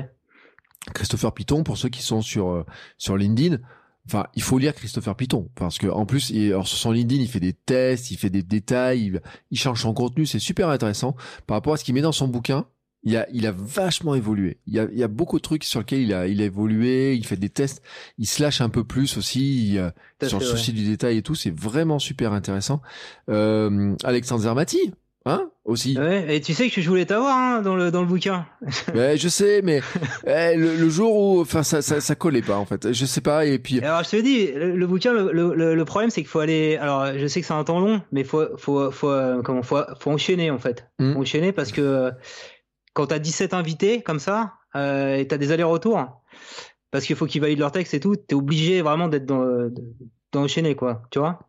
Christopher 0.95 1.32
Piton, 1.34 1.63
pour 1.63 1.77
ceux 1.77 1.89
qui 1.89 2.01
sont 2.01 2.23
sur 2.23 2.49
euh, 2.49 2.65
sur 2.97 3.15
LinkedIn, 3.15 3.59
enfin, 4.07 4.25
il 4.34 4.41
faut 4.41 4.57
lire 4.57 4.73
Christopher 4.73 5.15
Piton 5.15 5.47
parce 5.53 5.77
que 5.77 5.86
en 5.86 6.07
plus, 6.07 6.32
il, 6.32 6.47
alors 6.47 6.67
sur 6.67 6.79
son 6.79 6.91
LinkedIn, 6.91 7.21
il 7.21 7.27
fait 7.27 7.39
des 7.39 7.53
tests, 7.53 8.09
il 8.09 8.17
fait 8.17 8.32
des 8.32 8.41
détails, 8.41 9.05
il, 9.05 9.21
il 9.51 9.59
change 9.59 9.84
son 9.84 9.93
contenu, 9.93 10.25
c'est 10.25 10.39
super 10.39 10.69
intéressant 10.69 11.15
par 11.45 11.55
rapport 11.55 11.73
à 11.73 11.77
ce 11.77 11.84
qu'il 11.84 11.93
met 11.93 12.01
dans 12.01 12.11
son 12.11 12.27
bouquin 12.27 12.65
il 13.03 13.17
a, 13.17 13.27
il 13.31 13.47
a 13.47 13.51
vachement 13.51 14.15
évolué. 14.15 14.59
Il 14.67 14.73
y 14.73 14.79
a, 14.79 14.87
il 14.91 14.97
y 14.97 15.03
a 15.03 15.07
beaucoup 15.07 15.37
de 15.37 15.41
trucs 15.41 15.63
sur 15.63 15.79
lesquels 15.79 16.01
il 16.01 16.13
a, 16.13 16.27
il 16.27 16.41
a 16.41 16.45
évolué. 16.45 17.15
Il 17.15 17.25
fait 17.25 17.37
des 17.37 17.49
tests. 17.49 17.81
Il 18.17 18.27
se 18.27 18.41
lâche 18.41 18.61
un 18.61 18.69
peu 18.69 18.83
plus 18.83 19.17
aussi 19.17 19.77
sur 20.27 20.39
le 20.39 20.45
souci 20.45 20.73
du 20.73 20.85
détail 20.85 21.17
et 21.17 21.21
tout. 21.21 21.35
C'est 21.35 21.53
vraiment 21.55 21.99
super 21.99 22.33
intéressant. 22.33 22.81
Euh, 23.29 23.95
Alexandre 24.03 24.41
Zermati, 24.41 24.93
hein, 25.25 25.49
aussi. 25.65 25.97
Ouais, 25.97 26.35
et 26.35 26.41
tu 26.41 26.53
sais 26.53 26.69
que 26.69 26.81
je 26.81 26.89
voulais 26.89 27.05
t'avoir 27.05 27.35
hein, 27.35 27.61
dans 27.61 27.75
le 27.75 27.91
dans 27.91 28.01
le 28.01 28.07
bouquin. 28.07 28.45
ouais, 28.95 29.17
je 29.17 29.27
sais, 29.27 29.61
mais 29.63 29.81
eh, 30.27 30.55
le, 30.55 30.89
jour 30.89 31.15
où, 31.15 31.41
enfin, 31.41 31.63
ça, 31.63 31.81
ça, 31.81 32.01
ça 32.01 32.15
collait 32.15 32.41
pas 32.41 32.57
en 32.57 32.65
fait. 32.65 32.91
Je 32.91 33.05
sais 33.05 33.21
pas. 33.21 33.45
Et 33.45 33.59
puis. 33.59 33.79
Alors 33.81 34.03
je 34.03 34.09
te 34.11 34.21
dis, 34.21 34.51
le, 34.51 34.87
bouquin, 34.87 35.13
le, 35.13 35.31
le, 35.31 35.75
le 35.75 35.85
problème 35.85 36.09
c'est 36.09 36.21
qu'il 36.21 36.29
faut 36.29 36.39
aller. 36.39 36.77
Alors 36.77 37.17
je 37.17 37.27
sais 37.27 37.41
que 37.41 37.47
c'est 37.47 37.53
un 37.53 37.63
temps 37.63 37.79
long, 37.79 38.01
mais 38.11 38.23
faut 38.23 38.57
faut 38.57 38.91
faut 38.91 39.09
euh, 39.09 39.41
comment 39.41 39.63
faut 39.63 39.81
faut 39.99 40.11
enchaîner 40.11 40.51
en 40.51 40.59
fait. 40.59 40.87
Mmh. 40.99 41.17
Enchaîner 41.17 41.51
parce 41.51 41.71
que 41.71 42.11
quand 42.93 43.07
tu 43.07 43.13
as 43.13 43.19
17 43.19 43.53
invités 43.53 44.01
comme 44.01 44.19
ça, 44.19 44.53
euh, 44.75 45.15
et 45.15 45.27
tu 45.27 45.33
as 45.33 45.37
des 45.37 45.51
allers-retours, 45.51 46.21
parce 46.91 47.05
qu'il 47.05 47.15
faut 47.15 47.25
qu'ils 47.25 47.41
valident 47.41 47.59
leur 47.59 47.71
texte 47.71 47.93
et 47.93 47.99
tout, 47.99 48.15
tu 48.15 48.23
es 48.29 48.33
obligé 48.33 48.81
vraiment 48.81 49.07
d'être 49.07 49.25
dans, 49.25 49.69
d'enchaîner 50.31 50.75
quoi, 50.75 51.03
tu 51.11 51.19
vois 51.19 51.39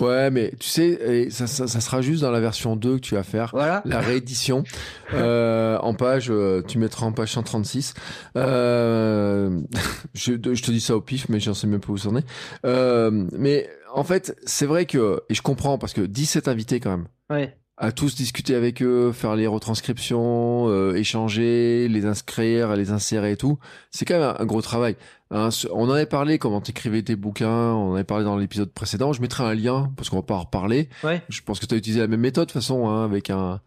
Ouais, 0.00 0.30
mais 0.30 0.52
tu 0.58 0.68
sais, 0.68 1.28
ça, 1.30 1.46
ça, 1.46 1.66
ça, 1.66 1.80
sera 1.80 2.00
juste 2.00 2.22
dans 2.22 2.30
la 2.30 2.40
version 2.40 2.76
2 2.76 2.96
que 2.96 3.00
tu 3.00 3.14
vas 3.14 3.24
faire, 3.24 3.50
voilà. 3.52 3.82
la 3.84 4.00
réédition. 4.00 4.62
euh, 5.14 5.76
en 5.78 5.94
page, 5.94 6.28
euh, 6.30 6.62
tu 6.66 6.78
mettras 6.78 7.06
en 7.06 7.12
page 7.12 7.32
136. 7.32 7.94
Euh, 8.36 9.60
je, 10.14 10.32
je, 10.34 10.62
te 10.62 10.70
dis 10.70 10.80
ça 10.80 10.96
au 10.96 11.00
pif, 11.00 11.28
mais 11.28 11.40
j'en 11.40 11.54
sais 11.54 11.66
même 11.66 11.80
pas 11.80 11.92
où 11.92 11.98
c'en 11.98 12.16
est. 12.16 12.26
Euh, 12.64 13.26
mais 13.32 13.68
en 13.92 14.04
fait, 14.04 14.36
c'est 14.46 14.66
vrai 14.66 14.86
que, 14.86 15.20
et 15.28 15.34
je 15.34 15.42
comprends, 15.42 15.78
parce 15.78 15.92
que 15.92 16.00
17 16.00 16.48
invités 16.48 16.80
quand 16.80 16.90
même. 16.90 17.08
Ouais 17.30 17.56
à 17.78 17.92
tous 17.92 18.16
discuter 18.16 18.54
avec 18.54 18.82
eux, 18.82 19.12
faire 19.12 19.36
les 19.36 19.46
retranscriptions, 19.46 20.68
euh, 20.68 20.94
échanger, 20.94 21.86
les 21.88 22.06
inscrire, 22.06 22.74
les 22.74 22.90
insérer 22.90 23.32
et 23.32 23.36
tout. 23.36 23.58
C'est 23.90 24.04
quand 24.04 24.18
même 24.18 24.34
un, 24.36 24.44
gros 24.46 24.62
travail. 24.62 24.96
Hein, 25.30 25.50
on 25.72 25.88
en 25.88 25.92
avait 25.92 26.06
parlé 26.06 26.38
comment 26.38 26.60
t'écrivais 26.60 27.02
tes 27.02 27.14
bouquins, 27.14 27.72
on 27.72 27.92
en 27.92 27.94
avait 27.94 28.04
parlé 28.04 28.24
dans 28.24 28.36
l'épisode 28.36 28.72
précédent. 28.72 29.12
Je 29.12 29.20
mettrai 29.20 29.44
un 29.44 29.54
lien 29.54 29.92
parce 29.96 30.10
qu'on 30.10 30.16
va 30.16 30.22
pas 30.22 30.34
en 30.34 30.40
reparler. 30.40 30.88
Ouais. 31.04 31.22
Je 31.28 31.40
pense 31.42 31.60
que 31.60 31.66
tu 31.66 31.74
as 31.74 31.78
utilisé 31.78 32.00
la 32.00 32.08
même 32.08 32.20
méthode 32.20 32.48
de 32.48 32.52
toute 32.52 32.60
façon, 32.60 32.88
hein, 32.88 33.04
avec 33.04 33.30
un 33.30 33.60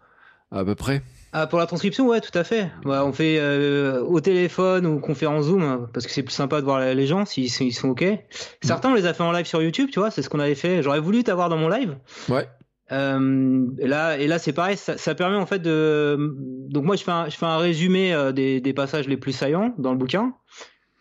à 0.52 0.66
peu 0.66 0.76
près. 0.76 1.02
Ah, 1.34 1.48
pour 1.48 1.60
la 1.60 1.66
transcription, 1.66 2.08
ouais, 2.08 2.20
tout 2.20 2.38
à 2.38 2.44
fait. 2.44 2.70
Bah, 2.84 3.06
on 3.06 3.14
fait 3.14 3.38
euh, 3.40 4.04
au 4.04 4.20
téléphone 4.20 4.86
ou 4.86 5.00
conférence 5.00 5.46
Zoom 5.46 5.64
hein, 5.64 5.90
parce 5.94 6.06
que 6.06 6.12
c'est 6.12 6.24
plus 6.24 6.34
sympa 6.34 6.60
de 6.60 6.66
voir 6.66 6.82
les 6.94 7.08
gens 7.08 7.26
s'ils 7.26 7.46
ils 7.46 7.72
sont 7.72 7.90
ok. 7.90 8.04
Certains 8.62 8.90
on 8.92 8.96
les 8.96 9.06
a 9.06 9.14
fait 9.14 9.24
en 9.24 9.32
live 9.32 9.46
sur 9.46 9.62
YouTube, 9.62 9.90
tu 9.94 10.00
vois, 10.00 10.12
c'est 10.12 10.22
ce 10.22 10.30
qu'on 10.30 10.42
avait 10.42 10.56
fait. 10.56 10.84
J'aurais 10.84 11.00
voulu 11.00 11.24
t'avoir 11.24 11.48
dans 11.48 11.56
mon 11.56 11.70
live. 11.70 11.96
Ouais. 12.28 12.50
Euh, 12.92 13.68
et 13.80 13.88
là, 13.88 14.18
et 14.18 14.28
là 14.28 14.38
c'est 14.40 14.54
pareil, 14.54 14.78
ça, 14.78 14.98
ça, 14.98 15.16
permet 15.16 15.38
en 15.38 15.46
fait 15.46 15.60
de. 15.60 16.18
Donc 16.70 16.84
moi, 16.84 16.96
je 16.96 17.04
fais 17.04 17.12
un, 17.12 17.30
je 17.30 17.38
fais 17.38 17.46
un 17.46 17.58
résumé 17.58 18.14
euh, 18.14 18.32
des, 18.32 18.60
des, 18.60 18.74
passages 18.74 19.08
les 19.08 19.18
plus 19.18 19.32
saillants 19.32 19.74
dans 19.78 19.92
le 19.92 19.98
bouquin. 19.98 20.34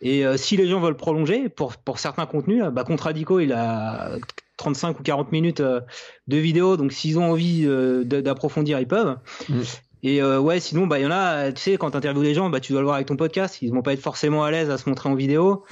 Et 0.01 0.25
euh, 0.25 0.37
si 0.37 0.57
les 0.57 0.67
gens 0.67 0.79
veulent 0.79 0.97
prolonger 0.97 1.49
pour, 1.49 1.75
pour 1.77 1.99
certains 1.99 2.25
contenus, 2.25 2.63
bah, 2.71 2.83
Contradico, 2.83 3.39
il 3.39 3.53
a 3.53 4.13
35 4.57 4.99
ou 4.99 5.03
40 5.03 5.31
minutes 5.31 5.61
de 5.61 6.37
vidéo, 6.37 6.77
donc 6.77 6.91
s'ils 6.91 7.19
ont 7.19 7.29
envie 7.29 7.67
d'approfondir, 8.05 8.79
ils 8.79 8.87
peuvent. 8.87 9.17
Mm. 9.49 9.61
Et 10.03 10.23
ouais, 10.23 10.59
sinon, 10.59 10.87
bah 10.87 10.97
il 10.97 11.03
y 11.03 11.05
en 11.05 11.11
a, 11.11 11.51
tu 11.51 11.61
sais, 11.61 11.77
quand 11.77 11.91
tu 11.91 11.97
interviews 11.97 12.23
les 12.23 12.33
gens, 12.33 12.49
bah 12.49 12.59
tu 12.59 12.71
dois 12.71 12.81
le 12.81 12.85
voir 12.85 12.95
avec 12.95 13.07
ton 13.07 13.15
podcast, 13.15 13.61
ils 13.61 13.71
vont 13.71 13.83
pas 13.83 13.93
être 13.93 14.01
forcément 14.01 14.43
à 14.43 14.49
l'aise 14.49 14.71
à 14.71 14.79
se 14.79 14.89
montrer 14.89 15.09
en 15.09 15.13
vidéo. 15.13 15.63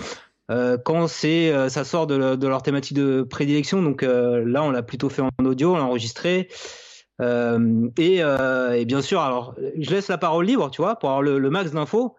Euh, 0.50 0.78
quand 0.78 1.08
c'est 1.08 1.52
euh, 1.52 1.70
ça 1.70 1.84
sort 1.84 2.08
de, 2.08 2.16
leur 2.16 2.64
thématique 2.64 2.96
de 2.96 3.22
prédilection. 3.22 3.82
Donc 3.82 4.04
euh, 4.04 4.44
là, 4.46 4.64
on 4.64 4.72
l'a 4.72 4.84
plutôt 4.84 5.10
fait 5.10 5.22
en 5.22 5.46
audio, 5.46 5.74
on 5.74 5.78
l'a 5.78 5.84
enregistré. 5.84 6.50
Et, 7.22 8.20
et, 8.20 8.86
bien 8.86 9.02
sûr, 9.02 9.20
alors 9.20 9.56
je 9.78 9.90
laisse 9.90 10.08
la 10.08 10.18
parole 10.18 10.46
libre, 10.46 10.72
tu 10.72 10.82
vois, 10.82 10.96
pour 10.98 11.10
avoir 11.10 11.22
le, 11.22 11.38
le 11.38 11.50
max 11.50 11.72
d'infos. 11.72 12.16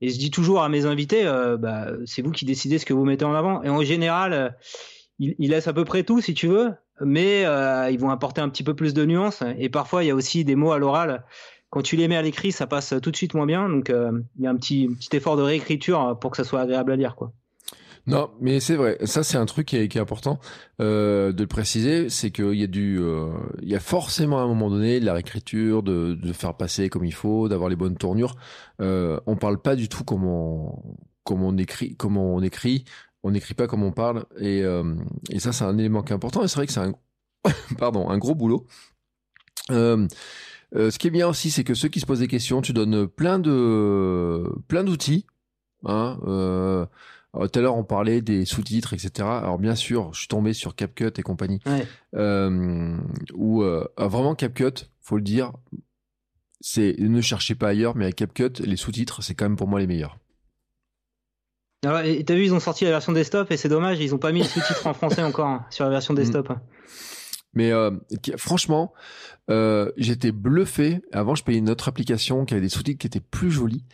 Et 0.00 0.08
je 0.08 0.18
dis 0.18 0.30
toujours 0.30 0.62
à 0.62 0.68
mes 0.70 0.86
invités, 0.86 1.24
bah, 1.58 1.88
c'est 2.06 2.22
vous 2.22 2.30
qui 2.30 2.46
décidez 2.46 2.78
ce 2.78 2.86
que 2.86 2.94
vous 2.94 3.04
mettez 3.04 3.26
en 3.26 3.34
avant. 3.34 3.62
Et 3.62 3.68
en 3.68 3.82
général, 3.82 4.56
ils, 5.18 5.34
ils 5.38 5.50
laissent 5.50 5.68
à 5.68 5.74
peu 5.74 5.84
près 5.84 6.02
tout, 6.02 6.22
si 6.22 6.32
tu 6.32 6.46
veux, 6.46 6.72
mais 7.02 7.42
ils 7.92 7.98
vont 7.98 8.08
apporter 8.08 8.40
un 8.40 8.48
petit 8.48 8.62
peu 8.62 8.74
plus 8.74 8.94
de 8.94 9.04
nuances. 9.04 9.42
Et 9.58 9.68
parfois, 9.68 10.02
il 10.02 10.06
y 10.06 10.10
a 10.10 10.14
aussi 10.14 10.46
des 10.46 10.54
mots 10.54 10.72
à 10.72 10.78
l'oral 10.78 11.24
quand 11.68 11.82
tu 11.82 11.96
les 11.96 12.08
mets 12.08 12.16
à 12.16 12.22
l'écrit, 12.22 12.50
ça 12.50 12.66
passe 12.66 12.94
tout 13.02 13.10
de 13.10 13.16
suite 13.16 13.34
moins 13.34 13.44
bien. 13.44 13.68
Donc, 13.68 13.90
il 13.90 14.42
y 14.42 14.46
a 14.46 14.50
un 14.50 14.56
petit, 14.56 14.88
petit 14.88 15.14
effort 15.14 15.36
de 15.36 15.42
réécriture 15.42 16.18
pour 16.18 16.30
que 16.30 16.38
ça 16.38 16.44
soit 16.44 16.62
agréable 16.62 16.92
à 16.92 16.96
lire, 16.96 17.16
quoi. 17.16 17.34
Non, 18.08 18.30
mais 18.40 18.58
c'est 18.58 18.74
vrai. 18.74 18.96
Ça, 19.04 19.22
c'est 19.22 19.36
un 19.36 19.44
truc 19.44 19.66
qui 19.66 19.76
est, 19.76 19.96
important 19.98 20.40
euh, 20.80 21.30
de 21.32 21.42
le 21.42 21.46
préciser, 21.46 22.08
c'est 22.08 22.30
qu'il 22.30 22.54
y 22.54 22.64
a 22.64 22.66
du, 22.66 22.98
euh, 23.00 23.28
il 23.60 23.68
y 23.68 23.74
a 23.74 23.80
forcément 23.80 24.38
à 24.38 24.42
un 24.42 24.46
moment 24.46 24.70
donné 24.70 24.98
de 24.98 25.04
la 25.04 25.12
réécriture, 25.12 25.82
de, 25.82 26.18
faire 26.32 26.54
passer 26.54 26.88
comme 26.88 27.04
il 27.04 27.12
faut, 27.12 27.48
d'avoir 27.48 27.68
les 27.68 27.76
bonnes 27.76 27.96
tournures. 27.96 28.34
Euh, 28.80 29.20
on 29.26 29.36
parle 29.36 29.60
pas 29.60 29.76
du 29.76 29.90
tout 29.90 30.04
comme 30.04 30.24
on, 30.24 30.96
on 31.26 31.58
écrit, 31.58 31.96
comment 31.96 32.34
on 32.34 32.40
écrit. 32.40 32.84
On 33.22 33.32
n'écrit 33.32 33.54
pas 33.54 33.66
comme 33.66 33.82
on 33.82 33.92
parle, 33.92 34.24
et, 34.38 34.62
euh, 34.62 34.94
et 35.28 35.38
ça, 35.38 35.52
c'est 35.52 35.64
un 35.64 35.76
élément 35.76 36.02
qui 36.02 36.12
est 36.12 36.16
important. 36.16 36.42
Et 36.42 36.48
c'est 36.48 36.56
vrai 36.56 36.66
que 36.66 36.72
c'est 36.72 36.80
un, 36.80 36.94
pardon, 37.78 38.08
un 38.08 38.16
gros 38.16 38.34
boulot. 38.34 38.66
Ce 39.68 40.98
qui 40.98 41.08
est 41.08 41.10
bien 41.10 41.28
aussi, 41.28 41.50
c'est 41.50 41.64
que 41.64 41.74
ceux 41.74 41.88
qui 41.88 42.00
se 42.00 42.06
posent 42.06 42.20
des 42.20 42.28
questions, 42.28 42.62
tu 42.62 42.72
donnes 42.72 43.06
plein 43.06 43.38
de, 43.38 44.48
plein 44.66 44.82
d'outils. 44.82 45.26
Hein, 45.84 46.18
tout 47.34 47.58
à 47.58 47.62
l'heure, 47.62 47.76
on 47.76 47.84
parlait 47.84 48.20
des 48.20 48.44
sous-titres, 48.44 48.94
etc. 48.94 49.28
Alors 49.28 49.58
bien 49.58 49.74
sûr, 49.74 50.12
je 50.12 50.20
suis 50.20 50.28
tombé 50.28 50.52
sur 50.52 50.74
CapCut 50.74 51.12
et 51.16 51.22
compagnie, 51.22 51.60
ouais. 51.66 51.86
euh, 52.14 52.96
où 53.34 53.62
euh, 53.62 53.86
ah, 53.96 54.08
vraiment 54.08 54.34
CapCut, 54.34 54.86
faut 55.00 55.16
le 55.16 55.22
dire, 55.22 55.52
c'est 56.60 56.96
ne 56.98 57.20
cherchez 57.20 57.54
pas 57.54 57.68
ailleurs, 57.68 57.96
mais 57.96 58.06
à 58.06 58.12
CapCut, 58.12 58.60
les 58.60 58.76
sous-titres, 58.76 59.22
c'est 59.22 59.34
quand 59.34 59.44
même 59.44 59.56
pour 59.56 59.68
moi 59.68 59.80
les 59.80 59.86
meilleurs. 59.86 60.18
Alors, 61.84 62.00
et 62.00 62.24
t'as 62.24 62.34
vu, 62.34 62.44
ils 62.44 62.54
ont 62.54 62.60
sorti 62.60 62.84
la 62.84 62.90
version 62.90 63.12
desktop 63.12 63.52
et 63.52 63.56
c'est 63.56 63.68
dommage, 63.68 64.00
ils 64.00 64.14
ont 64.14 64.18
pas 64.18 64.32
mis 64.32 64.40
les 64.40 64.48
sous-titres 64.48 64.86
en 64.86 64.94
français 64.94 65.22
encore 65.22 65.46
hein, 65.46 65.66
sur 65.70 65.84
la 65.84 65.90
version 65.90 66.12
desktop. 66.12 66.48
Mmh. 66.48 66.60
Mais 67.54 67.72
euh, 67.72 67.90
franchement, 68.36 68.92
euh, 69.50 69.90
j'étais 69.96 70.32
bluffé. 70.32 71.00
Avant, 71.12 71.34
je 71.34 71.44
payais 71.44 71.58
une 71.58 71.70
autre 71.70 71.88
application 71.88 72.44
qui 72.44 72.54
avait 72.54 72.60
des 72.60 72.68
sous-titres 72.68 72.98
qui 72.98 73.06
étaient 73.06 73.20
plus 73.20 73.50
jolis 73.50 73.84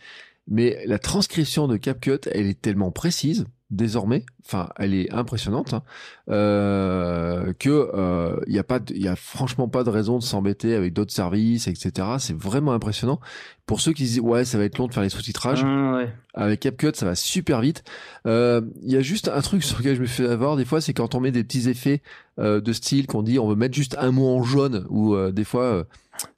mais 0.47 0.83
la 0.85 0.99
transcription 0.99 1.67
de 1.67 1.77
CapCut, 1.77 2.27
elle 2.31 2.47
est 2.47 2.61
tellement 2.61 2.91
précise 2.91 3.45
désormais, 3.71 4.23
enfin, 4.45 4.69
elle 4.77 4.93
est 4.93 5.11
impressionnante, 5.11 5.73
hein, 5.73 5.81
euh, 6.29 7.51
que 7.53 7.89
il 7.93 7.99
euh, 7.99 8.39
y 8.47 8.59
a 8.59 8.63
pas, 8.63 8.79
il 8.89 9.01
y 9.01 9.07
a 9.07 9.15
franchement 9.15 9.67
pas 9.67 9.83
de 9.83 9.89
raison 9.89 10.19
de 10.19 10.23
s'embêter 10.23 10.75
avec 10.75 10.93
d'autres 10.93 11.13
services, 11.13 11.67
etc. 11.67 12.07
C'est 12.19 12.37
vraiment 12.37 12.73
impressionnant. 12.73 13.19
Pour 13.65 13.81
ceux 13.81 13.93
qui 13.93 14.03
disent 14.03 14.19
ouais, 14.19 14.45
ça 14.45 14.59
va 14.59 14.65
être 14.65 14.77
long 14.77 14.87
de 14.87 14.93
faire 14.93 15.01
les 15.01 15.09
sous-titrages, 15.09 15.63
ah, 15.65 15.95
ouais. 15.95 16.13
avec 16.35 16.59
CapCut, 16.59 16.91
ça 16.93 17.07
va 17.07 17.15
super 17.15 17.59
vite. 17.61 17.83
Euh, 18.27 18.61
il 18.83 18.91
y 18.91 18.97
a 18.97 19.01
juste 19.01 19.29
un 19.29 19.41
truc 19.41 19.63
sur 19.63 19.79
lequel 19.79 19.95
je 19.95 20.01
me 20.01 20.07
fais 20.07 20.27
avoir 20.27 20.57
des 20.57 20.65
fois, 20.65 20.79
c'est 20.79 20.93
quand 20.93 21.15
on 21.15 21.19
met 21.19 21.31
des 21.31 21.43
petits 21.43 21.67
effets 21.67 22.03
euh, 22.39 22.61
de 22.61 22.71
style 22.71 23.07
qu'on 23.07 23.23
dit 23.23 23.39
on 23.39 23.47
veut 23.47 23.55
mettre 23.55 23.75
juste 23.75 23.95
un 23.99 24.11
mot 24.11 24.27
en 24.27 24.43
jaune 24.43 24.85
ou 24.89 25.17
des 25.31 25.43
fois 25.43 25.85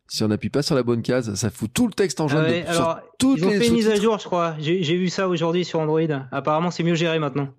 si 0.07 0.23
on 0.23 0.27
n'appuie 0.29 0.49
pas 0.49 0.61
sur 0.61 0.75
la 0.75 0.83
bonne 0.83 1.01
case, 1.01 1.33
ça 1.35 1.49
fout 1.49 1.71
tout 1.73 1.87
le 1.87 1.93
texte 1.93 2.21
en 2.21 2.27
jaune. 2.27 2.43
Ah 2.45 2.49
ouais, 2.49 2.63
de, 2.63 2.67
alors, 2.67 2.99
toutes 3.19 3.39
ils 3.39 3.45
ont 3.45 3.49
fait 3.51 3.67
une 3.67 3.73
mise 3.73 3.89
à 3.89 3.95
jour, 3.95 4.17
je 4.19 4.25
crois. 4.25 4.55
J'ai 4.59 4.97
vu 4.97 5.09
ça 5.09 5.27
aujourd'hui 5.27 5.65
sur 5.65 5.79
Android. 5.79 6.01
Apparemment, 6.31 6.71
c'est 6.71 6.83
mieux 6.83 6.95
géré 6.95 7.19
maintenant. 7.19 7.49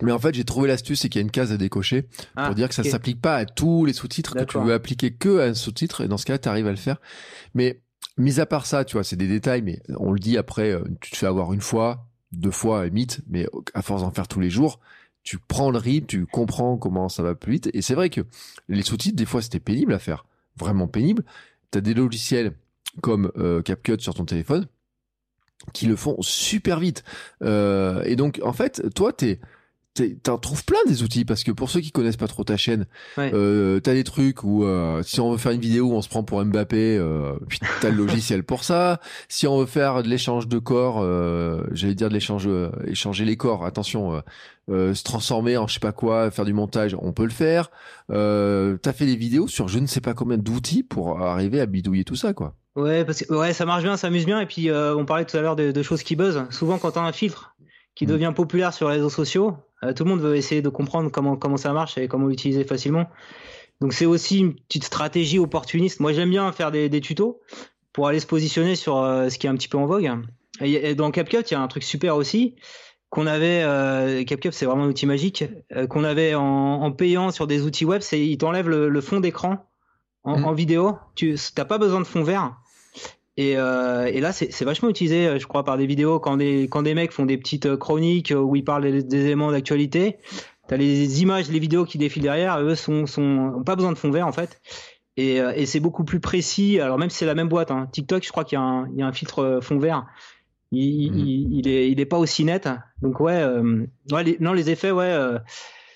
Mais 0.00 0.12
en 0.12 0.18
fait, 0.18 0.34
j'ai 0.34 0.44
trouvé 0.44 0.68
l'astuce, 0.68 1.00
c'est 1.00 1.08
qu'il 1.08 1.20
y 1.20 1.22
a 1.22 1.26
une 1.26 1.30
case 1.32 1.50
à 1.50 1.56
décocher 1.56 2.02
pour 2.02 2.10
Ah, 2.36 2.54
dire 2.54 2.68
que 2.68 2.74
ça 2.74 2.82
ok. 2.82 2.88
s'applique 2.88 3.20
pas 3.20 3.34
à 3.36 3.44
tous 3.46 3.84
les 3.84 3.92
sous-titres, 3.92 4.34
que 4.36 4.44
tu 4.44 4.58
veux 4.58 4.72
appliquer 4.72 5.12
que 5.12 5.40
à 5.40 5.44
un 5.46 5.54
sous-titre, 5.54 6.02
et 6.02 6.08
dans 6.08 6.18
ce 6.18 6.24
cas, 6.26 6.38
tu 6.38 6.48
arrives 6.48 6.68
à 6.68 6.70
le 6.70 6.76
faire. 6.76 7.00
Mais 7.54 7.80
mis 8.16 8.38
à 8.38 8.46
part 8.46 8.66
ça, 8.66 8.84
tu 8.84 8.92
vois, 8.92 9.02
c'est 9.02 9.16
des 9.16 9.26
détails, 9.26 9.62
mais 9.62 9.80
on 9.96 10.12
le 10.12 10.20
dit 10.20 10.36
après, 10.38 10.70
euh, 10.70 10.84
tu 11.00 11.10
te 11.10 11.16
fais 11.16 11.26
avoir 11.26 11.52
une 11.52 11.60
fois, 11.60 12.06
deux 12.30 12.52
fois, 12.52 12.84
limite, 12.84 13.22
mais 13.28 13.48
à 13.74 13.82
force 13.82 14.02
d'en 14.02 14.12
faire 14.12 14.28
tous 14.28 14.38
les 14.38 14.50
jours, 14.50 14.78
tu 15.24 15.38
prends 15.38 15.70
le 15.72 15.78
rythme, 15.78 16.06
tu 16.06 16.26
comprends 16.26 16.76
comment 16.76 17.08
ça 17.08 17.24
va 17.24 17.34
plus 17.34 17.52
vite. 17.54 17.70
Et 17.74 17.82
c'est 17.82 17.94
vrai 17.94 18.08
que 18.08 18.20
les 18.68 18.82
sous-titres, 18.82 19.16
des 19.16 19.26
fois, 19.26 19.42
c'était 19.42 19.60
pénible 19.60 19.92
à 19.94 19.98
faire, 19.98 20.24
vraiment 20.58 20.86
pénible. 20.88 21.24
T'as 21.70 21.80
des 21.80 21.94
logiciels 21.94 22.52
comme 23.02 23.30
euh, 23.36 23.62
CapCut 23.62 24.00
sur 24.00 24.14
ton 24.14 24.24
téléphone 24.24 24.66
qui 25.72 25.86
le 25.86 25.96
font 25.96 26.16
super 26.20 26.78
vite. 26.80 27.04
Euh, 27.42 28.02
et 28.04 28.16
donc, 28.16 28.40
en 28.42 28.52
fait, 28.52 28.82
toi, 28.94 29.12
t'es- 29.12 29.40
T'en 30.22 30.38
trouves 30.38 30.64
plein 30.64 30.78
des 30.86 31.02
outils 31.02 31.24
parce 31.24 31.44
que 31.44 31.50
pour 31.52 31.70
ceux 31.70 31.80
qui 31.80 31.90
connaissent 31.92 32.16
pas 32.16 32.28
trop 32.28 32.44
ta 32.44 32.56
chaîne, 32.56 32.86
Ouais. 33.16 33.30
euh, 33.34 33.80
t'as 33.80 33.94
des 33.94 34.04
trucs 34.04 34.44
où 34.44 34.64
euh, 34.64 35.02
si 35.02 35.20
on 35.20 35.30
veut 35.32 35.38
faire 35.38 35.52
une 35.52 35.60
vidéo, 35.60 35.92
on 35.92 36.02
se 36.02 36.08
prend 36.08 36.22
pour 36.22 36.44
Mbappé, 36.44 36.96
euh, 36.98 37.34
puis 37.48 37.58
t'as 37.80 37.90
le 37.90 37.96
logiciel 38.04 38.42
pour 38.44 38.64
ça. 38.64 39.00
Si 39.28 39.46
on 39.46 39.58
veut 39.60 39.66
faire 39.66 40.02
de 40.02 40.08
l'échange 40.08 40.48
de 40.48 40.58
corps, 40.58 41.02
j'allais 41.72 41.94
dire 41.94 42.08
de 42.08 42.14
l'échange, 42.14 42.48
échanger 42.86 43.24
les 43.24 43.36
corps. 43.36 43.64
Attention, 43.64 44.22
se 44.68 45.02
transformer 45.02 45.56
en 45.56 45.66
je 45.66 45.74
sais 45.74 45.80
pas 45.80 45.92
quoi, 45.92 46.30
faire 46.30 46.44
du 46.44 46.52
montage, 46.52 46.96
on 47.00 47.12
peut 47.12 47.24
le 47.24 47.30
faire. 47.30 47.70
T'as 48.08 48.92
fait 48.92 49.06
des 49.06 49.16
vidéos 49.16 49.46
sur 49.48 49.68
je 49.68 49.78
ne 49.78 49.86
sais 49.86 50.00
pas 50.00 50.14
combien 50.14 50.38
d'outils 50.38 50.82
pour 50.82 51.20
arriver 51.20 51.60
à 51.60 51.66
bidouiller 51.66 52.04
tout 52.04 52.16
ça, 52.16 52.32
quoi. 52.32 52.54
Ouais, 52.76 53.04
parce 53.04 53.24
que 53.24 53.34
ouais, 53.34 53.52
ça 53.52 53.66
marche 53.66 53.82
bien, 53.82 53.96
ça 53.96 54.06
amuse 54.06 54.24
bien. 54.26 54.40
Et 54.40 54.46
puis, 54.46 54.70
on 54.72 55.04
parlait 55.04 55.24
tout 55.24 55.36
à 55.36 55.40
l'heure 55.40 55.56
de, 55.56 55.72
de 55.72 55.82
choses 55.82 56.02
qui 56.02 56.16
buzzent. 56.16 56.44
Souvent, 56.50 56.78
quand 56.78 56.92
tu 56.92 56.98
as 56.98 57.02
un 57.02 57.12
filtre 57.12 57.54
qui 57.98 58.06
Mm. 58.06 58.10
devient 58.10 58.32
populaire 58.34 58.72
sur 58.72 58.88
les 58.88 58.94
réseaux 58.94 59.10
sociaux, 59.10 59.56
euh, 59.82 59.92
tout 59.92 60.04
le 60.04 60.10
monde 60.10 60.20
veut 60.20 60.36
essayer 60.36 60.62
de 60.62 60.68
comprendre 60.68 61.10
comment, 61.10 61.36
comment 61.36 61.56
ça 61.56 61.72
marche 61.72 61.98
et 61.98 62.06
comment 62.06 62.28
l'utiliser 62.28 62.62
facilement. 62.64 63.06
Donc, 63.80 63.92
c'est 63.92 64.06
aussi 64.06 64.38
une 64.38 64.54
petite 64.54 64.84
stratégie 64.84 65.38
opportuniste. 65.38 66.00
Moi, 66.00 66.12
j'aime 66.12 66.30
bien 66.30 66.50
faire 66.52 66.70
des, 66.70 66.88
des 66.88 67.00
tutos 67.00 67.40
pour 67.92 68.06
aller 68.06 68.20
se 68.20 68.26
positionner 68.26 68.76
sur 68.76 68.98
euh, 68.98 69.28
ce 69.28 69.38
qui 69.38 69.46
est 69.46 69.50
un 69.50 69.54
petit 69.56 69.68
peu 69.68 69.78
en 69.78 69.86
vogue. 69.86 70.10
Et, 70.60 70.90
et 70.90 70.94
dans 70.94 71.10
CapCut, 71.10 71.42
il 71.50 71.52
y 71.52 71.54
a 71.56 71.60
un 71.60 71.68
truc 71.68 71.82
super 71.82 72.14
aussi 72.16 72.54
qu'on 73.10 73.26
avait. 73.26 73.62
Euh, 73.64 74.22
CapCut, 74.24 74.52
c'est 74.52 74.66
vraiment 74.66 74.84
un 74.84 74.88
outil 74.88 75.06
magique 75.06 75.44
qu'on 75.90 76.04
avait 76.04 76.34
en, 76.34 76.42
en 76.44 76.92
payant 76.92 77.30
sur 77.32 77.46
des 77.46 77.62
outils 77.64 77.84
web. 77.84 78.00
C'est 78.02 78.20
il 78.24 78.38
t'enlève 78.38 78.68
le, 78.68 78.88
le 78.88 79.00
fond 79.00 79.18
d'écran 79.20 79.66
en, 80.24 80.38
Mm. 80.40 80.44
en 80.44 80.52
vidéo. 80.52 80.98
Tu 81.14 81.36
n'as 81.56 81.64
pas 81.64 81.78
besoin 81.78 82.00
de 82.00 82.06
fond 82.06 82.22
vert. 82.22 82.56
Et, 83.40 83.56
euh, 83.56 84.06
et 84.06 84.20
là, 84.20 84.32
c'est 84.32 84.64
vachement 84.64 84.88
utilisé, 84.88 85.28
euh, 85.28 85.38
je 85.38 85.46
crois, 85.46 85.62
par 85.64 85.78
des 85.78 85.86
vidéos 85.86 86.18
quand 86.18 86.36
des, 86.36 86.64
quand 86.68 86.82
des 86.82 86.92
mecs 86.94 87.12
font 87.12 87.24
des 87.24 87.38
petites 87.38 87.66
euh, 87.66 87.76
chroniques 87.76 88.34
où 88.36 88.56
ils 88.56 88.64
parlent 88.64 88.82
des, 88.82 89.04
des 89.04 89.26
éléments 89.26 89.52
d'actualité. 89.52 90.16
T'as 90.66 90.76
les 90.76 91.22
images, 91.22 91.48
les 91.48 91.60
vidéos 91.60 91.84
qui 91.84 91.98
défilent 91.98 92.24
derrière, 92.24 92.60
eux 92.60 92.74
sont, 92.74 93.06
sont 93.06 93.54
ont 93.56 93.62
pas 93.62 93.76
besoin 93.76 93.92
de 93.92 93.96
fond 93.96 94.10
vert 94.10 94.26
en 94.26 94.32
fait. 94.32 94.60
Et, 95.16 95.36
et 95.36 95.66
c'est 95.66 95.78
beaucoup 95.80 96.04
plus 96.04 96.18
précis. 96.18 96.80
Alors 96.80 96.98
même 96.98 97.10
si 97.10 97.18
c'est 97.18 97.26
la 97.26 97.36
même 97.36 97.48
boîte, 97.48 97.70
hein. 97.70 97.88
TikTok, 97.92 98.24
je 98.24 98.30
crois 98.32 98.44
qu'il 98.44 98.58
y, 98.58 98.60
a 98.60 98.64
un- 98.64 98.88
il 98.92 98.98
y 98.98 99.02
a 99.02 99.06
un 99.06 99.12
filtre 99.12 99.60
fond 99.62 99.78
vert. 99.78 100.04
Il, 100.72 100.82
il, 101.16 101.58
il 101.58 101.68
est, 101.68 101.90
il 101.90 102.00
est 102.00 102.06
pas 102.06 102.18
aussi 102.18 102.44
net. 102.44 102.68
Donc 103.02 103.20
ouais, 103.20 103.40
euh, 103.40 103.86
ouais 104.10 104.24
les, 104.24 104.36
non 104.40 104.52
les 104.52 104.68
effets, 104.68 104.90
ouais. 104.90 105.06
Euh, 105.06 105.38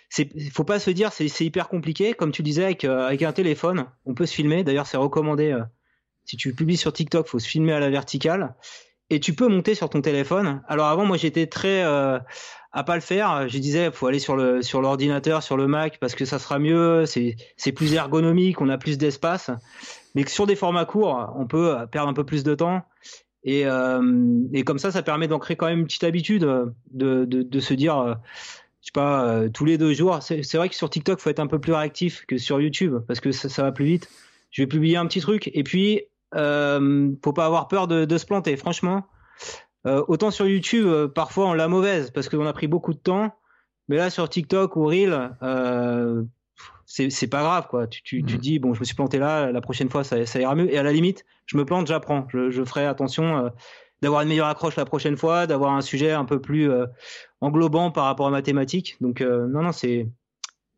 c'est, 0.09 0.30
faut 0.51 0.64
pas 0.64 0.78
se 0.78 0.90
dire 0.90 1.12
c'est, 1.12 1.26
hyper 1.45 1.68
compliqué. 1.68 2.14
Comme 2.14 2.30
tu 2.30 2.43
disais 2.43 2.64
avec, 2.64 2.84
avec 2.84 3.22
un 3.22 3.32
téléphone, 3.32 3.86
on 4.07 4.14
peut 4.14 4.26
se 4.26 4.34
filmer. 4.34 4.62
D'ailleurs, 4.64 4.86
c'est 4.86 4.97
recommandé. 4.97 5.59
Euh, 6.22 6.26
si 6.26 6.36
tu 6.36 6.54
publies 6.54 6.76
sur 6.76 6.92
TikTok, 6.92 7.26
faut 7.26 7.38
se 7.38 7.48
filmer 7.48 7.72
à 7.72 7.80
la 7.80 7.90
verticale 7.90 8.54
et 9.10 9.20
tu 9.20 9.34
peux 9.34 9.48
monter 9.48 9.74
sur 9.74 9.90
ton 9.90 10.00
téléphone. 10.00 10.62
Alors 10.68 10.86
avant, 10.86 11.04
moi, 11.04 11.16
j'étais 11.16 11.46
très 11.46 11.84
euh, 11.84 12.18
à 12.72 12.84
pas 12.84 12.94
le 12.94 13.02
faire. 13.02 13.48
Je 13.48 13.58
disais, 13.58 13.90
faut 13.92 14.06
aller 14.06 14.18
sur 14.18 14.36
le 14.36 14.62
sur 14.62 14.80
l'ordinateur, 14.80 15.42
sur 15.42 15.56
le 15.56 15.66
Mac, 15.66 15.98
parce 16.00 16.14
que 16.14 16.24
ça 16.24 16.38
sera 16.38 16.58
mieux. 16.58 17.04
C'est 17.04 17.36
c'est 17.56 17.72
plus 17.72 17.92
ergonomique, 17.92 18.60
on 18.60 18.68
a 18.70 18.78
plus 18.78 18.96
d'espace. 18.96 19.50
Mais 20.14 20.24
que 20.24 20.30
sur 20.30 20.46
des 20.46 20.56
formats 20.56 20.86
courts, 20.86 21.34
on 21.36 21.46
peut 21.46 21.76
perdre 21.90 22.08
un 22.08 22.14
peu 22.14 22.24
plus 22.24 22.42
de 22.44 22.54
temps. 22.54 22.82
Et, 23.44 23.66
euh, 23.66 24.38
et 24.52 24.62
comme 24.62 24.78
ça, 24.78 24.90
ça 24.90 25.02
permet 25.02 25.28
d'ancrer 25.28 25.56
quand 25.56 25.66
même 25.66 25.80
une 25.80 25.86
petite 25.86 26.04
habitude 26.04 26.44
euh, 26.44 26.66
de, 26.92 27.24
de, 27.24 27.42
de 27.42 27.60
se 27.60 27.74
dire, 27.74 27.98
euh, 27.98 28.14
je 28.80 28.86
sais 28.86 28.92
pas, 28.94 29.26
euh, 29.26 29.48
tous 29.48 29.64
les 29.64 29.78
deux 29.78 29.92
jours. 29.92 30.22
C'est 30.22 30.42
c'est 30.42 30.58
vrai 30.58 30.68
que 30.68 30.74
sur 30.74 30.88
TikTok, 30.88 31.18
faut 31.18 31.30
être 31.30 31.40
un 31.40 31.46
peu 31.48 31.58
plus 31.58 31.72
réactif 31.72 32.24
que 32.26 32.38
sur 32.38 32.60
YouTube 32.60 32.98
parce 33.06 33.20
que 33.20 33.32
ça, 33.32 33.48
ça 33.48 33.62
va 33.62 33.72
plus 33.72 33.84
vite. 33.84 34.08
Je 34.50 34.62
vais 34.62 34.66
publier 34.66 34.96
un 34.96 35.06
petit 35.06 35.20
truc 35.20 35.50
et 35.52 35.64
puis 35.64 36.02
euh, 36.35 37.11
faut 37.24 37.33
pas 37.33 37.47
avoir 37.47 37.68
peur 37.68 37.87
de, 37.89 38.05
de 38.05 38.18
se 38.18 38.26
planter. 38.26 38.57
Franchement, 38.57 39.07
euh, 39.87 40.05
autant 40.09 40.30
sur 40.30 40.47
YouTube, 40.47 40.87
euh, 40.87 41.09
parfois 41.09 41.47
on 41.49 41.55
l'a 41.55 41.68
mauvaise 41.68 42.11
parce 42.11 42.28
qu'on 42.28 42.47
a 42.47 42.53
pris 42.53 42.68
beaucoup 42.68 42.93
de 42.95 42.99
temps, 42.99 43.35
mais 43.89 43.97
là 43.97 44.11
sur 44.11 44.28
TikTok 44.28 44.76
ou 44.76 44.85
Reel, 44.87 45.37
euh, 45.43 46.22
c'est 46.87 47.26
pas 47.28 47.41
grave 47.43 47.66
quoi. 47.68 47.87
Tu, 47.87 48.03
tu, 48.03 48.22
tu 48.24 48.35
Mhm. 48.35 48.41
dis 48.41 48.59
bon, 48.59 48.74
je 48.74 48.80
me 48.80 48.85
suis 48.85 48.95
planté 48.95 49.18
là, 49.18 49.51
la 49.51 49.61
prochaine 49.61 49.89
fois 49.89 50.05
ça, 50.05 50.24
ça 50.26 50.41
ira 50.41 50.55
mieux. 50.55 50.72
Et 50.72 50.78
à 50.78 50.83
la 50.83 50.93
limite, 50.93 51.24
je 51.47 51.57
me 51.57 51.64
plante, 51.64 51.87
j'apprends. 51.87 52.26
Je, 52.30 52.51
je 52.51 52.64
ferai 52.64 52.87
attention 52.87 53.51
d'avoir 54.03 54.22
une 54.22 54.28
meilleure 54.28 54.49
accroche 54.49 54.76
la 54.76 54.85
prochaine 54.85 55.16
fois, 55.16 55.47
d'avoir 55.47 55.72
un 55.74 55.80
sujet 55.80 56.12
un 56.12 56.24
peu 56.24 56.41
plus 56.41 56.70
englobant 57.41 57.91
par 57.91 58.05
rapport 58.05 58.26
à 58.26 58.30
ma 58.30 58.43
thématique. 58.43 58.97
Donc 59.01 59.20
non 59.20 59.62
non 59.62 59.72
c'est 59.72 60.09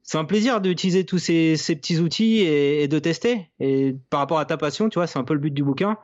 c'est 0.05 0.19
un 0.19 0.27
plaisir 0.27 0.61
d'utiliser 0.61 1.05
tous 1.05 1.19
ces, 1.19 1.57
petits 1.57 1.99
outils 1.99 2.41
et, 2.41 2.87
de 2.89 2.99
tester. 2.99 3.51
Et 3.59 3.97
par 4.11 4.21
rapport 4.21 4.39
à 4.39 4.45
ta 4.45 4.59
passion, 4.59 4.91
tu 4.91 4.99
vois, 4.99 5.07
c'est 5.07 5.19
un 5.19 5.25
peu 5.25 5.33
le 5.33 5.41
but 5.41 5.53
du 5.53 5.65
bouquin. 5.65 5.97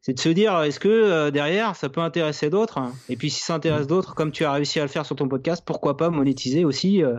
C'est 0.00 0.14
de 0.14 0.20
se 0.20 0.28
dire, 0.28 0.60
est-ce 0.62 0.80
que 0.80 0.88
euh, 0.88 1.30
derrière, 1.30 1.76
ça 1.76 1.88
peut 1.88 2.00
intéresser 2.00 2.50
d'autres? 2.50 2.80
Et 3.08 3.16
puis 3.16 3.30
si 3.30 3.40
ça 3.40 3.54
intéresse 3.54 3.86
d'autres, 3.86 4.16
comme 4.16 4.32
tu 4.32 4.44
as 4.44 4.52
réussi 4.52 4.80
à 4.80 4.82
le 4.82 4.88
faire 4.88 5.06
sur 5.06 5.14
ton 5.14 5.28
podcast, 5.28 5.62
pourquoi 5.64 5.96
pas 5.96 6.10
monétiser 6.10 6.64
aussi 6.64 7.04
euh, 7.04 7.18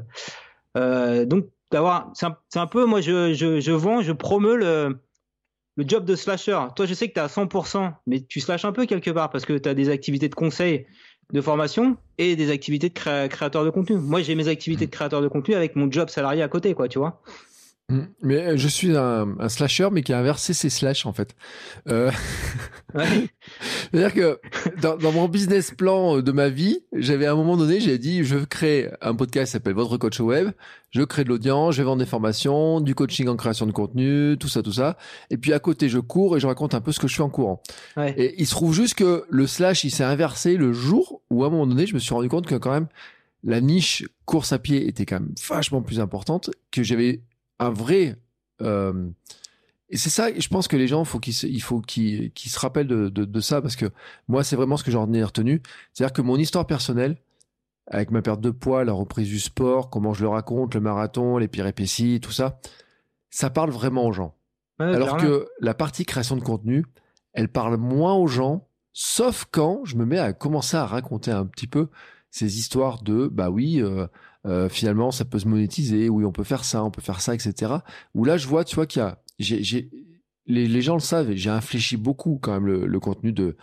euh, 0.75 1.25
Donc, 1.25 1.45
d'avoir, 1.71 2.11
c'est 2.13 2.59
un, 2.59 2.67
peu, 2.67 2.85
moi, 2.85 2.99
je, 2.99 3.71
vends, 3.71 4.01
je 4.01 4.11
promeux 4.11 4.57
le, 4.57 4.99
le 5.77 5.85
job 5.87 6.03
de 6.03 6.15
slasher. 6.15 6.59
Toi, 6.75 6.85
je 6.85 6.93
sais 6.93 7.07
que 7.07 7.13
tu 7.13 7.19
à 7.21 7.27
100%, 7.27 7.93
mais 8.05 8.19
tu 8.19 8.41
slashes 8.41 8.65
un 8.65 8.73
peu 8.73 8.85
quelque 8.85 9.11
part 9.11 9.29
parce 9.29 9.45
que 9.45 9.57
tu 9.57 9.69
as 9.69 9.73
des 9.73 9.89
activités 9.89 10.27
de 10.27 10.35
conseil, 10.35 10.87
de 11.33 11.41
formation 11.41 11.97
et 12.17 12.35
des 12.35 12.51
activités 12.51 12.89
de 12.89 12.93
créa- 12.93 13.27
créateur 13.27 13.65
de 13.65 13.69
contenu. 13.69 13.97
Moi, 13.97 14.21
j'ai 14.21 14.35
mes 14.35 14.47
activités 14.47 14.85
de 14.85 14.91
créateur 14.91 15.21
de 15.21 15.27
contenu 15.27 15.55
avec 15.55 15.75
mon 15.75 15.91
job 15.91 16.09
salarié 16.09 16.41
à 16.41 16.47
côté, 16.47 16.73
quoi, 16.73 16.87
tu 16.87 16.99
vois. 16.99 17.21
Mm. 17.89 17.99
Mais 18.21 18.35
euh, 18.35 18.57
je 18.57 18.67
suis 18.67 18.95
un, 18.95 19.35
un 19.39 19.49
slasher, 19.49 19.89
mais 19.91 20.03
qui 20.03 20.13
a 20.13 20.19
inversé 20.19 20.53
ses 20.53 20.69
slash 20.69 21.05
en 21.05 21.13
fait. 21.13 21.35
Euh, 21.87 22.11
Ouais. 22.93 23.03
C'est-à-dire 23.91 24.13
que 24.13 24.39
dans, 24.81 24.95
dans 24.97 25.11
mon 25.11 25.27
business 25.27 25.71
plan 25.71 26.21
de 26.21 26.31
ma 26.31 26.49
vie, 26.49 26.79
j'avais 26.93 27.25
à 27.25 27.33
un 27.33 27.35
moment 27.35 27.57
donné, 27.57 27.79
j'ai 27.79 27.97
dit, 27.97 28.23
je 28.23 28.37
crée 28.37 28.89
un 29.01 29.13
podcast 29.13 29.47
qui 29.47 29.51
s'appelle 29.53 29.73
Votre 29.73 29.97
Coach 29.97 30.19
Web, 30.19 30.51
je 30.91 31.01
crée 31.03 31.23
de 31.23 31.29
l'audience, 31.29 31.75
je 31.75 31.81
vais 31.81 31.85
vendre 31.85 31.99
des 31.99 32.05
formations, 32.05 32.79
du 32.79 32.95
coaching 32.95 33.27
en 33.27 33.35
création 33.35 33.65
de 33.65 33.71
contenu, 33.71 34.37
tout 34.39 34.47
ça, 34.47 34.63
tout 34.63 34.71
ça. 34.71 34.97
Et 35.29 35.37
puis 35.37 35.53
à 35.53 35.59
côté, 35.59 35.89
je 35.89 35.99
cours 35.99 36.37
et 36.37 36.39
je 36.39 36.47
raconte 36.47 36.73
un 36.75 36.81
peu 36.81 36.91
ce 36.91 36.99
que 36.99 37.07
je 37.07 37.15
fais 37.15 37.23
en 37.23 37.29
courant. 37.29 37.61
Ouais. 37.97 38.13
Et 38.17 38.35
il 38.39 38.45
se 38.47 38.51
trouve 38.51 38.73
juste 38.73 38.95
que 38.95 39.25
le 39.29 39.47
slash, 39.47 39.83
il 39.83 39.91
s'est 39.91 40.03
inversé 40.05 40.55
le 40.55 40.71
jour 40.71 41.21
où 41.29 41.43
à 41.43 41.47
un 41.47 41.49
moment 41.49 41.67
donné, 41.67 41.85
je 41.87 41.93
me 41.93 41.99
suis 41.99 42.13
rendu 42.13 42.29
compte 42.29 42.47
que 42.47 42.55
quand 42.55 42.71
même, 42.71 42.87
la 43.43 43.61
niche 43.61 44.05
course 44.25 44.53
à 44.53 44.59
pied 44.59 44.87
était 44.87 45.05
quand 45.05 45.19
même 45.19 45.33
vachement 45.47 45.81
plus 45.81 45.99
importante, 45.99 46.49
que 46.71 46.83
j'avais 46.83 47.21
un 47.59 47.69
vrai... 47.69 48.15
euh, 48.61 49.09
et 49.89 49.95
c'est 49.97 50.09
ça, 50.09 50.27
je 50.37 50.47
pense 50.49 50.67
que 50.67 50.75
les 50.75 50.87
gens, 50.87 51.05
faut 51.05 51.19
qu'ils 51.19 51.33
se- 51.33 51.47
il 51.47 51.61
faut 51.61 51.79
qu'ils 51.79 52.31
se 52.35 52.59
rappellent 52.59 52.87
de, 52.87 53.07
de, 53.07 53.23
de 53.23 53.39
ça, 53.39 53.61
parce 53.61 53.75
que 53.77 53.85
moi, 54.27 54.43
c'est 54.43 54.57
vraiment 54.57 54.75
ce 54.75 54.83
que 54.83 54.91
j'en 54.91 55.11
ai 55.13 55.23
retenu. 55.23 55.61
C'est-à-dire 55.93 56.11
que 56.13 56.21
mon 56.21 56.35
histoire 56.37 56.67
personnelle, 56.67 57.17
avec 57.89 58.11
ma 58.11 58.21
perte 58.21 58.41
de 58.41 58.49
poids, 58.51 58.83
la 58.83 58.91
reprise 58.91 59.29
du 59.29 59.39
sport, 59.39 59.89
comment 59.89 60.13
je 60.13 60.23
le 60.23 60.29
raconte, 60.29 60.75
le 60.75 60.81
marathon, 60.81 61.37
les 61.37 61.47
péripéties, 61.47 62.19
tout 62.21 62.33
ça, 62.33 62.59
ça 63.29 63.49
parle 63.49 63.69
vraiment 63.69 64.05
aux 64.05 64.11
gens. 64.11 64.35
Ouais, 64.79 64.93
Alors 64.93 65.15
que 65.17 65.47
la 65.61 65.73
partie 65.73 66.03
création 66.05 66.35
de 66.35 66.41
contenu, 66.43 66.85
elle 67.31 67.47
parle 67.47 67.77
moins 67.77 68.13
aux 68.13 68.27
gens, 68.27 68.67
sauf 68.91 69.45
quand 69.51 69.85
je 69.85 69.95
me 69.95 70.05
mets 70.05 70.19
à 70.19 70.33
commencer 70.33 70.75
à 70.75 70.85
raconter 70.85 71.31
un 71.31 71.45
petit 71.45 71.67
peu 71.67 71.87
ces 72.29 72.59
histoires 72.59 73.01
de, 73.03 73.27
bah 73.27 73.49
oui, 73.49 73.81
euh, 73.81 74.05
euh, 74.45 74.69
finalement, 74.69 75.11
ça 75.11 75.25
peut 75.25 75.39
se 75.39 75.47
monétiser, 75.47 76.09
oui, 76.09 76.25
on 76.25 76.31
peut 76.31 76.43
faire 76.43 76.63
ça, 76.63 76.83
on 76.83 76.91
peut 76.91 77.01
faire 77.01 77.21
ça, 77.21 77.33
etc. 77.33 77.73
Où 78.13 78.23
là, 78.25 78.37
je 78.37 78.47
vois, 78.47 78.63
tu 78.63 78.75
vois, 78.75 78.85
qu'il 78.85 79.01
y 79.01 79.05
a, 79.05 79.21
j'ai, 79.39 79.63
j'ai, 79.63 79.89
les, 80.45 80.67
les 80.67 80.81
gens 80.81 80.93
le 80.93 80.99
savent, 81.01 81.31
j'ai 81.33 81.49
infléchi 81.49 81.97
beaucoup 81.97 82.39
quand 82.41 82.53
même 82.53 82.65
le, 82.65 82.85
le 82.87 82.99
contenu 82.99 83.31
de, 83.31 83.57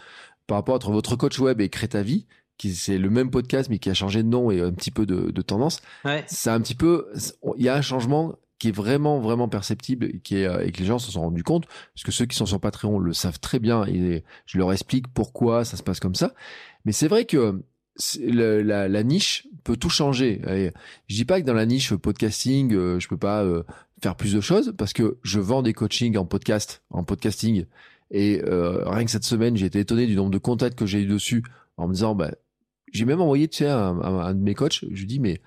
par 0.47 0.57
rapport 0.59 0.75
entre 0.75 0.91
votre 0.93 1.17
coach 1.17 1.39
web 1.39 1.61
et 1.61 1.69
Crée 1.69 1.89
ta 1.89 2.03
vie, 2.03 2.27
qui 2.59 2.75
c'est 2.75 2.99
le 2.99 3.11
même 3.11 3.31
podcast, 3.31 3.69
mais 3.71 3.79
qui 3.79 3.91
a 3.91 3.95
changé 3.95 4.23
de 4.23 4.29
nom 4.29 4.51
et 4.51 4.61
un 4.61 4.73
petit 4.73 4.91
peu 4.91 5.07
de, 5.07 5.31
de 5.31 5.43
tendance 5.43 5.81
Ouais. 6.05 6.25
c'est 6.27 6.51
un 6.51 6.61
petit 6.61 6.75
peu, 6.75 7.09
il 7.57 7.65
y 7.65 7.69
a 7.69 7.75
un 7.75 7.83
changement 7.83 8.37
qui 8.61 8.69
est 8.69 8.73
vraiment, 8.73 9.19
vraiment 9.21 9.49
perceptible 9.49 10.07
et, 10.07 10.21
qui 10.21 10.37
est, 10.37 10.47
euh, 10.47 10.65
et 10.65 10.71
que 10.71 10.79
les 10.79 10.87
gens 10.87 10.99
se 10.99 11.11
sont 11.11 11.23
rendus 11.23 11.43
compte, 11.43 11.67
parce 11.67 12.05
que 12.05 12.13
ceux 12.13 12.27
qui 12.27 12.37
sont 12.37 12.47
sur 12.47 12.61
Patreon 12.61 12.99
le 12.99 13.13
savent 13.13 13.41
très 13.41 13.59
bien 13.59 13.85
et 13.87 14.25
je 14.47 14.59
leur 14.59 14.73
explique 14.73 15.09
pourquoi 15.09 15.65
ça 15.65 15.77
se 15.77 15.83
passe 15.83 15.99
comme 16.01 16.15
ça. 16.15 16.33
Mais 16.85 16.93
c'est 16.93 17.09
vrai 17.09 17.25
que 17.25 17.63
la, 18.19 19.03
niche 19.03 19.47
peut 19.63 19.77
tout 19.77 19.89
changer. 19.91 20.41
Je 21.09 21.15
dis 21.15 21.25
pas 21.25 21.41
que 21.41 21.47
dans 21.47 21.55
la 21.55 21.67
niche 21.67 21.95
podcasting, 21.95 22.75
euh, 22.75 22.99
je 23.01 23.09
peux 23.09 23.17
pas 23.17 23.43
euh, 23.45 23.63
faire 24.03 24.17
plus 24.17 24.35
de 24.35 24.41
choses 24.41 24.75
parce 24.77 24.93
que 24.93 25.19
je 25.23 25.41
vends 25.41 25.63
des 25.63 25.73
coachings 25.73 26.17
en 26.17 26.25
podcast, 26.25 26.83
en 26.91 27.05
podcasting. 27.05 27.65
Et 28.11 28.43
euh, 28.45 28.83
rien 28.89 29.05
que 29.05 29.11
cette 29.11 29.25
semaine, 29.25 29.57
j'ai 29.57 29.67
été 29.67 29.81
étonné 29.81 30.07
du 30.07 30.17
nombre 30.17 30.31
de 30.31 30.39
contacts 30.39 30.79
que 30.79 30.87
j'ai 30.87 31.03
eu 31.03 31.07
dessus 31.07 31.43
en 31.77 31.89
me 31.89 31.95
disant, 31.95 32.15
bah, 32.15 32.31
j'ai 32.93 33.05
même 33.05 33.21
envoyé, 33.21 33.49
tu 33.49 33.59
sais, 33.59 33.69
un- 33.69 33.99
un 34.01 34.35
de 34.35 34.41
mes 34.41 34.55
coachs, 34.55 34.85
je 34.91 35.01
lui 35.01 35.07
dis, 35.07 35.21
mais 35.21 35.41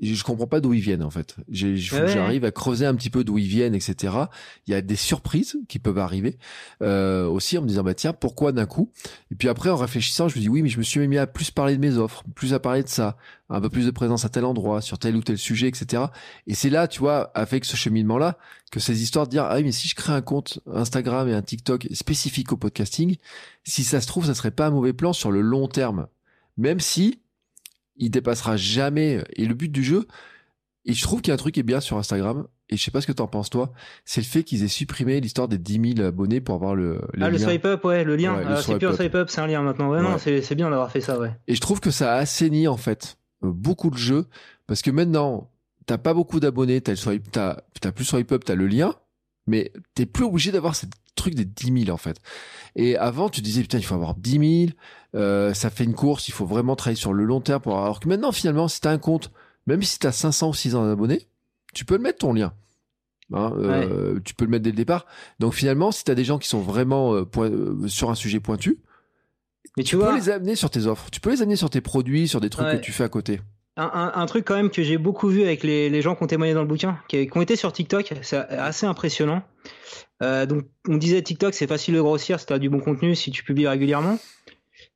je 0.00 0.22
comprends 0.24 0.46
pas 0.46 0.60
d'où 0.60 0.74
ils 0.74 0.80
viennent 0.80 1.02
en 1.02 1.10
fait. 1.10 1.36
Il 1.48 1.80
faut 1.88 1.96
que 1.96 2.06
j'arrive 2.06 2.44
à 2.44 2.50
creuser 2.50 2.84
un 2.84 2.94
petit 2.94 3.08
peu 3.08 3.24
d'où 3.24 3.38
ils 3.38 3.46
viennent, 3.46 3.74
etc. 3.74 4.14
Il 4.66 4.72
y 4.72 4.74
a 4.74 4.82
des 4.82 4.96
surprises 4.96 5.56
qui 5.68 5.78
peuvent 5.78 5.98
arriver 5.98 6.38
euh, 6.82 7.26
aussi 7.26 7.56
en 7.56 7.62
me 7.62 7.66
disant 7.66 7.82
bah 7.82 7.94
tiens 7.94 8.12
pourquoi 8.12 8.52
d'un 8.52 8.66
coup? 8.66 8.90
Et 9.30 9.34
puis 9.34 9.48
après 9.48 9.70
en 9.70 9.76
réfléchissant, 9.76 10.28
je 10.28 10.36
me 10.36 10.40
dis 10.40 10.48
oui 10.48 10.62
mais 10.62 10.68
je 10.68 10.78
me 10.78 10.82
suis 10.82 11.06
mis 11.08 11.16
à 11.16 11.26
plus 11.26 11.50
parler 11.50 11.76
de 11.76 11.80
mes 11.80 11.96
offres, 11.96 12.24
plus 12.34 12.52
à 12.52 12.60
parler 12.60 12.82
de 12.82 12.88
ça, 12.88 13.16
un 13.48 13.60
peu 13.60 13.70
plus 13.70 13.86
de 13.86 13.90
présence 13.90 14.24
à 14.26 14.28
tel 14.28 14.44
endroit, 14.44 14.82
sur 14.82 14.98
tel 14.98 15.16
ou 15.16 15.22
tel 15.22 15.38
sujet, 15.38 15.68
etc. 15.68 16.04
Et 16.46 16.54
c'est 16.54 16.70
là 16.70 16.88
tu 16.88 17.00
vois 17.00 17.30
avec 17.34 17.64
ce 17.64 17.76
cheminement 17.76 18.18
là 18.18 18.36
que 18.70 18.80
ces 18.80 19.02
histoires 19.02 19.26
de 19.26 19.30
dire 19.30 19.44
ah 19.44 19.60
mais 19.62 19.72
si 19.72 19.88
je 19.88 19.94
crée 19.94 20.12
un 20.12 20.22
compte 20.22 20.60
Instagram 20.70 21.28
et 21.28 21.34
un 21.34 21.42
TikTok 21.42 21.88
spécifique 21.92 22.52
au 22.52 22.58
podcasting, 22.58 23.16
si 23.64 23.82
ça 23.82 24.02
se 24.02 24.06
trouve 24.06 24.26
ça 24.26 24.34
serait 24.34 24.50
pas 24.50 24.66
un 24.66 24.70
mauvais 24.70 24.92
plan 24.92 25.14
sur 25.14 25.30
le 25.30 25.40
long 25.40 25.68
terme, 25.68 26.08
même 26.58 26.80
si 26.80 27.20
il 27.96 28.10
dépassera 28.10 28.56
jamais. 28.56 29.24
Et 29.34 29.46
le 29.46 29.54
but 29.54 29.70
du 29.70 29.82
jeu, 29.82 30.06
et 30.84 30.92
je 30.92 31.02
trouve 31.02 31.20
qu'il 31.20 31.30
y 31.30 31.32
a 31.32 31.34
un 31.34 31.38
truc 31.38 31.54
qui 31.54 31.60
est 31.60 31.64
bien 31.64 31.80
sur 31.80 31.98
Instagram, 31.98 32.46
et 32.68 32.76
je 32.76 32.82
sais 32.82 32.90
pas 32.90 33.00
ce 33.00 33.06
que 33.06 33.12
t'en 33.12 33.26
penses 33.26 33.50
toi, 33.50 33.72
c'est 34.04 34.20
le 34.20 34.26
fait 34.26 34.42
qu'ils 34.42 34.64
aient 34.64 34.68
supprimé 34.68 35.20
l'histoire 35.20 35.48
des 35.48 35.58
10 35.58 35.94
000 35.96 36.06
abonnés 36.06 36.40
pour 36.40 36.54
avoir 36.54 36.74
le. 36.74 37.00
ah, 37.20 37.30
le 37.30 37.38
swipe 37.38 37.64
up, 37.64 37.84
ouais, 37.84 38.04
le 38.04 38.16
lien. 38.16 38.40
Ah, 38.46 38.60
c'est 38.60 38.78
plus 38.78 38.88
un 38.88 38.92
swipe 38.94 39.14
up, 39.14 39.28
c'est 39.30 39.40
un 39.40 39.46
lien 39.46 39.62
maintenant. 39.62 39.88
Vraiment, 39.88 40.18
c'est 40.18 40.54
bien 40.54 40.70
d'avoir 40.70 40.90
fait 40.90 41.00
ça, 41.00 41.18
ouais. 41.18 41.32
Et 41.46 41.54
je 41.54 41.60
trouve 41.60 41.80
que 41.80 41.90
ça 41.90 42.14
a 42.14 42.18
assaini, 42.18 42.68
en 42.68 42.76
fait, 42.76 43.18
euh, 43.44 43.52
beaucoup 43.52 43.90
de 43.90 43.96
jeux, 43.96 44.26
parce 44.66 44.82
que 44.82 44.90
maintenant, 44.90 45.50
t'as 45.86 45.98
pas 45.98 46.14
beaucoup 46.14 46.40
d'abonnés, 46.40 46.80
t'as 46.80 46.92
le 46.92 46.96
swipe, 46.96 47.30
t'as, 47.30 47.62
plus 47.94 48.04
swipe 48.04 48.30
up, 48.32 48.44
t'as 48.44 48.54
le 48.54 48.66
lien, 48.66 48.94
mais 49.46 49.72
t'es 49.94 50.06
plus 50.06 50.24
obligé 50.24 50.50
d'avoir 50.52 50.74
ce 50.74 50.86
truc 51.16 51.34
des 51.34 51.44
10 51.44 51.84
000, 51.84 51.94
en 51.94 51.96
fait. 51.96 52.20
Et 52.76 52.96
avant, 52.96 53.28
tu 53.28 53.40
disais, 53.40 53.62
putain, 53.62 53.78
il 53.78 53.84
faut 53.84 53.94
avoir 53.94 54.14
10 54.14 54.66
000, 54.66 54.78
euh, 55.14 55.52
ça 55.54 55.70
fait 55.70 55.84
une 55.84 55.94
course, 55.94 56.28
il 56.28 56.32
faut 56.32 56.46
vraiment 56.46 56.76
travailler 56.76 57.00
sur 57.00 57.12
le 57.12 57.24
long 57.24 57.40
terme 57.40 57.60
pour 57.60 57.72
avoir. 57.72 57.86
Alors 57.86 58.00
que 58.00 58.08
maintenant, 58.08 58.32
finalement, 58.32 58.68
si 58.68 58.80
tu 58.80 58.86
as 58.86 58.92
un 58.92 58.98
compte, 58.98 59.32
même 59.66 59.82
si 59.82 59.98
tu 59.98 60.06
as 60.06 60.12
500 60.12 60.50
ou 60.50 60.54
600 60.54 60.90
abonnés, 60.90 61.26
tu 61.74 61.84
peux 61.84 61.96
le 61.96 62.02
mettre 62.02 62.18
ton 62.18 62.32
lien. 62.32 62.52
Hein, 63.32 63.52
euh, 63.58 64.20
Tu 64.24 64.34
peux 64.34 64.44
le 64.44 64.50
mettre 64.50 64.62
dès 64.62 64.70
le 64.70 64.76
départ. 64.76 65.06
Donc 65.40 65.54
finalement, 65.54 65.90
si 65.90 66.04
tu 66.04 66.10
as 66.10 66.14
des 66.14 66.24
gens 66.24 66.38
qui 66.38 66.48
sont 66.48 66.60
vraiment 66.60 67.14
euh, 67.14 67.24
euh, 67.38 67.88
sur 67.88 68.10
un 68.10 68.14
sujet 68.14 68.40
pointu, 68.40 68.78
Mais 69.76 69.84
tu, 69.84 69.96
peux 69.96 70.14
les 70.14 70.30
amener 70.30 70.56
sur 70.56 70.70
tes 70.70 70.86
offres. 70.86 71.10
Tu 71.10 71.20
peux 71.20 71.30
les 71.30 71.42
amener 71.42 71.56
sur 71.56 71.70
tes 71.70 71.80
produits, 71.80 72.28
sur 72.28 72.40
des 72.40 72.50
trucs 72.50 72.68
que 72.68 72.76
tu 72.76 72.92
fais 72.92 73.04
à 73.04 73.08
côté. 73.08 73.40
Un, 73.78 74.12
un, 74.14 74.24
truc 74.26 74.46
quand 74.46 74.54
même 74.54 74.70
que 74.70 74.82
j'ai 74.82 74.96
beaucoup 74.96 75.28
vu 75.28 75.42
avec 75.42 75.62
les, 75.62 75.90
les, 75.90 76.00
gens 76.00 76.14
qui 76.14 76.22
ont 76.22 76.26
témoigné 76.26 76.54
dans 76.54 76.62
le 76.62 76.66
bouquin, 76.66 76.98
qui, 77.08 77.28
ont 77.34 77.42
été 77.42 77.56
sur 77.56 77.72
TikTok, 77.72 78.14
c'est 78.22 78.36
assez 78.36 78.86
impressionnant. 78.86 79.42
Euh, 80.22 80.46
donc 80.46 80.64
on 80.88 80.96
disait 80.96 81.20
TikTok, 81.20 81.52
c'est 81.52 81.66
facile 81.66 81.94
de 81.94 82.00
grossir 82.00 82.40
si 82.40 82.46
tu 82.46 82.52
as 82.54 82.58
du 82.58 82.70
bon 82.70 82.80
contenu, 82.80 83.14
si 83.14 83.30
tu 83.30 83.42
publies 83.42 83.68
régulièrement. 83.68 84.18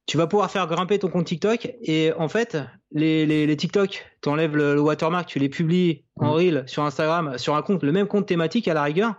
Tu 0.07 0.17
vas 0.17 0.27
pouvoir 0.27 0.51
faire 0.51 0.67
grimper 0.67 0.99
ton 0.99 1.09
compte 1.09 1.27
TikTok 1.27 1.75
et 1.83 2.13
en 2.15 2.29
fait 2.29 2.57
les, 2.91 3.27
les, 3.27 3.47
les 3.47 3.57
TikTok 3.57 4.05
tu 4.23 4.29
enlèves 4.29 4.57
le, 4.57 4.81
watermark 4.81 5.29
tu 5.29 5.39
les 5.39 5.49
publies 5.49 6.03
en 6.17 6.33
reel 6.33 6.65
sur 6.67 6.83
Instagram 6.83 7.39
sur 7.39 7.55
un 7.55 7.63
compte 7.63 7.85
le 7.85 7.93
même 7.93 8.09
compte 8.09 8.27
thématique 8.27 8.67
à 8.67 8.75
la 8.75 8.83
rigueur. 8.83 9.15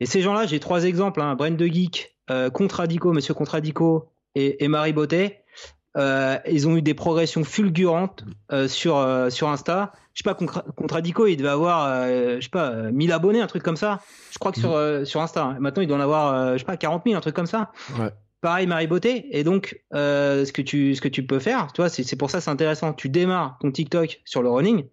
Et 0.00 0.06
ces 0.06 0.20
gens 0.20 0.34
là 0.34 0.44
j'ai 0.44 0.60
trois 0.60 0.84
exemples 0.84 1.22
hein, 1.22 1.34
Brent 1.36 1.56
de 1.56 1.66
Geek 1.66 2.16
euh, 2.30 2.50
Contradico 2.50 3.12
Monsieur 3.12 3.32
Contradico 3.32 4.10
et, 4.34 4.62
et 4.64 4.68
Marie 4.68 4.92
Beauté 4.92 5.38
euh, 5.96 6.38
ils 6.50 6.66
ont 6.68 6.76
eu 6.76 6.82
des 6.82 6.94
progressions 6.94 7.44
fulgurantes 7.44 8.24
euh, 8.50 8.68
sur 8.68 8.96
euh, 8.96 9.28
sur 9.30 9.48
Insta 9.48 9.92
je 10.14 10.22
sais 10.22 10.30
pas 10.30 10.34
Contradico 10.34 11.26
il 11.26 11.36
devait 11.36 11.48
avoir 11.48 11.86
euh, 11.86 12.36
je 12.36 12.44
sais 12.44 12.50
pas 12.50 12.90
1000 12.90 13.12
abonnés 13.12 13.40
un 13.40 13.46
truc 13.46 13.62
comme 13.62 13.76
ça 13.76 14.00
je 14.30 14.38
crois 14.38 14.52
que 14.52 14.58
sur 14.58 14.74
mm. 14.74 15.04
sur 15.04 15.20
Insta 15.20 15.44
hein. 15.44 15.56
maintenant 15.60 15.82
il 15.82 15.88
doit 15.88 15.98
en 15.98 16.00
avoir 16.00 16.54
je 16.54 16.58
sais 16.58 16.64
pas 16.64 16.76
40 16.76 17.02
000 17.04 17.16
un 17.16 17.20
truc 17.20 17.34
comme 17.34 17.46
ça 17.46 17.72
ouais 17.98 18.10
pareil 18.42 18.66
Marie 18.66 18.86
Beauté. 18.86 19.26
Et 19.30 19.44
donc, 19.44 19.80
euh, 19.94 20.44
ce 20.44 20.52
que 20.52 20.60
tu 20.60 20.94
ce 20.94 21.00
que 21.00 21.08
tu 21.08 21.24
peux 21.26 21.38
faire, 21.38 21.72
tu 21.72 21.80
vois, 21.80 21.88
c'est 21.88 22.16
pour 22.16 22.30
ça 22.30 22.42
c'est 22.42 22.50
intéressant. 22.50 22.92
Tu 22.92 23.08
démarres 23.08 23.56
ton 23.60 23.70
TikTok 23.70 24.20
sur 24.26 24.42
le 24.42 24.50
running. 24.50 24.84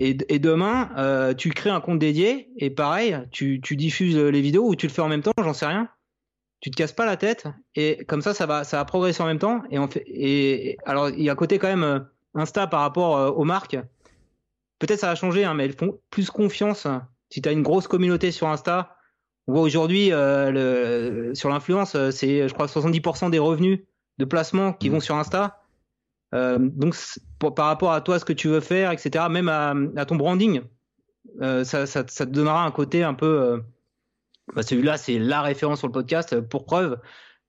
Et, 0.00 0.16
et 0.30 0.38
demain, 0.38 0.88
euh, 0.96 1.34
tu 1.34 1.50
crées 1.50 1.68
un 1.68 1.82
compte 1.82 1.98
dédié 1.98 2.48
et 2.56 2.70
pareil, 2.70 3.18
tu, 3.30 3.60
tu 3.60 3.76
diffuses 3.76 4.16
les 4.16 4.40
vidéos 4.40 4.66
ou 4.66 4.74
tu 4.74 4.86
le 4.86 4.92
fais 4.92 5.02
en 5.02 5.08
même 5.08 5.20
temps, 5.20 5.32
j'en 5.36 5.52
sais 5.52 5.66
rien. 5.66 5.90
Tu 6.60 6.70
te 6.70 6.76
casses 6.76 6.92
pas 6.92 7.06
la 7.06 7.16
tête 7.16 7.46
et 7.74 8.04
comme 8.06 8.22
ça, 8.22 8.32
ça 8.34 8.46
va, 8.46 8.64
ça 8.64 8.78
va 8.78 8.84
progresser 8.84 9.22
en 9.22 9.26
même 9.26 9.38
temps. 9.38 9.62
Et, 9.70 9.78
on 9.78 9.88
fait, 9.88 10.04
et 10.06 10.78
alors, 10.86 11.10
il 11.10 11.22
y 11.22 11.28
a 11.28 11.32
un 11.32 11.36
côté 11.36 11.58
quand 11.58 11.68
même 11.68 11.84
euh, 11.84 12.00
Insta 12.36 12.66
par 12.66 12.80
rapport 12.80 13.16
euh, 13.16 13.30
aux 13.30 13.44
marques. 13.44 13.78
Peut-être 14.78 15.00
ça 15.00 15.08
va 15.08 15.14
changer, 15.14 15.44
hein, 15.44 15.54
mais 15.54 15.64
elles 15.64 15.76
font 15.76 15.98
plus 16.10 16.30
confiance. 16.30 16.86
Si 17.30 17.40
tu 17.40 17.48
as 17.48 17.52
une 17.52 17.62
grosse 17.62 17.88
communauté 17.88 18.30
sur 18.30 18.48
Insta, 18.48 18.96
on 19.46 19.54
voit 19.54 19.62
aujourd'hui 19.62 20.12
euh, 20.12 21.34
sur 21.34 21.48
l'influence, 21.48 21.96
c'est 22.10 22.48
je 22.48 22.52
crois 22.52 22.66
70% 22.66 23.30
des 23.30 23.38
revenus 23.38 23.80
de 24.18 24.24
placement 24.24 24.72
qui 24.72 24.90
mmh. 24.90 24.92
vont 24.92 25.00
sur 25.00 25.16
Insta. 25.16 25.62
Euh, 26.34 26.58
donc 26.58 26.96
par 27.54 27.66
rapport 27.66 27.92
à 27.92 28.00
toi, 28.00 28.18
ce 28.18 28.24
que 28.24 28.32
tu 28.32 28.48
veux 28.48 28.60
faire, 28.60 28.90
etc., 28.90 29.26
même 29.30 29.48
à, 29.48 30.04
ton 30.04 30.16
branding, 30.16 30.62
ça, 31.40 31.86
te 32.04 32.24
donnera 32.24 32.64
un 32.64 32.70
côté 32.70 33.02
un 33.02 33.14
peu. 33.14 33.62
Bah, 34.54 34.62
celui-là, 34.62 34.96
c'est 34.96 35.18
la 35.18 35.42
référence 35.42 35.78
sur 35.78 35.88
le 35.88 35.92
podcast. 35.92 36.40
Pour 36.40 36.64
preuve, 36.64 36.98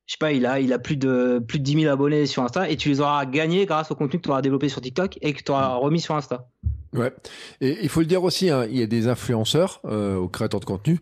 je 0.08 0.14
sais 0.14 0.18
pas, 0.20 0.32
il 0.32 0.46
a, 0.46 0.60
il 0.60 0.72
a 0.74 0.80
plus 0.80 0.98
de 0.98 1.44
plus 1.46 1.60
de 1.60 1.64
10 1.64 1.82
000 1.82 1.94
abonnés 1.94 2.26
sur 2.26 2.42
Insta 2.44 2.70
et 2.70 2.78
tu 2.78 2.90
les 2.90 3.02
auras 3.02 3.26
gagnés 3.26 3.66
grâce 3.66 3.92
au 3.92 3.96
contenu 3.96 4.20
que 4.20 4.24
tu 4.24 4.30
auras 4.30 4.42
développé 4.42 4.70
sur 4.70 4.82
TikTok 4.82 5.20
et 5.22 5.34
que 5.34 5.44
tu 5.44 5.52
auras 5.52 5.76
mmh. 5.76 5.80
remis 5.80 6.02
sur 6.02 6.16
Insta. 6.16 6.48
Ouais. 6.94 7.14
Et 7.60 7.78
il 7.82 7.90
faut 7.90 8.00
le 8.00 8.06
dire 8.06 8.24
aussi, 8.24 8.50
hein, 8.50 8.66
il 8.70 8.78
y 8.78 8.82
a 8.82 8.88
des 8.88 9.08
influenceurs, 9.10 9.82
euh, 9.86 10.16
aux 10.16 10.30
créateurs 10.30 10.62
de 10.62 10.66
contenu, 10.66 11.00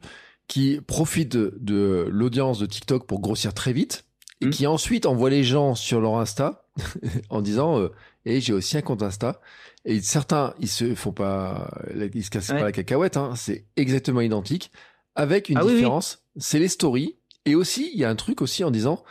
qui 0.47 0.81
profitent 0.85 1.37
de, 1.37 2.07
l'audience 2.09 2.59
de 2.59 2.65
TikTok 2.65 3.05
pour 3.05 3.21
grossir 3.21 3.53
très 3.53 3.73
vite 3.73 4.05
et 4.41 4.47
hmm. 4.47 4.49
qui 4.49 4.67
ensuite 4.67 5.05
envoient 5.05 5.29
les 5.29 5.43
gens 5.43 5.75
sur 5.75 6.01
leur 6.01 6.17
Insta 6.17 6.65
en 7.29 7.41
disant 7.41 7.79
euh, 7.79 7.91
et 8.25 8.41
j'ai 8.41 8.53
aussi 8.53 8.77
un 8.77 8.81
compte 8.81 9.01
Insta 9.01 9.39
et 9.85 10.01
certains 10.01 10.53
ils 10.59 10.67
se 10.67 10.93
font 10.93 11.13
pas 11.13 11.71
ils 12.13 12.23
se 12.23 12.29
cassent 12.29 12.47
pas 12.47 12.63
la 12.63 12.71
cacahuète 12.71 13.17
hein, 13.17 13.33
c'est 13.35 13.65
exactement 13.77 14.19
identique 14.19 14.71
avec 15.15 15.49
une 15.49 15.57
ah 15.57 15.65
différence 15.65 16.23
c'est 16.37 16.59
les 16.59 16.67
stories 16.67 17.15
et 17.45 17.55
aussi 17.55 17.89
il 17.93 17.99
y 17.99 18.03
a 18.03 18.09
un 18.09 18.15
truc 18.15 18.41
aussi 18.41 18.63
en 18.63 18.71
disant 18.71 19.03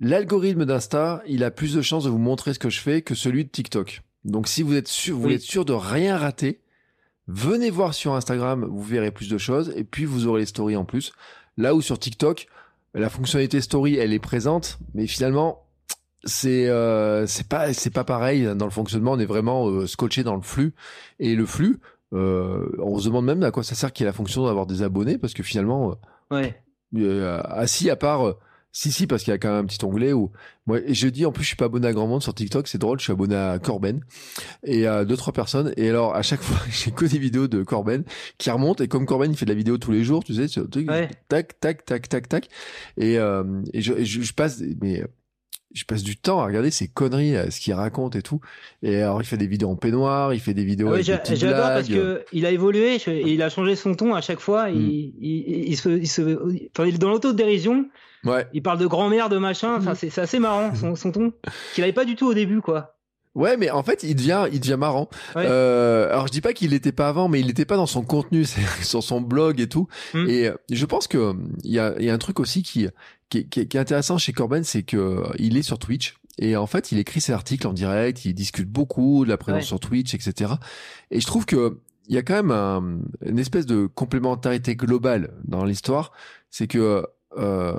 l'algorithme 0.00 0.64
d'Insta 0.64 1.22
il 1.26 1.44
a 1.44 1.50
plus 1.50 1.74
de 1.74 1.82
chances 1.82 2.04
de 2.04 2.10
vous 2.10 2.18
montrer 2.18 2.54
ce 2.54 2.58
que 2.58 2.70
je 2.70 2.80
fais 2.80 3.02
que 3.02 3.14
celui 3.14 3.44
de 3.44 3.50
TikTok 3.50 4.02
donc 4.24 4.48
si 4.48 4.62
vous 4.62 4.74
êtes 4.74 4.88
sûr 4.88 5.16
vous 5.16 5.30
êtes 5.30 5.42
sûr 5.42 5.64
de 5.64 5.72
rien 5.72 6.16
rater 6.16 6.60
Venez 7.28 7.70
voir 7.70 7.92
sur 7.92 8.14
Instagram, 8.14 8.64
vous 8.64 8.82
verrez 8.82 9.10
plus 9.10 9.28
de 9.28 9.38
choses 9.38 9.72
et 9.74 9.82
puis 9.82 10.04
vous 10.04 10.26
aurez 10.28 10.40
les 10.40 10.46
stories 10.46 10.76
en 10.76 10.84
plus. 10.84 11.12
Là 11.56 11.74
où 11.74 11.82
sur 11.82 11.98
TikTok, 11.98 12.46
la 12.94 13.10
fonctionnalité 13.10 13.60
story, 13.60 13.96
elle 13.96 14.12
est 14.12 14.20
présente, 14.20 14.78
mais 14.94 15.08
finalement, 15.08 15.66
c'est 16.24 16.68
euh, 16.68 17.26
c'est 17.26 17.48
pas 17.48 17.72
c'est 17.72 17.90
pas 17.90 18.04
pareil 18.04 18.48
dans 18.54 18.64
le 18.64 18.70
fonctionnement. 18.70 19.12
On 19.12 19.18
est 19.18 19.26
vraiment 19.26 19.68
euh, 19.68 19.86
scotché 19.88 20.22
dans 20.22 20.36
le 20.36 20.42
flux 20.42 20.74
et 21.18 21.34
le 21.34 21.46
flux. 21.46 21.80
Euh, 22.16 22.68
on 22.78 22.98
se 22.98 23.06
demande 23.06 23.26
même 23.26 23.42
à 23.42 23.50
quoi 23.50 23.62
ça 23.62 23.74
sert 23.74 23.92
qu'il 23.92 24.04
y 24.04 24.06
ait 24.06 24.10
la 24.10 24.14
fonction 24.14 24.44
d'avoir 24.46 24.66
des 24.66 24.82
abonnés 24.82 25.18
parce 25.18 25.34
que 25.34 25.42
finalement, 25.42 25.96
ouais. 26.30 26.54
assis 27.44 27.90
à 27.90 27.96
part 27.96 28.36
si, 28.76 28.92
si, 28.92 29.06
parce 29.06 29.22
qu'il 29.22 29.30
y 29.30 29.34
a 29.34 29.38
quand 29.38 29.48
même 29.48 29.64
un 29.64 29.66
petit 29.66 29.82
onglet 29.86 30.12
où 30.12 30.30
moi, 30.66 30.80
je 30.86 31.08
dis 31.08 31.24
en 31.24 31.32
plus, 31.32 31.44
je 31.44 31.48
suis 31.48 31.56
pas 31.56 31.64
abonné 31.64 31.88
à 31.88 31.94
grand 31.94 32.06
monde 32.06 32.22
sur 32.22 32.34
TikTok, 32.34 32.68
c'est 32.68 32.76
drôle, 32.76 32.98
je 32.98 33.04
suis 33.04 33.12
abonné 33.12 33.34
à 33.34 33.58
Corben 33.58 34.04
et 34.64 34.86
à 34.86 35.06
deux 35.06 35.16
trois 35.16 35.32
personnes. 35.32 35.72
Et 35.78 35.88
alors 35.88 36.14
à 36.14 36.20
chaque 36.20 36.42
fois, 36.42 36.58
j'ai 36.68 36.90
que 36.90 37.06
des 37.06 37.18
vidéos 37.18 37.48
de 37.48 37.62
Corben 37.62 38.04
qui 38.36 38.50
remontent 38.50 38.84
et 38.84 38.88
comme 38.88 39.06
Corben 39.06 39.30
il 39.30 39.36
fait 39.38 39.46
de 39.46 39.50
la 39.50 39.56
vidéo 39.56 39.78
tous 39.78 39.92
les 39.92 40.04
jours, 40.04 40.22
tu 40.24 40.34
sais, 40.34 40.46
sur, 40.46 40.68
tac, 40.68 41.58
tac, 41.58 41.86
tac, 41.86 42.08
tac, 42.10 42.28
tac. 42.28 42.48
Et, 42.98 43.18
euh, 43.18 43.62
et 43.72 43.80
je, 43.80 44.04
je, 44.04 44.32
passe, 44.34 44.62
mais 44.82 45.02
je 45.72 45.84
passe 45.84 46.02
du 46.02 46.16
temps 46.16 46.40
à 46.40 46.46
regarder 46.46 46.70
ces 46.70 46.88
conneries, 46.88 47.34
ce 47.50 47.60
qu'il 47.60 47.74
raconte 47.74 48.16
et 48.16 48.22
tout. 48.22 48.40
Et 48.82 49.02
alors, 49.02 49.20
il 49.20 49.24
fait 49.24 49.36
des 49.36 49.46
vidéos 49.46 49.68
en 49.68 49.76
peignoir, 49.76 50.32
il 50.32 50.40
fait 50.40 50.54
des 50.54 50.64
vidéos. 50.64 50.92
Ah 50.92 51.02
j'adore 51.02 51.68
parce 51.68 51.88
que 51.88 52.24
il 52.32 52.46
a 52.46 52.50
évolué, 52.50 52.96
il 53.06 53.42
a 53.42 53.50
changé 53.50 53.76
son 53.76 53.94
ton 53.94 54.14
à 54.14 54.20
chaque 54.20 54.40
fois. 54.40 54.70
Il, 54.70 54.78
mm. 54.78 55.12
il, 55.20 55.68
il, 55.68 55.76
se, 55.76 55.88
il 55.88 56.08
se, 56.08 56.68
enfin, 56.70 56.86
il 56.86 56.94
est 56.94 56.98
dans 56.98 57.10
l'autodérision. 57.10 57.88
Il 58.52 58.62
parle 58.62 58.78
de 58.78 58.86
grand-mère, 58.86 59.28
de 59.28 59.38
machin. 59.38 59.76
Enfin, 59.76 59.94
c'est 59.94 60.18
assez 60.18 60.38
marrant 60.38 60.74
son, 60.74 61.12
ton 61.12 61.32
qu'il 61.74 61.84
avait 61.84 61.92
pas 61.92 62.04
du 62.04 62.16
tout 62.16 62.26
au 62.26 62.34
début, 62.34 62.60
quoi. 62.60 62.95
Ouais, 63.36 63.58
mais 63.58 63.70
en 63.70 63.82
fait, 63.82 64.02
il 64.02 64.16
devient, 64.16 64.46
il 64.50 64.60
devient 64.60 64.78
marrant. 64.78 65.10
Euh, 65.36 66.08
alors, 66.10 66.26
je 66.26 66.32
dis 66.32 66.40
pas 66.40 66.54
qu'il 66.54 66.70
l'était 66.70 66.90
pas 66.90 67.08
avant, 67.08 67.28
mais 67.28 67.38
il 67.38 67.46
n'était 67.46 67.66
pas 67.66 67.76
dans 67.76 67.86
son 67.86 68.02
contenu, 68.02 68.46
sur 68.82 69.02
son 69.02 69.20
blog 69.20 69.60
et 69.60 69.68
tout. 69.68 69.88
Hmm. 70.14 70.26
Et 70.26 70.48
euh, 70.48 70.54
je 70.70 70.86
pense 70.86 71.06
que 71.06 71.34
il 71.62 71.70
y 71.70 71.78
a, 71.78 71.94
y 72.00 72.08
a 72.08 72.14
un 72.14 72.18
truc 72.18 72.40
aussi 72.40 72.62
qui, 72.62 72.88
qui, 73.28 73.46
qui, 73.46 73.60
est 73.60 73.76
intéressant 73.76 74.16
chez 74.16 74.32
Corben, 74.32 74.64
c'est 74.64 74.82
que 74.82 74.96
euh, 74.96 75.22
il 75.38 75.58
est 75.58 75.62
sur 75.62 75.78
Twitch. 75.78 76.16
Et 76.38 76.56
en 76.56 76.66
fait, 76.66 76.92
il 76.92 76.98
écrit 76.98 77.20
ses 77.20 77.32
articles 77.32 77.66
en 77.66 77.74
direct, 77.74 78.24
il 78.24 78.32
discute 78.32 78.70
beaucoup 78.70 79.26
de 79.26 79.28
la 79.28 79.36
présence 79.36 79.64
sur 79.64 79.80
Twitch, 79.80 80.14
etc. 80.14 80.54
Et 81.10 81.20
je 81.20 81.26
trouve 81.26 81.44
que 81.44 81.78
il 82.08 82.14
y 82.14 82.18
a 82.18 82.22
quand 82.22 82.42
même 82.42 83.02
une 83.24 83.38
espèce 83.38 83.66
de 83.66 83.86
complémentarité 83.86 84.76
globale 84.76 85.34
dans 85.44 85.64
l'histoire. 85.64 86.12
C'est 86.50 86.68
que 86.68 87.04
euh, 87.36 87.74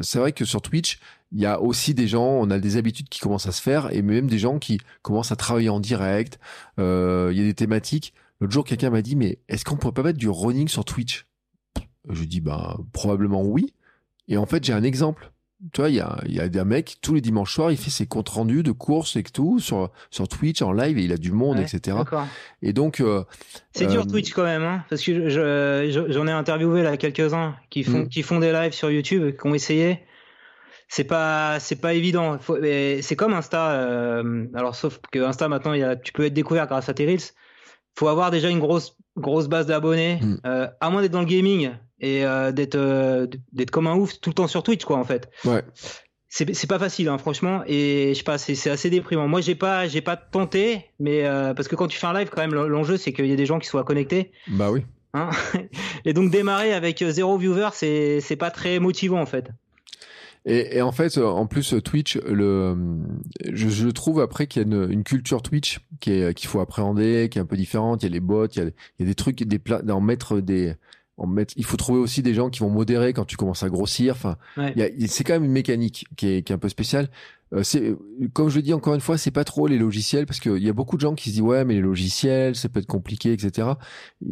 c'est 0.00 0.18
vrai 0.18 0.32
que 0.32 0.44
sur 0.44 0.62
Twitch, 0.62 0.98
il 1.34 1.40
y 1.40 1.46
a 1.46 1.60
aussi 1.60 1.94
des 1.94 2.06
gens, 2.06 2.24
on 2.24 2.48
a 2.50 2.60
des 2.60 2.76
habitudes 2.76 3.08
qui 3.08 3.18
commencent 3.18 3.48
à 3.48 3.52
se 3.52 3.60
faire, 3.60 3.92
et 3.92 4.02
même 4.02 4.28
des 4.28 4.38
gens 4.38 4.60
qui 4.60 4.78
commencent 5.02 5.32
à 5.32 5.36
travailler 5.36 5.68
en 5.68 5.80
direct. 5.80 6.38
Euh, 6.78 7.30
il 7.32 7.38
y 7.38 7.42
a 7.42 7.44
des 7.44 7.54
thématiques. 7.54 8.14
L'autre 8.40 8.52
jour, 8.52 8.64
quelqu'un 8.64 8.90
m'a 8.90 9.02
dit, 9.02 9.16
mais 9.16 9.38
est-ce 9.48 9.64
qu'on 9.64 9.76
pourrait 9.76 9.94
pas 9.94 10.04
mettre 10.04 10.18
du 10.18 10.28
running 10.28 10.68
sur 10.68 10.84
Twitch? 10.84 11.26
Je 12.08 12.22
dis, 12.22 12.40
bah 12.40 12.78
probablement 12.92 13.42
oui. 13.42 13.74
Et 14.28 14.36
en 14.36 14.46
fait, 14.46 14.62
j'ai 14.62 14.72
un 14.72 14.84
exemple. 14.84 15.32
tu 15.72 15.80
vois, 15.80 15.90
il 15.90 15.96
y 15.96 16.00
a, 16.00 16.20
y 16.28 16.38
a 16.38 16.48
des 16.48 16.62
mecs, 16.62 16.98
tous 17.02 17.14
les 17.14 17.20
dimanches 17.20 17.52
soirs, 17.52 17.72
il 17.72 17.78
fait 17.78 17.90
ses 17.90 18.06
comptes 18.06 18.28
rendus 18.28 18.62
de 18.62 18.70
courses 18.70 19.16
et 19.16 19.24
tout 19.24 19.58
sur, 19.58 19.90
sur 20.10 20.28
Twitch 20.28 20.62
en 20.62 20.72
live 20.72 20.98
et 20.98 21.02
il 21.02 21.12
a 21.12 21.16
du 21.16 21.32
monde, 21.32 21.58
etc. 21.58 21.96
Et 22.62 22.72
donc. 22.72 23.00
Euh, 23.00 23.24
c'est 23.72 23.86
dur 23.86 24.02
euh, 24.02 24.04
Twitch 24.04 24.32
quand 24.32 24.44
même, 24.44 24.62
hein, 24.62 24.84
parce 24.88 25.02
que 25.02 25.28
j'en 25.30 26.12
je, 26.12 26.28
ai 26.28 26.30
interviewé 26.30 26.84
là 26.84 26.96
quelques-uns 26.96 27.56
qui 27.70 27.82
font, 27.82 28.04
mm. 28.04 28.08
qui 28.08 28.22
font 28.22 28.38
des 28.38 28.52
lives 28.52 28.72
sur 28.72 28.88
YouTube, 28.92 29.36
qui 29.36 29.46
ont 29.48 29.54
essayé. 29.54 29.98
C'est 30.88 31.04
pas, 31.04 31.58
c'est 31.60 31.76
pas 31.76 31.94
évident. 31.94 32.38
C'est 32.38 33.16
comme 33.16 33.32
Insta. 33.32 33.72
Euh, 33.72 34.46
alors, 34.54 34.74
sauf 34.74 35.00
que 35.10 35.18
Insta 35.18 35.48
maintenant, 35.48 35.74
y 35.74 35.82
a, 35.82 35.96
tu 35.96 36.12
peux 36.12 36.24
être 36.24 36.34
découvert 36.34 36.66
grâce 36.66 36.88
à 36.88 36.94
tes 36.94 37.06
reels. 37.06 37.32
Faut 37.96 38.08
avoir 38.08 38.30
déjà 38.30 38.48
une 38.48 38.60
grosse, 38.60 38.96
grosse 39.16 39.48
base 39.48 39.66
d'abonnés. 39.66 40.20
Mm. 40.22 40.68
à 40.80 40.90
moins 40.90 41.02
d'être 41.02 41.12
dans 41.12 41.20
le 41.20 41.26
gaming, 41.26 41.70
et 42.00 42.24
euh, 42.24 42.52
d'être 42.52 42.74
euh, 42.74 43.26
d'être 43.52 43.70
comme 43.70 43.86
un 43.86 43.94
ouf 43.94 44.20
tout 44.20 44.30
le 44.30 44.34
temps 44.34 44.46
sur 44.46 44.62
Twitch 44.62 44.84
quoi 44.84 44.98
en 44.98 45.04
fait. 45.04 45.30
Ouais. 45.44 45.62
C'est 46.28 46.66
pas 46.66 46.80
facile 46.80 47.08
hein, 47.08 47.16
franchement 47.16 47.62
et 47.64 48.08
je 48.08 48.18
sais 48.18 48.24
pas 48.24 48.38
c'est 48.38 48.70
assez 48.70 48.90
déprimant. 48.90 49.28
Moi 49.28 49.40
j'ai 49.40 49.54
pas 49.54 49.86
j'ai 49.86 50.00
pas 50.00 50.16
tenté 50.16 50.90
mais 50.98 51.24
euh, 51.24 51.54
parce 51.54 51.68
que 51.68 51.76
quand 51.76 51.86
tu 51.86 51.96
fais 51.96 52.06
un 52.06 52.12
live 52.12 52.28
quand 52.28 52.40
même 52.40 52.54
l'enjeu 52.54 52.96
c'est 52.96 53.12
qu'il 53.12 53.26
y 53.26 53.32
a 53.32 53.36
des 53.36 53.46
gens 53.46 53.58
qui 53.58 53.68
soient 53.68 53.84
connectés. 53.84 54.32
Bah 54.48 54.70
oui. 54.70 54.84
Hein 55.14 55.30
et 56.04 56.12
donc 56.12 56.30
démarrer 56.30 56.74
avec 56.74 57.04
zéro 57.08 57.38
viewer 57.38 57.68
c'est 57.72 58.20
c'est 58.20 58.36
pas 58.36 58.50
très 58.50 58.80
motivant 58.80 59.20
en 59.20 59.26
fait. 59.26 59.48
Et, 60.46 60.76
et, 60.76 60.82
en 60.82 60.92
fait, 60.92 61.16
en 61.16 61.46
plus, 61.46 61.74
Twitch, 61.82 62.18
le, 62.18 62.76
je, 63.50 63.68
je 63.68 63.88
trouve 63.88 64.20
après 64.20 64.46
qu'il 64.46 64.62
y 64.62 64.64
a 64.64 64.68
une, 64.68 64.90
une, 64.90 65.02
culture 65.02 65.40
Twitch 65.40 65.80
qui 66.00 66.12
est 66.12 66.34
qu'il 66.34 66.48
faut 66.48 66.60
appréhender, 66.60 67.28
qui 67.30 67.38
est 67.38 67.40
un 67.42 67.46
peu 67.46 67.56
différente. 67.56 68.02
Il 68.02 68.06
y 68.06 68.08
a 68.08 68.12
les 68.12 68.20
bots, 68.20 68.46
il 68.46 68.58
y 68.58 68.60
a, 68.60 68.64
il 68.64 68.72
y 69.00 69.02
a 69.04 69.06
des 69.06 69.14
trucs, 69.14 69.42
des 69.42 69.58
plats, 69.58 69.80
d'en 69.80 70.00
mettre 70.00 70.40
des 70.40 70.74
il 71.56 71.64
faut 71.64 71.76
trouver 71.76 72.00
aussi 72.00 72.22
des 72.22 72.34
gens 72.34 72.50
qui 72.50 72.60
vont 72.60 72.70
modérer 72.70 73.12
quand 73.12 73.24
tu 73.24 73.36
commences 73.36 73.62
à 73.62 73.68
grossir. 73.68 74.14
Enfin, 74.14 74.36
c'est 75.06 75.24
quand 75.24 75.34
même 75.34 75.44
une 75.44 75.52
mécanique 75.52 76.06
qui 76.16 76.28
est, 76.28 76.42
qui 76.42 76.52
est 76.52 76.54
un 76.54 76.58
peu 76.58 76.68
spéciale. 76.68 77.08
Euh, 77.54 77.62
c'est, 77.62 77.94
comme 78.32 78.48
je 78.48 78.56
le 78.56 78.62
dis 78.62 78.72
encore 78.72 78.94
une 78.94 79.00
fois, 79.00 79.16
c'est 79.16 79.30
pas 79.30 79.44
trop 79.44 79.66
les 79.66 79.78
logiciels 79.78 80.26
parce 80.26 80.40
qu'il 80.40 80.62
y 80.62 80.68
a 80.68 80.72
beaucoup 80.72 80.96
de 80.96 81.00
gens 81.00 81.14
qui 81.14 81.30
se 81.30 81.34
disent 81.34 81.42
ouais, 81.42 81.64
mais 81.64 81.74
les 81.74 81.80
logiciels, 81.80 82.56
ça 82.56 82.68
peut 82.68 82.80
être 82.80 82.86
compliqué, 82.86 83.32
etc. 83.32 83.68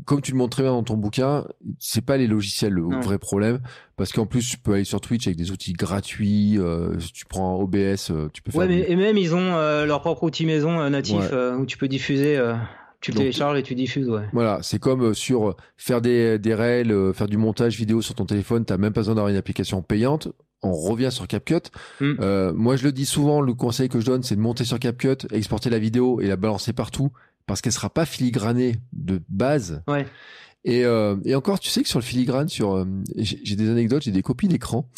Comme 0.04 0.20
tu 0.20 0.32
le 0.32 0.38
montres 0.38 0.56
très 0.56 0.62
bien 0.62 0.72
dans 0.72 0.82
ton 0.82 0.96
bouquin, 0.96 1.44
c'est 1.78 2.04
pas 2.04 2.16
les 2.16 2.26
logiciels 2.26 2.72
le 2.72 2.82
vrai 3.02 3.18
problème 3.18 3.60
parce 3.96 4.12
qu'en 4.12 4.26
plus 4.26 4.48
tu 4.48 4.58
peux 4.58 4.72
aller 4.72 4.84
sur 4.84 5.00
Twitch 5.00 5.26
avec 5.26 5.36
des 5.36 5.50
outils 5.52 5.72
gratuits. 5.72 6.58
Euh, 6.58 6.96
tu 7.14 7.24
prends 7.26 7.60
OBS, 7.60 8.10
euh, 8.10 8.28
tu 8.32 8.42
peux 8.42 8.50
faire. 8.50 8.60
Ouais, 8.60 8.68
mais, 8.68 8.84
et 8.88 8.96
même 8.96 9.16
ils 9.16 9.34
ont 9.34 9.54
euh, 9.54 9.86
leur 9.86 10.00
propre 10.00 10.24
outil 10.24 10.46
maison 10.46 10.88
natif 10.90 11.32
où 11.58 11.66
tu 11.66 11.78
peux 11.78 11.88
diffuser. 11.88 12.38
Tu 13.02 13.10
le 13.10 13.16
télécharges 13.16 13.58
et 13.58 13.64
tu 13.64 13.74
diffuses, 13.74 14.08
ouais. 14.08 14.28
Voilà, 14.32 14.60
c'est 14.62 14.78
comme 14.78 15.02
euh, 15.06 15.12
sur 15.12 15.50
euh, 15.50 15.56
faire 15.76 16.00
des, 16.00 16.38
des 16.38 16.54
réels, 16.54 16.92
euh, 16.92 17.12
faire 17.12 17.26
du 17.26 17.36
montage 17.36 17.76
vidéo 17.76 18.00
sur 18.00 18.14
ton 18.14 18.24
téléphone, 18.26 18.64
t'as 18.64 18.76
même 18.76 18.92
pas 18.92 19.00
besoin 19.00 19.16
d'avoir 19.16 19.28
une 19.28 19.36
application 19.36 19.82
payante. 19.82 20.28
On 20.62 20.72
revient 20.72 21.10
sur 21.10 21.26
CapCut. 21.26 21.70
Hmm. 22.00 22.14
Euh, 22.20 22.52
moi, 22.52 22.76
je 22.76 22.84
le 22.84 22.92
dis 22.92 23.06
souvent, 23.06 23.40
le 23.40 23.54
conseil 23.54 23.88
que 23.88 24.00
je 24.00 24.06
donne, 24.06 24.22
c'est 24.22 24.36
de 24.36 24.40
monter 24.40 24.64
sur 24.64 24.78
CapCut, 24.78 25.26
exporter 25.32 25.70
la 25.70 25.78
vidéo 25.78 26.20
et 26.20 26.26
la 26.26 26.36
balancer 26.36 26.72
partout, 26.72 27.10
parce 27.46 27.60
qu'elle 27.60 27.72
sera 27.72 27.90
pas 27.90 28.06
filigranée 28.06 28.76
de 28.92 29.20
base. 29.28 29.82
Ouais. 29.88 30.06
Et, 30.64 30.84
euh, 30.84 31.16
et 31.24 31.34
encore, 31.34 31.58
tu 31.58 31.70
sais 31.70 31.82
que 31.82 31.88
sur 31.88 31.98
le 31.98 32.04
filigrane, 32.04 32.48
sur 32.48 32.86
j'ai 33.16 33.56
des 33.56 33.68
anecdotes, 33.68 34.02
j'ai 34.02 34.12
des 34.12 34.22
copies 34.22 34.46
d'écran 34.46 34.88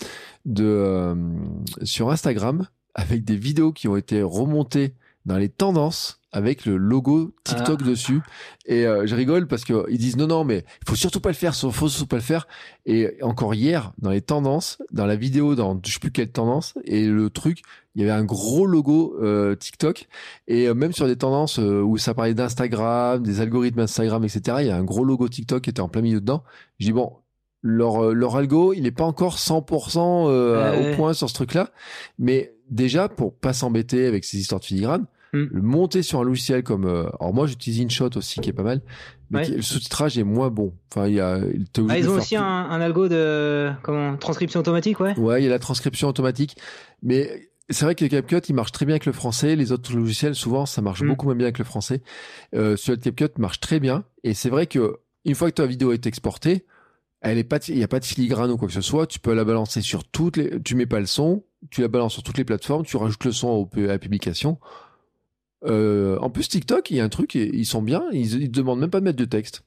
de 0.44 1.16
sur 1.82 2.10
Instagram 2.10 2.66
avec 2.94 3.24
des 3.24 3.36
vidéos 3.36 3.72
qui 3.72 3.88
ont 3.88 3.96
été 3.96 4.22
remontées 4.22 4.94
dans 5.26 5.36
les 5.36 5.48
tendances 5.48 6.20
avec 6.34 6.66
le 6.66 6.76
logo 6.76 7.32
TikTok 7.44 7.78
ah. 7.80 7.88
dessus. 7.88 8.20
Et 8.66 8.86
euh, 8.86 9.06
je 9.06 9.14
rigole 9.14 9.46
parce 9.46 9.64
que 9.64 9.86
ils 9.88 9.98
disent 9.98 10.16
non 10.16 10.26
non 10.26 10.42
mais 10.42 10.64
il 10.82 10.88
faut 10.88 10.96
surtout 10.96 11.20
pas 11.20 11.28
le 11.28 11.36
faire, 11.36 11.54
faut 11.54 11.88
surtout 11.88 12.08
pas 12.08 12.16
le 12.16 12.22
faire. 12.22 12.48
Et 12.86 13.16
encore 13.22 13.54
hier 13.54 13.92
dans 13.98 14.10
les 14.10 14.20
tendances, 14.20 14.78
dans 14.90 15.06
la 15.06 15.14
vidéo, 15.14 15.54
dans 15.54 15.80
je 15.82 15.92
sais 15.92 16.00
plus 16.00 16.10
quelle 16.10 16.32
tendance, 16.32 16.74
et 16.84 17.06
le 17.06 17.30
truc, 17.30 17.62
il 17.94 18.02
y 18.02 18.04
avait 18.04 18.18
un 18.18 18.24
gros 18.24 18.66
logo 18.66 19.16
euh, 19.22 19.54
TikTok. 19.54 20.08
Et 20.48 20.66
euh, 20.66 20.74
même 20.74 20.92
sur 20.92 21.06
des 21.06 21.16
tendances 21.16 21.58
où 21.58 21.96
ça 21.98 22.14
parlait 22.14 22.34
d'Instagram, 22.34 23.22
des 23.22 23.40
algorithmes 23.40 23.80
Instagram, 23.80 24.24
etc. 24.24 24.58
Il 24.60 24.66
y 24.66 24.70
a 24.70 24.76
un 24.76 24.84
gros 24.84 25.04
logo 25.04 25.28
TikTok 25.28 25.62
qui 25.62 25.70
était 25.70 25.80
en 25.80 25.88
plein 25.88 26.02
milieu 26.02 26.20
dedans. 26.20 26.42
Je 26.80 26.86
dis 26.86 26.92
bon. 26.92 27.12
Leur, 27.66 28.12
leur 28.12 28.36
algo, 28.36 28.74
il 28.74 28.82
n'est 28.82 28.90
pas 28.90 29.04
encore 29.04 29.38
100% 29.38 30.92
au 30.92 30.96
point 30.96 31.14
sur 31.14 31.30
ce 31.30 31.34
truc-là, 31.34 31.70
mais 32.18 32.54
déjà 32.68 33.08
pour 33.08 33.34
pas 33.34 33.54
s'embêter 33.54 34.06
avec 34.06 34.26
ces 34.26 34.36
histoires 34.36 34.60
de 34.60 34.66
filigrane, 34.66 35.06
Mm. 35.34 35.48
Le 35.50 35.62
monter 35.62 36.02
sur 36.02 36.20
un 36.20 36.24
logiciel 36.24 36.62
comme, 36.62 36.86
euh, 36.86 37.06
alors 37.20 37.34
moi 37.34 37.46
j'utilise 37.46 37.80
InShot 37.80 38.16
aussi 38.16 38.40
qui 38.40 38.50
est 38.50 38.54
pas 38.54 38.62
mal, 38.62 38.80
mais 39.30 39.48
le 39.48 39.62
sous-titrage 39.62 40.16
est 40.16 40.24
moins 40.24 40.48
bon. 40.48 40.72
Enfin, 40.90 41.08
il 41.08 41.14
y 41.14 41.20
a, 41.20 41.40
ah, 41.88 41.98
ils 41.98 42.08
ont 42.08 42.14
aussi 42.14 42.36
un, 42.36 42.44
un, 42.44 42.80
algo 42.80 43.08
de 43.08 43.70
comment 43.82 44.16
transcription 44.16 44.60
automatique, 44.60 45.00
ouais. 45.00 45.18
Ouais, 45.18 45.42
il 45.42 45.44
y 45.44 45.48
a 45.48 45.50
la 45.50 45.58
transcription 45.58 46.08
automatique, 46.08 46.56
mais 47.02 47.50
c'est 47.70 47.84
vrai 47.84 47.94
que 47.94 48.04
CapCut, 48.04 48.40
il 48.48 48.54
marche 48.54 48.72
très 48.72 48.84
bien 48.84 48.94
avec 48.94 49.06
le 49.06 49.12
français. 49.12 49.56
Les 49.56 49.72
autres 49.72 49.94
logiciels, 49.94 50.34
souvent, 50.34 50.66
ça 50.66 50.82
marche 50.82 51.02
mm. 51.02 51.08
beaucoup 51.08 51.26
moins 51.26 51.34
bien 51.34 51.46
avec 51.46 51.58
le 51.58 51.64
français. 51.64 52.02
Euh, 52.54 52.76
celui 52.76 52.98
de 52.98 53.04
CapCut 53.04 53.40
marche 53.40 53.60
très 53.60 53.80
bien. 53.80 54.04
Et 54.22 54.34
c'est 54.34 54.50
vrai 54.50 54.66
que 54.66 54.98
une 55.24 55.34
fois 55.34 55.50
que 55.50 55.54
ta 55.54 55.66
vidéo 55.66 55.92
est 55.92 56.06
exportée, 56.06 56.66
elle 57.20 57.38
est 57.38 57.44
pas, 57.44 57.58
il 57.68 57.76
n'y 57.76 57.82
a 57.82 57.88
pas 57.88 58.00
de 58.00 58.04
filigrane 58.04 58.50
ou 58.50 58.58
quoi 58.58 58.68
que 58.68 58.74
ce 58.74 58.82
soit. 58.82 59.06
Tu 59.06 59.18
peux 59.18 59.32
la 59.32 59.44
balancer 59.44 59.80
sur 59.80 60.04
toutes 60.04 60.36
les, 60.36 60.62
tu 60.62 60.74
mets 60.74 60.86
pas 60.86 61.00
le 61.00 61.06
son, 61.06 61.44
tu 61.70 61.80
la 61.80 61.88
balances 61.88 62.12
sur 62.12 62.22
toutes 62.22 62.36
les 62.36 62.44
plateformes, 62.44 62.84
tu 62.84 62.98
rajoutes 62.98 63.24
le 63.24 63.32
son 63.32 63.48
au, 63.48 63.70
à 63.78 63.86
la 63.86 63.98
publication. 63.98 64.58
Euh, 65.66 66.18
en 66.18 66.30
plus, 66.30 66.48
TikTok, 66.48 66.90
il 66.90 66.96
y 66.96 67.00
a 67.00 67.04
un 67.04 67.08
truc, 67.08 67.34
ils 67.34 67.66
sont 67.66 67.82
bien, 67.82 68.04
ils, 68.12 68.42
ils 68.42 68.50
demandent 68.50 68.80
même 68.80 68.90
pas 68.90 69.00
de 69.00 69.04
mettre 69.04 69.18
de 69.18 69.24
texte. 69.24 69.64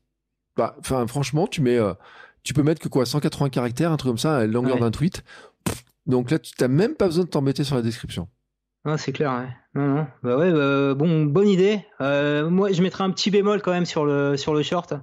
Bah, 0.56 0.76
franchement, 0.82 1.48
tu 1.48 1.62
mets, 1.62 1.78
euh, 1.78 1.94
tu 2.44 2.54
peux 2.54 2.64
mettre 2.64 2.82
que 2.82 2.88
quoi, 2.88 3.06
180 3.06 3.50
caractères, 3.50 3.92
un 3.92 3.98
truc 3.98 4.10
comme 4.10 4.18
ça, 4.18 4.38
à 4.38 4.40
la 4.42 4.48
longueur 4.48 4.80
d'un 4.80 4.92
tweet. 4.92 5.24
donc 6.06 6.32
là, 6.32 6.40
tu 6.40 6.54
n'as 6.60 6.68
même 6.68 6.96
pas 6.96 7.06
besoin 7.06 7.26
de 7.26 7.30
t'embêter 7.30 7.64
sur 7.64 7.76
la 7.76 7.82
description. 7.82 8.28
Ah, 8.86 8.98
c'est 8.98 9.12
clair, 9.12 9.32
ouais. 9.32 9.50
Non, 9.76 9.96
non. 9.96 10.08
Bah 10.24 10.38
ouais, 10.38 10.52
bah, 10.52 10.94
bon, 10.94 11.26
bonne 11.26 11.48
idée. 11.48 11.86
Euh, 12.02 12.50
moi, 12.50 12.72
je 12.72 12.82
mettrais 12.82 13.04
un 13.04 13.12
petit 13.12 13.32
bémol 13.32 13.62
quand 13.62 13.72
même 13.72 13.86
sur 13.86 14.06
le, 14.06 14.38
sur 14.38 14.54
le 14.54 14.64
short. 14.64 14.94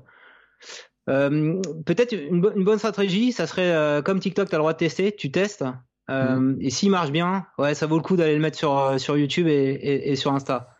Peut-être 1.06 2.12
une, 2.12 2.40
bonne 2.40 2.78
stratégie, 2.78 3.32
ça 3.32 3.46
serait 3.46 4.02
comme 4.02 4.20
TikTok, 4.20 4.48
tu 4.48 4.54
as 4.54 4.58
le 4.58 4.62
droit 4.62 4.72
de 4.72 4.78
tester, 4.78 5.14
tu 5.14 5.30
testes. 5.30 5.64
Mm. 6.08 6.56
Et 6.60 6.70
s'il 6.70 6.90
marche 6.90 7.10
bien, 7.10 7.46
ouais, 7.58 7.74
ça 7.74 7.86
vaut 7.86 7.96
le 7.96 8.02
coup 8.02 8.16
d'aller 8.16 8.34
le 8.34 8.40
mettre 8.40 8.56
sur, 8.56 8.98
sur 8.98 9.18
YouTube 9.18 9.46
et, 9.48 10.10
et 10.10 10.16
sur 10.16 10.32
Insta 10.32 10.73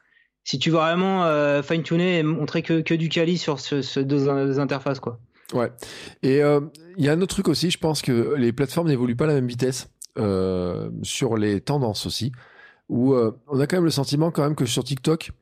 si 0.45 0.59
tu 0.59 0.71
veux 0.71 0.77
vraiment 0.77 1.25
euh, 1.25 1.63
fine-tuner 1.63 2.19
et 2.19 2.23
montrer 2.23 2.63
que, 2.63 2.83
que 2.83 2.95
du 2.95 3.09
quali 3.09 3.39
sur 3.39 3.59
ce, 3.59 4.01
deux, 4.01 4.29
interfaces, 4.59 5.01
quoi. 5.01 5.19
Ouais. 5.53 5.73
Et 6.23 6.43
euh, 6.43 6.61
il 6.97 7.05
y 7.05 7.09
a 7.09 7.13
un 7.13 7.21
autre 7.21 7.35
truc 7.35 7.49
aussi, 7.49 7.71
je 7.71 7.79
pense 7.79 8.03
que 8.03 8.35
les 8.37 8.53
plateformes 8.53 8.89
n'évoluent 8.89 9.17
pas 9.17 9.25
à 9.25 9.29
la 9.29 9.35
même 9.35 9.47
vitesse 9.47 9.89
euh, 10.19 10.91
sur 11.03 11.37
les 11.37 11.61
tendances 11.61 12.07
aussi, 12.07 12.33
où 12.89 13.15
on 13.15 13.61
a 13.61 13.67
quand 13.67 13.77
même 13.77 13.85
le 13.85 13.91
sentiment 13.91 14.31
quand 14.31 14.43
même 14.43 14.55
que 14.55 14.67
sur 14.67 14.85
TikTok, 14.85 15.33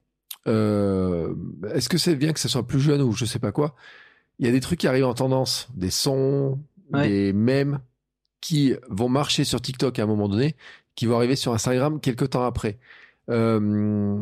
est-ce 0.47 1.89
que 1.89 1.99
c'est 1.99 2.15
bien 2.15 2.33
que 2.33 2.41
ça 2.41 2.49
soit 2.49 2.67
plus 2.67 2.81
jeune 2.81 3.03
ou 3.03 3.13
je 3.13 3.25
sais 3.25 3.41
pas 3.41 3.53
quoi 3.53 3.75
Il 4.39 4.47
y 4.47 4.49
a 4.49 4.53
des 4.53 4.61
trucs 4.61 4.79
qui 4.81 4.87
arrivent 4.87 5.07
en 5.07 5.15
tendance, 5.15 5.69
des 5.75 5.91
sons, 5.91 6.61
des 6.93 7.33
mèmes 7.33 7.81
qui 8.41 8.75
vont 8.89 9.09
marcher 9.09 9.45
sur 9.45 9.61
TikTok 9.61 9.99
à 9.99 10.03
un 10.05 10.07
moment 10.07 10.29
donné, 10.29 10.57
qui 10.95 11.07
vont 11.07 11.17
arriver 11.17 11.37
sur 11.37 11.53
Instagram 11.53 12.01
quelques 12.01 12.31
temps 12.31 12.45
après. 12.45 12.79
Euh, 13.31 14.21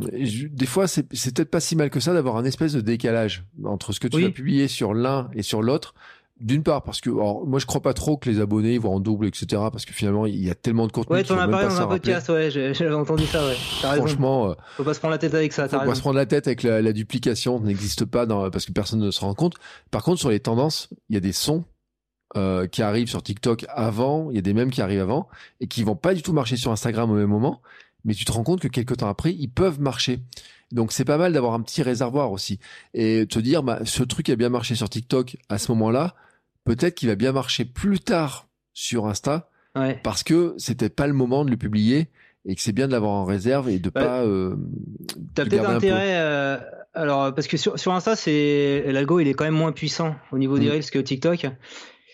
des 0.52 0.66
fois, 0.66 0.86
c'est 0.86 1.04
peut-être 1.04 1.50
pas 1.50 1.60
si 1.60 1.76
mal 1.76 1.90
que 1.90 2.00
ça 2.00 2.12
d'avoir 2.12 2.36
un 2.36 2.44
espèce 2.44 2.72
de 2.72 2.80
décalage 2.80 3.44
entre 3.64 3.92
ce 3.92 4.00
que 4.00 4.08
tu 4.08 4.22
vas 4.22 4.30
publier 4.30 4.68
sur 4.68 4.94
l'un 4.94 5.30
et 5.34 5.42
sur 5.42 5.62
l'autre. 5.62 5.94
D'une 6.38 6.62
part, 6.62 6.82
parce 6.84 7.02
que 7.02 7.10
moi 7.10 7.58
je 7.58 7.66
crois 7.66 7.82
pas 7.82 7.92
trop 7.92 8.16
que 8.16 8.30
les 8.30 8.40
abonnés 8.40 8.78
vont 8.78 8.94
en 8.94 9.00
double, 9.00 9.26
etc. 9.26 9.46
Parce 9.70 9.84
que 9.84 9.92
finalement 9.92 10.24
il 10.24 10.42
y 10.42 10.48
a 10.48 10.54
tellement 10.54 10.86
de 10.86 10.92
contenu. 10.92 11.16
Ouais, 11.16 11.22
t'en 11.22 11.38
as 11.38 11.46
parlé 11.46 11.68
dans 11.68 11.82
un 11.82 11.86
podcast, 11.86 12.30
ouais, 12.30 12.50
j'ai 12.50 12.90
entendu 12.90 13.26
ça, 13.26 13.46
ouais. 13.46 13.54
Franchement, 13.54 14.44
raison. 14.44 14.56
faut 14.78 14.84
pas 14.84 14.94
se 14.94 15.00
prendre 15.00 15.12
la 15.12 15.18
tête 15.18 15.34
avec 15.34 15.52
ça. 15.52 15.68
Faut 15.68 15.78
pas 15.78 15.94
se 15.94 16.00
prendre 16.00 16.16
la 16.16 16.24
tête 16.24 16.46
avec 16.46 16.62
la, 16.62 16.80
la 16.80 16.92
duplication, 16.94 17.60
n'existe 17.60 18.06
pas 18.06 18.24
dans, 18.24 18.50
parce 18.50 18.64
que 18.64 18.72
personne 18.72 19.00
ne 19.00 19.10
se 19.10 19.20
rend 19.20 19.34
compte. 19.34 19.56
Par 19.90 20.02
contre, 20.02 20.18
sur 20.18 20.30
les 20.30 20.40
tendances, 20.40 20.88
il 21.10 21.14
y 21.14 21.18
a 21.18 21.20
des 21.20 21.32
sons 21.32 21.64
euh, 22.36 22.66
qui 22.66 22.80
arrivent 22.80 23.10
sur 23.10 23.22
TikTok 23.22 23.66
avant, 23.68 24.30
il 24.30 24.36
y 24.36 24.38
a 24.38 24.42
des 24.42 24.54
mêmes 24.54 24.70
qui 24.70 24.80
arrivent 24.80 25.00
avant 25.02 25.28
et 25.60 25.66
qui 25.66 25.82
vont 25.82 25.96
pas 25.96 26.14
du 26.14 26.22
tout 26.22 26.32
marcher 26.32 26.56
sur 26.56 26.70
Instagram 26.70 27.10
au 27.10 27.16
même 27.16 27.26
moment 27.26 27.60
mais 28.04 28.14
tu 28.14 28.24
te 28.24 28.32
rends 28.32 28.44
compte 28.44 28.60
que 28.60 28.68
quelques 28.68 28.98
temps 28.98 29.08
après, 29.08 29.32
ils 29.32 29.48
peuvent 29.48 29.80
marcher. 29.80 30.20
Donc 30.72 30.92
c'est 30.92 31.04
pas 31.04 31.18
mal 31.18 31.32
d'avoir 31.32 31.54
un 31.54 31.60
petit 31.60 31.82
réservoir 31.82 32.30
aussi 32.30 32.60
et 32.94 33.26
te 33.26 33.38
dire 33.38 33.62
bah 33.62 33.80
ce 33.84 34.02
truc 34.02 34.28
a 34.28 34.36
bien 34.36 34.48
marché 34.48 34.74
sur 34.74 34.88
TikTok 34.88 35.36
à 35.48 35.58
ce 35.58 35.72
moment-là, 35.72 36.14
peut-être 36.64 36.94
qu'il 36.94 37.08
va 37.08 37.16
bien 37.16 37.32
marcher 37.32 37.64
plus 37.64 37.98
tard 37.98 38.48
sur 38.72 39.06
Insta 39.06 39.48
parce 40.02 40.22
que 40.22 40.54
c'était 40.58 40.88
pas 40.88 41.06
le 41.06 41.12
moment 41.12 41.44
de 41.44 41.50
le 41.50 41.56
publier 41.56 42.08
et 42.46 42.54
que 42.54 42.62
c'est 42.62 42.72
bien 42.72 42.86
de 42.86 42.92
l'avoir 42.92 43.12
en 43.12 43.24
réserve 43.24 43.68
et 43.68 43.78
de 43.78 43.90
pas. 43.90 44.22
Euh, 44.22 44.56
T'as 45.34 45.44
peut-être 45.44 45.68
intérêt. 45.68 46.18
Euh, 46.18 46.58
alors 46.94 47.34
parce 47.34 47.46
que 47.46 47.56
sur, 47.56 47.78
sur 47.78 47.92
Insta, 47.92 48.16
c'est 48.16 48.84
l'algo 48.86 49.20
il 49.20 49.28
est 49.28 49.34
quand 49.34 49.44
même 49.44 49.54
moins 49.54 49.72
puissant 49.72 50.14
au 50.32 50.38
niveau 50.38 50.58
des 50.58 50.66
mm. 50.66 50.70
reels 50.70 50.90
que 50.90 50.98
TikTok 50.98 51.46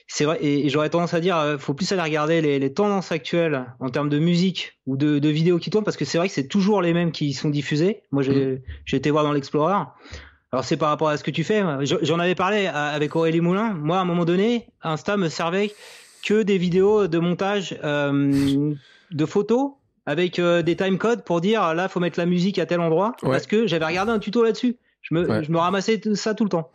c'est 0.06 0.24
vrai, 0.24 0.38
et, 0.40 0.68
j'aurais 0.68 0.90
tendance 0.90 1.14
à 1.14 1.20
dire, 1.20 1.36
euh, 1.36 1.58
faut 1.58 1.74
plus 1.74 1.90
aller 1.92 2.02
regarder 2.02 2.40
les, 2.40 2.58
les, 2.58 2.72
tendances 2.72 3.10
actuelles 3.12 3.66
en 3.80 3.88
termes 3.90 4.08
de 4.08 4.18
musique 4.18 4.78
ou 4.86 4.96
de, 4.96 5.18
de 5.18 5.28
vidéos 5.28 5.58
qui 5.58 5.70
tournent, 5.70 5.84
parce 5.84 5.96
que 5.96 6.04
c'est 6.04 6.18
vrai 6.18 6.28
que 6.28 6.34
c'est 6.34 6.48
toujours 6.48 6.80
les 6.80 6.92
mêmes 6.92 7.12
qui 7.12 7.32
sont 7.32 7.50
diffusées. 7.50 8.02
Moi, 8.12 8.22
j'ai 8.22 8.32
mm. 8.34 8.96
été 8.96 9.10
voir 9.10 9.24
dans 9.24 9.32
l'Explorer. 9.32 9.84
Alors 10.52 10.64
c'est 10.64 10.76
par 10.76 10.90
rapport 10.90 11.08
à 11.08 11.16
ce 11.16 11.24
que 11.24 11.30
tu 11.30 11.44
fais. 11.44 11.62
J'en 12.02 12.18
avais 12.18 12.36
parlé 12.36 12.66
avec 12.66 13.16
Aurélie 13.16 13.40
Moulin. 13.40 13.74
Moi, 13.74 13.98
à 13.98 14.00
un 14.00 14.04
moment 14.04 14.24
donné, 14.24 14.68
Insta 14.82 15.16
me 15.16 15.28
servait 15.28 15.72
que 16.24 16.42
des 16.42 16.56
vidéos 16.56 17.08
de 17.08 17.18
montage 17.18 17.78
euh, 17.84 18.74
de 19.10 19.26
photos 19.26 19.72
avec 20.06 20.38
euh, 20.38 20.62
des 20.62 20.76
timecodes 20.76 21.24
pour 21.24 21.40
dire 21.40 21.74
là 21.74 21.88
faut 21.88 22.00
mettre 22.00 22.18
la 22.18 22.26
musique 22.26 22.58
à 22.58 22.66
tel 22.66 22.80
endroit 22.80 23.12
Ouais. 23.22 23.30
parce 23.30 23.46
que 23.46 23.66
j'avais 23.66 23.84
regardé 23.84 24.12
un 24.12 24.18
tuto 24.18 24.42
là-dessus. 24.42 24.76
Je 25.08 25.14
me, 25.14 25.28
Ouais. 25.28 25.44
je 25.44 25.52
me 25.52 25.58
ramassais 25.58 26.00
ça 26.14 26.34
tout 26.34 26.42
le 26.42 26.50
temps. 26.50 26.72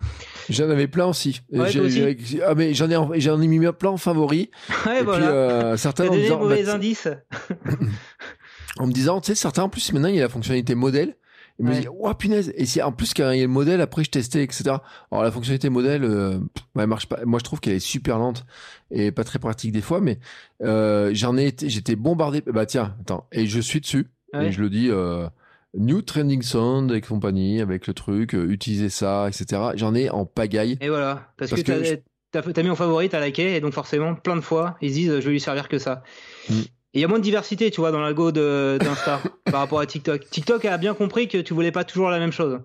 J'en 0.50 0.70
avais 0.70 0.88
plein 0.88 1.06
aussi. 1.08 1.42
Ouais, 1.52 1.70
J'ai- 1.70 1.80
toi 1.80 1.88
aussi 1.88 2.16
j'ai- 2.26 2.42
ah, 2.44 2.56
mais 2.56 2.74
j'en 2.74 2.90
ai, 2.90 2.96
en- 2.96 3.12
j'en 3.18 3.42
ai 3.42 3.48
mis 3.48 3.60
plein 3.74 3.90
en 3.90 3.98
favoris. 3.98 4.48
Ouais, 4.86 5.02
et 5.02 5.04
voilà. 5.04 5.26
puis 5.28 5.36
euh, 5.36 5.78
certains 5.78 6.08
en 6.08 6.16
disant, 6.16 6.40
mauvais 6.40 6.64
bah, 6.64 6.76
indices. 6.76 7.10
en 8.78 8.88
me 8.88 8.92
disant, 8.94 9.20
tu 9.22 9.28
sais, 9.28 9.36
certains 9.36 9.64
en 9.64 9.70
plus 9.70 9.92
maintenant 9.92 10.08
il 10.10 10.16
y 10.16 10.20
a 10.20 10.24
la 10.24 10.30
fonctionnalité 10.30 10.76
modèle. 10.76 11.16
Et 11.60 11.64
me 11.64 11.74
dit, 11.80 11.88
oh 12.00 12.12
punaise. 12.16 12.52
Et 12.56 12.66
si 12.66 12.82
en 12.82 12.92
plus 12.92 13.14
quand 13.14 13.30
il 13.32 13.38
y 13.38 13.42
a 13.42 13.46
le 13.46 13.48
modèle, 13.52 13.82
après 13.82 14.04
je 14.04 14.10
testais, 14.10 14.44
etc. 14.44 14.64
Alors 15.12 15.24
la 15.24 15.32
fonctionnalité 15.32 15.70
modèle, 15.70 16.04
euh, 16.04 16.40
elle 16.80 16.88
marche 16.88 17.06
pas. 17.08 17.20
Moi 17.26 17.38
je 17.38 17.44
trouve 17.44 17.60
qu'elle 17.60 17.74
est 17.76 17.80
super 17.80 18.18
lente 18.18 18.46
et 18.90 19.12
pas 19.12 19.24
très 19.24 19.38
pratique 19.38 19.72
des 19.72 19.82
fois, 19.82 20.02
mais 20.02 20.18
euh, 20.64 21.12
j'en 21.14 21.38
ai 21.38 21.48
été, 21.48 21.70
j'étais 21.70 21.96
bombardé. 21.96 22.42
Bah 22.48 22.66
tiens, 22.66 22.96
attends, 23.02 23.28
et 23.32 23.46
je 23.46 23.60
suis 23.60 23.80
dessus. 23.82 24.08
Ouais. 24.34 24.48
Et 24.48 24.52
je 24.52 24.62
le 24.62 24.70
dis, 24.72 24.88
euh, 24.90 25.28
New 25.74 26.02
Trending 26.02 26.42
Sound 26.42 26.92
avec 26.92 27.08
compagnie, 27.08 27.62
avec 27.62 27.88
le 27.88 27.94
truc, 27.94 28.36
euh, 28.36 28.50
utiliser 28.50 28.90
ça, 28.90 29.28
etc. 29.28 29.62
J'en 29.76 29.96
ai 29.96 30.10
en 30.10 30.26
pagaille. 30.26 30.78
Et 30.82 30.90
voilà, 30.90 31.32
parce, 31.38 31.52
Parce 31.52 31.64
que, 31.64 31.96
que 32.32 32.52
t'as, 32.52 32.64
mis 32.64 32.70
en 32.70 32.76
favori, 32.76 33.10
t'as 33.10 33.26
liké, 33.26 33.56
et 33.56 33.62
donc 33.62 33.74
forcément, 33.74 34.16
plein 34.16 34.36
de 34.36 34.42
fois, 34.42 34.78
ils 34.82 34.90
se 34.90 34.94
disent, 34.96 35.20
je 35.20 35.26
vais 35.26 35.32
lui 35.32 35.40
servir 35.40 35.70
que 35.70 35.80
ça. 35.80 36.04
Mm. 36.50 36.54
Et 36.94 37.00
il 37.00 37.02
y 37.02 37.06
a 37.06 37.08
moins 37.08 37.20
de 37.20 37.24
diversité, 37.24 37.72
tu 37.72 37.80
vois, 37.80 37.92
dans 37.92 38.02
l'algo 38.02 38.34
d'Insta 38.34 39.22
par 39.46 39.62
rapport 39.62 39.80
à 39.80 39.86
TikTok. 39.86 40.30
TikTok 40.30 40.66
a 40.66 40.78
bien 40.78 40.94
compris 40.94 41.30
que 41.30 41.38
tu 41.38 41.54
voulais 41.54 41.72
pas 41.72 41.86
toujours 41.86 42.10
la 42.10 42.20
même 42.20 42.34
chose. 42.34 42.60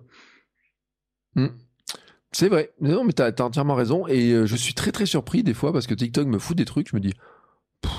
C'est 2.31 2.49
vrai. 2.49 2.73
Non, 2.81 3.03
mais 3.05 3.13
t'as 3.13 3.31
as 3.31 3.41
entièrement 3.41 3.75
raison. 3.75 4.05
Et 4.07 4.31
euh, 4.31 4.45
je 4.45 4.55
suis 4.55 4.73
très 4.73 4.91
très 4.91 5.05
surpris 5.05 5.43
des 5.43 5.53
fois 5.53 5.71
parce 5.71 5.87
que 5.87 5.93
TikTok 5.93 6.27
me 6.27 6.39
fout 6.39 6.57
des 6.57 6.65
trucs. 6.65 6.89
Je 6.89 6.95
me 6.95 6.99
dis, 6.99 7.13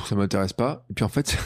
ça 0.07 0.15
m'intéresse 0.15 0.53
pas. 0.53 0.85
Et 0.91 0.95
puis 0.95 1.05
en 1.05 1.09
fait, 1.09 1.37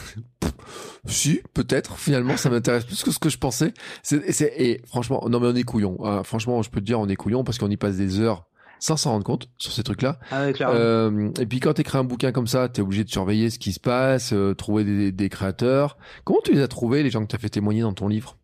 si, 1.05 1.41
peut-être. 1.53 1.97
Finalement, 1.97 2.37
ça 2.37 2.49
m'intéresse 2.49 2.85
plus 2.85 3.03
que 3.03 3.11
ce 3.11 3.19
que 3.19 3.29
je 3.29 3.37
pensais. 3.37 3.73
C'est, 4.01 4.21
et 4.57 4.81
franchement, 4.87 5.25
non 5.29 5.39
mais 5.39 5.47
on 5.47 5.55
est 5.55 5.63
couillon. 5.63 5.97
franchement, 6.23 6.61
je 6.61 6.69
peux 6.69 6.79
te 6.79 6.85
dire, 6.85 6.99
on 6.99 7.07
est 7.07 7.15
couillon 7.15 7.43
parce 7.43 7.57
qu'on 7.57 7.69
y 7.69 7.77
passe 7.77 7.97
des 7.97 8.19
heures 8.19 8.45
sans 8.79 8.97
s'en 8.97 9.11
rendre 9.11 9.23
compte 9.23 9.47
sur 9.57 9.71
ces 9.71 9.81
trucs-là. 9.83 10.19
Ah. 10.29 10.47
Euh, 10.61 11.29
et 11.39 11.45
puis 11.45 11.61
quand 11.61 11.73
t'écris 11.73 11.97
un 11.97 12.03
bouquin 12.03 12.33
comme 12.33 12.47
ça, 12.47 12.67
t'es 12.67 12.81
obligé 12.81 13.05
de 13.05 13.09
surveiller 13.09 13.49
ce 13.49 13.57
qui 13.57 13.71
se 13.71 13.79
passe, 13.79 14.33
euh, 14.33 14.53
trouver 14.55 14.83
des, 14.83 15.13
des 15.13 15.29
créateurs. 15.29 15.97
Comment 16.25 16.41
tu 16.43 16.51
les 16.51 16.61
as 16.61 16.67
trouvés, 16.67 17.01
les 17.01 17.09
gens 17.09 17.21
que 17.21 17.27
t'as 17.31 17.37
fait 17.37 17.47
témoigner 17.47 17.81
dans 17.81 17.93
ton 17.93 18.09
livre? 18.09 18.37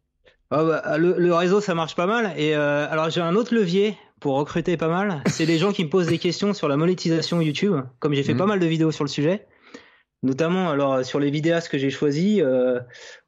Ah 0.51 0.63
bah, 0.63 0.97
le, 0.97 1.15
le 1.17 1.33
réseau, 1.35 1.59
ça 1.59 1.75
marche 1.75 1.93
pas 1.95 2.05
mal. 2.07 2.33
Et 2.37 2.55
euh, 2.55 2.87
alors, 2.89 3.09
j'ai 3.09 3.19
un 3.19 3.35
autre 3.35 3.53
levier 3.53 3.97
pour 4.21 4.35
recruter 4.37 4.77
pas 4.77 4.87
mal. 4.87 5.21
C'est 5.25 5.45
les 5.45 5.57
gens 5.57 5.73
qui 5.73 5.83
me 5.83 5.89
posent 5.89 6.07
des 6.07 6.17
questions 6.19 6.53
sur 6.53 6.69
la 6.69 6.77
monétisation 6.77 7.41
YouTube. 7.41 7.75
Comme 7.99 8.13
j'ai 8.13 8.23
fait 8.23 8.31
Mhm. 8.33 8.39
pas 8.39 8.45
mal 8.45 8.59
de 8.61 8.65
vidéos 8.65 8.91
sur 8.91 9.03
le 9.03 9.09
sujet, 9.09 9.45
notamment 10.23 10.69
alors 10.69 11.05
sur 11.05 11.19
les 11.19 11.31
vidéastes 11.31 11.69
que 11.69 11.77
j'ai 11.77 11.89
choisis, 11.89 12.39
euh, 12.41 12.79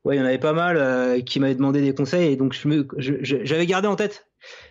ouais, 0.03 0.15
il 0.15 0.19
y 0.19 0.21
en 0.21 0.25
avait 0.25 0.37
pas 0.39 0.53
mal 0.53 0.77
euh, 0.77 1.21
qui 1.21 1.39
m'avaient 1.39 1.55
demandé 1.55 1.81
des 1.81 1.93
conseils. 1.93 2.31
Et 2.33 2.35
donc, 2.35 2.53
je 2.53 2.67
me, 2.67 2.87
je- 2.97 3.15
je- 3.21 3.43
j'avais 3.43 3.65
gardé 3.65 3.87
en 3.87 3.95
tête. 3.95 4.27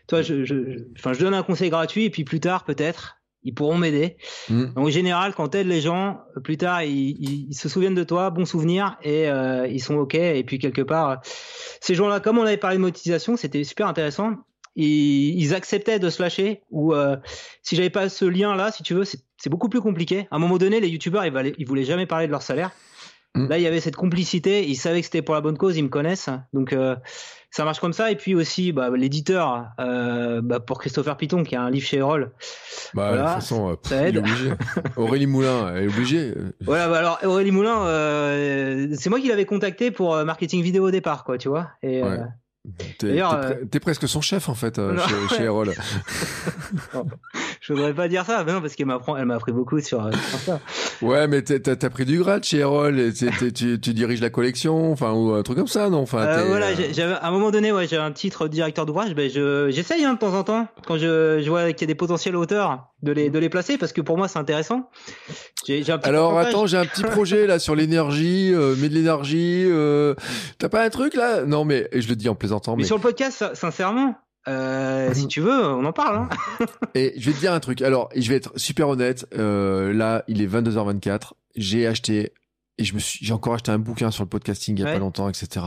Toi, 0.09 0.23
je, 0.23 0.45
je, 0.45 0.71
je- 0.71 0.79
enfin, 0.99 1.13
je 1.13 1.21
donne 1.21 1.35
un 1.35 1.43
conseil 1.43 1.71
gratuit 1.71 2.05
et 2.05 2.11
puis 2.11 2.25
plus 2.25 2.41
tard, 2.41 2.65
peut-être, 2.65 3.17
ils 3.43 3.55
pourront 3.55 3.79
m'aider. 3.79 4.17
Hmm. 4.51 4.67
En 4.77 4.91
général, 4.91 5.33
quand 5.35 5.49
t'aides 5.49 5.67
les 5.69 5.81
gens, 5.81 6.21
plus 6.45 6.57
tard, 6.59 6.83
ils, 6.83 7.17
ils- 7.19 7.47
ils 7.51 7.55
se 7.55 7.69
souviennent 7.69 7.95
de 7.95 8.05
toi, 8.05 8.31
bon 8.31 8.45
souvenir, 8.45 8.99
et 9.03 9.31
euh, 9.31 9.67
ils 9.67 9.81
sont 9.83 9.95
OK. 9.97 10.15
Et 10.15 10.43
puis, 10.45 10.59
quelque 10.59 10.83
part, 10.83 11.11
euh, 11.11 11.17
ces 11.81 11.95
gens-là, 11.95 12.21
comme 12.21 12.37
on 12.39 12.43
avait 12.43 12.57
parlé 12.59 12.77
de 12.77 12.81
monétisation, 12.83 13.37
c'était 13.37 13.65
super 13.65 13.87
intéressant. 13.87 14.35
Ils, 14.77 15.41
ils 15.41 15.55
acceptaient 15.55 15.99
de 15.99 16.11
se 16.11 16.23
lâcher. 16.23 16.63
Ou 16.71 16.95
euh, 16.95 17.17
si 17.63 17.77
j'avais 17.77 17.91
pas 17.91 18.09
ce 18.09 18.25
lien-là, 18.25 18.71
si 18.73 18.83
tu 18.83 18.95
veux, 18.95 19.05
c'est 19.05 19.21
c'est 19.43 19.51
beaucoup 19.51 19.69
plus 19.69 19.81
compliqué. 19.81 20.29
À 20.31 20.37
un 20.37 20.39
moment 20.39 20.59
donné, 20.59 20.81
les 20.81 20.89
youtubeurs, 20.89 21.25
ils, 21.25 21.55
ils 21.59 21.67
voulaient 21.67 21.85
jamais 21.85 22.07
parler 22.07 22.27
de 22.27 22.33
leur 22.33 22.43
salaire. 22.43 22.71
Mm. 23.35 23.47
Là, 23.49 23.59
il 23.59 23.63
y 23.63 23.67
avait 23.67 23.81
cette 23.81 23.97
complicité. 23.97 24.69
Ils 24.69 24.75
savaient 24.77 25.01
que 25.01 25.05
c'était 25.07 25.23
pour 25.23 25.35
la 25.37 25.41
bonne 25.41 25.57
cause. 25.57 25.77
Ils 25.77 25.85
me 25.85 25.89
connaissent. 25.89 26.29
Donc, 26.53 26.73
euh, 26.73 26.97
ça 27.53 27.65
marche 27.65 27.79
comme 27.81 27.93
ça. 27.93 28.11
Et 28.11 28.17
puis 28.17 28.35
aussi, 28.35 28.73
bah, 28.73 28.91
l'éditeur, 28.95 29.67
euh, 29.81 30.41
bah, 30.43 30.59
pour 30.61 30.79
Christopher 30.81 31.17
Piton, 31.17 31.45
qui 31.45 31.55
a 31.55 31.63
un 31.63 31.71
livre 31.71 31.87
chez 31.87 31.99
Erol, 31.99 32.33
Bah, 32.93 33.09
Voilà, 33.09 33.17
de 33.23 33.27
toute 33.29 33.35
façon, 33.37 33.71
euh, 33.71 33.77
pff, 33.77 33.93
ça 33.93 34.01
il 34.01 34.05
est 34.05 34.09
aide. 34.09 34.19
obligé. 34.19 34.51
Aurélie 34.97 35.27
Moulin, 35.27 35.73
elle 35.77 35.85
est 35.85 35.89
obligée. 35.89 36.35
Voilà, 36.63 36.89
bah 36.89 36.99
alors 36.99 37.19
Aurélie 37.25 37.53
Moulin, 37.53 37.83
euh, 37.87 38.89
c'est 38.99 39.11
moi 39.11 39.21
qui 39.21 39.29
l'avais 39.29 39.47
contacté 39.47 39.91
pour 39.93 40.17
marketing 40.25 40.63
vidéo 40.63 40.89
au 40.89 40.91
départ, 40.91 41.23
quoi, 41.25 41.39
tu 41.39 41.49
vois. 41.49 41.71
Et, 41.83 42.03
Ouais. 42.03 42.19
T'es 42.99 43.07
D'ailleurs, 43.09 43.41
t'es 43.41 43.55
pre- 43.55 43.69
t'es 43.71 43.81
presque 43.81 44.07
son 44.07 44.21
chef 44.21 44.51
en 44.51 44.55
fait 44.55 44.79
Non, 44.79 44.99
chez, 44.99 45.29
chez 45.37 45.39
ouais. 45.39 45.45
Erol. 45.45 45.73
je 47.61 47.73
voudrais 47.75 47.93
pas 47.95 48.09
dire 48.09 48.25
ça, 48.25 48.43
mais 48.45 48.53
non, 48.53 48.61
parce 48.61 48.75
qu'elle 48.75 48.87
m'apprend, 48.87 49.17
elle 49.17 49.27
m'a 49.27 49.35
appris 49.37 49.53
beaucoup 49.53 49.79
sur, 49.81 50.05
euh, 50.05 50.11
sur 50.13 50.39
ça. 50.39 50.61
Ouais, 51.03 51.27
mais 51.29 51.43
t'as 51.43 51.59
t'as 51.77 51.91
pris 51.91 52.05
du 52.05 52.19
grade 52.19 52.43
chez 52.45 52.59
Erol. 52.59 52.99
et 52.99 53.13
tu, 53.13 53.79
tu 53.81 53.95
diriges 53.95 54.21
la 54.21 54.31
collection, 54.31 54.91
enfin 54.93 55.13
ou 55.13 55.33
un 55.33 55.43
truc 55.43 55.59
comme 55.59 55.67
ça, 55.67 55.89
non? 55.91 55.99
Enfin, 56.01 56.19
Euh, 56.27 56.45
voilà, 56.47 56.69
euh, 56.69 56.75
j'ai- 56.77 56.93
j'avais 56.95 57.15
à 57.15 57.27
un 57.27 57.31
moment 57.31 57.51
donné, 57.51 57.71
ouais, 57.73 57.87
j'ai 57.87 57.97
un 57.97 58.13
titre 58.13 58.49
de 58.49 58.53
directeur 58.53 58.87
d'ouvrage, 58.87 59.15
ben 59.15 59.31
je 59.31 59.69
j'essaye 59.71 60.05
hein, 60.05 60.15
de 60.15 60.19
temps 60.19 60.35
en 60.35 60.43
temps 60.43 60.69
quand 60.87 60.97
je, 60.99 61.41
je 61.43 61.49
vois 61.51 61.73
qu'il 61.73 61.83
y 61.83 61.85
a 61.85 61.87
des 61.87 61.95
potentiels 61.95 62.37
auteurs 62.37 62.89
de 63.03 63.13
les 63.13 63.31
de 63.31 63.39
les 63.39 63.49
placer 63.49 63.79
parce 63.79 63.93
que 63.93 64.01
pour 64.01 64.17
moi 64.19 64.27
c'est 64.29 64.39
intéressant. 64.39 64.91
J'ai 65.67 65.83
j'ai 65.83 65.93
un 65.93 65.99
petit 65.99 66.09
Alors 66.09 66.31
pourcentage. 66.31 66.55
attends, 66.55 66.67
j'ai 66.67 66.77
un 66.79 66.87
petit 66.87 67.03
projet 67.03 67.47
là 67.47 67.59
sur 67.59 67.75
l'énergie, 67.75 68.53
euh, 68.55 68.75
mais 68.79 68.89
de 68.89 68.95
l'énergie. 68.95 69.65
euh, 69.67 70.15
T'as 70.59 70.69
pas 70.69 70.83
un 70.85 70.91
truc 70.91 71.15
là? 71.15 71.45
Non, 71.45 71.65
mais 71.65 71.89
et 71.93 72.01
je 72.01 72.09
le 72.09 72.17
dis 72.17 72.29
en 72.29 72.35
plaisantant, 72.35 72.77
mais 72.77 72.83
mais 72.83 72.87
sur 72.87 72.97
le 72.97 73.03
podcast, 73.03 73.37
ça- 73.39 73.55
sincèrement, 73.55 74.17
euh, 74.49 75.09
Mhm. 75.09 75.15
si 75.15 75.27
tu 75.29 75.41
veux, 75.41 75.65
on 75.67 75.85
en 75.85 75.93
parle. 75.93 76.17
Hein. 76.17 76.29
et 76.95 77.15
je 77.19 77.27
vais 77.31 77.35
te 77.35 77.41
dire 77.41 77.53
un 77.53 77.61
truc. 77.61 77.83
Alors, 77.83 78.09
je 78.17 78.29
vais 78.29 78.37
être 78.37 78.59
super 78.59 78.89
honnête. 78.89 79.27
euh, 79.37 79.93
là, 79.93 80.25
il 80.29 80.41
est 80.43 80.47
22h24. 80.47 81.35
J'ai 81.57 81.87
acheté 81.87 82.33
et 82.79 82.85
je 82.85 82.95
me 82.95 82.99
suis, 82.99 83.25
j'ai 83.25 83.33
encore 83.33 83.55
acheté 83.55 83.71
un 83.71 83.79
bouquin 83.79 84.11
sur 84.11 84.23
le 84.25 84.29
podcasting 84.29 84.77
il 84.77 84.81
y 84.81 84.83
a 84.83 84.87
Ouais. 84.87 84.93
pas 84.95 84.99
longtemps, 84.99 85.29
etc. 85.29 85.67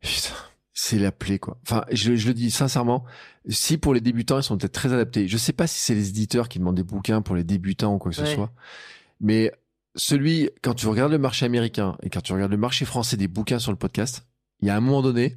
Putain, 0.00 0.34
c'est 0.72 0.98
la 0.98 1.10
plaie 1.10 1.38
quoi. 1.38 1.58
Enfin, 1.62 1.84
je, 1.90 2.14
je 2.14 2.28
le 2.28 2.34
dis 2.34 2.50
sincèrement. 2.50 3.04
Si 3.48 3.78
pour 3.78 3.94
les 3.94 4.00
débutants, 4.00 4.38
ils 4.38 4.42
sont 4.44 4.56
peut-être 4.56 4.72
très 4.72 4.92
adaptés. 4.92 5.26
Je 5.26 5.36
sais 5.36 5.52
pas 5.52 5.66
si 5.66 5.80
c'est 5.80 5.94
les 5.94 6.08
éditeurs 6.10 6.48
qui 6.48 6.58
demandent 6.58 6.76
des 6.76 6.82
bouquins 6.84 7.22
pour 7.22 7.34
les 7.34 7.44
débutants 7.44 7.94
ou 7.94 7.98
quoi 7.98 8.10
que 8.12 8.16
ce 8.16 8.26
soit, 8.26 8.52
mais 9.20 9.50
celui 9.96 10.50
quand 10.62 10.74
tu 10.74 10.86
regardes 10.86 11.10
le 11.10 11.18
marché 11.18 11.44
américain 11.46 11.96
et 12.02 12.10
quand 12.10 12.20
tu 12.20 12.32
regardes 12.32 12.52
le 12.52 12.56
marché 12.58 12.84
français 12.84 13.16
des 13.16 13.26
bouquins 13.26 13.58
sur 13.58 13.72
le 13.72 13.78
podcast, 13.78 14.24
il 14.60 14.68
y 14.68 14.70
a 14.70 14.76
un 14.76 14.80
moment 14.80 15.02
donné, 15.02 15.36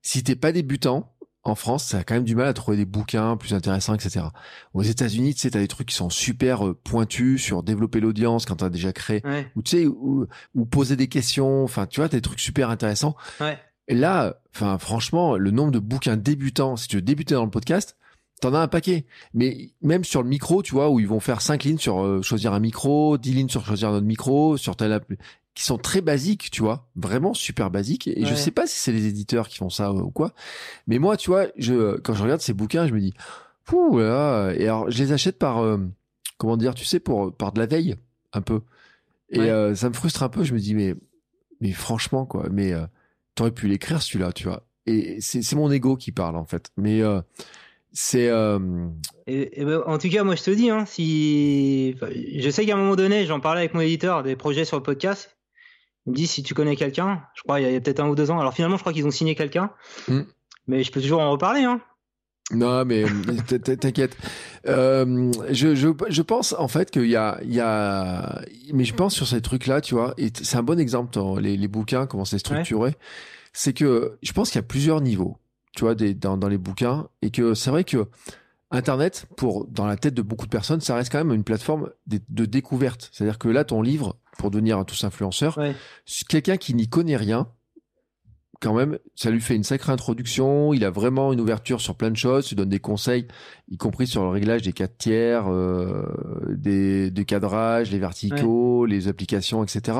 si 0.00 0.22
t'es 0.22 0.36
pas 0.36 0.52
débutant 0.52 1.12
en 1.48 1.54
France, 1.54 1.84
ça 1.84 1.98
a 1.98 2.04
quand 2.04 2.14
même 2.14 2.24
du 2.24 2.34
mal 2.36 2.46
à 2.46 2.52
trouver 2.52 2.76
des 2.76 2.84
bouquins 2.84 3.36
plus 3.36 3.54
intéressants, 3.54 3.94
etc. 3.94 4.26
Aux 4.74 4.82
États-Unis, 4.82 5.34
tu 5.34 5.40
sais, 5.40 5.50
t'as 5.50 5.58
des 5.60 5.68
trucs 5.68 5.88
qui 5.88 5.94
sont 5.94 6.10
super 6.10 6.66
euh, 6.66 6.74
pointus 6.74 7.42
sur 7.42 7.62
développer 7.62 8.00
l'audience 8.00 8.46
quand 8.46 8.56
t'as 8.56 8.68
déjà 8.70 8.92
créé, 8.92 9.20
Ouais, 9.24 9.50
ou 9.56 9.62
tu 9.62 9.78
sais, 9.78 9.86
ou, 9.86 10.26
ou 10.54 10.64
poser 10.66 10.96
des 10.96 11.08
questions. 11.08 11.64
Enfin, 11.64 11.86
tu 11.86 12.00
vois, 12.00 12.08
t'as 12.08 12.16
des 12.18 12.22
trucs 12.22 12.40
super 12.40 12.70
intéressants. 12.70 13.16
ouais. 13.40 13.58
Et 13.90 13.94
là, 13.94 14.36
enfin, 14.54 14.76
franchement, 14.76 15.36
le 15.38 15.50
nombre 15.50 15.70
de 15.72 15.78
bouquins 15.78 16.18
débutants, 16.18 16.76
si 16.76 16.88
tu 16.88 16.96
veux 16.96 17.02
débuter 17.02 17.34
dans 17.34 17.44
le 17.46 17.50
podcast, 17.50 17.96
t'en 18.42 18.52
as 18.52 18.58
un 18.60 18.68
paquet. 18.68 19.06
Mais 19.32 19.70
même 19.80 20.04
sur 20.04 20.22
le 20.22 20.28
micro, 20.28 20.62
tu 20.62 20.72
vois, 20.74 20.90
où 20.90 21.00
ils 21.00 21.08
vont 21.08 21.20
faire 21.20 21.40
cinq 21.40 21.64
lignes 21.64 21.78
sur 21.78 22.04
euh, 22.04 22.20
choisir 22.20 22.52
un 22.52 22.60
micro, 22.60 23.16
10 23.16 23.32
lignes 23.32 23.48
sur 23.48 23.64
choisir 23.64 23.88
un 23.88 23.94
autre 23.94 24.06
micro, 24.06 24.58
sur 24.58 24.76
tel 24.76 24.92
app- 24.92 25.10
qui 25.58 25.64
sont 25.64 25.76
très 25.76 26.02
basiques, 26.02 26.52
tu 26.52 26.62
vois, 26.62 26.86
vraiment 26.94 27.34
super 27.34 27.68
basiques. 27.68 28.06
Et 28.06 28.24
je 28.24 28.30
Ouais. 28.30 28.36
sais 28.36 28.52
pas 28.52 28.68
si 28.68 28.78
c'est 28.78 28.92
les 28.92 29.08
éditeurs 29.08 29.48
qui 29.48 29.56
font 29.56 29.70
ça 29.70 29.88
euh, 29.88 29.94
ou 30.02 30.10
quoi. 30.12 30.32
Mais 30.86 31.00
moi, 31.00 31.16
tu 31.16 31.30
vois, 31.30 31.46
je, 31.56 31.96
quand 31.98 32.14
je 32.14 32.22
regarde 32.22 32.40
ces 32.40 32.52
bouquins, 32.54 32.86
je 32.86 32.94
me 32.94 33.00
dis, 33.00 33.12
Pouh 33.64 33.98
là, 33.98 34.52
et 34.52 34.66
alors, 34.66 34.88
je 34.88 35.02
les 35.02 35.10
achète 35.10 35.36
par, 35.36 35.58
euh, 35.58 35.78
comment 36.36 36.56
dire, 36.56 36.74
tu 36.76 36.84
sais, 36.84 37.00
pour, 37.00 37.34
par 37.34 37.50
de 37.50 37.58
la 37.58 37.66
veille, 37.66 37.96
un 38.32 38.40
peu. 38.40 38.60
Et 39.30 39.40
Ouais. 39.40 39.50
euh, 39.50 39.74
ça 39.74 39.88
me 39.88 39.94
frustre 39.94 40.22
un 40.22 40.28
peu. 40.28 40.44
Je 40.44 40.54
me 40.54 40.60
dis, 40.60 40.76
mais, 40.76 40.94
mais 41.60 41.72
franchement, 41.72 42.24
quoi, 42.24 42.46
mais 42.52 42.72
euh, 42.72 42.86
t'aurais 43.34 43.50
pu 43.50 43.66
l'écrire 43.66 44.00
celui-là, 44.00 44.30
tu 44.32 44.44
vois. 44.44 44.64
Et 44.86 45.20
c'est 45.20 45.42
c'est 45.42 45.56
mon 45.56 45.72
ego 45.72 45.96
qui 45.96 46.12
parle, 46.12 46.36
en 46.36 46.44
fait. 46.44 46.70
Mais 46.76 47.02
c'est. 47.90 48.28
euh, 48.28 48.60
ben, 49.26 49.82
en 49.86 49.98
tout 49.98 50.08
cas, 50.08 50.22
moi 50.22 50.36
je 50.36 50.44
te 50.44 50.50
dis, 50.52 50.70
hein, 50.70 50.86
si 50.86 51.94
enfin, 51.96 52.06
je 52.12 52.48
sais 52.48 52.64
qu'à 52.64 52.74
un 52.74 52.78
moment 52.78 52.94
donné, 52.94 53.26
j'en 53.26 53.40
parlais 53.40 53.62
avec 53.62 53.74
mon 53.74 53.80
éditeur 53.80 54.22
des 54.22 54.36
projets 54.36 54.64
sur 54.64 54.76
le 54.76 54.84
podcast. 54.84 55.34
Il 56.08 56.12
me 56.12 56.16
dit 56.16 56.26
si 56.26 56.42
tu 56.42 56.54
connais 56.54 56.74
quelqu'un, 56.74 57.20
je 57.34 57.42
crois 57.42 57.60
il 57.60 57.70
y 57.70 57.76
a, 57.76 57.80
peut-être 57.82 58.00
un 58.00 58.08
ou 58.08 58.14
deux 58.14 58.30
ans. 58.30 58.40
Alors 58.40 58.54
finalement, 58.54 58.76
je 58.78 58.80
crois 58.82 58.94
qu'ils 58.94 59.06
ont 59.06 59.10
signé 59.10 59.34
quelqu'un, 59.34 59.70
Hmm. 60.08 60.22
mais 60.66 60.82
je 60.82 60.90
peux 60.90 61.02
toujours 61.02 61.20
en 61.20 61.30
reparler. 61.30 61.64
Hein. 61.64 61.82
Non, 62.50 62.82
mais 62.86 63.04
t'inquiète. 63.78 64.16
Euh, 64.66 65.30
je, 65.50 65.74
je, 65.74 65.88
je 66.08 66.22
pense 66.22 66.54
en 66.58 66.66
fait 66.66 66.90
qu'il 66.90 67.04
y 67.10 67.16
a, 67.16 67.38
il 67.42 67.52
y 67.52 67.60
a, 67.60 68.40
mais 68.72 68.84
je 68.84 68.94
pense 68.94 69.14
sur 69.14 69.26
ces 69.28 69.42
trucs-là, 69.42 69.82
tu 69.82 69.94
vois, 69.94 70.14
et 70.16 70.30
c'est 70.34 70.56
un 70.56 70.62
bon 70.62 70.80
exemple 70.80 71.12
dans 71.12 71.36
les, 71.36 71.58
les 71.58 71.68
bouquins, 71.68 72.06
comment 72.06 72.24
c'est 72.24 72.38
structuré. 72.38 72.94
C'est 73.52 73.74
que 73.74 74.16
je 74.22 74.32
pense 74.32 74.48
qu'il 74.48 74.56
y 74.56 74.64
a 74.64 74.66
plusieurs 74.66 75.02
niveaux, 75.02 75.36
tu 75.76 75.82
vois, 75.84 75.94
des, 75.94 76.14
dans, 76.14 76.38
dans 76.38 76.48
les 76.48 76.56
bouquins, 76.56 77.08
et 77.20 77.30
que 77.30 77.52
c'est 77.52 77.68
vrai 77.68 77.84
que 77.84 78.06
Internet, 78.70 79.26
pour 79.36 79.66
dans 79.66 79.86
la 79.86 79.96
tête 79.98 80.14
de 80.14 80.22
beaucoup 80.22 80.46
de 80.46 80.50
personnes, 80.50 80.80
ça 80.80 80.94
reste 80.94 81.12
quand 81.12 81.18
même 81.18 81.34
une 81.34 81.44
plateforme 81.44 81.90
de, 82.06 82.18
de 82.30 82.46
découverte. 82.46 83.10
C'est-à-dire 83.12 83.38
que 83.38 83.48
là, 83.48 83.64
ton 83.64 83.82
livre, 83.82 84.16
pour 84.38 84.50
devenir 84.50 84.78
un 84.78 84.84
tous 84.84 85.04
influenceur, 85.04 85.58
Ouais. 85.58 85.74
quelqu'un 86.28 86.56
qui 86.56 86.72
n'y 86.74 86.88
connaît 86.88 87.16
rien, 87.16 87.48
quand 88.60 88.74
même, 88.74 88.98
ça 89.14 89.30
lui 89.30 89.40
fait 89.40 89.54
une 89.54 89.62
sacrée 89.62 89.92
introduction. 89.92 90.72
Il 90.72 90.84
a 90.84 90.90
vraiment 90.90 91.32
une 91.32 91.40
ouverture 91.40 91.80
sur 91.80 91.94
plein 91.94 92.10
de 92.10 92.16
choses. 92.16 92.50
Il 92.50 92.56
donne 92.56 92.68
des 92.70 92.80
conseils, 92.80 93.28
y 93.68 93.76
compris 93.76 94.06
sur 94.08 94.22
le 94.24 94.30
réglage 94.30 94.62
des 94.62 94.72
4 94.72 94.96
tiers, 94.98 95.44
euh, 95.48 96.02
des, 96.56 97.10
des 97.12 97.24
cadrages, 97.24 97.90
les 97.92 97.98
verticaux, 98.00 98.84
les 98.86 99.06
applications, 99.06 99.62
etc. 99.62 99.98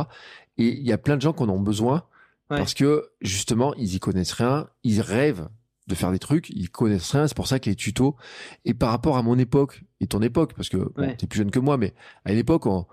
Et 0.56 0.68
il 0.76 0.84
y 0.86 0.92
a 0.92 0.98
plein 0.98 1.16
de 1.16 1.22
gens 1.22 1.32
qui 1.32 1.42
en 1.44 1.48
ont 1.50 1.60
besoin 1.60 2.02
parce 2.48 2.74
que 2.74 3.10
justement, 3.20 3.74
ils 3.74 3.94
y 3.94 4.00
connaissent 4.00 4.32
rien. 4.32 4.68
Ils 4.82 5.02
rêvent 5.02 5.48
de 5.86 5.94
faire 5.94 6.10
des 6.10 6.18
trucs, 6.18 6.50
ils 6.50 6.68
connaissent 6.68 7.12
rien. 7.12 7.28
C'est 7.28 7.36
pour 7.36 7.46
ça 7.46 7.60
que 7.60 7.70
les 7.70 7.76
tutos. 7.76 8.16
Et 8.64 8.74
par 8.74 8.90
rapport 8.90 9.16
à 9.18 9.22
mon 9.22 9.38
époque 9.38 9.84
et 10.00 10.06
ton 10.08 10.20
époque, 10.20 10.54
parce 10.54 10.68
que 10.68 10.78
bon, 10.78 11.14
t'es 11.16 11.26
plus 11.28 11.38
jeune 11.38 11.50
que 11.52 11.60
moi, 11.60 11.76
mais 11.78 11.94
à 12.24 12.32
une 12.32 12.38
époque, 12.38 12.66
on, 12.66 12.86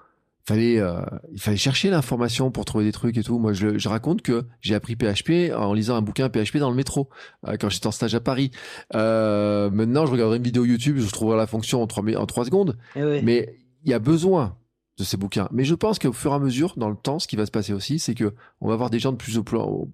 fallait 0.47 0.79
euh, 0.79 1.01
il 1.31 1.41
fallait 1.41 1.57
chercher 1.57 1.89
l'information 1.89 2.51
pour 2.51 2.65
trouver 2.65 2.85
des 2.85 2.91
trucs 2.91 3.17
et 3.17 3.23
tout. 3.23 3.39
Moi, 3.39 3.53
je, 3.53 3.77
je 3.77 3.89
raconte 3.89 4.21
que 4.21 4.45
j'ai 4.61 4.75
appris 4.75 4.95
PHP 4.95 5.53
en 5.55 5.73
lisant 5.73 5.95
un 5.95 6.01
bouquin 6.01 6.29
PHP 6.29 6.57
dans 6.57 6.69
le 6.69 6.75
métro 6.75 7.09
euh, 7.47 7.57
quand 7.59 7.69
j'étais 7.69 7.87
en 7.87 7.91
stage 7.91 8.15
à 8.15 8.19
Paris. 8.19 8.51
Euh, 8.93 9.69
maintenant, 9.71 10.05
je 10.05 10.11
regarderai 10.11 10.37
une 10.37 10.43
vidéo 10.43 10.65
YouTube, 10.65 10.97
je 10.99 11.09
trouverai 11.11 11.37
la 11.37 11.47
fonction 11.47 11.81
en 11.81 11.87
trois 11.87 12.03
en 12.15 12.25
trois 12.25 12.45
secondes. 12.45 12.77
Eh 12.95 13.21
Mais 13.21 13.57
il 13.83 13.89
y 13.89 13.93
a 13.93 13.99
besoin 13.99 14.57
de 14.97 15.03
ces 15.03 15.17
bouquins. 15.17 15.49
Mais 15.51 15.65
je 15.65 15.75
pense 15.75 15.99
qu'au 15.99 16.13
fur 16.13 16.31
et 16.31 16.35
à 16.35 16.39
mesure, 16.39 16.75
dans 16.77 16.89
le 16.89 16.95
temps, 16.95 17.19
ce 17.19 17.27
qui 17.27 17.35
va 17.35 17.45
se 17.45 17.51
passer 17.51 17.73
aussi, 17.73 17.99
c'est 17.99 18.15
que 18.15 18.33
on 18.61 18.67
va 18.67 18.73
avoir 18.73 18.89
des 18.89 18.99
gens 18.99 19.11
de 19.11 19.17
plus, 19.17 19.37
en 19.37 19.43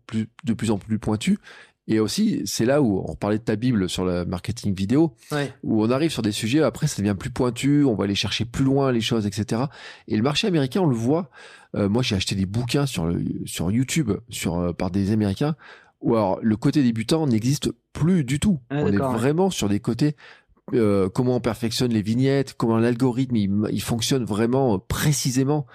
plus, 0.06 0.30
de 0.44 0.53
plus 0.53 0.69
en 0.69 0.78
plus 0.78 0.99
pointus 0.99 1.38
et 1.88 1.99
aussi, 1.99 2.41
c'est 2.45 2.66
là 2.66 2.82
où 2.82 3.03
on 3.08 3.16
parlait 3.16 3.38
de 3.38 3.44
ta 3.44 3.56
Bible 3.56 3.90
sur 3.90 4.06
le 4.06 4.24
marketing 4.26 4.74
vidéo, 4.74 5.16
où 5.64 5.84
on 5.84 5.90
arrive 5.90 6.12
sur 6.12 6.22
des 6.22 6.32
sujets, 6.32 6.62
après 6.62 6.88
ça 6.88 7.02
devient 7.02 7.16
plus 7.18 7.32
pointu, 7.32 7.84
on 7.84 7.95
va 7.95 8.03
aller 8.03 8.16
chercher 8.16 8.45
plus 8.45 8.64
loin 8.64 8.91
les 8.91 9.02
choses, 9.02 9.26
etc. 9.26 9.64
Et 10.08 10.16
le 10.16 10.24
marché 10.24 10.48
américain, 10.48 10.82
on 10.82 10.88
le 10.88 10.95
voit. 10.95 11.30
Euh, 11.76 11.90
moi, 11.90 12.03
j'ai 12.03 12.16
acheté 12.16 12.36
des 12.36 12.45
bouquins 12.45 12.86
sur, 12.86 13.06
le, 13.06 13.24
sur 13.45 13.72
YouTube 13.72 14.12
sur, 14.30 14.60
euh, 14.60 14.74
par 14.74 14.91
des 14.91 15.12
Américains, 15.12 15.56
où 16.02 16.16
alors 16.16 16.40
le 16.41 16.56
côté 16.56 16.84
débutant 16.84 17.26
n'existe 17.28 17.72
plus 17.94 18.24
du 18.24 18.40
tout. 18.40 18.60
Ah, 18.70 18.78
on 18.84 18.88
est 18.88 18.98
vraiment 18.98 19.49
sur 19.49 19.68
des 19.68 19.80
côtés 19.80 20.16
euh, 20.74 21.10
comment 21.10 21.36
on 21.36 21.41
perfectionne 21.41 21.91
les 21.91 22.02
vignettes, 22.02 22.53
comment 22.53 22.78
l'algorithme 22.78 23.36
il, 23.36 23.52
il, 23.72 23.82
fonctionne 23.82 24.24
vraiment 24.24 24.80
précisément. 24.80 25.66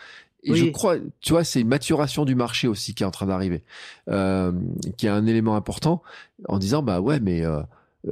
Et 0.47 0.55
je 0.55 0.66
crois, 0.66 0.97
tu 1.20 1.32
vois, 1.32 1.44
c'est 1.44 1.60
une 1.60 1.68
maturation 1.68 2.24
du 2.24 2.35
marché 2.35 2.68
aussi 2.68 2.94
qui 2.94 3.02
est 3.02 3.06
en 3.06 3.10
train 3.10 3.27
d'arriver, 3.27 3.62
euh, 4.09 4.52
qui 4.97 5.06
est 5.06 5.10
un 5.10 5.27
élément 5.27 5.56
important 5.56 6.02
en 6.48 6.59
disant, 6.59 6.82
bah 6.82 7.01
ouais, 7.01 7.20
mais 7.20 7.44
euh, 7.44 7.60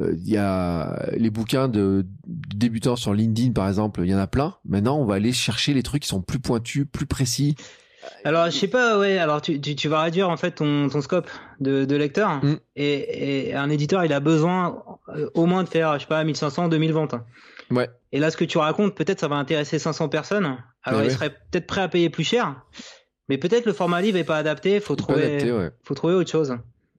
euh, 0.01 0.15
il 0.17 0.29
y 0.29 0.37
a 0.37 1.07
les 1.17 1.31
bouquins 1.31 1.69
de 1.69 2.05
débutants 2.27 2.97
sur 2.97 3.15
LinkedIn, 3.15 3.53
par 3.53 3.69
exemple, 3.69 4.01
il 4.05 4.11
y 4.11 4.15
en 4.15 4.19
a 4.19 4.27
plein. 4.27 4.57
Maintenant, 4.65 4.99
on 4.99 5.05
va 5.05 5.15
aller 5.15 5.33
chercher 5.33 5.75
les 5.75 5.83
trucs 5.83 6.03
qui 6.03 6.09
sont 6.09 6.23
plus 6.23 6.41
pointus, 6.41 6.87
plus 6.91 7.07
précis. 7.07 7.55
Alors, 8.25 8.47
je 8.47 8.57
sais 8.57 8.69
pas, 8.69 8.99
ouais. 8.99 9.17
Alors, 9.17 9.41
tu, 9.41 9.61
tu, 9.61 9.89
vas 9.89 10.03
réduire 10.03 10.29
en 10.29 10.37
fait 10.37 10.51
ton, 10.53 10.89
ton 10.91 11.01
scope 11.01 11.31
de, 11.61 11.87
de 11.87 11.97
lecteur. 11.97 12.45
Mm. 12.45 12.57
Et, 12.77 13.49
et, 13.49 13.55
un 13.55 13.71
éditeur, 13.71 14.05
il 14.05 14.13
a 14.13 14.21
besoin 14.21 14.83
au 15.35 15.47
moins 15.47 15.65
de 15.65 15.69
faire, 15.69 15.95
je 15.95 16.01
sais 16.01 16.07
pas, 16.07 16.23
1500, 16.23 16.69
2000 16.69 16.93
ventes. 16.93 17.15
Ouais. 17.71 17.89
Et 18.13 18.21
là, 18.21 18.31
ce 18.31 18.37
que 18.37 18.45
tu 18.45 18.59
racontes, 18.59 18.95
peut-être 18.95 19.21
ça 19.21 19.29
va 19.29 19.37
intéresser 19.37 19.79
500 19.79 20.09
personnes. 20.09 20.57
Alors, 20.83 21.03
ils 21.03 21.11
seraient 21.11 21.31
peut-être 21.31 21.67
prêts 21.67 21.81
à 21.81 21.89
payer 21.89 22.11
plus 22.11 22.25
cher, 22.25 22.63
mais 23.29 23.39
peut-être 23.39 23.67
le 23.67 23.73
format 23.73 24.01
livre 24.01 24.19
est 24.19 24.25
pas 24.25 24.37
adapté. 24.37 24.81
Faut 24.81 24.97
trouver, 24.97 25.71
faut 25.83 25.95
trouver 25.95 26.15
autre 26.15 26.31
chose. 26.31 26.57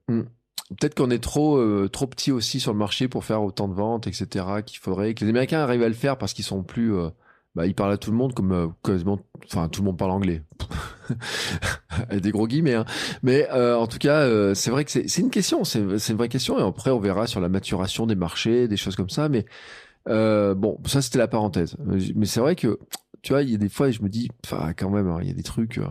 Hmm. 0.08 0.24
Peut-être 0.70 0.96
qu'on 0.96 1.12
est 1.12 1.24
trop 1.24 1.58
euh, 1.58 1.88
trop 1.92 2.08
petit 2.08 2.32
aussi 2.32 2.60
sur 2.60 2.74
le 2.74 2.80
marché 2.80 3.08
pour 3.08 3.24
faire 3.24 3.44
autant 3.44 3.68
de 3.68 3.76
ventes, 3.76 4.08
etc. 4.08 4.46
Qu'il 4.66 4.80
faudrait 4.80 5.14
que 5.14 5.24
les 5.24 5.30
Américains 5.30 5.60
arrivent 5.60 5.84
à 5.84 5.88
le 5.88 5.94
faire 5.94 6.18
parce 6.18 6.34
qu'ils 6.34 6.46
sont 6.46 6.64
plus. 6.64 6.96
Euh, 6.96 7.10
bah, 7.54 7.68
ils 7.68 7.76
parlent 7.76 7.94
à 7.94 7.98
tout 7.98 8.10
le 8.10 8.18
monde 8.18 8.34
comme 8.34 8.52
euh, 8.52 8.68
quasiment. 8.84 9.20
Enfin, 9.46 9.70
tout 9.70 9.82
le 9.82 9.86
monde 9.86 9.98
parle 9.98 10.12
anglais. 10.12 10.42
Avec 12.10 12.22
des 12.24 12.32
gros 12.32 12.48
guillemets. 12.48 12.74
Hein. 12.74 12.86
Mais 13.22 13.48
en 13.52 13.86
tout 13.86 14.00
cas, 14.00 14.56
c'est 14.56 14.72
vrai 14.72 14.86
que 14.86 14.92
c'est 14.92 15.22
une 15.22 15.30
question. 15.30 15.64
C'est 15.64 15.80
une 15.80 16.18
vraie 16.18 16.30
question. 16.30 16.58
Et 16.58 16.64
après, 16.64 16.90
on 16.90 17.00
verra 17.00 17.28
sur 17.28 17.40
la 17.40 17.48
maturation 17.48 18.08
des 18.08 18.16
marchés, 18.16 18.68
des 18.68 18.78
choses 18.78 18.96
comme 18.96 19.12
ça. 19.12 19.30
Mais 19.30 19.46
bon, 20.08 20.80
ça 20.86 21.02
c'était 21.02 21.18
la 21.18 21.28
parenthèse. 21.28 21.76
Mais 22.16 22.26
c'est 22.26 22.40
vrai 22.40 22.56
que 22.56 22.80
tu 23.26 23.34
vois, 23.34 23.42
il 23.42 23.50
y 23.50 23.56
a 23.56 23.58
des 23.58 23.70
fois, 23.70 23.90
je 23.90 24.04
me 24.04 24.08
dis, 24.08 24.30
enfin, 24.46 24.74
quand 24.78 24.92
même, 24.92 25.08
hein, 25.08 25.18
il 25.20 25.28
y 25.28 25.32
a 25.32 25.34
des 25.34 25.42
trucs. 25.42 25.80
Euh, 25.80 25.88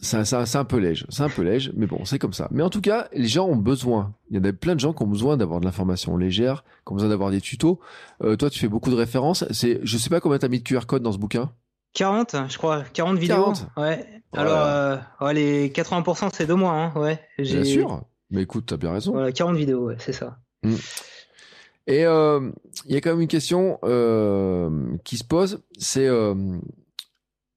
c'est 0.00 0.56
un 0.56 0.64
peu 0.64 0.78
léger, 0.78 1.06
c'est 1.10 1.22
un 1.22 1.28
peu 1.28 1.42
léger, 1.42 1.70
mais 1.76 1.86
bon, 1.86 2.04
c'est 2.04 2.18
comme 2.18 2.32
ça. 2.32 2.48
Mais 2.50 2.64
en 2.64 2.70
tout 2.70 2.80
cas, 2.80 3.06
les 3.12 3.28
gens 3.28 3.46
ont 3.46 3.56
besoin. 3.56 4.12
Il 4.30 4.36
y 4.36 4.40
en 4.40 4.44
a 4.44 4.52
plein 4.52 4.74
de 4.74 4.80
gens 4.80 4.92
qui 4.92 5.04
ont 5.04 5.06
besoin 5.06 5.36
d'avoir 5.36 5.60
de 5.60 5.66
l'information 5.66 6.16
légère, 6.16 6.64
qui 6.84 6.92
ont 6.92 6.96
besoin 6.96 7.08
d'avoir 7.08 7.30
des 7.30 7.40
tutos. 7.40 7.78
Euh, 8.24 8.34
toi, 8.34 8.50
tu 8.50 8.58
fais 8.58 8.66
beaucoup 8.66 8.90
de 8.90 8.96
références. 8.96 9.44
C'est, 9.52 9.78
je 9.84 9.96
sais 9.96 10.10
pas 10.10 10.18
combien 10.18 10.38
t'as 10.38 10.48
mis 10.48 10.58
de 10.58 10.64
QR 10.64 10.86
code 10.86 11.04
dans 11.04 11.12
ce 11.12 11.18
bouquin. 11.18 11.52
40, 11.92 12.34
je 12.48 12.58
crois, 12.58 12.82
40 12.92 13.18
vidéos. 13.18 13.36
40 13.36 13.66
ouais. 13.76 14.22
Alors, 14.32 14.66
euh, 15.22 15.32
les 15.32 15.68
80%, 15.68 16.30
c'est 16.32 16.46
de 16.46 16.54
moi, 16.54 16.72
hein, 16.72 17.00
ouais. 17.00 17.20
Bien 17.38 17.62
sûr. 17.62 18.02
Mais 18.30 18.42
écoute, 18.42 18.64
t'as 18.66 18.76
bien 18.76 18.92
raison. 18.92 19.12
Voilà, 19.12 19.30
40 19.30 19.56
vidéos, 19.56 19.86
ouais, 19.86 19.96
c'est 20.00 20.12
ça. 20.12 20.38
Mmh. 20.64 20.74
Et 21.90 22.06
euh, 22.06 22.52
il 22.86 22.94
y 22.94 22.96
a 22.96 23.00
quand 23.00 23.10
même 23.10 23.20
une 23.20 23.26
question 23.26 23.80
euh, 23.82 24.96
qui 25.02 25.16
se 25.16 25.24
pose, 25.24 25.64
c'est 25.76 26.06
euh, 26.06 26.36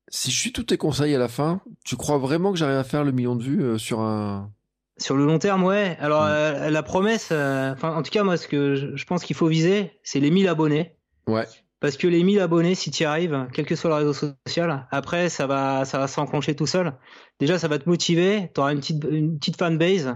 si 0.09 0.31
je 0.31 0.39
suis 0.39 0.51
tous 0.51 0.63
tes 0.63 0.77
conseils 0.77 1.13
à 1.13 1.19
la 1.19 1.27
fin, 1.27 1.61
tu 1.85 1.95
crois 1.97 2.17
vraiment 2.17 2.51
que 2.51 2.57
j'arrive 2.57 2.77
à 2.77 2.83
faire 2.83 3.03
le 3.03 3.11
million 3.11 3.35
de 3.35 3.43
vues 3.43 3.79
sur 3.79 3.99
un 3.99 4.51
sur 4.97 5.15
le 5.15 5.25
long 5.25 5.37
terme, 5.37 5.63
ouais. 5.63 5.97
Alors 5.99 6.23
mm. 6.23 6.69
la 6.69 6.83
promesse, 6.83 7.25
enfin 7.25 7.95
en 7.95 8.01
tout 8.01 8.09
cas 8.09 8.23
moi 8.23 8.37
ce 8.37 8.47
que 8.47 8.95
je, 8.95 9.05
pense 9.05 9.23
qu'il 9.23 9.35
faut 9.35 9.47
viser, 9.47 9.99
c'est 10.03 10.19
les 10.19 10.31
1000 10.31 10.47
abonnés. 10.47 10.95
Ouais. 11.27 11.45
Parce 11.79 11.95
que 11.95 12.07
les 12.07 12.23
1000 12.23 12.39
abonnés, 12.39 12.73
si 12.73 12.89
tu 12.89 13.03
y 13.03 13.05
arrives, 13.05 13.47
quel 13.53 13.65
que 13.67 13.75
soit 13.75 13.91
le 13.91 13.97
réseau 13.97 14.13
social, 14.47 14.87
après 14.89 15.29
ça 15.29 15.45
va 15.45 15.85
ça 15.85 15.99
va 15.99 16.07
s'enclencher 16.07 16.55
tout 16.55 16.67
seul. 16.67 16.93
Déjà 17.39 17.59
ça 17.59 17.67
va 17.67 17.77
te 17.77 17.87
motiver, 17.87 18.49
tu 18.55 18.61
auras 18.61 18.73
une 18.73 18.79
petite 18.79 19.03
une 19.03 19.37
petite 19.37 19.57
fanbase 19.57 20.15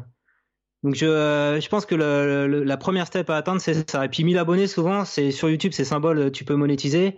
donc 0.83 0.95
je, 0.95 1.05
euh, 1.05 1.59
je 1.59 1.69
pense 1.69 1.85
que 1.85 1.95
le, 1.95 2.63
la 2.63 2.77
première 2.77 3.07
step 3.07 3.29
à 3.29 3.37
atteindre 3.37 3.61
c'est 3.61 3.89
ça. 3.89 4.05
Et 4.05 4.09
puis 4.09 4.23
1000 4.23 4.37
abonnés 4.37 4.67
souvent 4.67 5.05
c'est 5.05 5.31
sur 5.31 5.49
YouTube 5.49 5.71
c'est 5.73 5.83
symbole 5.83 6.31
tu 6.31 6.45
peux 6.45 6.55
monétiser. 6.55 7.15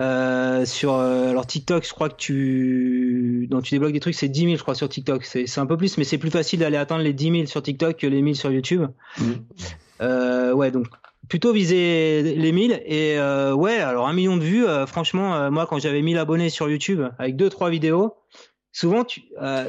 Euh, 0.00 0.64
sur 0.64 0.94
euh, 0.94 1.28
alors 1.28 1.46
TikTok 1.46 1.84
je 1.84 1.92
crois 1.92 2.08
que 2.08 2.16
tu 2.16 3.46
dans 3.50 3.60
tu 3.60 3.74
débloques 3.74 3.92
des 3.92 4.00
trucs 4.00 4.14
c'est 4.14 4.28
10 4.28 4.44
000 4.44 4.56
je 4.56 4.62
crois 4.62 4.74
sur 4.74 4.88
TikTok 4.88 5.24
c'est 5.24 5.58
un 5.58 5.66
peu 5.66 5.76
plus 5.76 5.98
mais 5.98 6.04
c'est 6.04 6.16
plus 6.16 6.30
facile 6.30 6.60
d'aller 6.60 6.78
atteindre 6.78 7.02
les 7.02 7.12
10 7.12 7.30
000 7.32 7.46
sur 7.46 7.62
TikTok 7.62 7.98
que 7.98 8.06
les 8.06 8.22
1000 8.22 8.34
sur 8.34 8.50
YouTube. 8.50 8.86
Mmh. 9.18 9.24
Euh, 10.00 10.54
ouais 10.54 10.70
donc 10.70 10.86
plutôt 11.28 11.52
viser 11.52 12.22
les 12.22 12.52
1000 12.52 12.80
et 12.86 13.18
euh, 13.18 13.52
ouais 13.52 13.76
alors 13.76 14.08
un 14.08 14.14
million 14.14 14.38
de 14.38 14.42
vues 14.42 14.64
franchement 14.86 15.50
moi 15.50 15.66
quand 15.66 15.78
j'avais 15.78 16.00
1000 16.00 16.16
abonnés 16.16 16.48
sur 16.48 16.70
YouTube 16.70 17.02
avec 17.18 17.36
deux 17.36 17.50
trois 17.50 17.68
vidéos 17.68 18.14
souvent 18.72 19.04
tu 19.04 19.24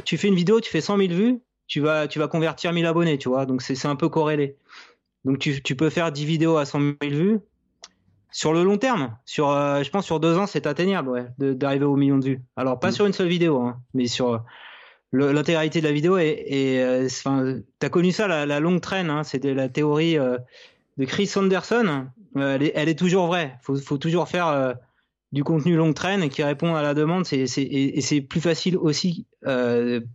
tu 0.05 0.17
fais 0.17 0.29
une 0.29 0.35
vidéo 0.35 0.61
tu 0.61 0.71
fais 0.71 0.81
100 0.81 0.97
000 0.97 1.09
vues 1.13 1.41
tu 1.71 1.79
vas, 1.79 2.05
tu 2.09 2.19
vas 2.19 2.27
convertir 2.27 2.73
1000 2.73 2.85
abonnés, 2.85 3.17
tu 3.17 3.29
vois. 3.29 3.45
Donc 3.45 3.61
c'est 3.61 3.85
un 3.85 3.95
peu 3.95 4.09
corrélé. 4.09 4.57
Donc 5.23 5.39
tu, 5.39 5.63
tu, 5.63 5.77
peux 5.77 5.89
faire 5.89 6.11
10 6.11 6.25
vidéos 6.25 6.57
à 6.57 6.65
100 6.65 6.79
000 6.79 6.95
vues. 7.01 7.39
Sur 8.29 8.51
le 8.51 8.63
long 8.63 8.77
terme, 8.77 9.17
sur, 9.25 9.49
euh, 9.49 9.81
je 9.81 9.89
pense 9.89 10.05
sur 10.05 10.19
deux 10.19 10.37
ans, 10.37 10.47
c'est 10.47 10.67
atteignable, 10.67 11.09
ouais, 11.09 11.27
d'arriver 11.37 11.85
au 11.85 11.95
million 11.95 12.17
de 12.17 12.25
vues. 12.25 12.41
Alors 12.57 12.77
pas 12.79 12.89
mm. 12.89 12.91
sur 12.91 13.05
une 13.05 13.13
seule 13.13 13.29
vidéo, 13.29 13.61
hein, 13.61 13.79
mais 13.93 14.07
sur 14.07 14.43
l'intégralité 15.13 15.79
de 15.79 15.87
la 15.87 15.93
vidéo. 15.93 16.17
Et, 16.17 16.43
et 16.45 16.81
euh, 16.81 17.07
t'as 17.79 17.89
connu 17.89 18.11
ça, 18.11 18.27
la, 18.27 18.45
la 18.45 18.59
longue 18.59 18.81
traîne. 18.81 19.09
Hein, 19.09 19.23
C'était 19.23 19.53
la 19.53 19.69
théorie 19.69 20.17
euh, 20.17 20.37
de 20.97 21.05
Chris 21.05 21.31
Anderson. 21.37 22.07
Elle 22.35 22.63
est, 22.63 22.73
elle, 22.75 22.89
est, 22.89 22.99
toujours 22.99 23.27
vraie. 23.27 23.57
Faut, 23.61 23.77
faut 23.77 23.97
toujours 23.97 24.27
faire 24.27 24.75
du 25.31 25.45
contenu 25.45 25.77
longue 25.77 25.93
traîne 25.93 26.27
qui 26.27 26.43
répond 26.43 26.75
à 26.75 26.81
la 26.81 26.93
demande. 26.93 27.25
C'est, 27.25 27.43
et 27.43 28.01
c'est 28.01 28.19
plus 28.19 28.41
facile 28.41 28.77
aussi 28.77 29.25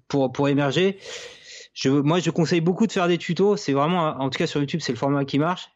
pour 0.09 0.33
pour 0.33 0.49
émerger 0.49 0.99
je, 1.77 1.91
moi, 1.91 2.21
je 2.21 2.31
conseille 2.31 2.63
beaucoup 2.63 2.87
de 2.87 2.93
faire 2.93 3.07
des 3.07 3.19
tutos. 3.19 3.57
C'est 3.57 3.75
vraiment, 3.75 4.17
en 4.19 4.31
tout 4.31 4.39
cas 4.39 4.47
sur 4.47 4.61
YouTube, 4.61 4.81
c'est 4.83 4.93
le 4.93 4.99
format 4.99 5.27
qui 5.27 5.39
marche. 5.39 5.71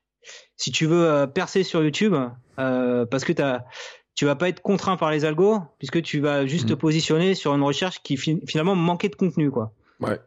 Si 0.56 0.72
tu 0.72 0.86
veux 0.86 1.05
euh, 1.05 1.27
percer 1.27 1.62
sur 1.62 1.85
YouTube, 1.85 2.14
euh, 2.59 3.05
parce 3.05 3.24
que 3.24 3.40
as, 3.40 3.66
tu 4.14 4.24
vas 4.24 4.35
pas 4.35 4.48
être 4.48 4.62
contraint 4.62 4.97
par 4.97 5.10
les 5.10 5.27
algos, 5.27 5.60
puisque 5.78 6.01
tu 6.01 6.20
vas 6.20 6.47
juste 6.47 6.68
te 6.68 6.72
mm. 6.72 6.78
positionner 6.78 7.35
sur 7.35 7.55
une 7.55 7.62
recherche 7.62 8.02
qui 8.02 8.16
finalement 8.16 8.74
manquait 8.74 9.10
de 9.10 9.14
contenu, 9.14 9.51
quoi. 9.51 9.74
Ouais. 10.01 10.18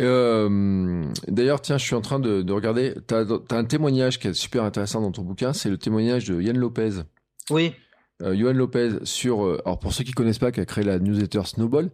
Euh, 0.00 1.04
D'ailleurs, 1.28 1.60
tiens, 1.60 1.76
je 1.76 1.84
suis 1.84 1.94
en 1.94 2.00
train 2.00 2.18
de, 2.18 2.40
de 2.40 2.52
regarder. 2.54 2.94
Tu 3.06 3.14
as, 3.14 3.26
as, 3.50 3.54
un 3.54 3.64
témoignage 3.64 4.18
qui 4.18 4.28
est 4.28 4.34
super 4.34 4.64
intéressant 4.64 5.02
dans 5.02 5.12
ton 5.12 5.22
bouquin. 5.22 5.52
C'est 5.52 5.68
le 5.68 5.76
témoignage 5.76 6.24
de 6.24 6.40
Yann 6.40 6.56
Lopez. 6.56 7.02
Oui. 7.50 7.74
Euh, 8.22 8.52
Lopez 8.54 8.92
sur. 9.04 9.60
Alors 9.66 9.78
pour 9.78 9.92
ceux 9.92 10.04
qui 10.04 10.12
connaissent 10.12 10.38
pas, 10.38 10.52
qui 10.52 10.60
a 10.60 10.64
créé 10.64 10.84
la 10.84 10.98
newsletter 10.98 11.42
Snowball, 11.44 11.90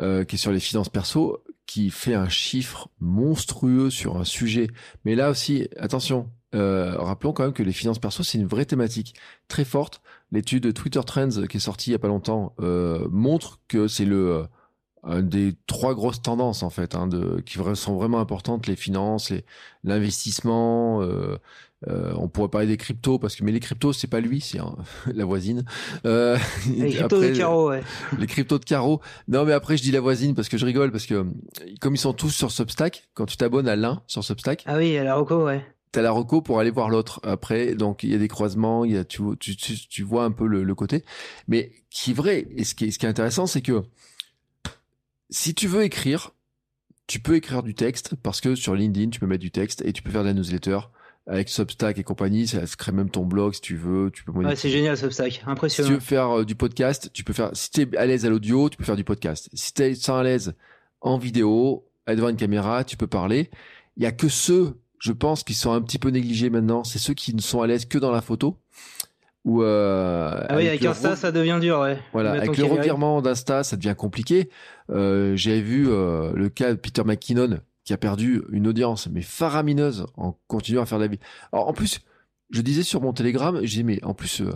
euh, 0.00 0.24
qui 0.24 0.34
est 0.34 0.38
sur 0.38 0.50
les 0.50 0.60
finances 0.60 0.88
perso 0.88 1.44
qui 1.66 1.90
fait 1.90 2.14
un 2.14 2.28
chiffre 2.28 2.90
monstrueux 3.00 3.90
sur 3.90 4.16
un 4.16 4.24
sujet. 4.24 4.68
Mais 5.04 5.14
là 5.14 5.30
aussi, 5.30 5.68
attention, 5.78 6.30
euh, 6.54 6.96
rappelons 6.98 7.32
quand 7.32 7.44
même 7.44 7.52
que 7.52 7.62
les 7.62 7.72
finances 7.72 7.98
perso, 7.98 8.22
c'est 8.22 8.38
une 8.38 8.46
vraie 8.46 8.64
thématique 8.64 9.14
très 9.48 9.64
forte. 9.64 10.02
L'étude 10.30 10.72
Twitter 10.74 11.00
Trends 11.04 11.46
qui 11.48 11.56
est 11.56 11.60
sortie 11.60 11.90
il 11.90 11.92
y 11.92 11.96
a 11.96 11.98
pas 11.98 12.08
longtemps 12.08 12.54
euh, 12.60 13.06
montre 13.10 13.60
que 13.68 13.88
c'est 13.88 14.04
le 14.04 14.46
des 15.20 15.54
trois 15.66 15.94
grosses 15.94 16.22
tendances 16.22 16.62
en 16.62 16.70
fait, 16.70 16.94
hein, 16.94 17.10
qui 17.44 17.58
sont 17.74 17.94
vraiment 17.94 18.20
importantes 18.20 18.66
les 18.66 18.74
finances, 18.74 19.34
l'investissement. 19.82 21.06
Euh, 21.88 21.94
euh, 21.94 22.14
on 22.16 22.28
pourrait 22.28 22.48
parler 22.48 22.66
des 22.66 22.76
cryptos 22.76 23.18
parce 23.18 23.36
que 23.36 23.44
mais 23.44 23.52
les 23.52 23.60
cryptos 23.60 23.92
c'est 23.92 24.06
pas 24.06 24.20
lui, 24.20 24.40
c'est 24.40 24.58
la 25.14 25.24
voisine. 25.24 25.64
Euh, 26.06 26.36
les 26.76 26.90
cryptos 26.94 27.20
de 27.20 27.36
Caro, 27.36 27.70
ouais. 27.70 27.82
Les 28.18 28.26
cryptos 28.26 28.58
de 28.58 28.64
Caro. 28.64 29.00
Non 29.28 29.44
mais 29.44 29.52
après 29.52 29.76
je 29.76 29.82
dis 29.82 29.90
la 29.90 30.00
voisine 30.00 30.34
parce 30.34 30.48
que 30.48 30.58
je 30.58 30.66
rigole 30.66 30.90
parce 30.90 31.06
que 31.06 31.26
comme 31.80 31.94
ils 31.94 31.98
sont 31.98 32.12
tous 32.12 32.30
sur 32.30 32.50
Substack, 32.50 33.08
quand 33.14 33.26
tu 33.26 33.36
t'abonnes 33.36 33.68
à 33.68 33.76
l'un 33.76 34.02
sur 34.06 34.24
Substack. 34.24 34.62
Ah 34.66 34.76
oui, 34.76 34.96
à 34.96 35.04
la 35.04 35.14
Rocco, 35.14 35.44
ouais 35.44 35.64
t'as 35.92 36.02
la 36.02 36.10
reco 36.10 36.42
pour 36.42 36.58
aller 36.58 36.72
voir 36.72 36.90
l'autre 36.90 37.20
après 37.22 37.76
donc 37.76 38.02
il 38.02 38.10
y 38.10 38.16
a 38.16 38.18
des 38.18 38.26
croisements 38.26 38.84
il 38.84 38.94
y 38.94 38.96
a 38.96 39.04
tu, 39.04 39.22
tu, 39.38 39.54
tu, 39.54 40.02
vois 40.02 40.24
un 40.24 40.32
peu 40.32 40.48
le, 40.48 40.64
le, 40.64 40.74
côté 40.74 41.04
mais 41.46 41.70
qui 41.88 42.10
est 42.10 42.14
vrai 42.14 42.48
et 42.56 42.64
ce 42.64 42.74
qui 42.74 42.86
est, 42.86 42.90
ce 42.90 42.98
qui 42.98 43.06
est 43.06 43.08
intéressant 43.08 43.46
c'est 43.46 43.62
que 43.62 43.84
si 45.30 45.54
tu 45.54 45.68
veux 45.68 45.84
écrire 45.84 46.32
tu 47.06 47.20
peux 47.20 47.36
écrire 47.36 47.62
du 47.62 47.76
texte 47.76 48.16
parce 48.24 48.40
que 48.40 48.56
sur 48.56 48.74
LinkedIn 48.74 49.10
tu 49.10 49.20
peux 49.20 49.28
mettre 49.28 49.42
du 49.42 49.52
texte 49.52 49.82
et 49.84 49.92
tu 49.92 50.02
peux 50.02 50.10
faire 50.10 50.22
de 50.22 50.28
la 50.28 50.34
newsletter 50.34 50.80
avec 51.26 51.48
Substack 51.48 51.98
et 51.98 52.04
compagnie, 52.04 52.46
ça 52.46 52.66
se 52.66 52.76
crée 52.76 52.92
même 52.92 53.10
ton 53.10 53.24
blog 53.24 53.54
si 53.54 53.60
tu 53.60 53.76
veux. 53.76 54.10
Tu 54.10 54.24
peux 54.24 54.32
ouais, 54.32 54.56
c'est 54.56 54.70
génial 54.70 54.96
Substack, 54.96 55.42
impressionnant. 55.46 55.88
Si 55.88 55.92
tu 55.92 55.94
veux 55.94 56.04
faire 56.04 56.38
euh, 56.38 56.44
du 56.44 56.54
podcast, 56.54 57.10
tu 57.12 57.24
peux 57.24 57.32
faire. 57.32 57.50
Si 57.54 57.70
t'es 57.70 57.96
à 57.96 58.06
l'aise 58.06 58.26
à 58.26 58.30
l'audio, 58.30 58.68
tu 58.68 58.76
peux 58.76 58.84
faire 58.84 58.96
du 58.96 59.04
podcast. 59.04 59.48
Si 59.54 59.72
t'es 59.72 59.94
sans 59.94 60.18
à 60.18 60.22
l'aise 60.22 60.54
en 61.00 61.18
vidéo, 61.18 61.86
devant 62.06 62.28
une 62.28 62.36
caméra, 62.36 62.84
tu 62.84 62.96
peux 62.96 63.06
parler. 63.06 63.50
Il 63.96 64.02
y 64.02 64.06
a 64.06 64.12
que 64.12 64.28
ceux 64.28 64.76
je 65.04 65.12
pense 65.12 65.44
qu'ils 65.44 65.54
sont 65.54 65.70
un 65.70 65.82
petit 65.82 65.98
peu 65.98 66.08
négligés 66.08 66.48
maintenant. 66.48 66.82
C'est 66.82 66.98
ceux 66.98 67.12
qui 67.12 67.34
ne 67.34 67.40
sont 67.42 67.60
à 67.60 67.66
l'aise 67.66 67.84
que 67.84 67.98
dans 67.98 68.10
la 68.10 68.22
photo. 68.22 68.56
Ou 69.44 69.62
euh, 69.62 70.40
ah 70.48 70.56
oui, 70.56 70.66
avec, 70.66 70.82
Insta, 70.82 71.14
ça 71.14 71.30
devient 71.30 71.58
dur, 71.60 71.80
ouais. 71.80 71.98
Voilà, 72.14 72.32
avec 72.32 72.56
le 72.56 72.64
revirement 72.64 73.20
d'Insta, 73.20 73.62
ça 73.62 73.76
devient 73.76 73.94
compliqué. 73.96 74.48
Euh, 74.88 75.36
J'ai 75.36 75.60
vu 75.60 75.90
euh, 75.90 76.32
le 76.34 76.48
cas 76.48 76.70
de 76.70 76.78
Peter 76.78 77.02
McKinnon 77.04 77.60
qui 77.84 77.92
a 77.92 77.96
perdu 77.96 78.42
une 78.50 78.66
audience 78.66 79.08
mais 79.08 79.22
faramineuse 79.22 80.06
en 80.16 80.36
continuant 80.46 80.82
à 80.82 80.86
faire 80.86 80.98
de 80.98 81.04
la 81.04 81.08
vie. 81.08 81.18
Alors 81.52 81.68
en 81.68 81.72
plus, 81.72 82.00
je 82.50 82.60
disais 82.60 82.82
sur 82.82 83.00
mon 83.00 83.12
Telegram, 83.12 83.58
j'ai 83.62 83.82
mais 83.82 84.02
en 84.04 84.14
plus 84.14 84.40
euh, 84.40 84.50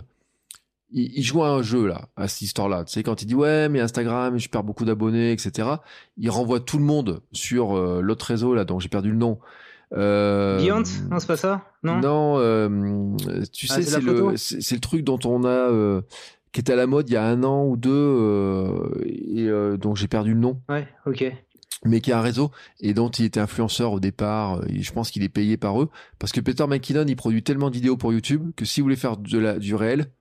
il, 0.91 1.17
il, 1.17 1.23
joue 1.23 1.43
à 1.43 1.49
un 1.49 1.61
jeu 1.61 1.87
là, 1.87 2.09
à 2.15 2.27
cette 2.27 2.41
histoire-là. 2.41 2.83
Tu 2.85 2.93
sais, 2.93 3.03
quand 3.03 3.21
il 3.21 3.25
dit 3.25 3.35
ouais, 3.35 3.69
mais 3.69 3.79
Instagram, 3.79 4.37
je 4.37 4.49
perds 4.49 4.63
beaucoup 4.63 4.85
d'abonnés, 4.85 5.31
etc. 5.31 5.69
Il 6.17 6.29
renvoie 6.29 6.59
tout 6.59 6.77
le 6.77 6.83
monde 6.83 7.21
sur 7.31 7.77
euh, 7.77 8.01
l'autre 8.01 8.25
réseau 8.25 8.55
là, 8.55 8.65
dont 8.65 8.79
j'ai 8.79 8.89
perdu 8.89 9.11
le 9.11 9.17
nom. 9.17 9.39
Euh, 9.93 10.57
Beyond 10.59 10.83
Non, 11.09 11.19
c'est 11.19 11.27
pas 11.27 11.37
ça 11.37 11.65
Non? 11.83 11.99
Non, 11.99 12.35
euh, 12.37 13.15
tu 13.51 13.67
ah, 13.69 13.75
sais, 13.75 13.83
c'est 13.83 14.01
le, 14.01 14.37
c'est 14.37 14.75
le 14.75 14.81
truc 14.81 15.03
dont 15.03 15.19
on 15.25 15.43
a, 15.43 15.47
euh, 15.47 16.01
qui 16.51 16.59
était 16.59 16.73
à 16.73 16.75
la 16.75 16.87
mode 16.87 17.09
il 17.09 17.13
y 17.13 17.17
a 17.17 17.25
un 17.25 17.43
an 17.43 17.65
ou 17.65 17.77
deux, 17.77 17.91
euh, 17.91 18.91
et 19.05 19.47
euh, 19.47 19.77
dont 19.77 19.95
j'ai 19.95 20.07
perdu 20.07 20.33
le 20.33 20.39
nom. 20.39 20.61
Ouais, 20.69 20.87
ok. 21.05 21.25
Mais 21.85 22.01
qui 22.01 22.11
a 22.11 22.19
un 22.19 22.21
réseau 22.21 22.51
et 22.81 22.93
dont 22.93 23.09
il 23.09 23.25
était 23.25 23.39
influenceur 23.39 23.93
au 23.93 23.99
départ. 23.99 24.61
Et 24.67 24.81
je 24.81 24.91
pense 24.91 25.11
qu'il 25.11 25.23
est 25.23 25.29
payé 25.29 25.55
par 25.55 25.81
eux 25.81 25.89
parce 26.19 26.31
que 26.31 26.41
Peter 26.41 26.67
McKinnon, 26.67 27.05
il 27.07 27.15
produit 27.15 27.43
tellement 27.43 27.69
de 27.69 27.75
vidéos 27.75 27.95
pour 27.95 28.11
YouTube 28.11 28.51
que 28.55 28.65
si 28.65 28.81
vous 28.81 28.85
voulez 28.85 28.95
faire 28.95 29.15
de 29.17 29.37
la, 29.37 29.57
du 29.57 29.75
réel, 29.75 30.11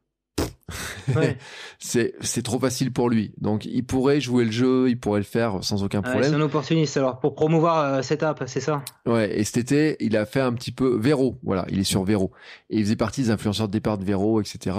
c'est 1.78 2.14
c'est 2.20 2.42
trop 2.42 2.58
facile 2.58 2.92
pour 2.92 3.08
lui. 3.08 3.32
Donc 3.40 3.64
il 3.64 3.84
pourrait 3.84 4.20
jouer 4.20 4.44
le 4.44 4.50
jeu, 4.50 4.88
il 4.88 4.98
pourrait 4.98 5.20
le 5.20 5.24
faire 5.24 5.62
sans 5.62 5.82
aucun 5.82 6.02
problème. 6.02 6.24
c'est 6.24 6.34
un 6.36 6.40
opportuniste 6.40 6.96
alors 6.96 7.18
pour 7.20 7.34
promouvoir 7.34 7.78
euh, 7.78 8.02
cette 8.02 8.22
app, 8.22 8.42
c'est 8.46 8.60
ça? 8.60 8.82
Ouais. 9.06 9.38
Et 9.38 9.44
cet 9.44 9.56
été, 9.56 9.96
il 10.00 10.16
a 10.16 10.26
fait 10.26 10.40
un 10.40 10.52
petit 10.52 10.72
peu 10.72 10.98
Vero. 10.98 11.38
Voilà, 11.42 11.64
il 11.70 11.78
est 11.78 11.84
sur 11.84 12.04
Vero 12.04 12.32
et 12.70 12.78
il 12.78 12.84
faisait 12.84 12.96
partie 12.96 13.22
des 13.22 13.30
influenceurs 13.30 13.68
de 13.68 13.72
départ 13.72 13.98
de 13.98 14.04
Vero, 14.04 14.40
etc. 14.40 14.76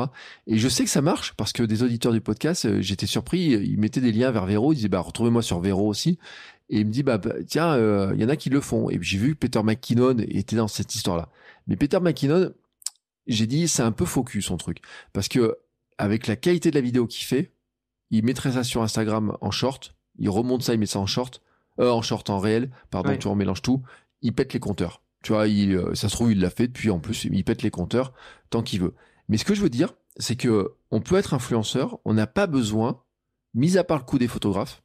Et 0.47 0.57
je 0.57 0.67
sais 0.67 0.83
que 0.83 0.89
ça 0.89 1.01
marche 1.01 1.33
parce 1.35 1.53
que 1.53 1.63
des 1.63 1.83
auditeurs 1.83 2.13
du 2.13 2.21
podcast, 2.21 2.65
euh, 2.65 2.81
j'étais 2.81 3.07
surpris, 3.07 3.39
ils 3.39 3.79
mettaient 3.79 4.01
des 4.01 4.11
liens 4.11 4.31
vers 4.31 4.45
Vero, 4.45 4.73
ils 4.73 4.77
disaient 4.77 4.89
bah 4.89 5.01
retrouvez-moi 5.01 5.41
sur 5.41 5.59
Vero 5.59 5.87
aussi. 5.87 6.19
Et 6.69 6.81
il 6.81 6.87
me 6.87 6.91
dit 6.91 7.03
bah, 7.03 7.17
bah 7.17 7.33
tiens, 7.47 7.73
euh, 7.73 8.11
il 8.15 8.21
y 8.21 8.25
en 8.25 8.29
a 8.29 8.35
qui 8.35 8.49
le 8.49 8.61
font. 8.61 8.89
Et 8.89 8.99
j'ai 9.01 9.17
vu 9.17 9.33
que 9.33 9.39
Peter 9.39 9.61
McKinnon 9.63 10.17
était 10.19 10.55
dans 10.55 10.67
cette 10.67 10.93
histoire-là. 10.95 11.29
Mais 11.67 11.75
Peter 11.75 11.99
McKinnon, 11.99 12.53
j'ai 13.27 13.47
dit 13.47 13.67
c'est 13.67 13.81
un 13.81 13.91
peu 13.91 14.05
focus 14.05 14.45
son 14.45 14.57
truc 14.57 14.79
parce 15.13 15.27
que 15.27 15.57
avec 15.97 16.27
la 16.27 16.35
qualité 16.35 16.71
de 16.71 16.75
la 16.75 16.81
vidéo 16.81 17.07
qu'il 17.07 17.25
fait, 17.25 17.53
il 18.09 18.23
mettrait 18.23 18.53
ça 18.53 18.63
sur 18.63 18.81
Instagram 18.81 19.37
en 19.41 19.51
short, 19.51 19.95
il 20.17 20.29
remonte 20.29 20.63
ça, 20.63 20.73
il 20.73 20.79
met 20.79 20.85
ça 20.85 20.99
en 20.99 21.05
short, 21.05 21.41
euh, 21.79 21.91
en 21.91 22.01
short 22.01 22.29
en 22.29 22.39
réel, 22.39 22.71
pardon, 22.89 23.15
tu 23.17 23.27
en 23.27 23.35
mélanges 23.35 23.61
tout, 23.61 23.83
il 24.21 24.33
pète 24.33 24.53
les 24.53 24.59
compteurs. 24.59 25.01
Tu 25.21 25.33
vois, 25.33 25.47
il, 25.47 25.75
euh, 25.75 25.93
ça 25.95 26.07
se 26.07 26.15
trouve, 26.15 26.31
il 26.31 26.39
l'a 26.39 26.49
fait, 26.49 26.67
puis 26.67 26.89
en 26.89 26.99
plus, 26.99 27.25
il 27.25 27.43
pète 27.43 27.61
les 27.61 27.71
compteurs 27.71 28.13
tant 28.49 28.63
qu'il 28.63 28.81
veut. 28.81 28.95
Mais 29.27 29.37
ce 29.37 29.45
que 29.45 29.53
je 29.53 29.61
veux 29.61 29.69
dire, 29.69 29.93
c'est 30.17 30.35
que 30.35 30.73
on 30.91 31.01
peut 31.01 31.17
être 31.17 31.33
influenceur, 31.33 31.99
on 32.05 32.13
n'a 32.13 32.27
pas 32.27 32.47
besoin, 32.47 33.01
mis 33.53 33.77
à 33.77 33.83
part 33.83 33.99
le 33.99 34.03
coup 34.05 34.17
des 34.17 34.27
photographes, 34.27 34.81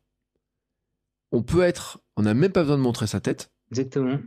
on 1.35 1.43
peut 1.43 1.63
être, 1.63 1.99
on 2.17 2.23
n'a 2.23 2.33
même 2.33 2.53
pas 2.53 2.61
besoin 2.61 2.77
de 2.77 2.83
montrer 2.83 3.09
sa 3.09 3.21
tête. 3.21 3.51
Exactement. 3.73 4.19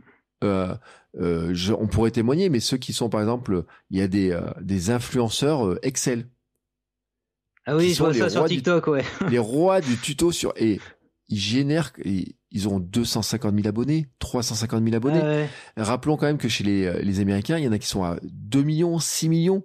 Euh, 0.44 0.74
euh, 1.18 1.54
on 1.78 1.86
pourrait 1.86 2.10
témoigner, 2.10 2.50
mais 2.50 2.60
ceux 2.60 2.76
qui 2.76 2.92
sont, 2.92 3.08
par 3.08 3.20
exemple, 3.20 3.64
il 3.90 3.98
y 3.98 4.02
a 4.02 4.08
des, 4.08 4.30
euh, 4.30 4.42
des 4.60 4.90
influenceurs 4.90 5.78
Excel 5.82 6.28
ah 7.70 7.76
oui, 7.76 7.92
je 7.92 8.02
vois 8.02 8.14
ça 8.14 8.30
sur 8.30 8.46
TikTok, 8.46 8.86
ouais. 8.86 9.04
les 9.30 9.38
rois 9.38 9.82
du 9.82 9.98
tuto 9.98 10.32
sur 10.32 10.54
et 10.56 10.80
ils 11.28 11.38
génèrent 11.38 11.92
ils 12.50 12.66
ont 12.66 12.80
250 12.80 13.54
000 13.54 13.68
abonnés, 13.68 14.08
350 14.20 14.82
000 14.82 14.96
abonnés. 14.96 15.46
Rappelons 15.76 16.16
quand 16.16 16.24
même 16.24 16.38
que 16.38 16.48
chez 16.48 16.64
les, 16.64 17.02
les 17.02 17.20
Américains, 17.20 17.58
il 17.58 17.64
y 17.64 17.68
en 17.68 17.72
a 17.72 17.78
qui 17.78 17.86
sont 17.86 18.04
à 18.04 18.16
2 18.22 18.62
millions, 18.62 18.98
6 18.98 19.28
millions. 19.28 19.64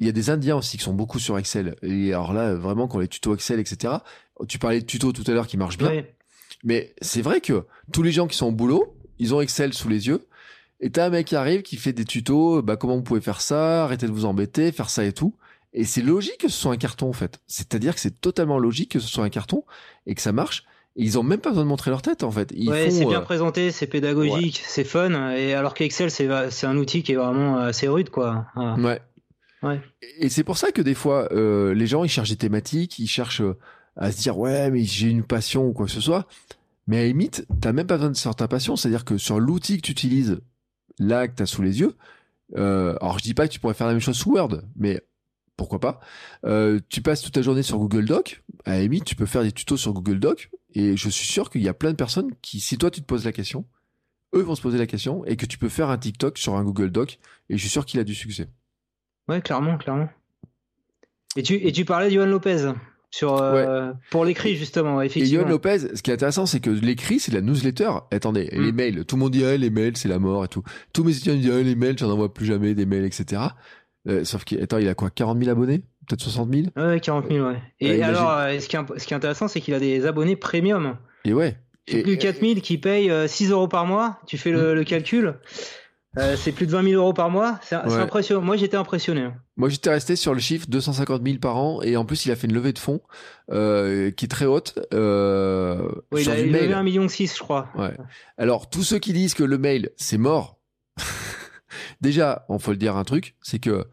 Il 0.00 0.06
y 0.06 0.08
a 0.08 0.12
des 0.12 0.30
Indiens 0.30 0.56
aussi 0.56 0.78
qui 0.78 0.84
sont 0.84 0.94
beaucoup 0.94 1.18
sur 1.18 1.36
Excel. 1.36 1.76
Et 1.82 2.14
alors 2.14 2.32
là, 2.32 2.54
vraiment, 2.54 2.88
quand 2.88 2.98
les 2.98 3.08
tutos 3.08 3.34
Excel, 3.34 3.58
etc. 3.58 3.94
Tu 4.46 4.58
parlais 4.58 4.80
de 4.80 4.86
tutos 4.86 5.12
tout 5.12 5.24
à 5.26 5.32
l'heure 5.32 5.46
qui 5.46 5.56
marchent 5.56 5.78
bien. 5.78 6.04
Mais 6.64 6.94
c'est 7.00 7.22
vrai 7.22 7.40
que 7.40 7.64
tous 7.92 8.02
les 8.02 8.12
gens 8.12 8.26
qui 8.26 8.36
sont 8.36 8.46
au 8.46 8.52
boulot, 8.52 8.96
ils 9.18 9.34
ont 9.34 9.40
Excel 9.40 9.72
sous 9.74 9.88
les 9.88 10.06
yeux. 10.08 10.26
Et 10.80 10.90
t'as 10.90 11.06
un 11.06 11.10
mec 11.10 11.26
qui 11.26 11.36
arrive 11.36 11.62
qui 11.62 11.76
fait 11.76 11.92
des 11.92 12.04
tutos, 12.04 12.62
bah 12.62 12.76
comment 12.76 12.96
vous 12.96 13.02
pouvez 13.02 13.20
faire 13.20 13.40
ça, 13.40 13.84
arrêtez 13.84 14.06
de 14.06 14.12
vous 14.12 14.24
embêter, 14.24 14.70
faire 14.70 14.90
ça 14.90 15.04
et 15.04 15.12
tout. 15.12 15.34
Et 15.72 15.84
c'est 15.84 16.02
logique 16.02 16.38
que 16.38 16.48
ce 16.48 16.56
soit 16.56 16.72
un 16.72 16.76
carton 16.76 17.08
en 17.08 17.12
fait. 17.12 17.40
C'est-à-dire 17.46 17.94
que 17.94 18.00
c'est 18.00 18.20
totalement 18.20 18.58
logique 18.58 18.92
que 18.92 19.00
ce 19.00 19.08
soit 19.08 19.24
un 19.24 19.28
carton 19.28 19.64
et 20.06 20.14
que 20.14 20.22
ça 20.22 20.32
marche. 20.32 20.64
Et 20.96 21.02
ils 21.02 21.18
ont 21.18 21.22
même 21.22 21.40
pas 21.40 21.50
besoin 21.50 21.64
de 21.64 21.68
montrer 21.68 21.90
leur 21.90 22.02
tête 22.02 22.22
en 22.22 22.30
fait. 22.30 22.52
Ils 22.54 22.70
ouais, 22.70 22.90
c'est 22.90 23.04
bien 23.04 23.20
euh, 23.20 23.24
présenté, 23.24 23.70
c'est 23.72 23.86
pédagogique, 23.86 24.62
c'est 24.64 24.84
fun. 24.84 25.32
Et 25.32 25.54
alors 25.54 25.74
qu'Excel 25.74 26.10
c'est 26.10 26.28
c'est 26.50 26.66
un 26.66 26.76
outil 26.76 27.02
qui 27.02 27.12
est 27.12 27.16
vraiment 27.16 27.56
assez 27.56 27.88
rude 27.88 28.10
quoi. 28.10 28.46
Ouais. 28.56 29.00
Ouais. 29.62 29.80
Et 30.18 30.28
c'est 30.28 30.44
pour 30.44 30.56
ça 30.56 30.70
que 30.70 30.80
des 30.80 30.94
fois 30.94 31.28
euh, 31.32 31.74
les 31.74 31.88
gens 31.88 32.04
ils 32.04 32.08
cherchent 32.08 32.30
des 32.30 32.36
thématiques, 32.36 33.00
ils 33.00 33.08
cherchent 33.08 33.42
euh, 33.42 33.58
à 33.98 34.12
se 34.12 34.18
dire 34.18 34.38
ouais 34.38 34.70
mais 34.70 34.84
j'ai 34.84 35.10
une 35.10 35.24
passion 35.24 35.66
ou 35.66 35.72
quoi 35.72 35.86
que 35.86 35.92
ce 35.92 36.00
soit. 36.00 36.26
Mais 36.86 36.98
à 36.98 37.00
la 37.02 37.08
limite, 37.08 37.46
t'as 37.60 37.72
même 37.72 37.86
pas 37.86 37.96
besoin 37.96 38.10
de 38.10 38.16
sortir 38.16 38.36
ta 38.36 38.48
passion. 38.48 38.74
C'est-à-dire 38.74 39.04
que 39.04 39.18
sur 39.18 39.38
l'outil 39.38 39.76
que 39.76 39.82
tu 39.82 39.92
utilises, 39.92 40.40
là 40.98 41.28
que 41.28 41.34
t'as 41.34 41.44
sous 41.44 41.60
les 41.60 41.80
yeux, 41.80 41.94
euh, 42.56 42.96
alors 43.02 43.18
je 43.18 43.24
dis 43.24 43.34
pas 43.34 43.46
que 43.46 43.52
tu 43.52 43.60
pourrais 43.60 43.74
faire 43.74 43.86
la 43.86 43.92
même 43.92 44.00
chose 44.00 44.16
sous 44.16 44.32
Word, 44.32 44.62
mais 44.74 45.02
pourquoi 45.56 45.80
pas. 45.80 46.00
Euh, 46.46 46.80
tu 46.88 47.02
passes 47.02 47.20
toute 47.20 47.34
ta 47.34 47.42
journée 47.42 47.62
sur 47.62 47.78
Google 47.78 48.06
Doc. 48.06 48.42
À 48.64 48.78
la 48.78 49.00
tu 49.00 49.16
peux 49.16 49.26
faire 49.26 49.42
des 49.42 49.52
tutos 49.52 49.76
sur 49.76 49.92
Google 49.92 50.18
Doc. 50.18 50.50
Et 50.74 50.96
je 50.96 51.08
suis 51.10 51.26
sûr 51.26 51.50
qu'il 51.50 51.62
y 51.62 51.68
a 51.68 51.74
plein 51.74 51.90
de 51.90 51.96
personnes 51.96 52.30
qui, 52.40 52.60
si 52.60 52.78
toi 52.78 52.90
tu 52.90 53.00
te 53.00 53.06
poses 53.06 53.24
la 53.24 53.32
question, 53.32 53.66
eux 54.34 54.40
vont 54.40 54.54
se 54.54 54.62
poser 54.62 54.78
la 54.78 54.86
question 54.86 55.24
et 55.26 55.36
que 55.36 55.46
tu 55.46 55.58
peux 55.58 55.68
faire 55.68 55.90
un 55.90 55.98
TikTok 55.98 56.38
sur 56.38 56.56
un 56.56 56.64
Google 56.64 56.90
Doc. 56.90 57.18
Et 57.50 57.56
je 57.56 57.60
suis 57.60 57.70
sûr 57.70 57.84
qu'il 57.84 58.00
a 58.00 58.04
du 58.04 58.14
succès. 58.14 58.48
Ouais, 59.28 59.42
clairement, 59.42 59.76
clairement. 59.76 60.08
Et 61.36 61.42
tu, 61.42 61.54
et 61.54 61.72
tu 61.72 61.84
parlais 61.84 62.08
d'Yohan 62.08 62.26
Lopez 62.26 62.72
sur 63.10 63.40
euh, 63.40 63.92
pour 64.10 64.24
l'écrit 64.24 64.56
justement 64.56 65.00
effectivement. 65.00 65.40
Et 65.40 65.42
Yohan 65.42 65.48
Lopez, 65.48 65.78
ce 65.94 66.02
qui 66.02 66.10
est 66.10 66.14
intéressant, 66.14 66.46
c'est 66.46 66.60
que 66.60 66.70
l'écrit 66.70 67.18
c'est 67.18 67.32
la 67.32 67.40
newsletter. 67.40 67.90
Attendez, 68.10 68.50
mm. 68.52 68.62
les 68.62 68.72
mails, 68.72 69.04
tout 69.04 69.16
le 69.16 69.20
monde 69.20 69.32
dit 69.32 69.44
ah, 69.44 69.56
les 69.56 69.70
mails 69.70 69.96
c'est 69.96 70.08
la 70.08 70.18
mort 70.18 70.44
et 70.44 70.48
tout. 70.48 70.62
Tous 70.92 71.04
mes 71.04 71.12
étudiants 71.12 71.34
disent 71.34 71.52
ah, 71.52 71.62
les 71.62 71.74
mails, 71.74 71.98
j'en 71.98 72.10
envoie 72.10 72.32
plus 72.32 72.46
jamais 72.46 72.74
des 72.74 72.86
mails, 72.86 73.04
etc. 73.04 73.42
Euh, 74.08 74.24
sauf 74.24 74.44
qu'il 74.44 74.58
il 74.58 74.88
a 74.88 74.94
quoi 74.94 75.10
40 75.10 75.38
000 75.38 75.50
abonnés? 75.50 75.82
Peut-être 76.06 76.22
60 76.22 76.54
000 76.54 76.66
Ouais, 76.76 77.00
40 77.00 77.26
000, 77.30 77.46
ouais. 77.46 77.60
Et 77.80 78.02
alors, 78.02 78.30
euh, 78.30 78.58
ce, 78.58 78.68
qui 78.68 78.76
est, 78.76 78.98
ce 78.98 79.06
qui 79.06 79.12
est 79.12 79.16
intéressant, 79.16 79.48
c'est 79.48 79.60
qu'il 79.60 79.74
a 79.74 79.80
des 79.80 80.06
abonnés 80.06 80.36
premium. 80.36 80.96
Et 81.24 81.34
ouais. 81.34 81.56
C'est 81.86 82.02
plus 82.02 82.18
4 82.18 82.40
000 82.40 82.54
qui 82.60 82.78
payent 82.78 83.10
6 83.28 83.50
euh, 83.50 83.54
euros 83.54 83.68
par 83.68 83.86
mois. 83.86 84.18
Tu 84.26 84.38
fais 84.38 84.50
le, 84.50 84.80
hmm. 84.80 84.84
calcul. 84.84 85.34
C'est 86.36 86.52
plus 86.52 86.66
de 86.66 86.72
20 86.72 86.90
000 86.90 87.02
euros 87.02 87.12
par 87.12 87.30
mois. 87.30 87.58
C'est 87.62 87.76
impressionnant. 87.76 88.42
Moi, 88.42 88.56
j'étais 88.56 88.76
impressionné. 88.76 89.22
Hein. 89.22 89.34
Moi, 89.56 89.68
j'étais 89.68 89.90
resté 89.90 90.16
sur 90.16 90.34
le 90.34 90.40
chiffre 90.40 90.66
250 90.68 91.22
000 91.24 91.38
par 91.38 91.56
an. 91.56 91.80
Et 91.82 91.96
en 91.96 92.04
plus, 92.04 92.26
il 92.26 92.32
a 92.32 92.36
fait 92.36 92.46
une 92.46 92.54
levée 92.54 92.72
de 92.72 92.78
fonds 92.78 93.00
qui 93.48 93.54
est 93.54 94.30
très 94.30 94.46
haute. 94.46 94.74
oui, 94.76 96.22
il 96.22 96.30
a 96.30 96.36
levé 96.36 96.68
1,6 96.68 96.82
million, 96.82 97.08
je 97.08 97.38
crois. 97.38 97.68
Ouais. 97.76 97.96
Alors, 98.36 98.68
tous 98.68 98.82
ceux 98.82 98.98
qui 98.98 99.12
disent 99.12 99.34
que 99.34 99.44
le 99.44 99.58
mail, 99.58 99.90
c'est 99.96 100.18
mort. 100.18 100.58
Déjà, 102.00 102.44
on 102.48 102.58
faut 102.58 102.70
le 102.70 102.76
dire 102.76 102.96
un 102.96 103.04
truc, 103.04 103.34
c'est 103.42 103.58
que 103.58 103.86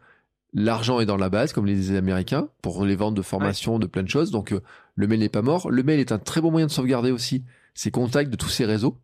l'argent 0.54 1.00
est 1.00 1.06
dans 1.06 1.16
la 1.16 1.28
base, 1.28 1.52
comme 1.52 1.66
les 1.66 1.74
les 1.74 1.96
Américains, 1.96 2.48
pour 2.62 2.84
les 2.84 2.96
ventes 2.96 3.14
de 3.14 3.22
formation, 3.22 3.78
de 3.78 3.86
plein 3.86 4.02
de 4.02 4.08
choses. 4.08 4.30
Donc, 4.30 4.52
euh, 4.52 4.60
le 4.94 5.06
mail 5.06 5.20
n'est 5.20 5.28
pas 5.28 5.42
mort. 5.42 5.70
Le 5.70 5.82
mail 5.82 6.00
est 6.00 6.12
un 6.12 6.18
très 6.18 6.40
bon 6.40 6.50
moyen 6.50 6.66
de 6.66 6.72
sauvegarder 6.72 7.10
aussi 7.10 7.44
ses 7.74 7.90
contacts 7.90 8.30
de 8.30 8.36
tous 8.36 8.48
ces 8.48 8.64
réseaux. 8.64 8.98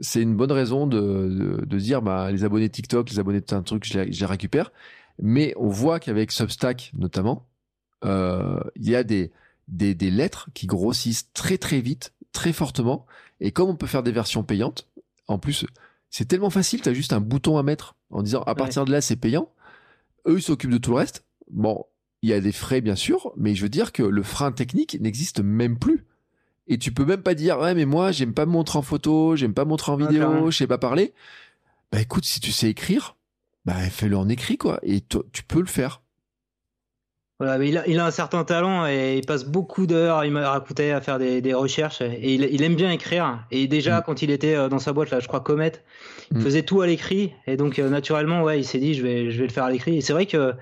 C'est 0.00 0.22
une 0.22 0.34
bonne 0.34 0.52
raison 0.52 0.86
de, 0.86 1.62
de, 1.64 1.78
dire, 1.78 2.02
bah, 2.02 2.30
les 2.30 2.44
abonnés 2.44 2.68
TikTok, 2.68 3.10
les 3.10 3.18
abonnés 3.18 3.40
de 3.40 3.54
un 3.54 3.62
truc, 3.62 3.84
je 3.84 3.98
les, 3.98 4.12
je 4.12 4.20
les 4.20 4.26
récupère. 4.26 4.72
Mais 5.20 5.52
on 5.56 5.68
voit 5.68 6.00
qu'avec 6.00 6.32
Substack, 6.32 6.92
notamment, 6.96 7.46
euh, 8.04 8.60
il 8.76 8.88
y 8.88 8.96
a 8.96 9.04
des, 9.04 9.30
des, 9.68 9.94
des 9.94 10.10
lettres 10.10 10.48
qui 10.54 10.66
grossissent 10.66 11.30
très 11.32 11.58
très 11.58 11.80
vite, 11.80 12.14
très 12.32 12.52
fortement. 12.52 13.06
Et 13.40 13.52
comme 13.52 13.68
on 13.68 13.76
peut 13.76 13.86
faire 13.86 14.02
des 14.02 14.12
versions 14.12 14.42
payantes, 14.42 14.88
en 15.28 15.38
plus, 15.38 15.66
c'est 16.10 16.26
tellement 16.26 16.50
facile, 16.50 16.80
tu 16.80 16.88
as 16.88 16.94
juste 16.94 17.12
un 17.12 17.20
bouton 17.20 17.56
à 17.56 17.62
mettre 17.62 17.94
en 18.10 18.22
disant 18.22 18.42
à 18.42 18.54
partir 18.54 18.84
de 18.84 18.92
là 18.92 19.00
c'est 19.00 19.16
payant. 19.16 19.52
Eux 20.26 20.38
ils 20.38 20.42
s'occupent 20.42 20.72
de 20.72 20.78
tout 20.78 20.90
le 20.90 20.96
reste. 20.96 21.24
Bon, 21.50 21.84
il 22.22 22.30
y 22.30 22.32
a 22.32 22.40
des 22.40 22.52
frais 22.52 22.80
bien 22.80 22.96
sûr, 22.96 23.32
mais 23.36 23.54
je 23.54 23.62
veux 23.62 23.68
dire 23.68 23.92
que 23.92 24.02
le 24.02 24.22
frein 24.22 24.52
technique 24.52 25.00
n'existe 25.00 25.40
même 25.40 25.78
plus. 25.78 26.04
Et 26.70 26.78
tu 26.78 26.92
peux 26.92 27.04
même 27.04 27.22
pas 27.22 27.34
dire 27.34 27.58
ouais 27.58 27.74
mais 27.74 27.84
moi 27.84 28.12
j'aime 28.12 28.32
pas 28.32 28.46
me 28.46 28.52
montrer 28.52 28.78
en 28.78 28.82
photo, 28.82 29.34
j'aime 29.34 29.52
pas 29.52 29.64
montrer 29.64 29.92
en 29.92 29.96
vidéo, 29.96 30.50
je 30.50 30.56
sais 30.56 30.68
pas 30.68 30.78
parler. 30.78 31.12
Bah 31.92 32.00
écoute, 32.00 32.24
si 32.24 32.38
tu 32.38 32.52
sais 32.52 32.70
écrire, 32.70 33.16
bah 33.64 33.74
fais-le 33.90 34.16
en 34.16 34.28
écrit 34.28 34.56
quoi, 34.56 34.78
et 34.82 35.00
tu 35.00 35.42
peux 35.42 35.60
le 35.60 35.66
faire. 35.66 36.00
Voilà, 37.40 37.56
mais 37.56 37.70
il 37.70 37.78
a, 37.78 37.88
il 37.88 37.98
a, 37.98 38.04
un 38.04 38.10
certain 38.10 38.44
talent 38.44 38.86
et 38.86 39.16
il 39.16 39.24
passe 39.24 39.46
beaucoup 39.46 39.86
d'heures, 39.86 40.26
il 40.26 40.30
m'a 40.30 40.50
raconté, 40.50 40.92
à 40.92 41.00
faire 41.00 41.18
des, 41.18 41.40
des, 41.40 41.54
recherches 41.54 42.02
et 42.02 42.34
il, 42.34 42.42
il, 42.44 42.62
aime 42.62 42.74
bien 42.74 42.90
écrire. 42.90 43.46
Et 43.50 43.66
déjà, 43.66 44.00
mm. 44.00 44.02
quand 44.04 44.20
il 44.20 44.30
était 44.30 44.54
euh, 44.54 44.68
dans 44.68 44.78
sa 44.78 44.92
boîte, 44.92 45.10
là, 45.10 45.20
je 45.20 45.26
crois 45.26 45.40
Comet, 45.40 45.72
il 46.32 46.36
mm. 46.36 46.42
faisait 46.42 46.62
tout 46.64 46.82
à 46.82 46.86
l'écrit 46.86 47.32
et 47.46 47.56
donc 47.56 47.78
euh, 47.78 47.88
naturellement, 47.88 48.42
ouais, 48.42 48.60
il 48.60 48.64
s'est 48.64 48.78
dit, 48.78 48.92
je 48.92 49.02
vais, 49.02 49.30
je 49.30 49.38
vais 49.38 49.46
le 49.46 49.52
faire 49.52 49.64
à 49.64 49.70
l'écrit. 49.70 49.96
Et 49.96 50.00
c'est 50.02 50.12
vrai 50.12 50.26
que 50.26 50.52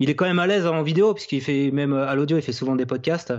il 0.00 0.10
est 0.10 0.16
quand 0.16 0.24
même 0.24 0.40
à 0.40 0.48
l'aise 0.48 0.66
en 0.66 0.82
vidéo 0.82 1.14
puisqu'il 1.14 1.40
fait 1.40 1.70
même 1.70 1.92
euh, 1.92 2.08
à 2.08 2.16
l'audio, 2.16 2.36
il 2.36 2.42
fait 2.42 2.52
souvent 2.52 2.74
des 2.74 2.84
podcasts. 2.84 3.32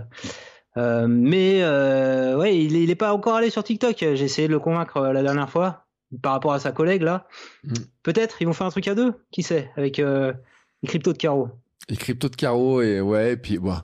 Euh, 0.78 1.08
mais 1.08 1.64
euh, 1.64 2.38
ouais, 2.38 2.58
il, 2.58 2.76
il 2.76 2.90
est 2.90 2.96
pas 2.96 3.14
encore 3.14 3.36
allé 3.36 3.50
sur 3.50 3.64
TikTok. 3.64 3.98
J'ai 4.00 4.24
essayé 4.24 4.48
de 4.48 4.54
le 4.54 4.60
convaincre 4.60 5.02
la 5.02 5.24
dernière 5.24 5.50
fois 5.50 5.86
par 6.22 6.34
rapport 6.34 6.54
à 6.54 6.60
sa 6.60 6.72
collègue 6.72 7.02
là. 7.02 7.28
Mm. 7.64 7.74
Peut-être 8.04 8.42
ils 8.42 8.46
vont 8.46 8.54
faire 8.54 8.68
un 8.68 8.72
truc 8.72 8.88
à 8.88 8.96
deux, 8.96 9.14
qui 9.32 9.44
sait, 9.44 9.72
avec 9.76 9.98
les 9.98 10.88
cryptos 10.88 11.14
de 11.14 11.18
carreau. 11.18 11.50
Et 11.90 11.96
crypto 11.96 12.30
de 12.30 12.36
carreau 12.36 12.82
et 12.82 13.02
ouais, 13.02 13.34
et 13.34 13.38
puis 13.38 13.58
bon. 13.58 13.76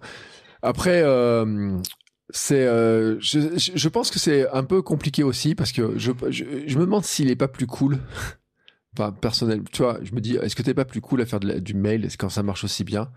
Après, 0.61 1.01
euh, 1.03 1.77
c'est, 2.29 2.65
euh, 2.65 3.19
je, 3.19 3.39
je, 3.57 3.89
pense 3.89 4.11
que 4.11 4.19
c'est 4.19 4.47
un 4.49 4.63
peu 4.63 4.81
compliqué 4.81 5.23
aussi 5.23 5.55
parce 5.55 5.71
que 5.71 5.97
je, 5.97 6.11
je, 6.29 6.45
je 6.67 6.77
me 6.77 6.85
demande 6.85 7.03
s'il 7.03 7.29
est 7.29 7.35
pas 7.35 7.47
plus 7.47 7.67
cool. 7.67 7.99
enfin, 8.97 9.11
personnel, 9.11 9.63
tu 9.71 9.81
vois, 9.81 9.99
je 10.03 10.13
me 10.13 10.21
dis, 10.21 10.35
est-ce 10.35 10.55
que 10.55 10.61
t'es 10.61 10.73
pas 10.73 10.85
plus 10.85 11.01
cool 11.01 11.21
à 11.21 11.25
faire 11.25 11.39
de 11.39 11.59
du 11.59 11.73
mail? 11.73 12.07
Quand 12.17 12.29
ça 12.29 12.43
marche 12.43 12.63
aussi 12.63 12.83
bien? 12.83 13.11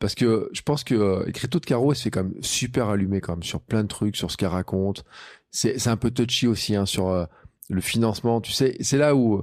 Parce 0.00 0.14
que 0.14 0.48
je 0.52 0.62
pense 0.62 0.82
que 0.82 0.94
euh, 0.94 1.30
crypto 1.30 1.60
de 1.60 1.66
carreau, 1.66 1.92
elle 1.92 1.96
se 1.96 2.02
fait 2.02 2.10
quand 2.10 2.24
même 2.24 2.34
super 2.40 2.88
allumé 2.88 3.20
quand 3.20 3.34
même 3.34 3.42
sur 3.42 3.60
plein 3.60 3.82
de 3.82 3.88
trucs, 3.88 4.16
sur 4.16 4.30
ce 4.30 4.36
qu'elle 4.36 4.48
raconte. 4.48 5.04
C'est, 5.50 5.86
un 5.88 5.96
peu 5.96 6.10
touchy 6.10 6.46
aussi 6.46 6.74
hein, 6.74 6.86
sur 6.86 7.08
euh, 7.08 7.26
le 7.68 7.80
financement. 7.82 8.40
Tu 8.40 8.50
sais, 8.50 8.76
c'est 8.80 8.96
là 8.96 9.14
où 9.14 9.42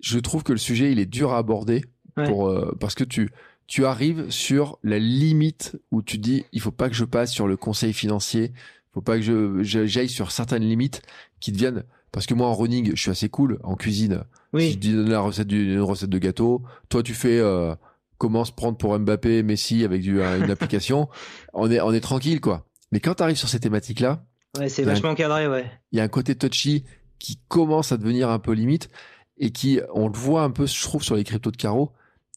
je 0.00 0.18
trouve 0.20 0.44
que 0.44 0.52
le 0.52 0.58
sujet 0.58 0.92
il 0.92 1.00
est 1.00 1.06
dur 1.06 1.32
à 1.32 1.38
aborder 1.38 1.84
pour 2.14 2.48
euh, 2.48 2.76
parce 2.80 2.94
que 2.94 3.04
tu 3.04 3.30
tu 3.66 3.84
arrives 3.86 4.30
sur 4.30 4.78
la 4.82 4.98
limite 4.98 5.76
où 5.90 6.02
tu 6.02 6.18
dis 6.18 6.44
il 6.52 6.60
faut 6.60 6.72
pas 6.72 6.88
que 6.88 6.94
je 6.94 7.04
passe 7.04 7.32
sur 7.32 7.48
le 7.48 7.56
conseil 7.56 7.92
financier, 7.92 8.52
faut 8.92 9.00
pas 9.00 9.16
que 9.16 9.22
je 9.22 9.62
j'aille 9.62 10.08
sur 10.08 10.30
certaines 10.30 10.64
limites 10.64 11.02
qui 11.40 11.50
deviennent 11.50 11.84
parce 12.12 12.26
que 12.26 12.34
moi 12.34 12.46
en 12.46 12.54
running 12.54 12.92
je 12.94 13.00
suis 13.00 13.10
assez 13.10 13.28
cool 13.28 13.58
en 13.64 13.74
cuisine. 13.74 14.24
Oui. 14.52 14.72
Si 14.72 14.90
je 14.90 14.96
donne 14.96 15.10
la 15.10 15.20
recette 15.20 15.48
d'une 15.48 15.80
recette 15.80 16.10
de 16.10 16.18
gâteau, 16.18 16.62
toi 16.88 17.02
tu 17.02 17.14
fais 17.14 17.38
euh, 17.38 17.74
comment 18.22 18.44
se 18.44 18.52
prendre 18.52 18.78
pour 18.78 18.98
Mbappé, 18.98 19.42
Messi 19.42 19.84
avec 19.84 20.02
du, 20.02 20.22
une 20.22 20.50
application, 20.50 21.08
on 21.52 21.70
est 21.70 21.80
on 21.80 21.92
est 21.92 22.00
tranquille 22.00 22.40
quoi. 22.40 22.66
Mais 22.92 23.00
quand 23.00 23.14
tu 23.14 23.22
arrives 23.22 23.36
sur 23.36 23.48
ces 23.48 23.58
thématiques 23.58 24.00
là, 24.00 24.24
ouais, 24.58 24.68
c'est 24.68 24.84
vachement 24.84 25.14
cadré 25.14 25.48
ouais. 25.48 25.70
Il 25.90 25.98
y 25.98 26.00
a 26.00 26.04
un 26.04 26.08
côté 26.08 26.34
touchy 26.34 26.84
qui 27.18 27.40
commence 27.48 27.90
à 27.92 27.96
devenir 27.96 28.30
un 28.30 28.38
peu 28.38 28.52
limite 28.52 28.90
et 29.38 29.50
qui 29.50 29.80
on 29.92 30.08
le 30.08 30.16
voit 30.16 30.42
un 30.42 30.50
peu 30.50 30.66
je 30.66 30.82
trouve 30.82 31.02
sur 31.02 31.16
les 31.16 31.24
cryptos 31.24 31.50
de 31.50 31.56
carreau 31.56 31.92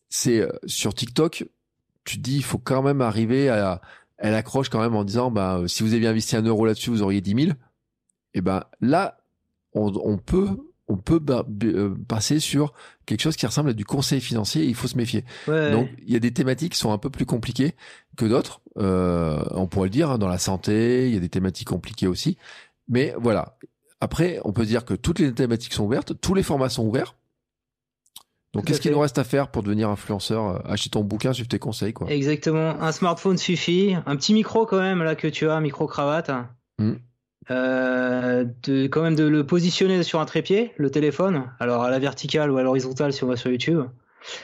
c'est 0.10 0.40
euh, 0.40 0.50
sur 0.66 0.94
TikTok, 0.94 1.46
tu 2.04 2.18
te 2.18 2.22
dis, 2.22 2.38
il 2.38 2.44
faut 2.44 2.58
quand 2.58 2.82
même 2.82 3.02
arriver 3.02 3.50
à, 3.50 3.82
elle 4.18 4.34
accroche 4.34 4.70
quand 4.70 4.80
même 4.80 4.96
en 4.96 5.04
disant, 5.04 5.32
bah, 5.32 5.64
si 5.68 5.84
vous 5.84 5.94
aviez 5.94 6.08
investi 6.08 6.36
un 6.36 6.44
euro 6.44 6.66
là-dessus, 6.66 6.90
vous 6.90 7.02
auriez 7.02 7.22
10 7.22 7.44
000. 7.46 7.58
Et 8.34 8.42
ben 8.42 8.64
là, 8.82 9.18
on, 9.74 10.18
peut, 10.18 10.50
on 10.88 10.98
peut 10.98 11.20
euh, 11.30 11.96
passer 12.08 12.40
sur 12.40 12.74
quelque 13.06 13.22
chose 13.22 13.36
qui 13.36 13.46
ressemble 13.46 13.70
à 13.70 13.74
du 13.74 13.86
conseil 13.86 14.22
financier. 14.22 14.66
il 14.66 14.76
faut 14.76 14.88
se 14.88 14.98
méfier. 14.98 15.24
Donc, 15.48 15.90
il 16.06 16.14
y 16.14 16.16
a 16.16 16.20
des 16.20 16.32
thématiques 16.32 16.74
qui 16.74 16.80
sont 16.80 16.92
un 16.92 16.98
peu 16.98 17.10
plus 17.10 17.26
compliquées 17.26 17.74
que 18.18 18.26
d'autres. 18.26 18.62
Euh, 18.78 19.44
on 19.52 19.68
pourrait 19.68 19.88
le 19.88 19.92
dire 19.92 20.12
hein, 20.12 20.18
dans 20.18 20.28
la 20.28 20.38
santé, 20.38 21.08
il 21.08 21.14
y 21.14 21.18
a 21.18 21.20
des 21.20 21.30
thématiques 21.30 21.70
compliquées 21.70 22.08
aussi. 22.08 22.38
Mais 22.88 23.16
voilà. 23.20 23.58
Après, 24.00 24.40
on 24.44 24.52
peut 24.52 24.66
dire 24.66 24.86
que 24.86 24.94
toutes 24.94 25.20
les 25.20 25.34
thématiques 25.34 25.74
sont 25.74 25.86
ouvertes, 25.86 26.20
tous 26.22 26.34
les 26.34 26.44
formats 26.44 26.70
sont 26.70 26.86
ouverts. 26.86 27.16
Donc, 28.54 28.66
qu'est-ce 28.66 28.80
qu'il 28.80 28.92
nous 28.92 29.00
reste 29.00 29.18
à 29.18 29.26
faire 29.26 29.50
pour 29.50 29.64
devenir 29.64 29.90
influenceur 29.90 30.48
euh, 30.48 30.60
Acheter 30.66 30.90
ton 30.90 31.04
bouquin, 31.04 31.34
suivre 31.34 31.50
tes 31.50 31.60
conseils, 31.60 31.92
quoi? 31.92 32.10
Exactement. 32.10 32.82
Un 32.82 32.92
smartphone 32.94 33.38
suffit. 33.38 33.96
Un 34.06 34.16
petit 34.16 34.34
micro, 34.34 34.66
quand 34.66 34.80
même, 34.80 35.04
là, 35.04 35.16
que 35.16 35.28
tu 35.28 35.50
as, 35.50 35.60
micro 35.60 35.88
cravate. 35.88 36.32
Euh, 37.52 38.46
de, 38.64 38.88
quand 38.88 39.04
même 39.04 39.16
de 39.16 39.26
le 39.26 39.46
positionner 39.46 40.02
sur 40.02 40.20
un 40.20 40.26
trépied, 40.26 40.72
le 40.78 40.90
téléphone, 40.90 41.52
alors 41.60 41.84
à 41.84 41.92
la 41.92 42.00
verticale 42.00 42.50
ou 42.50 42.58
à 42.58 42.64
l'horizontale 42.64 43.14
si 43.14 43.24
on 43.24 43.28
va 43.28 43.36
sur 43.36 43.52
YouTube. 43.52 43.84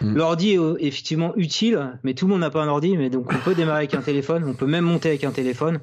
Hmm. 0.02 0.16
L'ordi 0.16 0.52
est 0.52 0.60
effectivement 0.80 1.34
utile, 1.36 2.00
mais 2.04 2.14
tout 2.14 2.26
le 2.28 2.32
monde 2.32 2.42
n'a 2.42 2.52
pas 2.52 2.62
un 2.62 2.68
ordi, 2.68 2.96
mais 2.98 3.10
donc 3.10 3.34
on 3.34 3.38
peut 3.40 3.56
démarrer 3.56 3.80
avec 3.80 3.96
un 3.96 4.02
téléphone, 4.02 4.44
on 4.48 4.54
peut 4.54 4.68
même 4.68 4.86
monter 4.86 5.10
avec 5.10 5.24
un 5.24 5.32
téléphone. 5.32 5.80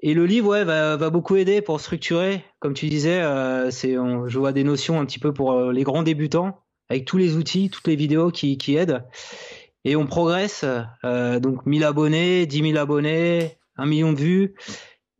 Et 0.00 0.14
le 0.14 0.26
livre, 0.26 0.50
ouais, 0.50 0.62
va, 0.62 0.96
va 0.96 1.10
beaucoup 1.10 1.34
aider 1.34 1.60
pour 1.60 1.80
structurer, 1.80 2.44
comme 2.60 2.74
tu 2.74 2.86
disais, 2.86 3.20
euh, 3.20 3.72
c'est, 3.72 3.94
je 3.94 4.38
vois 4.38 4.52
des 4.52 4.62
notions 4.62 5.00
un 5.00 5.04
petit 5.04 5.18
peu 5.18 5.32
pour 5.32 5.52
euh, 5.52 5.72
les 5.72 5.82
grands 5.82 6.04
débutants, 6.04 6.62
avec 6.88 7.04
tous 7.04 7.18
les 7.18 7.36
outils, 7.36 7.68
toutes 7.68 7.88
les 7.88 7.96
vidéos 7.96 8.30
qui, 8.30 8.58
qui 8.58 8.76
aident. 8.76 9.02
Et 9.84 9.96
on 9.96 10.06
progresse. 10.06 10.64
Euh, 11.04 11.40
donc 11.40 11.66
1000 11.66 11.84
abonnés, 11.84 12.46
10 12.46 12.72
000 12.72 12.78
abonnés, 12.78 13.58
1 13.76 13.86
million 13.86 14.12
de 14.12 14.18
vues. 14.18 14.54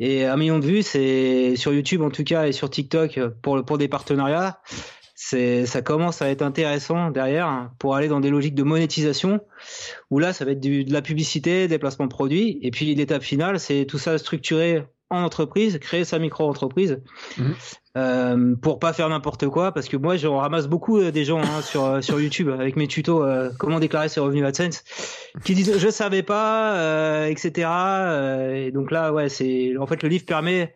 Et 0.00 0.24
un 0.24 0.36
million 0.36 0.58
de 0.58 0.66
vues, 0.66 0.82
c'est 0.82 1.56
sur 1.56 1.72
YouTube 1.72 2.02
en 2.02 2.10
tout 2.10 2.24
cas 2.24 2.46
et 2.46 2.52
sur 2.52 2.70
TikTok 2.70 3.20
pour, 3.42 3.64
pour 3.64 3.78
des 3.78 3.88
partenariats. 3.88 4.60
C'est, 5.20 5.66
ça 5.66 5.82
commence 5.82 6.22
à 6.22 6.28
être 6.28 6.42
intéressant 6.42 7.10
derrière 7.10 7.72
pour 7.80 7.96
aller 7.96 8.06
dans 8.06 8.20
des 8.20 8.30
logiques 8.30 8.54
de 8.54 8.62
monétisation 8.62 9.40
où 10.10 10.20
là, 10.20 10.32
ça 10.32 10.44
va 10.44 10.52
être 10.52 10.60
du, 10.60 10.84
de 10.84 10.92
la 10.92 11.02
publicité, 11.02 11.66
des 11.66 11.78
placements 11.78 12.06
de 12.06 12.10
produits. 12.10 12.60
Et 12.62 12.70
puis 12.70 12.94
l'étape 12.94 13.22
finale, 13.24 13.58
c'est 13.58 13.84
tout 13.84 13.98
ça 13.98 14.16
structuré 14.18 14.84
en 15.10 15.22
entreprise, 15.22 15.78
créer 15.78 16.04
sa 16.04 16.18
micro-entreprise, 16.18 17.00
mmh. 17.38 17.42
euh, 17.96 18.56
pour 18.56 18.78
pas 18.78 18.92
faire 18.92 19.08
n'importe 19.08 19.48
quoi, 19.48 19.72
parce 19.72 19.88
que 19.88 19.96
moi, 19.96 20.16
je 20.16 20.26
ramasse 20.26 20.68
beaucoup 20.68 20.98
euh, 20.98 21.10
des 21.10 21.24
gens 21.24 21.40
hein, 21.40 21.62
sur 21.62 21.84
euh, 21.84 22.00
sur 22.02 22.20
YouTube 22.20 22.50
avec 22.50 22.76
mes 22.76 22.86
tutos 22.86 23.24
euh, 23.24 23.50
comment 23.58 23.80
déclarer 23.80 24.08
ses 24.08 24.20
revenus 24.20 24.44
AdSense, 24.44 24.84
qui 25.44 25.54
disent 25.54 25.78
je 25.78 25.88
savais 25.88 26.22
pas, 26.22 27.26
etc. 27.28 27.68
et 28.54 28.70
donc 28.72 28.90
là, 28.90 29.12
ouais, 29.12 29.28
c'est 29.28 29.76
en 29.78 29.86
fait 29.86 30.02
le 30.02 30.08
livre 30.08 30.26
permet, 30.26 30.74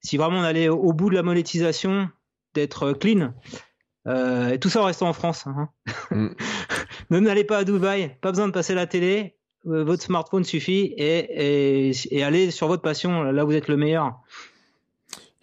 si 0.00 0.16
vraiment 0.16 0.38
on 0.38 0.44
allait 0.44 0.68
au 0.68 0.92
bout 0.92 1.10
de 1.10 1.14
la 1.14 1.22
monétisation, 1.22 2.08
d'être 2.54 2.92
clean. 2.92 3.34
et 4.06 4.58
tout 4.60 4.70
ça 4.70 4.80
en 4.80 4.84
restant 4.84 5.08
en 5.08 5.12
France. 5.12 5.46
Hein. 5.46 5.68
Mmh. 6.10 6.28
ne 7.10 7.20
n'allez 7.20 7.44
pas 7.44 7.58
à 7.58 7.64
Dubaï, 7.64 8.16
pas 8.22 8.30
besoin 8.30 8.46
de 8.46 8.52
passer 8.52 8.74
la 8.74 8.86
télé. 8.86 9.36
Euh, 9.66 9.84
votre 9.84 10.02
smartphone 10.02 10.44
suffit 10.44 10.94
et, 10.96 11.88
et, 11.88 11.92
et, 12.10 12.22
allez 12.22 12.50
sur 12.50 12.68
votre 12.68 12.82
passion, 12.82 13.22
là 13.22 13.44
où 13.44 13.48
vous 13.48 13.54
êtes 13.54 13.68
le 13.68 13.76
meilleur. 13.76 14.20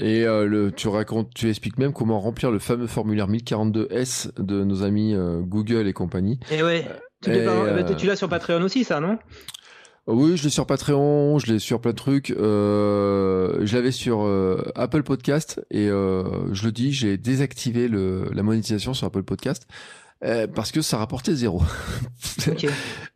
Et 0.02 0.26
euh, 0.26 0.46
le, 0.46 0.72
tu 0.72 0.88
racontes, 0.88 1.32
tu 1.34 1.50
expliques 1.50 1.78
même 1.78 1.94
comment 1.94 2.20
remplir 2.20 2.50
le 2.50 2.60
fameux 2.60 2.88
formulaire 2.88 3.30
1042S 3.30 4.42
de 4.42 4.64
nos 4.64 4.82
amis 4.82 5.14
euh, 5.14 5.42
Google 5.42 5.88
et 5.88 5.94
compagnie. 5.94 6.40
Et 6.52 6.64
ouais, 6.64 6.86
tu, 7.24 7.32
tu 7.98 8.08
l'as 8.08 8.16
sur 8.16 8.28
Patreon 8.28 8.64
aussi, 8.64 8.84
ça, 8.84 9.00
non? 9.00 9.20
Oui, 10.08 10.36
je 10.36 10.44
l'ai 10.44 10.50
sur 10.50 10.66
Patreon, 10.66 11.38
je 11.38 11.54
l'ai 11.54 11.60
sur 11.60 11.80
plein 11.80 11.92
de 11.92 11.96
trucs. 11.96 12.32
Euh, 12.32 13.60
je 13.62 13.76
l'avais 13.76 13.92
sur 13.92 14.28
Apple 14.74 15.04
Podcast 15.04 15.62
et 15.70 15.88
je 15.88 16.66
le 16.66 16.72
dis, 16.72 16.92
j'ai 16.92 17.18
désactivé 17.18 17.88
le, 17.88 18.26
la 18.34 18.42
monétisation 18.42 18.96
sur 18.96 19.06
Apple 19.06 19.22
Podcast 19.22 19.68
euh, 20.24 20.46
parce 20.46 20.72
que 20.72 20.82
ça 20.82 20.98
rapportait 20.98 21.34
zéro. 21.34 21.64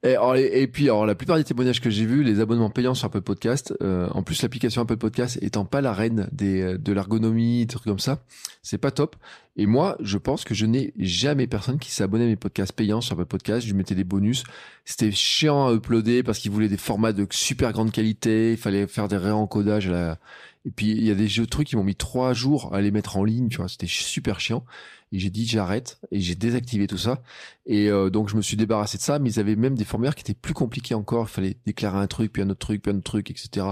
et, 0.04 0.68
puis, 0.68 0.86
alors, 0.86 1.06
la 1.06 1.14
plupart 1.14 1.38
des 1.38 1.44
témoignages 1.44 1.80
que 1.80 1.92
j'ai 1.92 2.06
vus, 2.06 2.24
les 2.24 2.40
abonnements 2.40 2.72
payants 2.72 2.96
sur 2.96 3.06
Apple 3.06 3.22
Podcast, 3.22 3.74
euh, 3.84 4.08
en 4.12 4.24
plus 4.24 4.42
l'application 4.42 4.82
Apple 4.82 4.98
Podcast 4.98 5.38
étant 5.42 5.66
pas 5.66 5.82
la 5.82 5.94
reine 5.94 6.28
des, 6.32 6.62
euh, 6.62 6.78
de 6.80 6.94
l'ergonomie, 6.94 7.66
des 7.66 7.76
trucs 7.76 7.84
comme 7.84 8.00
ça, 8.00 8.24
c'est 8.64 8.80
pas 8.80 8.90
top. 8.90 9.16
Et 9.56 9.68
moi, 9.68 9.98
je 10.00 10.18
pense 10.18 10.44
que 10.44 10.56
je 10.56 10.66
n'ai 10.66 10.94
jamais 10.98 11.46
personne 11.48 11.78
qui 11.78 11.92
s'est 11.92 12.04
abonné 12.04 12.26
à 12.26 12.28
mes 12.28 12.36
podcasts 12.36 12.74
payants 12.74 13.02
sur 13.02 13.14
Apple 13.14 13.28
Podcast. 13.28 13.62
Je 13.62 13.72
lui 13.72 13.78
mettais 13.78 13.96
des 13.96 14.04
bonus. 14.04 14.44
C'était 14.84 15.12
chiant 15.12 15.68
à 15.68 15.74
uploader 15.74 16.24
parce 16.24 16.40
qu'ils 16.40 16.52
voulaient 16.52 16.68
des 16.68 16.78
formats 16.78 17.14
de 17.14 17.28
super 17.30 17.72
grande 17.72 17.92
qualité. 17.92 18.52
Il 18.52 18.58
fallait 18.58 18.88
faire 18.88 19.08
des 19.08 19.18
réencodages 19.18 19.88
à 19.88 19.92
la... 19.92 20.20
Et 20.66 20.72
puis, 20.72 20.92
il 20.92 21.06
y 21.06 21.12
a 21.12 21.16
des 21.16 21.28
jeux, 21.28 21.46
trucs 21.46 21.68
qui 21.68 21.76
m'ont 21.76 21.84
mis 21.84 21.96
trois 21.96 22.34
jours 22.34 22.74
à 22.74 22.82
les 22.82 22.92
mettre 22.92 23.18
en 23.18 23.24
ligne, 23.24 23.50
tu 23.50 23.58
vois. 23.58 23.68
C'était 23.68 23.88
super 23.88 24.40
chiant. 24.40 24.66
Et 25.12 25.20
j'ai 25.20 25.30
dit 25.30 25.46
j'arrête 25.46 26.00
et 26.12 26.20
j'ai 26.20 26.36
désactivé 26.36 26.88
tout 26.88 26.98
ça. 26.98 27.22
Et 27.66 27.90
euh, 27.90 28.10
donc 28.10 28.28
je 28.28 28.36
me 28.36 28.42
suis 28.42 28.58
débarrassé 28.58 28.98
de 28.98 29.04
ça, 29.04 29.20
mais 29.20 29.30
ils 29.30 29.40
avaient 29.40 29.56
même 29.56 29.76
des 29.76 29.86
formulaires 29.86 30.16
qui 30.16 30.22
étaient 30.22 30.34
plus 30.34 30.54
compliqués 30.54 30.96
encore. 30.96 31.28
Il 31.30 31.32
fallait 31.32 31.58
déclarer 31.66 32.00
un 32.00 32.08
truc, 32.08 32.34
puis 32.34 32.42
un 32.42 32.50
autre 32.50 32.60
truc, 32.60 32.82
puis 32.82 32.92
un 32.92 32.98
autre 32.98 33.04
truc, 33.04 33.30
etc. 33.30 33.68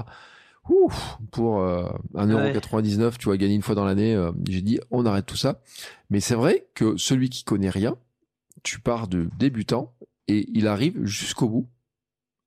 Ouf, 0.69 1.17
pour 1.31 1.59
euh, 1.59 1.89
1,99€, 2.15 3.17
tu 3.17 3.27
vas 3.27 3.37
gagner 3.37 3.55
une 3.55 3.63
fois 3.63 3.75
dans 3.75 3.83
l'année. 3.83 4.13
Euh, 4.13 4.31
j'ai 4.47 4.61
dit 4.61 4.79
on 4.91 5.05
arrête 5.05 5.25
tout 5.25 5.35
ça. 5.35 5.61
Mais 6.09 6.19
c'est 6.19 6.35
vrai 6.35 6.67
que 6.75 6.95
celui 6.97 7.29
qui 7.29 7.43
connaît 7.43 7.71
rien, 7.71 7.97
tu 8.61 8.79
pars 8.79 9.07
de 9.07 9.27
débutant 9.37 9.93
et 10.27 10.47
il 10.53 10.67
arrive 10.67 11.03
jusqu'au 11.03 11.49
bout 11.49 11.67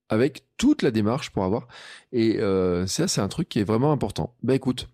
avec 0.09 0.45
toute 0.57 0.83
la 0.83 0.91
démarche 0.91 1.31
pour 1.31 1.45
avoir. 1.45 1.67
Et 2.13 2.39
euh, 2.41 2.87
ça, 2.87 3.09
c'est 3.09 3.21
un 3.21 3.29
truc 3.29 3.49
qui 3.49 3.61
est 3.61 3.65
vraiment 3.65 3.93
important. 3.93 4.35
Bah 4.43 4.55
écoute, 4.55 4.89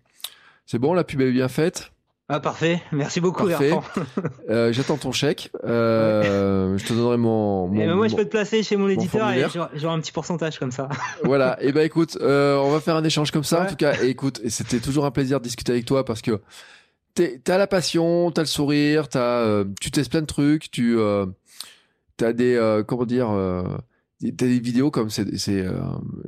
c'est 0.65 0.79
bon, 0.79 0.93
la 0.93 1.03
pub 1.03 1.21
est 1.21 1.31
bien 1.31 1.47
faite. 1.47 1.91
Ah 2.29 2.39
parfait, 2.39 2.81
merci 2.93 3.19
beaucoup 3.19 3.45
Parfait. 3.47 3.73
Euh, 4.49 4.71
J'attends 4.71 4.95
ton 4.97 5.11
chèque. 5.11 5.51
Euh, 5.65 6.77
Je 6.77 6.85
te 6.85 6.93
donnerai 6.93 7.17
mon. 7.17 7.67
mon 7.67 7.81
Et 7.81 7.93
moi, 7.93 8.07
je 8.07 8.13
mon- 8.13 8.17
peux 8.19 8.23
te 8.25 8.29
placer 8.29 8.63
chez 8.63 8.77
mon 8.77 8.87
éditeur 8.87 9.29
et 9.29 9.41
formulaire. 9.43 9.69
j'aurai 9.75 9.93
un 9.93 9.99
petit 9.99 10.13
pourcentage 10.13 10.57
comme 10.57 10.71
ça. 10.71 10.87
voilà. 11.25 11.61
Et 11.61 11.73
ben 11.73 11.81
écoute, 11.85 12.17
euh, 12.21 12.55
on 12.57 12.71
va 12.71 12.79
faire 12.79 12.95
un 12.95 13.03
échange 13.03 13.29
comme 13.31 13.43
ça. 13.43 13.63
En 13.63 13.65
tout 13.67 13.75
cas, 13.75 14.01
et 14.01 14.07
écoute, 14.07 14.39
et 14.43 14.49
c'était 14.49 14.79
toujours 14.79 15.05
un 15.05 15.11
plaisir 15.11 15.39
de 15.39 15.43
discuter 15.43 15.73
avec 15.73 15.85
toi 15.85 16.05
parce 16.05 16.21
que 16.21 16.39
t'as 17.43 17.57
la 17.57 17.67
passion, 17.67 18.31
t'as 18.31 18.41
le 18.41 18.47
sourire, 18.47 19.09
t'as, 19.09 19.63
tu 19.81 19.91
testes 19.91 20.09
plein 20.09 20.21
de 20.21 20.25
trucs, 20.25 20.71
tu, 20.71 20.97
t'as 22.17 22.31
des, 22.33 22.81
comment 22.87 23.05
dire, 23.05 23.27
t'as 24.31 24.45
des 24.45 24.59
vidéos 24.59 24.91
comme 24.91 25.09
c'est, 25.09 25.37
c'est, 25.37 25.61
euh, 25.61 25.81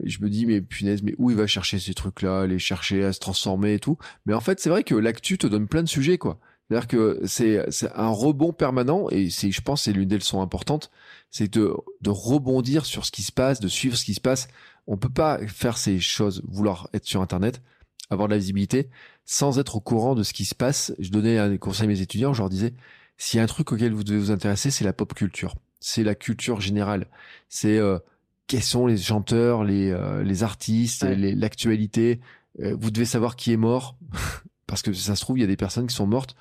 je 0.04 0.20
me 0.20 0.30
dis 0.30 0.46
mais 0.46 0.62
punaise, 0.62 1.02
mais 1.04 1.16
où 1.18 1.30
il 1.32 1.38
va 1.38 1.48
chercher 1.48 1.80
ces 1.80 1.94
trucs-là, 1.94 2.42
aller 2.42 2.60
chercher 2.60 3.04
à 3.04 3.14
se 3.14 3.20
transformer 3.20 3.76
et 3.76 3.80
tout. 3.80 3.98
Mais 4.26 4.34
en 4.34 4.42
fait, 4.42 4.60
c'est 4.60 4.70
vrai 4.70 4.84
que 4.84 4.96
l'actu 4.96 5.38
te 5.38 5.48
donne 5.48 5.68
plein 5.68 5.84
de 5.84 5.88
sujets 5.88 6.18
quoi. 6.18 6.40
C'est-à-dire 6.68 6.88
que 6.88 7.20
c'est, 7.26 7.64
c'est 7.70 7.92
un 7.94 8.10
rebond 8.10 8.52
permanent 8.52 9.08
et 9.12 9.30
c'est, 9.30 9.52
je 9.52 9.62
pense, 9.62 9.84
c'est 9.84 9.94
l'une 9.94 10.10
des 10.10 10.16
leçons 10.18 10.42
importantes, 10.42 10.90
c'est 11.30 11.54
de, 11.54 11.74
de 12.02 12.10
rebondir 12.10 12.86
sur 12.86 13.06
ce 13.06 13.12
qui 13.12 13.22
se 13.22 13.32
passe, 13.32 13.60
de 13.60 13.68
suivre 13.68 13.96
ce 13.96 14.04
qui 14.04 14.16
se 14.16 14.22
passe. 14.22 14.48
On 14.88 14.98
peut 14.98 15.10
pas 15.10 15.40
faire 15.48 15.78
ces 15.78 16.00
choses, 16.00 16.42
vouloir 16.48 16.90
être 16.94 17.06
sur 17.06 17.22
Internet, 17.22 17.62
avoir 18.10 18.28
de 18.28 18.34
la 18.34 18.40
visibilité, 18.40 18.90
sans 19.26 19.60
être 19.60 19.76
au 19.76 19.80
courant 19.80 20.16
de 20.16 20.24
ce 20.24 20.34
qui 20.34 20.46
se 20.46 20.56
passe. 20.56 20.94
Je 21.00 21.12
donnais 21.12 21.38
un 21.38 21.56
conseil 21.58 21.86
à 21.86 21.88
mes 21.88 22.02
étudiants, 22.02 22.34
je 22.34 22.42
leur 22.42 22.50
disais, 22.50 22.74
s'il 23.18 23.38
y 23.38 23.42
a 23.42 23.44
un 23.44 23.48
truc 23.48 23.72
auquel 23.72 23.94
vous 23.94 24.04
devez 24.04 24.20
vous 24.20 24.32
intéresser, 24.32 24.72
c'est 24.72 24.86
la 24.86 24.94
pop 24.94 25.14
culture. 25.14 25.56
C'est 25.88 26.04
la 26.04 26.16
culture 26.16 26.62
générale. 26.62 27.06
C'est 27.48 27.78
euh, 27.78 28.00
quels 28.48 28.64
sont 28.64 28.88
les 28.88 28.98
chanteurs, 28.98 29.64
les, 29.64 29.92
euh, 29.92 30.24
les 30.24 30.42
artistes, 30.42 31.04
Ouais. 31.04 31.16
l'actualité? 31.16 32.22
Euh, 32.60 32.76
vous 32.76 32.90
devez 32.90 33.06
savoir 33.06 33.36
qui 33.36 33.54
est 33.54 33.58
mort, 33.58 33.96
parce 34.66 34.82
que 34.82 34.94
ça 34.94 35.16
se 35.16 35.22
trouve, 35.22 35.38
il 35.38 35.42
y 35.42 35.44
a 35.44 35.48
des 35.48 35.56
personnes 35.56 35.86
qui 35.86 35.94
sont 35.94 36.08
mortes 36.08 36.36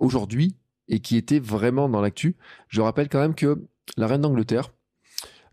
aujourd'hui 0.00 0.56
et 0.88 0.98
qui 0.98 1.16
étaient 1.16 1.38
vraiment 1.38 1.88
dans 1.88 2.00
l'actu. 2.00 2.34
Je 2.66 2.80
rappelle 2.80 3.08
quand 3.08 3.20
même 3.20 3.36
que 3.36 3.64
la 3.96 4.08
reine 4.08 4.22
d'Angleterre, 4.22 4.72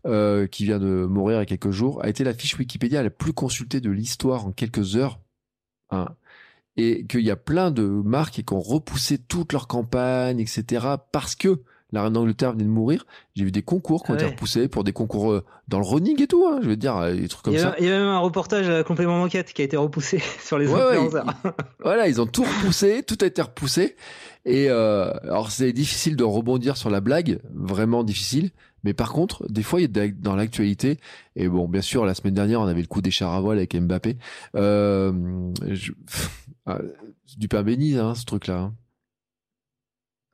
euh, 0.04 0.48
qui 0.48 0.64
vient 0.64 0.80
de 0.80 1.06
mourir 1.08 1.36
il 1.36 1.42
y 1.42 1.42
a 1.42 1.46
quelques 1.46 1.70
jours, 1.70 2.02
a 2.04 2.08
été 2.08 2.24
la 2.24 2.34
fiche 2.34 2.58
Wikipédia 2.58 3.04
la 3.04 3.10
plus 3.10 3.32
consultée 3.32 3.80
de 3.80 3.90
l'histoire 3.90 4.46
en 4.46 4.50
quelques 4.50 4.96
heures. 4.96 5.20
Hein. 5.90 6.08
Et 6.76 7.06
qu'il 7.06 7.20
y 7.20 7.30
a 7.30 7.36
plein 7.36 7.70
de 7.70 7.84
marques 7.86 8.42
qui 8.42 8.52
ont 8.52 8.60
repoussé 8.60 9.16
toute 9.18 9.52
leur 9.52 9.68
campagne, 9.68 10.40
etc. 10.40 10.86
parce 11.12 11.36
que 11.36 11.62
la 11.92 12.02
reine 12.02 12.12
d'Angleterre 12.14 12.52
venait 12.52 12.64
de 12.64 12.68
mourir. 12.68 13.06
J'ai 13.34 13.44
vu 13.44 13.52
des 13.52 13.62
concours 13.62 14.02
qui 14.04 14.10
ont 14.10 14.14
Ah 14.14 14.22
été 14.22 14.26
repoussés 14.26 14.68
pour 14.68 14.82
des 14.84 14.92
concours 14.92 15.30
euh, 15.32 15.44
dans 15.68 15.78
le 15.78 15.84
running 15.86 16.20
et 16.20 16.26
tout. 16.26 16.46
Hein, 16.46 16.58
je 16.62 16.68
veux 16.68 16.76
dire, 16.76 16.96
euh, 16.96 17.14
des 17.14 17.28
trucs 17.28 17.42
comme 17.44 17.54
il, 17.54 17.58
y 17.58 17.62
ça. 17.62 17.70
a, 17.70 17.78
il 17.78 17.84
y 17.84 17.88
a 17.88 17.98
même 17.98 18.06
un 18.08 18.18
reportage 18.18 18.68
à 18.68 18.82
complément 18.84 19.18
d'enquête 19.20 19.52
qui 19.52 19.62
a 19.62 19.64
été 19.64 19.76
repoussé 19.76 20.20
sur 20.44 20.58
les 20.58 20.66
Ouais, 20.68 20.80
influenceurs. 20.80 21.26
Voilà, 21.80 22.08
ils 22.08 22.20
ont 22.20 22.26
tout 22.26 22.42
repoussé, 22.44 23.02
tout 23.06 23.18
a 23.22 23.26
été 23.26 23.40
repoussé. 23.42 23.96
Et 24.44 24.66
euh, 24.70 25.10
alors 25.24 25.50
c'est 25.50 25.72
difficile 25.72 26.14
de 26.16 26.22
rebondir 26.24 26.76
sur 26.76 26.88
la 26.90 27.00
blague, 27.00 27.40
vraiment 27.52 28.04
difficile. 28.04 28.50
Mais 28.84 28.94
par 28.94 29.12
contre, 29.12 29.44
des 29.50 29.64
fois, 29.64 29.80
il 29.80 29.96
y 29.96 30.00
a 30.00 30.08
dans 30.08 30.36
l'actualité. 30.36 30.98
Et 31.34 31.48
bon, 31.48 31.66
bien 31.66 31.80
sûr, 31.80 32.04
la 32.06 32.14
semaine 32.14 32.34
dernière, 32.34 32.60
on 32.60 32.66
avait 32.66 32.82
le 32.82 32.86
coup 32.86 33.02
des 33.02 33.10
chars 33.10 33.32
à 33.34 33.40
voile 33.40 33.56
avec 33.58 33.74
Mbappé. 33.74 34.16
Euh, 34.54 35.50
je- 35.72 35.90
ah, 36.66 36.78
c'est 37.26 37.38
du 37.40 37.48
pain 37.48 37.64
béni, 37.64 37.96
hein, 37.96 38.14
ce 38.14 38.24
truc-là. 38.24 38.58
hein. 38.58 38.74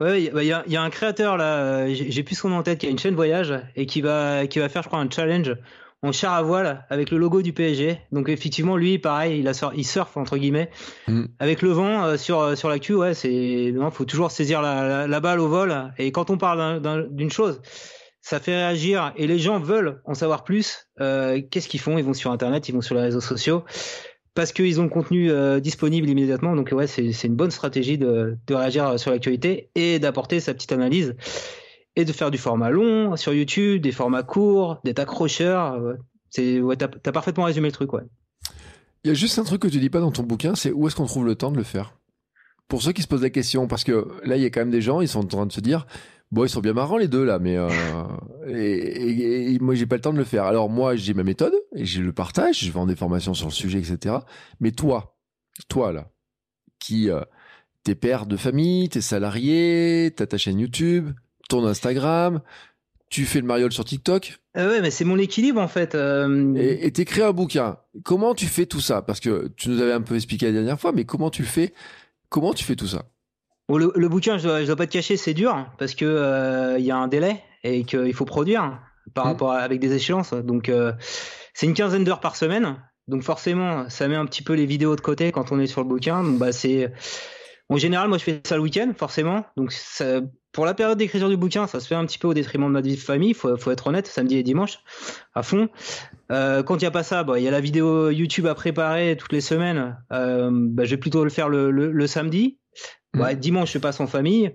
Ouais, 0.02 0.24
il 0.24 0.30
bah, 0.32 0.42
y, 0.42 0.48
y 0.48 0.76
a 0.76 0.82
un 0.82 0.90
créateur 0.90 1.36
là, 1.36 1.56
euh, 1.56 1.94
j'ai 1.94 2.22
plus 2.22 2.34
son 2.34 2.48
nom 2.48 2.56
en 2.58 2.62
tête, 2.62 2.78
qui 2.78 2.86
a 2.86 2.90
une 2.90 2.98
chaîne 2.98 3.14
voyage 3.14 3.54
et 3.76 3.86
qui 3.86 4.00
va, 4.00 4.46
qui 4.46 4.58
va 4.58 4.68
faire, 4.68 4.82
je 4.82 4.88
crois, 4.88 4.98
un 5.00 5.10
challenge 5.10 5.54
en 6.04 6.10
char 6.10 6.32
à 6.34 6.42
voile 6.42 6.84
avec 6.90 7.10
le 7.12 7.18
logo 7.18 7.42
du 7.42 7.52
PSG. 7.52 7.98
Donc 8.10 8.28
effectivement, 8.28 8.76
lui, 8.76 8.98
pareil, 8.98 9.38
il, 9.38 9.46
a, 9.48 9.54
sur- 9.54 9.72
il 9.76 9.84
surfe 9.84 10.16
entre 10.16 10.36
guillemets 10.36 10.68
Mm. 11.06 11.26
avec 11.38 11.62
le 11.62 11.70
vent 11.70 12.04
euh, 12.04 12.16
sur 12.16 12.40
euh, 12.40 12.54
sur 12.56 12.68
l'actu. 12.68 12.94
Ouais, 12.94 13.14
c'est, 13.14 13.70
non, 13.74 13.90
faut 13.92 14.04
toujours 14.04 14.30
saisir 14.32 14.62
la, 14.62 14.84
la, 14.86 15.06
la 15.06 15.20
balle 15.20 15.38
au 15.38 15.46
vol. 15.48 15.92
Et 15.98 16.10
quand 16.10 16.30
on 16.30 16.38
parle 16.38 16.58
d'un- 16.58 16.80
d'un- 16.80 17.06
d'une 17.08 17.30
chose, 17.30 17.60
ça 18.20 18.40
fait 18.40 18.56
réagir 18.56 19.12
et 19.16 19.26
les 19.28 19.38
gens 19.38 19.58
veulent 19.60 20.00
en 20.04 20.14
savoir 20.14 20.42
plus. 20.42 20.88
Euh, 21.00 21.40
Qu'est-ce 21.50 21.68
qu'ils 21.68 21.80
font? 21.80 21.98
Ils 21.98 22.04
vont 22.04 22.14
sur 22.14 22.32
Internet, 22.32 22.68
ils 22.68 22.72
vont 22.72 22.80
sur 22.82 22.94
les 22.96 23.00
réseaux 23.02 23.20
sociaux 23.20 23.62
parce 24.34 24.52
qu'ils 24.52 24.80
ont 24.80 24.84
le 24.84 24.88
contenu 24.88 25.30
euh, 25.30 25.60
disponible 25.60 26.08
immédiatement. 26.08 26.56
Donc 26.56 26.70
ouais, 26.72 26.86
c'est 26.86 27.24
une 27.24 27.36
bonne 27.36 27.50
stratégie 27.50 27.98
de, 27.98 28.36
de 28.46 28.54
réagir 28.54 28.98
sur 28.98 29.10
l'actualité 29.10 29.70
et 29.74 29.98
d'apporter 29.98 30.40
sa 30.40 30.54
petite 30.54 30.72
analyse 30.72 31.14
et 31.96 32.04
de 32.04 32.12
faire 32.12 32.30
du 32.30 32.38
format 32.38 32.70
long 32.70 33.16
sur 33.16 33.34
YouTube, 33.34 33.82
des 33.82 33.92
formats 33.92 34.22
courts, 34.22 34.80
d'être 34.84 35.00
accrocheur. 35.00 35.74
euh, 35.74 35.94
C'est 36.30 36.60
ouais, 36.60 36.76
t'as 36.76 36.88
as 37.04 37.12
parfaitement 37.12 37.44
résumé 37.44 37.68
le 37.68 37.72
truc, 37.72 37.92
ouais. 37.92 38.02
Il 39.04 39.08
y 39.08 39.10
a 39.10 39.14
juste 39.14 39.38
un 39.38 39.44
truc 39.44 39.60
que 39.60 39.68
tu 39.68 39.78
dis 39.78 39.90
pas 39.90 40.00
dans 40.00 40.12
ton 40.12 40.22
bouquin, 40.22 40.54
c'est 40.54 40.70
où 40.70 40.86
est-ce 40.86 40.96
qu'on 40.96 41.06
trouve 41.06 41.26
le 41.26 41.34
temps 41.34 41.50
de 41.50 41.56
le 41.56 41.64
faire? 41.64 41.98
Pour 42.68 42.82
ceux 42.82 42.92
qui 42.92 43.02
se 43.02 43.08
posent 43.08 43.22
la 43.22 43.30
question, 43.30 43.66
parce 43.66 43.84
que 43.84 44.08
là, 44.24 44.36
il 44.36 44.42
y 44.42 44.46
a 44.46 44.50
quand 44.50 44.60
même 44.60 44.70
des 44.70 44.80
gens, 44.80 45.00
ils 45.00 45.08
sont 45.08 45.20
en 45.20 45.26
train 45.26 45.46
de 45.46 45.52
se 45.52 45.60
dire, 45.60 45.86
bon, 46.32 46.44
ils 46.44 46.48
sont 46.48 46.60
bien 46.60 46.72
marrants 46.72 46.96
les 46.98 47.06
deux 47.08 47.24
là, 47.24 47.38
mais 47.38 47.56
euh, 47.56 47.68
et, 48.48 48.54
et- 48.54 49.52
et 49.54 49.58
moi, 49.60 49.74
j'ai 49.76 49.86
pas 49.86 49.94
le 49.96 50.00
temps 50.02 50.12
de 50.12 50.18
le 50.18 50.24
faire. 50.24 50.44
Alors 50.44 50.68
moi, 50.68 50.96
j'ai 50.96 51.14
ma 51.14 51.22
méthode 51.22 51.54
et 51.76 51.84
je 51.84 52.02
le 52.02 52.12
partage, 52.12 52.58
je 52.64 52.70
vends 52.72 52.86
des 52.86 52.96
formations 52.96 53.34
sur 53.34 53.46
le 53.46 53.52
sujet, 53.52 53.78
etc. 53.78 54.16
Mais 54.60 54.72
toi, 54.72 55.16
toi 55.68 55.92
là, 55.92 56.10
qui 56.80 57.08
euh, 57.10 57.20
t'es 57.84 57.94
père 57.94 58.26
de 58.26 58.36
famille, 58.36 58.88
t'es 58.88 59.00
salarié, 59.00 60.12
t'as 60.16 60.26
ta 60.26 60.38
chaîne 60.38 60.58
YouTube, 60.58 61.10
ton 61.48 61.64
Instagram, 61.66 62.40
tu 63.10 63.24
fais 63.26 63.40
le 63.40 63.46
mariole 63.46 63.72
sur 63.72 63.84
TikTok, 63.84 64.38
Euh, 64.56 64.68
ouais, 64.70 64.80
mais 64.80 64.90
c'est 64.90 65.04
mon 65.04 65.18
équilibre 65.18 65.60
en 65.60 65.68
fait. 65.68 65.94
euh, 65.94 66.54
et 66.56 66.90
t'écris 66.92 67.22
un 67.22 67.32
bouquin. 67.32 67.76
Comment 68.04 68.34
tu 68.34 68.46
fais 68.46 68.64
tout 68.66 68.80
ça? 68.80 69.02
Parce 69.02 69.20
que 69.20 69.48
tu 69.56 69.68
nous 69.68 69.80
avais 69.82 69.92
un 69.92 70.00
peu 70.00 70.14
expliqué 70.14 70.46
la 70.46 70.52
dernière 70.52 70.80
fois, 70.80 70.92
mais 70.92 71.04
comment 71.04 71.28
tu 71.30 71.44
fais? 71.44 71.74
Comment 72.30 72.54
tu 72.54 72.64
fais 72.64 72.76
tout 72.76 72.86
ça? 72.86 73.04
Bon, 73.68 73.78
le, 73.78 73.92
le 73.94 74.08
bouquin, 74.08 74.38
je 74.38 74.44
dois, 74.44 74.60
je 74.60 74.66
dois 74.66 74.76
pas 74.76 74.86
te 74.86 74.92
cacher, 74.92 75.16
c'est 75.16 75.34
dur 75.34 75.66
parce 75.78 75.94
que 75.94 76.04
euh, 76.04 76.78
il 76.78 76.84
y 76.84 76.90
a 76.90 76.96
un 76.96 77.08
délai 77.08 77.42
et 77.64 77.84
qu'il 77.84 78.12
faut 78.14 78.24
produire 78.24 78.80
par 79.14 79.24
Mhm. 79.24 79.30
rapport 79.32 79.52
à, 79.52 79.58
avec 79.58 79.80
des 79.80 79.92
échéances. 79.94 80.32
Donc 80.34 80.68
euh, 80.68 80.92
c'est 81.54 81.66
une 81.66 81.74
quinzaine 81.74 82.04
d'heures 82.04 82.20
par 82.20 82.36
semaine. 82.36 82.76
Donc 83.08 83.22
forcément, 83.22 83.88
ça 83.88 84.08
met 84.08 84.16
un 84.16 84.26
petit 84.26 84.42
peu 84.42 84.52
les 84.54 84.66
vidéos 84.66 84.94
de 84.96 85.00
côté 85.00 85.32
quand 85.32 85.52
on 85.52 85.58
est 85.60 85.66
sur 85.66 85.80
le 85.82 85.88
bouquin. 85.88 86.22
Donc 86.22 86.38
bah 86.38 86.52
c'est 86.52 86.92
en 87.68 87.76
général, 87.78 88.08
moi 88.08 88.18
je 88.18 88.24
fais 88.24 88.40
ça 88.44 88.56
le 88.56 88.62
week-end 88.62 88.92
forcément. 88.96 89.44
Donc 89.56 89.72
ça- 89.72 90.20
pour 90.52 90.66
la 90.66 90.74
période 90.74 90.98
d'écriture 90.98 91.30
du 91.30 91.36
bouquin, 91.38 91.66
ça 91.66 91.80
se 91.80 91.86
fait 91.88 91.94
un 91.94 92.04
petit 92.04 92.18
peu 92.18 92.28
au 92.28 92.34
détriment 92.34 92.66
de 92.66 92.72
ma 92.72 92.82
vie 92.82 92.94
de 92.96 93.00
famille. 93.00 93.32
Faut, 93.32 93.56
faut 93.56 93.70
être 93.70 93.86
honnête, 93.86 94.06
samedi 94.06 94.36
et 94.36 94.42
dimanche 94.42 94.78
à 95.34 95.42
fond. 95.42 95.68
Euh, 96.30 96.62
quand 96.62 96.76
il 96.76 96.82
y 96.82 96.86
a 96.86 96.90
pas 96.90 97.02
ça, 97.02 97.24
bah, 97.24 97.38
il 97.38 97.44
y 97.44 97.48
a 97.48 97.50
la 97.50 97.60
vidéo 97.60 98.10
YouTube 98.10 98.46
à 98.46 98.54
préparer 98.54 99.16
toutes 99.16 99.32
les 99.32 99.40
semaines. 99.40 99.96
Euh, 100.12 100.50
bah, 100.52 100.84
je 100.84 100.90
vais 100.90 100.96
plutôt 100.98 101.24
le 101.24 101.30
faire 101.30 101.48
le, 101.48 101.70
le, 101.70 101.90
le 101.90 102.06
samedi. 102.06 102.58
Ouais, 103.16 103.36
dimanche, 103.36 103.72
je 103.72 103.78
passe 103.78 104.00
en 104.00 104.06
famille. 104.06 104.52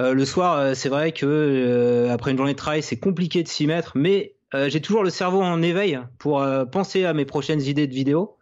Euh, 0.00 0.14
le 0.14 0.24
soir, 0.24 0.58
euh, 0.58 0.74
c'est 0.74 0.88
vrai 0.88 1.12
que 1.12 1.26
euh, 1.26 2.12
après 2.12 2.32
une 2.32 2.36
journée 2.36 2.54
de 2.54 2.58
travail, 2.58 2.82
c'est 2.82 2.98
compliqué 2.98 3.42
de 3.42 3.48
s'y 3.48 3.66
mettre, 3.66 3.92
mais 3.94 4.34
euh, 4.54 4.68
j'ai 4.68 4.80
toujours 4.80 5.04
le 5.04 5.10
cerveau 5.10 5.42
en 5.42 5.62
éveil 5.62 6.00
pour 6.18 6.42
euh, 6.42 6.64
penser 6.64 7.04
à 7.04 7.12
mes 7.12 7.24
prochaines 7.24 7.62
idées 7.62 7.86
de 7.86 7.94
vidéos. 7.94 8.36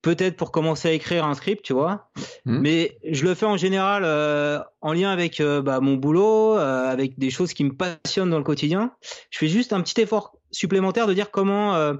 Peut-être 0.00 0.36
pour 0.36 0.50
commencer 0.50 0.88
à 0.88 0.92
écrire 0.92 1.24
un 1.24 1.34
script, 1.34 1.64
tu 1.64 1.72
vois. 1.72 2.10
Mhm. 2.44 2.60
Mais 2.60 2.98
je 3.08 3.24
le 3.24 3.34
fais 3.34 3.46
en 3.46 3.56
général 3.56 4.02
euh, 4.04 4.58
en 4.80 4.92
lien 4.92 5.10
avec 5.10 5.40
bah, 5.40 5.78
mon 5.78 5.94
boulot, 5.94 6.58
euh, 6.58 6.88
avec 6.88 7.16
des 7.20 7.30
choses 7.30 7.54
qui 7.54 7.62
me 7.62 7.72
passionnent 7.72 8.30
dans 8.30 8.38
le 8.38 8.44
quotidien. 8.44 8.92
Je 9.30 9.38
fais 9.38 9.48
juste 9.48 9.72
un 9.72 9.80
petit 9.80 10.00
effort 10.00 10.36
supplémentaire 10.50 11.06
de 11.06 11.14
dire 11.14 11.30
comment 11.30 11.76
euh, 11.76 11.94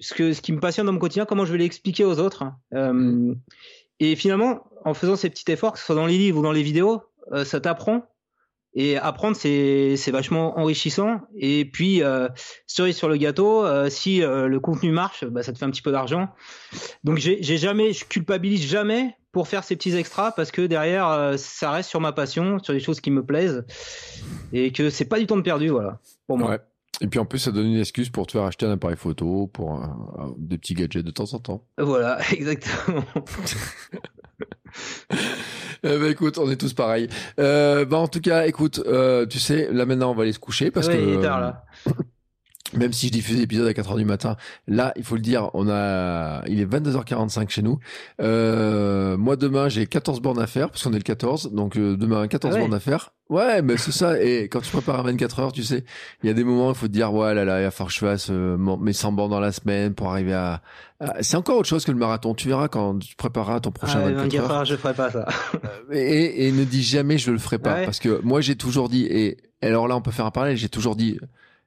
ce 0.00 0.14
que 0.14 0.32
ce 0.32 0.40
qui 0.40 0.52
me 0.52 0.60
passionne 0.60 0.86
dans 0.86 0.92
mon 0.92 0.98
quotidien, 0.98 1.24
comment 1.24 1.44
je 1.44 1.52
vais 1.52 1.58
l'expliquer 1.58 2.04
aux 2.04 2.18
autres. 2.18 2.44
Euh, 2.74 3.34
Et 4.02 4.16
finalement, 4.16 4.64
en 4.84 4.94
faisant 4.94 5.14
ces 5.14 5.30
petits 5.30 5.48
efforts, 5.52 5.74
que 5.74 5.78
ce 5.78 5.84
soit 5.84 5.94
dans 5.94 6.06
les 6.06 6.18
livres 6.18 6.40
ou 6.40 6.42
dans 6.42 6.50
les 6.50 6.64
vidéos, 6.64 7.02
euh, 7.30 7.44
ça 7.44 7.60
t'apprend. 7.60 8.02
Et 8.74 8.96
apprendre, 8.96 9.36
c'est 9.36 10.10
vachement 10.10 10.58
enrichissant. 10.58 11.20
Et 11.36 11.64
puis, 11.64 12.02
euh, 12.02 12.28
cerise 12.66 12.96
sur 12.96 13.08
le 13.08 13.16
gâteau, 13.16 13.64
euh, 13.64 13.88
si 13.90 14.20
euh, 14.20 14.48
le 14.48 14.58
contenu 14.58 14.90
marche, 14.90 15.24
bah, 15.24 15.44
ça 15.44 15.52
te 15.52 15.58
fait 15.58 15.66
un 15.66 15.70
petit 15.70 15.82
peu 15.82 15.92
d'argent. 15.92 16.30
Donc, 17.04 17.18
j'ai 17.18 17.58
jamais, 17.58 17.92
je 17.92 18.04
culpabilise 18.04 18.66
jamais 18.66 19.14
pour 19.30 19.46
faire 19.46 19.62
ces 19.62 19.76
petits 19.76 19.94
extras 19.94 20.32
parce 20.32 20.50
que 20.50 20.62
derrière, 20.62 21.06
euh, 21.06 21.36
ça 21.36 21.70
reste 21.70 21.88
sur 21.88 22.00
ma 22.00 22.10
passion, 22.10 22.58
sur 22.58 22.74
des 22.74 22.80
choses 22.80 23.00
qui 23.00 23.12
me 23.12 23.24
plaisent 23.24 23.64
et 24.52 24.72
que 24.72 24.90
c'est 24.90 25.04
pas 25.04 25.20
du 25.20 25.26
temps 25.28 25.36
de 25.36 25.42
perdu, 25.42 25.68
voilà. 25.68 26.00
Pour 26.26 26.38
moi. 26.38 26.50
Ouais. 26.50 26.58
Et 27.02 27.08
puis 27.08 27.18
en 27.18 27.24
plus, 27.26 27.40
ça 27.40 27.50
donne 27.50 27.66
une 27.66 27.80
excuse 27.80 28.08
pour 28.10 28.26
te 28.26 28.32
faire 28.32 28.44
acheter 28.44 28.64
un 28.64 28.70
appareil 28.70 28.96
photo, 28.96 29.48
pour 29.52 29.72
un- 29.72 30.08
un- 30.18 30.34
des 30.38 30.56
petits 30.56 30.72
gadgets 30.74 31.04
de 31.04 31.10
temps 31.10 31.34
en 31.34 31.38
temps. 31.40 31.66
Voilà, 31.76 32.18
exactement. 32.32 33.04
Eh 35.84 35.98
ben, 35.98 36.04
écoute, 36.10 36.38
on 36.38 36.50
est 36.50 36.56
tous 36.56 36.72
pareils. 36.72 37.08
Euh, 37.38 37.84
bah, 37.84 37.98
en 37.98 38.08
tout 38.08 38.20
cas, 38.20 38.46
écoute, 38.46 38.80
euh, 38.86 39.26
tu 39.26 39.38
sais, 39.38 39.70
là 39.72 39.84
maintenant, 39.84 40.12
on 40.12 40.14
va 40.14 40.22
aller 40.22 40.32
se 40.32 40.38
coucher 40.38 40.70
parce 40.70 40.86
Ouais, 40.86 40.96
que 40.96 41.02
il 41.02 41.08
est 41.18 41.20
tard 41.22 41.40
là. 41.40 41.64
Même 42.76 42.92
si 42.92 43.06
je 43.08 43.12
diffuse 43.12 43.38
l'épisode 43.38 43.66
à 43.66 43.72
4h 43.72 43.96
du 43.96 44.04
matin, 44.04 44.36
là, 44.66 44.92
il 44.96 45.04
faut 45.04 45.14
le 45.16 45.20
dire, 45.20 45.50
on 45.54 45.68
a, 45.68 46.42
il 46.48 46.60
est 46.60 46.66
22h45 46.66 47.48
chez 47.50 47.62
nous. 47.62 47.78
Euh, 48.20 49.16
moi, 49.16 49.36
demain, 49.36 49.68
j'ai 49.68 49.86
14 49.86 50.20
bornes 50.20 50.40
à 50.40 50.46
faire, 50.46 50.70
parce 50.70 50.82
qu'on 50.82 50.92
est 50.92 50.96
le 50.98 51.02
14, 51.02 51.52
donc 51.52 51.76
euh, 51.76 51.96
demain, 51.96 52.26
14 52.28 52.52
Ah 52.52 52.56
ouais. 52.56 52.60
bornes 52.62 52.74
à 52.74 52.80
faire. 52.80 53.10
Ouais, 53.28 53.62
mais 53.62 53.78
c'est 53.78 53.92
ça, 53.92 54.22
et 54.22 54.48
quand 54.48 54.60
tu 54.60 54.70
prépares 54.70 55.00
à 55.00 55.02
24 55.04 55.40
heures, 55.40 55.52
tu 55.52 55.62
sais, 55.62 55.84
il 56.22 56.26
y 56.26 56.30
a 56.30 56.34
des 56.34 56.44
moments 56.44 56.68
où 56.68 56.70
il 56.72 56.76
faut 56.76 56.86
te 56.88 56.92
dire, 56.92 57.12
ouais, 57.14 57.34
là, 57.34 57.44
là, 57.44 57.60
il 57.60 57.64
va 57.64 57.70
falloir 57.70 57.88
que 57.88 57.94
je 57.94 58.00
fasse 58.00 58.28
euh, 58.30 58.56
mes 58.58 58.92
100 58.92 59.12
bornes 59.12 59.30
dans 59.30 59.40
la 59.40 59.52
semaine 59.52 59.94
pour 59.94 60.10
arriver 60.10 60.34
à... 60.34 60.60
à- 61.00 61.22
C'est 61.22 61.36
encore 61.38 61.56
autre 61.58 61.68
chose 61.68 61.84
que 61.84 61.92
le 61.92 61.98
marathon, 61.98 62.34
tu 62.34 62.48
verras 62.48 62.68
quand 62.68 62.98
tu 62.98 63.16
prépareras 63.16 63.60
ton 63.60 63.70
prochain 63.70 64.00
Ah, 64.04 64.10
24 64.10 64.22
24 64.24 64.44
heures. 64.44 64.50
heures, 64.58 64.64
je 64.66 64.76
ferai 64.76 64.92
pas 64.94 65.10
ça. 65.10 65.26
Et, 65.92 66.46
et 66.48 66.52
ne 66.52 66.64
dis 66.64 66.82
jamais 66.82 67.16
je 67.18 67.30
le 67.30 67.38
ferai 67.38 67.58
pas 67.58 67.74
Ouais. 67.74 67.84
parce 67.86 68.00
que 68.00 68.20
moi 68.22 68.40
j'ai 68.42 68.56
toujours 68.56 68.88
dit 68.90 69.06
et 69.06 69.38
alors 69.62 69.88
là 69.88 69.96
on 69.96 70.00
peut 70.02 70.10
faire 70.10 70.26
un 70.26 70.30
parallèle 70.30 70.56
j'ai 70.56 70.68
toujours 70.68 70.96
dit 70.96 71.18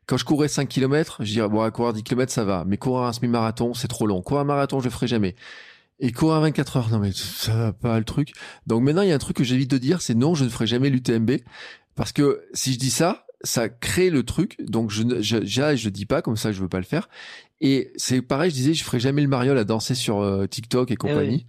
quand 0.07 0.17
je 0.17 0.25
courais 0.25 0.47
5 0.47 0.67
km 0.67 1.17
je 1.21 1.31
dirais 1.31 1.49
bon 1.49 1.61
à 1.61 1.71
courir 1.71 1.93
10 1.93 2.03
km 2.03 2.31
ça 2.31 2.43
va. 2.43 2.63
Mais 2.65 2.77
courir 2.77 3.03
un 3.03 3.13
semi-marathon 3.13 3.73
c'est 3.73 3.87
trop 3.87 4.07
long. 4.07 4.21
Courir 4.21 4.41
un 4.41 4.45
marathon 4.45 4.79
je 4.79 4.85
le 4.85 4.91
ferai 4.91 5.07
jamais. 5.07 5.35
Et 5.99 6.11
courir 6.11 6.35
à 6.35 6.39
24 6.41 6.77
heures 6.77 6.89
non 6.89 6.99
mais 6.99 7.11
ça 7.13 7.55
va 7.55 7.73
pas 7.73 7.97
le 7.97 8.05
truc. 8.05 8.33
Donc 8.67 8.83
maintenant 8.83 9.01
il 9.01 9.09
y 9.09 9.11
a 9.11 9.15
un 9.15 9.19
truc 9.19 9.37
que 9.37 9.43
j'évite 9.43 9.71
de 9.71 9.77
dire 9.77 10.01
c'est 10.01 10.15
non 10.15 10.35
je 10.35 10.43
ne 10.43 10.49
ferai 10.49 10.67
jamais 10.67 10.89
l'UTMB 10.89 11.31
parce 11.95 12.11
que 12.11 12.43
si 12.53 12.73
je 12.73 12.79
dis 12.79 12.91
ça 12.91 13.25
ça 13.43 13.69
crée 13.69 14.09
le 14.09 14.23
truc. 14.23 14.57
Donc 14.63 14.91
je 14.91 15.03
ne 15.03 15.21
je, 15.21 15.45
je, 15.45 15.75
je 15.75 15.89
dis 15.89 16.05
pas 16.05 16.21
comme 16.21 16.37
ça 16.37 16.51
je 16.51 16.61
veux 16.61 16.69
pas 16.69 16.79
le 16.79 16.83
faire. 16.83 17.09
Et 17.61 17.91
c'est 17.95 18.21
pareil 18.21 18.49
je 18.49 18.55
disais 18.55 18.73
je 18.73 18.83
ferai 18.83 18.99
jamais 18.99 19.21
le 19.21 19.27
mariole 19.27 19.57
à 19.57 19.63
danser 19.63 19.95
sur 19.95 20.21
euh, 20.21 20.45
TikTok 20.45 20.91
et 20.91 20.95
compagnie. 20.95 21.45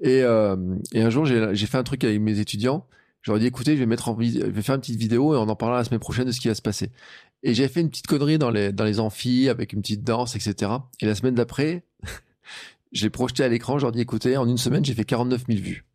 et, 0.00 0.22
euh, 0.22 0.56
et 0.92 1.02
un 1.02 1.10
jour, 1.10 1.26
j'ai 1.26 1.66
fait 1.66 1.78
un 1.78 1.82
truc 1.82 2.04
avec 2.04 2.20
mes 2.20 2.38
étudiants. 2.38 2.86
J'aurais 3.22 3.40
dit, 3.40 3.46
écoutez, 3.46 3.74
je 3.74 3.80
vais 3.80 3.86
mettre 3.86 4.08
en 4.08 4.18
je 4.18 4.46
vais 4.46 4.62
faire 4.62 4.74
une 4.74 4.80
petite 4.80 4.98
vidéo 4.98 5.34
et 5.34 5.36
on 5.36 5.48
en 5.48 5.56
parlera 5.56 5.78
la 5.78 5.84
semaine 5.84 6.00
prochaine 6.00 6.24
de 6.24 6.32
ce 6.32 6.40
qui 6.40 6.48
va 6.48 6.54
se 6.54 6.62
passer. 6.62 6.90
Et 7.42 7.54
j'avais 7.54 7.68
fait 7.68 7.80
une 7.80 7.90
petite 7.90 8.06
connerie 8.06 8.38
dans 8.38 8.50
les, 8.50 8.72
dans 8.72 8.84
les 8.84 9.00
amphis 9.00 9.48
avec 9.48 9.72
une 9.72 9.80
petite 9.80 10.04
danse, 10.04 10.36
etc. 10.36 10.72
Et 11.00 11.06
la 11.06 11.14
semaine 11.14 11.34
d'après, 11.34 11.84
j'ai 12.92 13.10
projeté 13.10 13.42
à 13.44 13.48
l'écran, 13.48 13.78
je 13.78 13.84
leur 13.84 13.92
dis, 13.92 14.00
écoutez, 14.00 14.36
en 14.36 14.46
une 14.48 14.58
semaine, 14.58 14.84
j'ai 14.84 14.94
fait 14.94 15.04
49 15.04 15.44
000 15.48 15.60
vues. 15.60 15.84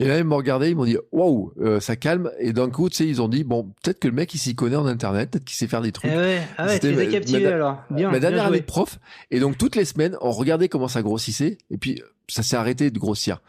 Et 0.00 0.06
là, 0.08 0.18
ils 0.18 0.24
m'ont 0.24 0.36
regardé, 0.38 0.70
ils 0.70 0.76
m'ont 0.76 0.86
dit, 0.86 0.96
waouh, 1.12 1.52
euh, 1.60 1.78
ça 1.78 1.94
calme. 1.94 2.30
Et 2.40 2.52
d'un 2.52 2.70
coup, 2.70 2.88
tu 2.88 2.96
sais, 2.96 3.06
ils 3.06 3.20
ont 3.22 3.28
dit, 3.28 3.44
bon, 3.44 3.72
peut-être 3.82 4.00
que 4.00 4.08
le 4.08 4.14
mec, 4.14 4.34
il 4.34 4.38
s'y 4.38 4.54
connaît 4.56 4.76
en 4.76 4.86
Internet, 4.86 5.30
peut-être 5.30 5.44
qu'il 5.44 5.54
sait 5.56 5.68
faire 5.68 5.82
des 5.82 5.90
Eh 5.90 5.92
trucs. 5.92 6.10
ouais, 6.10 6.40
ah 6.56 6.66
ouais, 6.66 7.08
captivés 7.08 7.44
ma- 7.44 7.50
alors. 7.54 7.82
Bien, 7.90 8.06
ma 8.06 8.12
bien 8.12 8.20
dernière 8.20 8.44
joué. 8.44 8.48
année 8.48 8.60
de 8.60 8.64
prof. 8.66 8.98
Et 9.30 9.38
donc, 9.38 9.58
toutes 9.58 9.76
les 9.76 9.84
semaines, 9.84 10.16
on 10.22 10.32
regardait 10.32 10.68
comment 10.68 10.88
ça 10.88 11.02
grossissait. 11.02 11.58
Et 11.70 11.76
puis, 11.76 12.02
ça 12.28 12.42
s'est 12.42 12.56
arrêté 12.56 12.90
de 12.90 12.98
grossir. 12.98 13.40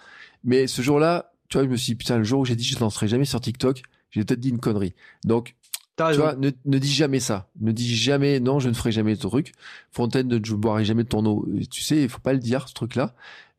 Mais 0.43 0.67
ce 0.67 0.81
jour-là, 0.81 1.31
tu 1.49 1.57
vois, 1.57 1.65
je 1.65 1.71
me 1.71 1.77
suis 1.77 1.93
dit, 1.93 1.95
putain, 1.95 2.17
le 2.17 2.23
jour 2.25 2.41
où 2.41 2.45
j'ai 2.45 2.55
dit, 2.57 2.65
je 2.65 2.75
ne 2.75 2.81
lancerai 2.81 3.07
jamais 3.07 3.25
sur 3.25 3.39
TikTok, 3.41 3.81
j'ai 4.11 4.23
peut-être 4.25 4.41
dit 4.41 4.49
une 4.49 4.59
connerie. 4.59 4.93
Donc, 5.23 5.55
tu 5.97 6.17
vois, 6.17 6.35
ne, 6.35 6.49
ne 6.65 6.77
dis 6.79 6.91
jamais 6.91 7.19
ça. 7.19 7.49
Ne 7.61 7.71
dis 7.71 7.95
jamais, 7.95 8.39
non, 8.39 8.59
je 8.59 8.69
ne 8.69 8.73
ferai 8.73 8.91
jamais 8.91 9.15
ce 9.15 9.21
truc. 9.27 9.53
Fontaine, 9.91 10.27
ne 10.27 10.39
je 10.43 10.55
boirai 10.55 10.85
jamais 10.85 11.03
de 11.03 11.09
ton 11.09 11.25
eau. 11.25 11.47
Et 11.59 11.65
Tu 11.67 11.81
sais, 11.81 12.01
il 12.01 12.09
faut 12.09 12.19
pas 12.19 12.33
le 12.33 12.39
dire, 12.39 12.67
ce 12.67 12.73
truc-là. 12.73 13.13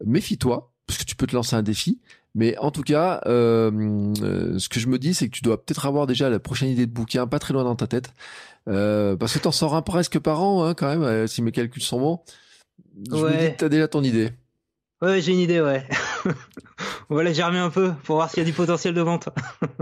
Méfie-toi, 0.05 0.71
parce 0.87 0.99
que 0.99 1.05
tu 1.05 1.15
peux 1.17 1.27
te 1.27 1.35
lancer 1.37 1.55
un 1.57 1.63
défi. 1.63 2.01
Mais 2.37 2.59
en 2.59 2.73
tout 2.73 2.83
cas, 2.83 3.21
euh, 3.27 4.13
euh, 4.23 4.59
ce 4.59 4.69
que 4.69 4.81
je 4.81 4.89
me 4.89 4.99
dis, 4.99 5.15
c'est 5.15 5.29
que 5.29 5.33
tu 5.37 5.43
dois 5.43 5.63
peut-être 5.65 5.87
avoir 5.87 6.09
déjà 6.09 6.29
la 6.29 6.41
prochaine 6.41 6.69
idée 6.71 6.87
de 6.87 6.93
bouquin, 6.93 7.29
pas 7.29 7.39
très 7.39 7.55
loin 7.55 7.63
dans 7.63 7.77
ta 7.77 7.87
tête. 7.87 8.13
Euh, 8.69 9.15
parce 9.15 9.35
que 9.35 9.39
t'en 9.39 9.53
sors 9.53 9.77
un 9.77 9.83
presque 9.83 10.19
par 10.19 10.43
an, 10.43 10.65
hein, 10.65 10.75
quand 10.75 10.97
même, 10.97 11.29
si 11.29 11.43
mes 11.43 11.53
calculs 11.53 11.83
sont 11.83 12.01
bons. 12.01 12.21
Je 13.09 13.17
me 13.17 13.23
Ouais. 13.23 13.51
dis 13.51 13.55
que 13.55 13.59
t'as 13.61 13.69
déjà 13.69 13.87
ton 13.87 14.03
idée. 14.03 14.31
Ouais, 15.05 15.21
j'ai 15.21 15.33
une 15.33 15.39
idée, 15.41 15.61
ouais. 15.61 15.85
On 17.11 17.17
va 17.17 17.23
la 17.23 17.33
germer 17.33 17.59
un 17.59 17.71
peu 17.71 17.93
pour 18.05 18.17
voir 18.17 18.31
s'il 18.31 18.39
y 18.39 18.43
a 18.43 18.45
du 18.47 18.53
potentiel 18.55 18.95
de 18.95 19.01
vente. 19.03 19.29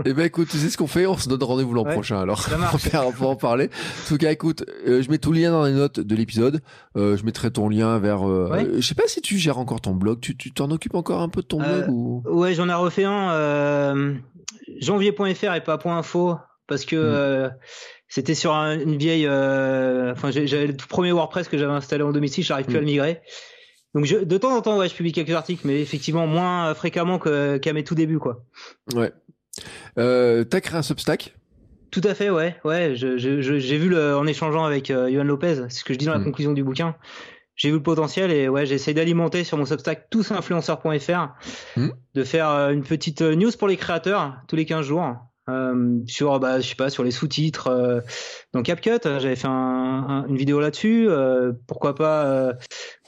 Eh 0.05 0.13
ben 0.13 0.25
écoute, 0.25 0.49
tu 0.51 0.57
sais 0.57 0.69
ce 0.69 0.77
qu'on 0.77 0.87
fait? 0.87 1.07
On 1.07 1.17
se 1.17 1.29
donne 1.29 1.41
rendez-vous 1.43 1.73
l'an 1.73 1.83
Ouais, 1.85 1.93
prochain 1.93 2.19
alors. 2.19 2.41
ça 2.41 2.57
marche. 2.57 2.83
On 2.93 3.09
va 3.11 3.27
en 3.27 3.35
parler. 3.35 3.69
En 4.05 4.07
tout 4.09 4.17
cas, 4.17 4.31
écoute, 4.31 4.65
euh, 4.87 5.01
je 5.01 5.09
mets 5.09 5.17
tout 5.17 5.31
le 5.31 5.39
lien 5.39 5.51
dans 5.51 5.63
les 5.65 5.71
notes 5.71 5.99
de 6.01 6.15
l'épisode. 6.15 6.61
Euh, 6.97 7.15
je 7.15 7.23
mettrai 7.23 7.49
ton 7.51 7.69
lien 7.69 7.97
vers. 7.99 8.27
euh, 8.29 8.49
Ouais. 8.51 8.67
je 8.75 8.81
sais 8.85 8.95
pas 8.95 9.07
si 9.07 9.21
tu 9.21 9.37
gères 9.37 9.57
encore 9.57 9.79
ton 9.81 9.93
blog. 9.95 10.19
Tu 10.19 10.35
tu 10.35 10.51
t'en 10.51 10.69
occupes 10.71 10.95
encore 10.95 11.21
un 11.21 11.29
peu 11.29 11.41
de 11.41 11.47
ton 11.47 11.59
blog 11.59 11.85
ou? 11.89 12.21
Ouais, 12.25 12.53
j'en 12.53 12.67
ai 12.69 12.73
refait 12.73 13.05
un. 13.05 14.15
Janvier.fr 14.81 15.53
et 15.55 15.61
pas 15.63 15.79
.info 15.85 16.37
parce 16.67 16.85
que 16.85 16.95
Mm. 16.95 16.99
euh, 16.99 17.49
c'était 18.07 18.35
sur 18.35 18.53
un- 18.53 18.79
une 18.79 18.97
vieille. 18.97 19.25
euh, 19.27 20.11
Enfin, 20.11 20.29
j'avais 20.31 20.67
le 20.67 20.75
tout 20.75 20.87
premier 20.87 21.11
WordPress 21.11 21.47
que 21.47 21.57
j'avais 21.57 21.71
installé 21.73 22.03
en 22.03 22.11
domicile. 22.11 22.43
J'arrive 22.43 22.65
plus 22.65 22.73
Mm. 22.75 22.77
à 22.77 22.79
le 22.81 22.85
migrer. 22.85 23.21
Donc, 23.95 24.05
je, 24.05 24.17
de 24.17 24.37
temps 24.37 24.55
en 24.55 24.61
temps, 24.61 24.77
ouais, 24.77 24.89
je 24.89 24.95
publie 24.95 25.11
quelques 25.11 25.31
articles, 25.31 25.61
mais 25.65 25.79
effectivement 25.81 26.25
moins 26.27 26.69
euh, 26.69 26.73
fréquemment 26.73 27.19
que- 27.19 27.57
qu'à 27.57 27.73
mes 27.73 27.83
tout 27.83 27.95
débuts, 27.95 28.19
quoi. 28.19 28.43
Ouais. 28.95 29.11
Euh, 29.99 30.43
T'as 30.43 30.61
créé 30.61 30.77
un 30.77 30.81
Substack? 30.81 31.35
Tout 31.91 32.01
à 32.03 32.15
fait, 32.15 32.31
ouais, 32.31 32.55
ouais. 32.63 32.95
je- 32.95 33.17
je- 33.17 33.41
je- 33.41 33.59
J'ai 33.59 33.77
vu 33.77 33.89
le, 33.89 34.15
en 34.17 34.25
échangeant 34.25 34.63
avec 34.65 34.89
euh, 34.89 35.11
Johan 35.11 35.23
Lopez, 35.25 35.55
c'est 35.69 35.79
ce 35.79 35.83
que 35.83 35.93
je 35.93 35.99
dis 35.99 36.05
dans 36.07 36.13
la 36.13 36.19
Mm. 36.19 36.23
conclusion 36.25 36.53
du 36.53 36.63
bouquin. 36.63 36.95
J'ai 37.55 37.69
vu 37.69 37.75
le 37.75 37.83
potentiel 37.83 38.31
et 38.31 38.49
ouais, 38.49 38.65
j'essaie 38.65 38.95
d'alimenter 38.95 39.43
sur 39.43 39.59
mon 39.59 39.65
Substack 39.65 40.09
tousinfluenceurs.fr, 40.09 41.27
Mm. 41.77 41.89
de 42.15 42.23
faire 42.23 42.49
euh, 42.49 42.71
une 42.71 42.81
petite 42.83 43.21
euh, 43.21 43.35
news 43.35 43.51
pour 43.59 43.67
les 43.67 43.77
créateurs 43.77 44.37
tous 44.47 44.55
les 44.55 44.65
15 44.65 44.85
jours. 44.87 45.15
Euh, 45.49 45.99
sur 46.07 46.39
bah 46.39 46.59
je 46.61 46.69
sais 46.69 46.75
pas 46.75 46.89
sur 46.89 47.03
les 47.03 47.11
sous-titres 47.11 47.67
euh, 47.67 47.99
dans 48.53 48.61
CapCut 48.61 48.99
j'avais 49.03 49.35
fait 49.35 49.47
un- 49.47 49.51
un- 49.51 50.27
une 50.27 50.37
vidéo 50.37 50.59
là-dessus 50.61 51.07
euh, 51.09 51.51
pourquoi 51.67 51.95
pas 51.95 52.25
euh, 52.25 52.53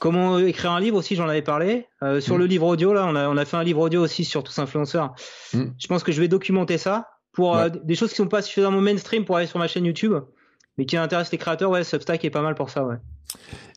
comment 0.00 0.38
écrire 0.38 0.72
un 0.72 0.80
livre 0.80 0.96
aussi 0.98 1.14
j'en 1.16 1.28
avais 1.28 1.42
parlé 1.42 1.86
Euh, 2.02 2.20
sur 2.20 2.34
Mm. 2.36 2.38
le 2.38 2.46
livre 2.46 2.66
audio 2.66 2.92
là 2.92 3.06
on 3.08 3.16
a 3.16 3.28
on 3.28 3.36
a 3.38 3.44
fait 3.46 3.56
un 3.56 3.62
livre 3.64 3.80
audio 3.80 4.02
aussi 4.02 4.24
sur 4.24 4.42
tous 4.44 4.58
influenceurs 4.58 5.14
Mm. 5.54 5.64
je 5.78 5.86
pense 5.86 6.02
que 6.02 6.12
je 6.12 6.20
vais 6.20 6.28
documenter 6.28 6.76
ça 6.78 7.08
pour 7.32 7.56
euh, 7.56 7.64
Ouais. 7.70 7.80
des 7.84 7.94
choses 7.94 8.10
qui 8.10 8.16
sont 8.16 8.28
pas 8.28 8.42
suffisamment 8.42 8.80
mainstream 8.80 9.24
pour 9.24 9.36
aller 9.36 9.46
sur 9.46 9.58
ma 9.58 9.68
chaîne 9.68 9.84
YouTube, 9.84 10.14
mais 10.78 10.86
qui 10.86 10.96
intéressent 10.96 11.32
les 11.32 11.38
créateurs. 11.38 11.70
Ouais, 11.70 11.84
Substack 11.84 12.24
est 12.24 12.30
pas 12.30 12.42
mal 12.42 12.54
pour 12.54 12.70
ça. 12.70 12.84
Ouais. 12.84 12.96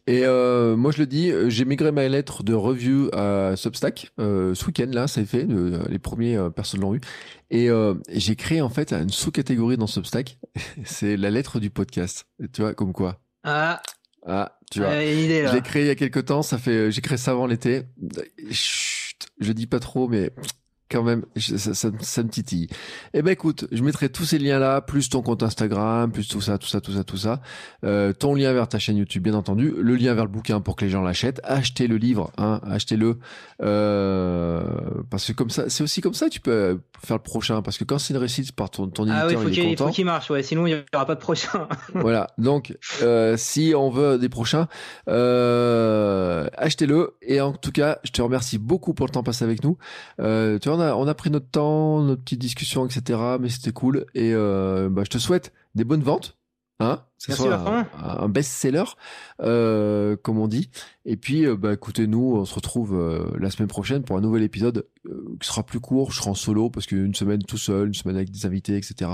Et 0.07 0.25
euh, 0.25 0.75
moi, 0.75 0.91
je 0.91 0.97
le 0.97 1.05
dis, 1.05 1.31
euh, 1.31 1.49
j'ai 1.49 1.65
migré 1.65 1.91
ma 1.91 2.07
lettre 2.07 2.43
de 2.43 2.53
review 2.53 3.09
à 3.13 3.55
Substack 3.55 4.11
euh, 4.19 4.55
ce 4.55 4.65
week-end. 4.65 4.89
Là, 4.91 5.07
ça 5.07 5.23
fait. 5.23 5.45
les 5.87 5.99
premiers 5.99 6.35
euh, 6.35 6.49
personnes 6.49 6.81
l'ont 6.81 6.95
eu. 6.95 7.01
Et, 7.51 7.69
j'ai 8.09 8.35
créé 8.35 8.61
en 8.61 8.69
fait 8.69 8.93
une 8.93 9.09
sous-catégorie 9.09 9.77
dans 9.77 9.87
Substack. 9.87 10.39
C'est 10.83 11.17
la 11.17 11.29
lettre 11.29 11.59
du 11.59 11.69
podcast. 11.69 12.25
Tu 12.53 12.61
vois, 12.61 12.73
comme 12.73 12.93
quoi. 12.93 13.19
Ah, 13.43 13.81
Ah, 14.25 14.57
tu 14.71 14.79
vois. 14.79 14.95
l'ai 14.99 15.61
créé 15.63 15.83
il 15.83 15.87
y 15.87 15.91
a 15.91 15.95
quelques 15.95 16.25
temps. 16.25 16.41
Ça 16.41 16.57
fait. 16.57 16.91
J'ai 16.91 17.01
créé 17.01 17.17
ça 17.17 17.31
avant 17.31 17.47
l'été. 17.47 17.83
Chut, 18.51 19.27
je 19.39 19.51
dis 19.51 19.67
pas 19.67 19.79
trop, 19.79 20.07
mais 20.07 20.31
quand 20.89 21.03
même, 21.03 21.23
je- 21.35 21.57
ça, 21.57 21.73
ça, 21.73 21.89
ça 22.01 22.23
me 22.23 22.29
titille. 22.29 22.67
Eh 23.13 23.21
ben 23.21 23.31
écoute, 23.31 23.65
je 23.71 23.81
mettrai 23.83 24.09
tous 24.09 24.25
ces 24.25 24.39
liens-là, 24.39 24.81
plus 24.81 25.09
ton 25.09 25.21
compte 25.21 25.43
Instagram, 25.43 26.11
plus 26.11 26.27
tout 26.27 26.41
ça, 26.41 26.57
tout 26.57 26.67
ça, 26.67 26.81
tout 26.81 26.91
ça, 26.91 27.03
tout 27.03 27.17
ça. 27.17 27.41
Euh, 27.83 28.13
ton 28.13 28.33
lien 28.35 28.51
vers 28.53 28.67
ta 28.67 28.79
chaîne 28.79 28.97
YouTube, 28.97 29.23
bien 29.23 29.33
entendu. 29.33 29.73
Le 29.77 29.95
lien 29.95 30.13
vers 30.13 30.25
le 30.25 30.31
bouquin 30.31 30.61
pour 30.61 30.75
que 30.75 30.85
les 30.85 30.91
gens 30.91 31.01
l'achètent. 31.01 31.39
Achetez 31.43 31.87
le 31.87 31.97
livre, 31.97 32.31
hein, 32.37 32.59
achetez-le. 32.63 33.17
Euh, 33.61 34.61
parce 35.09 35.27
que 35.27 35.33
comme 35.33 35.49
ça, 35.49 35.69
c'est 35.69 35.83
aussi 35.83 36.01
comme 36.01 36.13
ça 36.13 36.27
que 36.27 36.31
tu 36.33 36.39
peux 36.39 36.79
faire 37.05 37.17
le 37.17 37.23
prochain. 37.23 37.61
Parce 37.61 37.77
que 37.77 37.83
quand 37.83 37.99
c'est 37.99 38.13
une 38.13 38.19
réussite 38.19 38.51
par 38.53 38.69
ton, 38.69 38.87
ton 38.87 39.07
Ah 39.09 39.25
éditeur, 39.25 39.41
faut 39.43 39.49
il 39.49 39.59
est 39.59 39.65
qu'il 39.67 39.77
faut 39.77 39.89
qu'il 39.89 40.05
marche. 40.05 40.29
Ouais, 40.29 40.43
sinon 40.43 40.65
il 40.67 40.71
y 40.71 40.83
aura 40.95 41.05
pas 41.05 41.15
de 41.15 41.19
prochain. 41.19 41.67
voilà. 41.93 42.27
Donc, 42.37 42.75
euh, 43.01 43.35
si 43.37 43.73
on 43.75 43.89
veut 43.89 44.17
des 44.17 44.29
prochains, 44.29 44.67
euh, 45.07 46.47
achetez-le. 46.57 47.15
Et 47.21 47.41
en 47.41 47.53
tout 47.53 47.71
cas, 47.71 47.99
je 48.03 48.11
te 48.11 48.21
remercie 48.21 48.57
beaucoup 48.57 48.93
pour 48.93 49.05
le 49.05 49.11
temps 49.11 49.23
passé 49.23 49.43
avec 49.45 49.63
nous. 49.63 49.77
Euh, 50.19 50.59
tu 50.59 50.69
vois, 50.69 50.77
on 50.79 50.81
a, 50.81 50.95
on 50.95 51.07
a 51.07 51.13
pris 51.13 51.29
notre 51.29 51.49
temps, 51.49 52.01
notre 52.01 52.23
petite 52.23 52.39
discussion, 52.39 52.85
etc. 52.85 53.19
Mais 53.39 53.49
c'était 53.49 53.71
cool. 53.71 54.05
Et 54.15 54.33
euh, 54.33 54.89
bah, 54.89 55.03
je 55.03 55.09
te 55.09 55.17
souhaite 55.17 55.53
des 55.75 55.83
bonnes 55.83 56.03
ventes. 56.03 56.37
Hein 56.79 57.03
que 57.25 57.31
Merci, 57.31 57.43
soit 57.43 57.55
un, 57.55 57.87
un 58.23 58.29
best-seller, 58.29 58.85
euh, 59.41 60.15
comme 60.15 60.39
on 60.39 60.47
dit. 60.47 60.69
Et 61.05 61.17
puis, 61.17 61.45
euh, 61.45 61.57
bah, 61.57 61.73
écoutez, 61.73 62.07
nous, 62.07 62.35
on 62.35 62.45
se 62.45 62.55
retrouve 62.55 62.95
euh, 62.95 63.25
la 63.37 63.49
semaine 63.51 63.67
prochaine 63.67 64.03
pour 64.03 64.15
un 64.17 64.21
nouvel 64.21 64.43
épisode 64.43 64.85
qui 65.39 65.47
sera 65.47 65.63
plus 65.63 65.79
court. 65.79 66.11
Je 66.11 66.19
serai 66.19 66.29
en 66.29 66.35
solo 66.35 66.69
parce 66.69 66.85
qu'une 66.85 67.15
semaine 67.15 67.41
tout 67.43 67.57
seul, 67.57 67.87
une 67.87 67.93
semaine 67.93 68.15
avec 68.15 68.31
des 68.31 68.45
invités, 68.45 68.77
etc. 68.77 69.11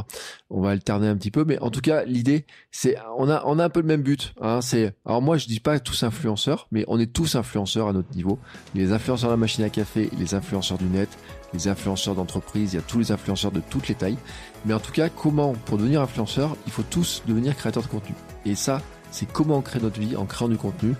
On 0.49 0.61
va 0.61 0.71
alterner 0.71 1.07
un 1.07 1.15
petit 1.15 1.31
peu, 1.31 1.45
mais 1.45 1.57
en 1.59 1.71
tout 1.71 1.81
cas, 1.81 2.03
l'idée, 2.05 2.45
c'est 2.71 2.97
on 3.17 3.29
a 3.29 3.43
on 3.45 3.59
a 3.59 3.65
un 3.65 3.69
peu 3.69 3.81
le 3.81 3.87
même 3.87 4.01
but. 4.01 4.33
Hein, 4.41 4.61
c'est 4.61 4.95
alors 5.05 5.21
moi, 5.21 5.37
je 5.37 5.47
dis 5.47 5.59
pas 5.59 5.79
tous 5.79 6.03
influenceurs, 6.03 6.67
mais 6.71 6.83
on 6.87 6.99
est 6.99 7.11
tous 7.11 7.35
influenceurs 7.35 7.87
à 7.87 7.93
notre 7.93 8.13
niveau. 8.15 8.39
Les 8.73 8.91
influenceurs 8.91 9.29
de 9.29 9.33
la 9.33 9.37
machine 9.37 9.63
à 9.63 9.69
café, 9.69 10.09
les 10.19 10.33
influenceurs 10.33 10.77
du 10.77 10.85
net, 10.85 11.09
les 11.55 11.67
influenceurs 11.67 12.15
d'entreprise, 12.15 12.73
il 12.73 12.75
y 12.75 12.79
a 12.79 12.81
tous 12.81 12.99
les 12.99 13.11
influenceurs 13.11 13.51
de 13.51 13.61
toutes 13.61 13.87
les 13.87 13.95
tailles. 13.95 14.17
Mais 14.65 14.73
en 14.73 14.79
tout 14.79 14.91
cas, 14.91 15.09
comment 15.09 15.53
pour 15.53 15.77
devenir 15.77 16.01
influenceur, 16.01 16.55
il 16.65 16.71
faut 16.71 16.83
tous 16.83 17.23
devenir 17.25 17.55
créateurs 17.55 17.83
de 17.83 17.87
contenu. 17.87 18.15
Et 18.45 18.55
ça, 18.55 18.81
c'est 19.11 19.25
comment 19.25 19.57
on 19.57 19.61
crée 19.61 19.79
notre 19.79 19.99
vie 19.99 20.15
en 20.15 20.25
créant 20.25 20.49
du 20.49 20.57
contenu. 20.57 20.93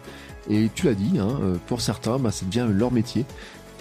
Et 0.49 0.69
tu 0.73 0.85
l'as 0.85 0.93
dit, 0.93 1.19
hein, 1.19 1.39
euh, 1.41 1.55
pour 1.67 1.81
certains, 1.81 2.17
bah, 2.17 2.31
c'est 2.31 2.47
bien 2.47 2.67
leur 2.67 2.91
métier. 2.91 3.25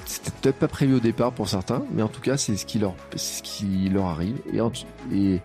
C'était 0.07 0.31
peut-être 0.31 0.57
pas 0.57 0.69
prévu 0.69 0.95
au 0.95 1.01
départ 1.01 1.33
pour 1.33 1.49
certains, 1.49 1.83
mais 1.93 2.03
en 2.03 2.09
tout 2.09 2.21
cas, 2.21 2.37
c'est 2.37 2.57
ce 2.57 2.67
qui 2.67 2.79
leur, 2.79 4.07
arrive. 4.07 4.37
Et, 5.13 5.41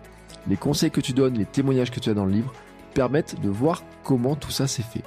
les 0.48 0.56
conseils 0.56 0.90
que 0.90 1.00
tu 1.00 1.12
donnes, 1.12 1.34
les 1.34 1.44
témoignages 1.44 1.90
que 1.90 2.00
tu 2.00 2.08
as 2.08 2.14
dans 2.14 2.24
le 2.24 2.32
livre, 2.32 2.52
permettent 2.94 3.40
de 3.40 3.48
voir 3.48 3.82
comment 4.02 4.36
tout 4.36 4.50
ça 4.50 4.66
s'est 4.66 4.82
fait. 4.82 5.02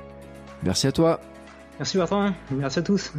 Merci 0.64 0.88
à 0.88 0.92
toi. 0.92 1.20
Merci 1.80 1.98
Bertrand. 1.98 2.32
Merci 2.52 2.80
à 2.80 2.82
tous. 2.84 3.12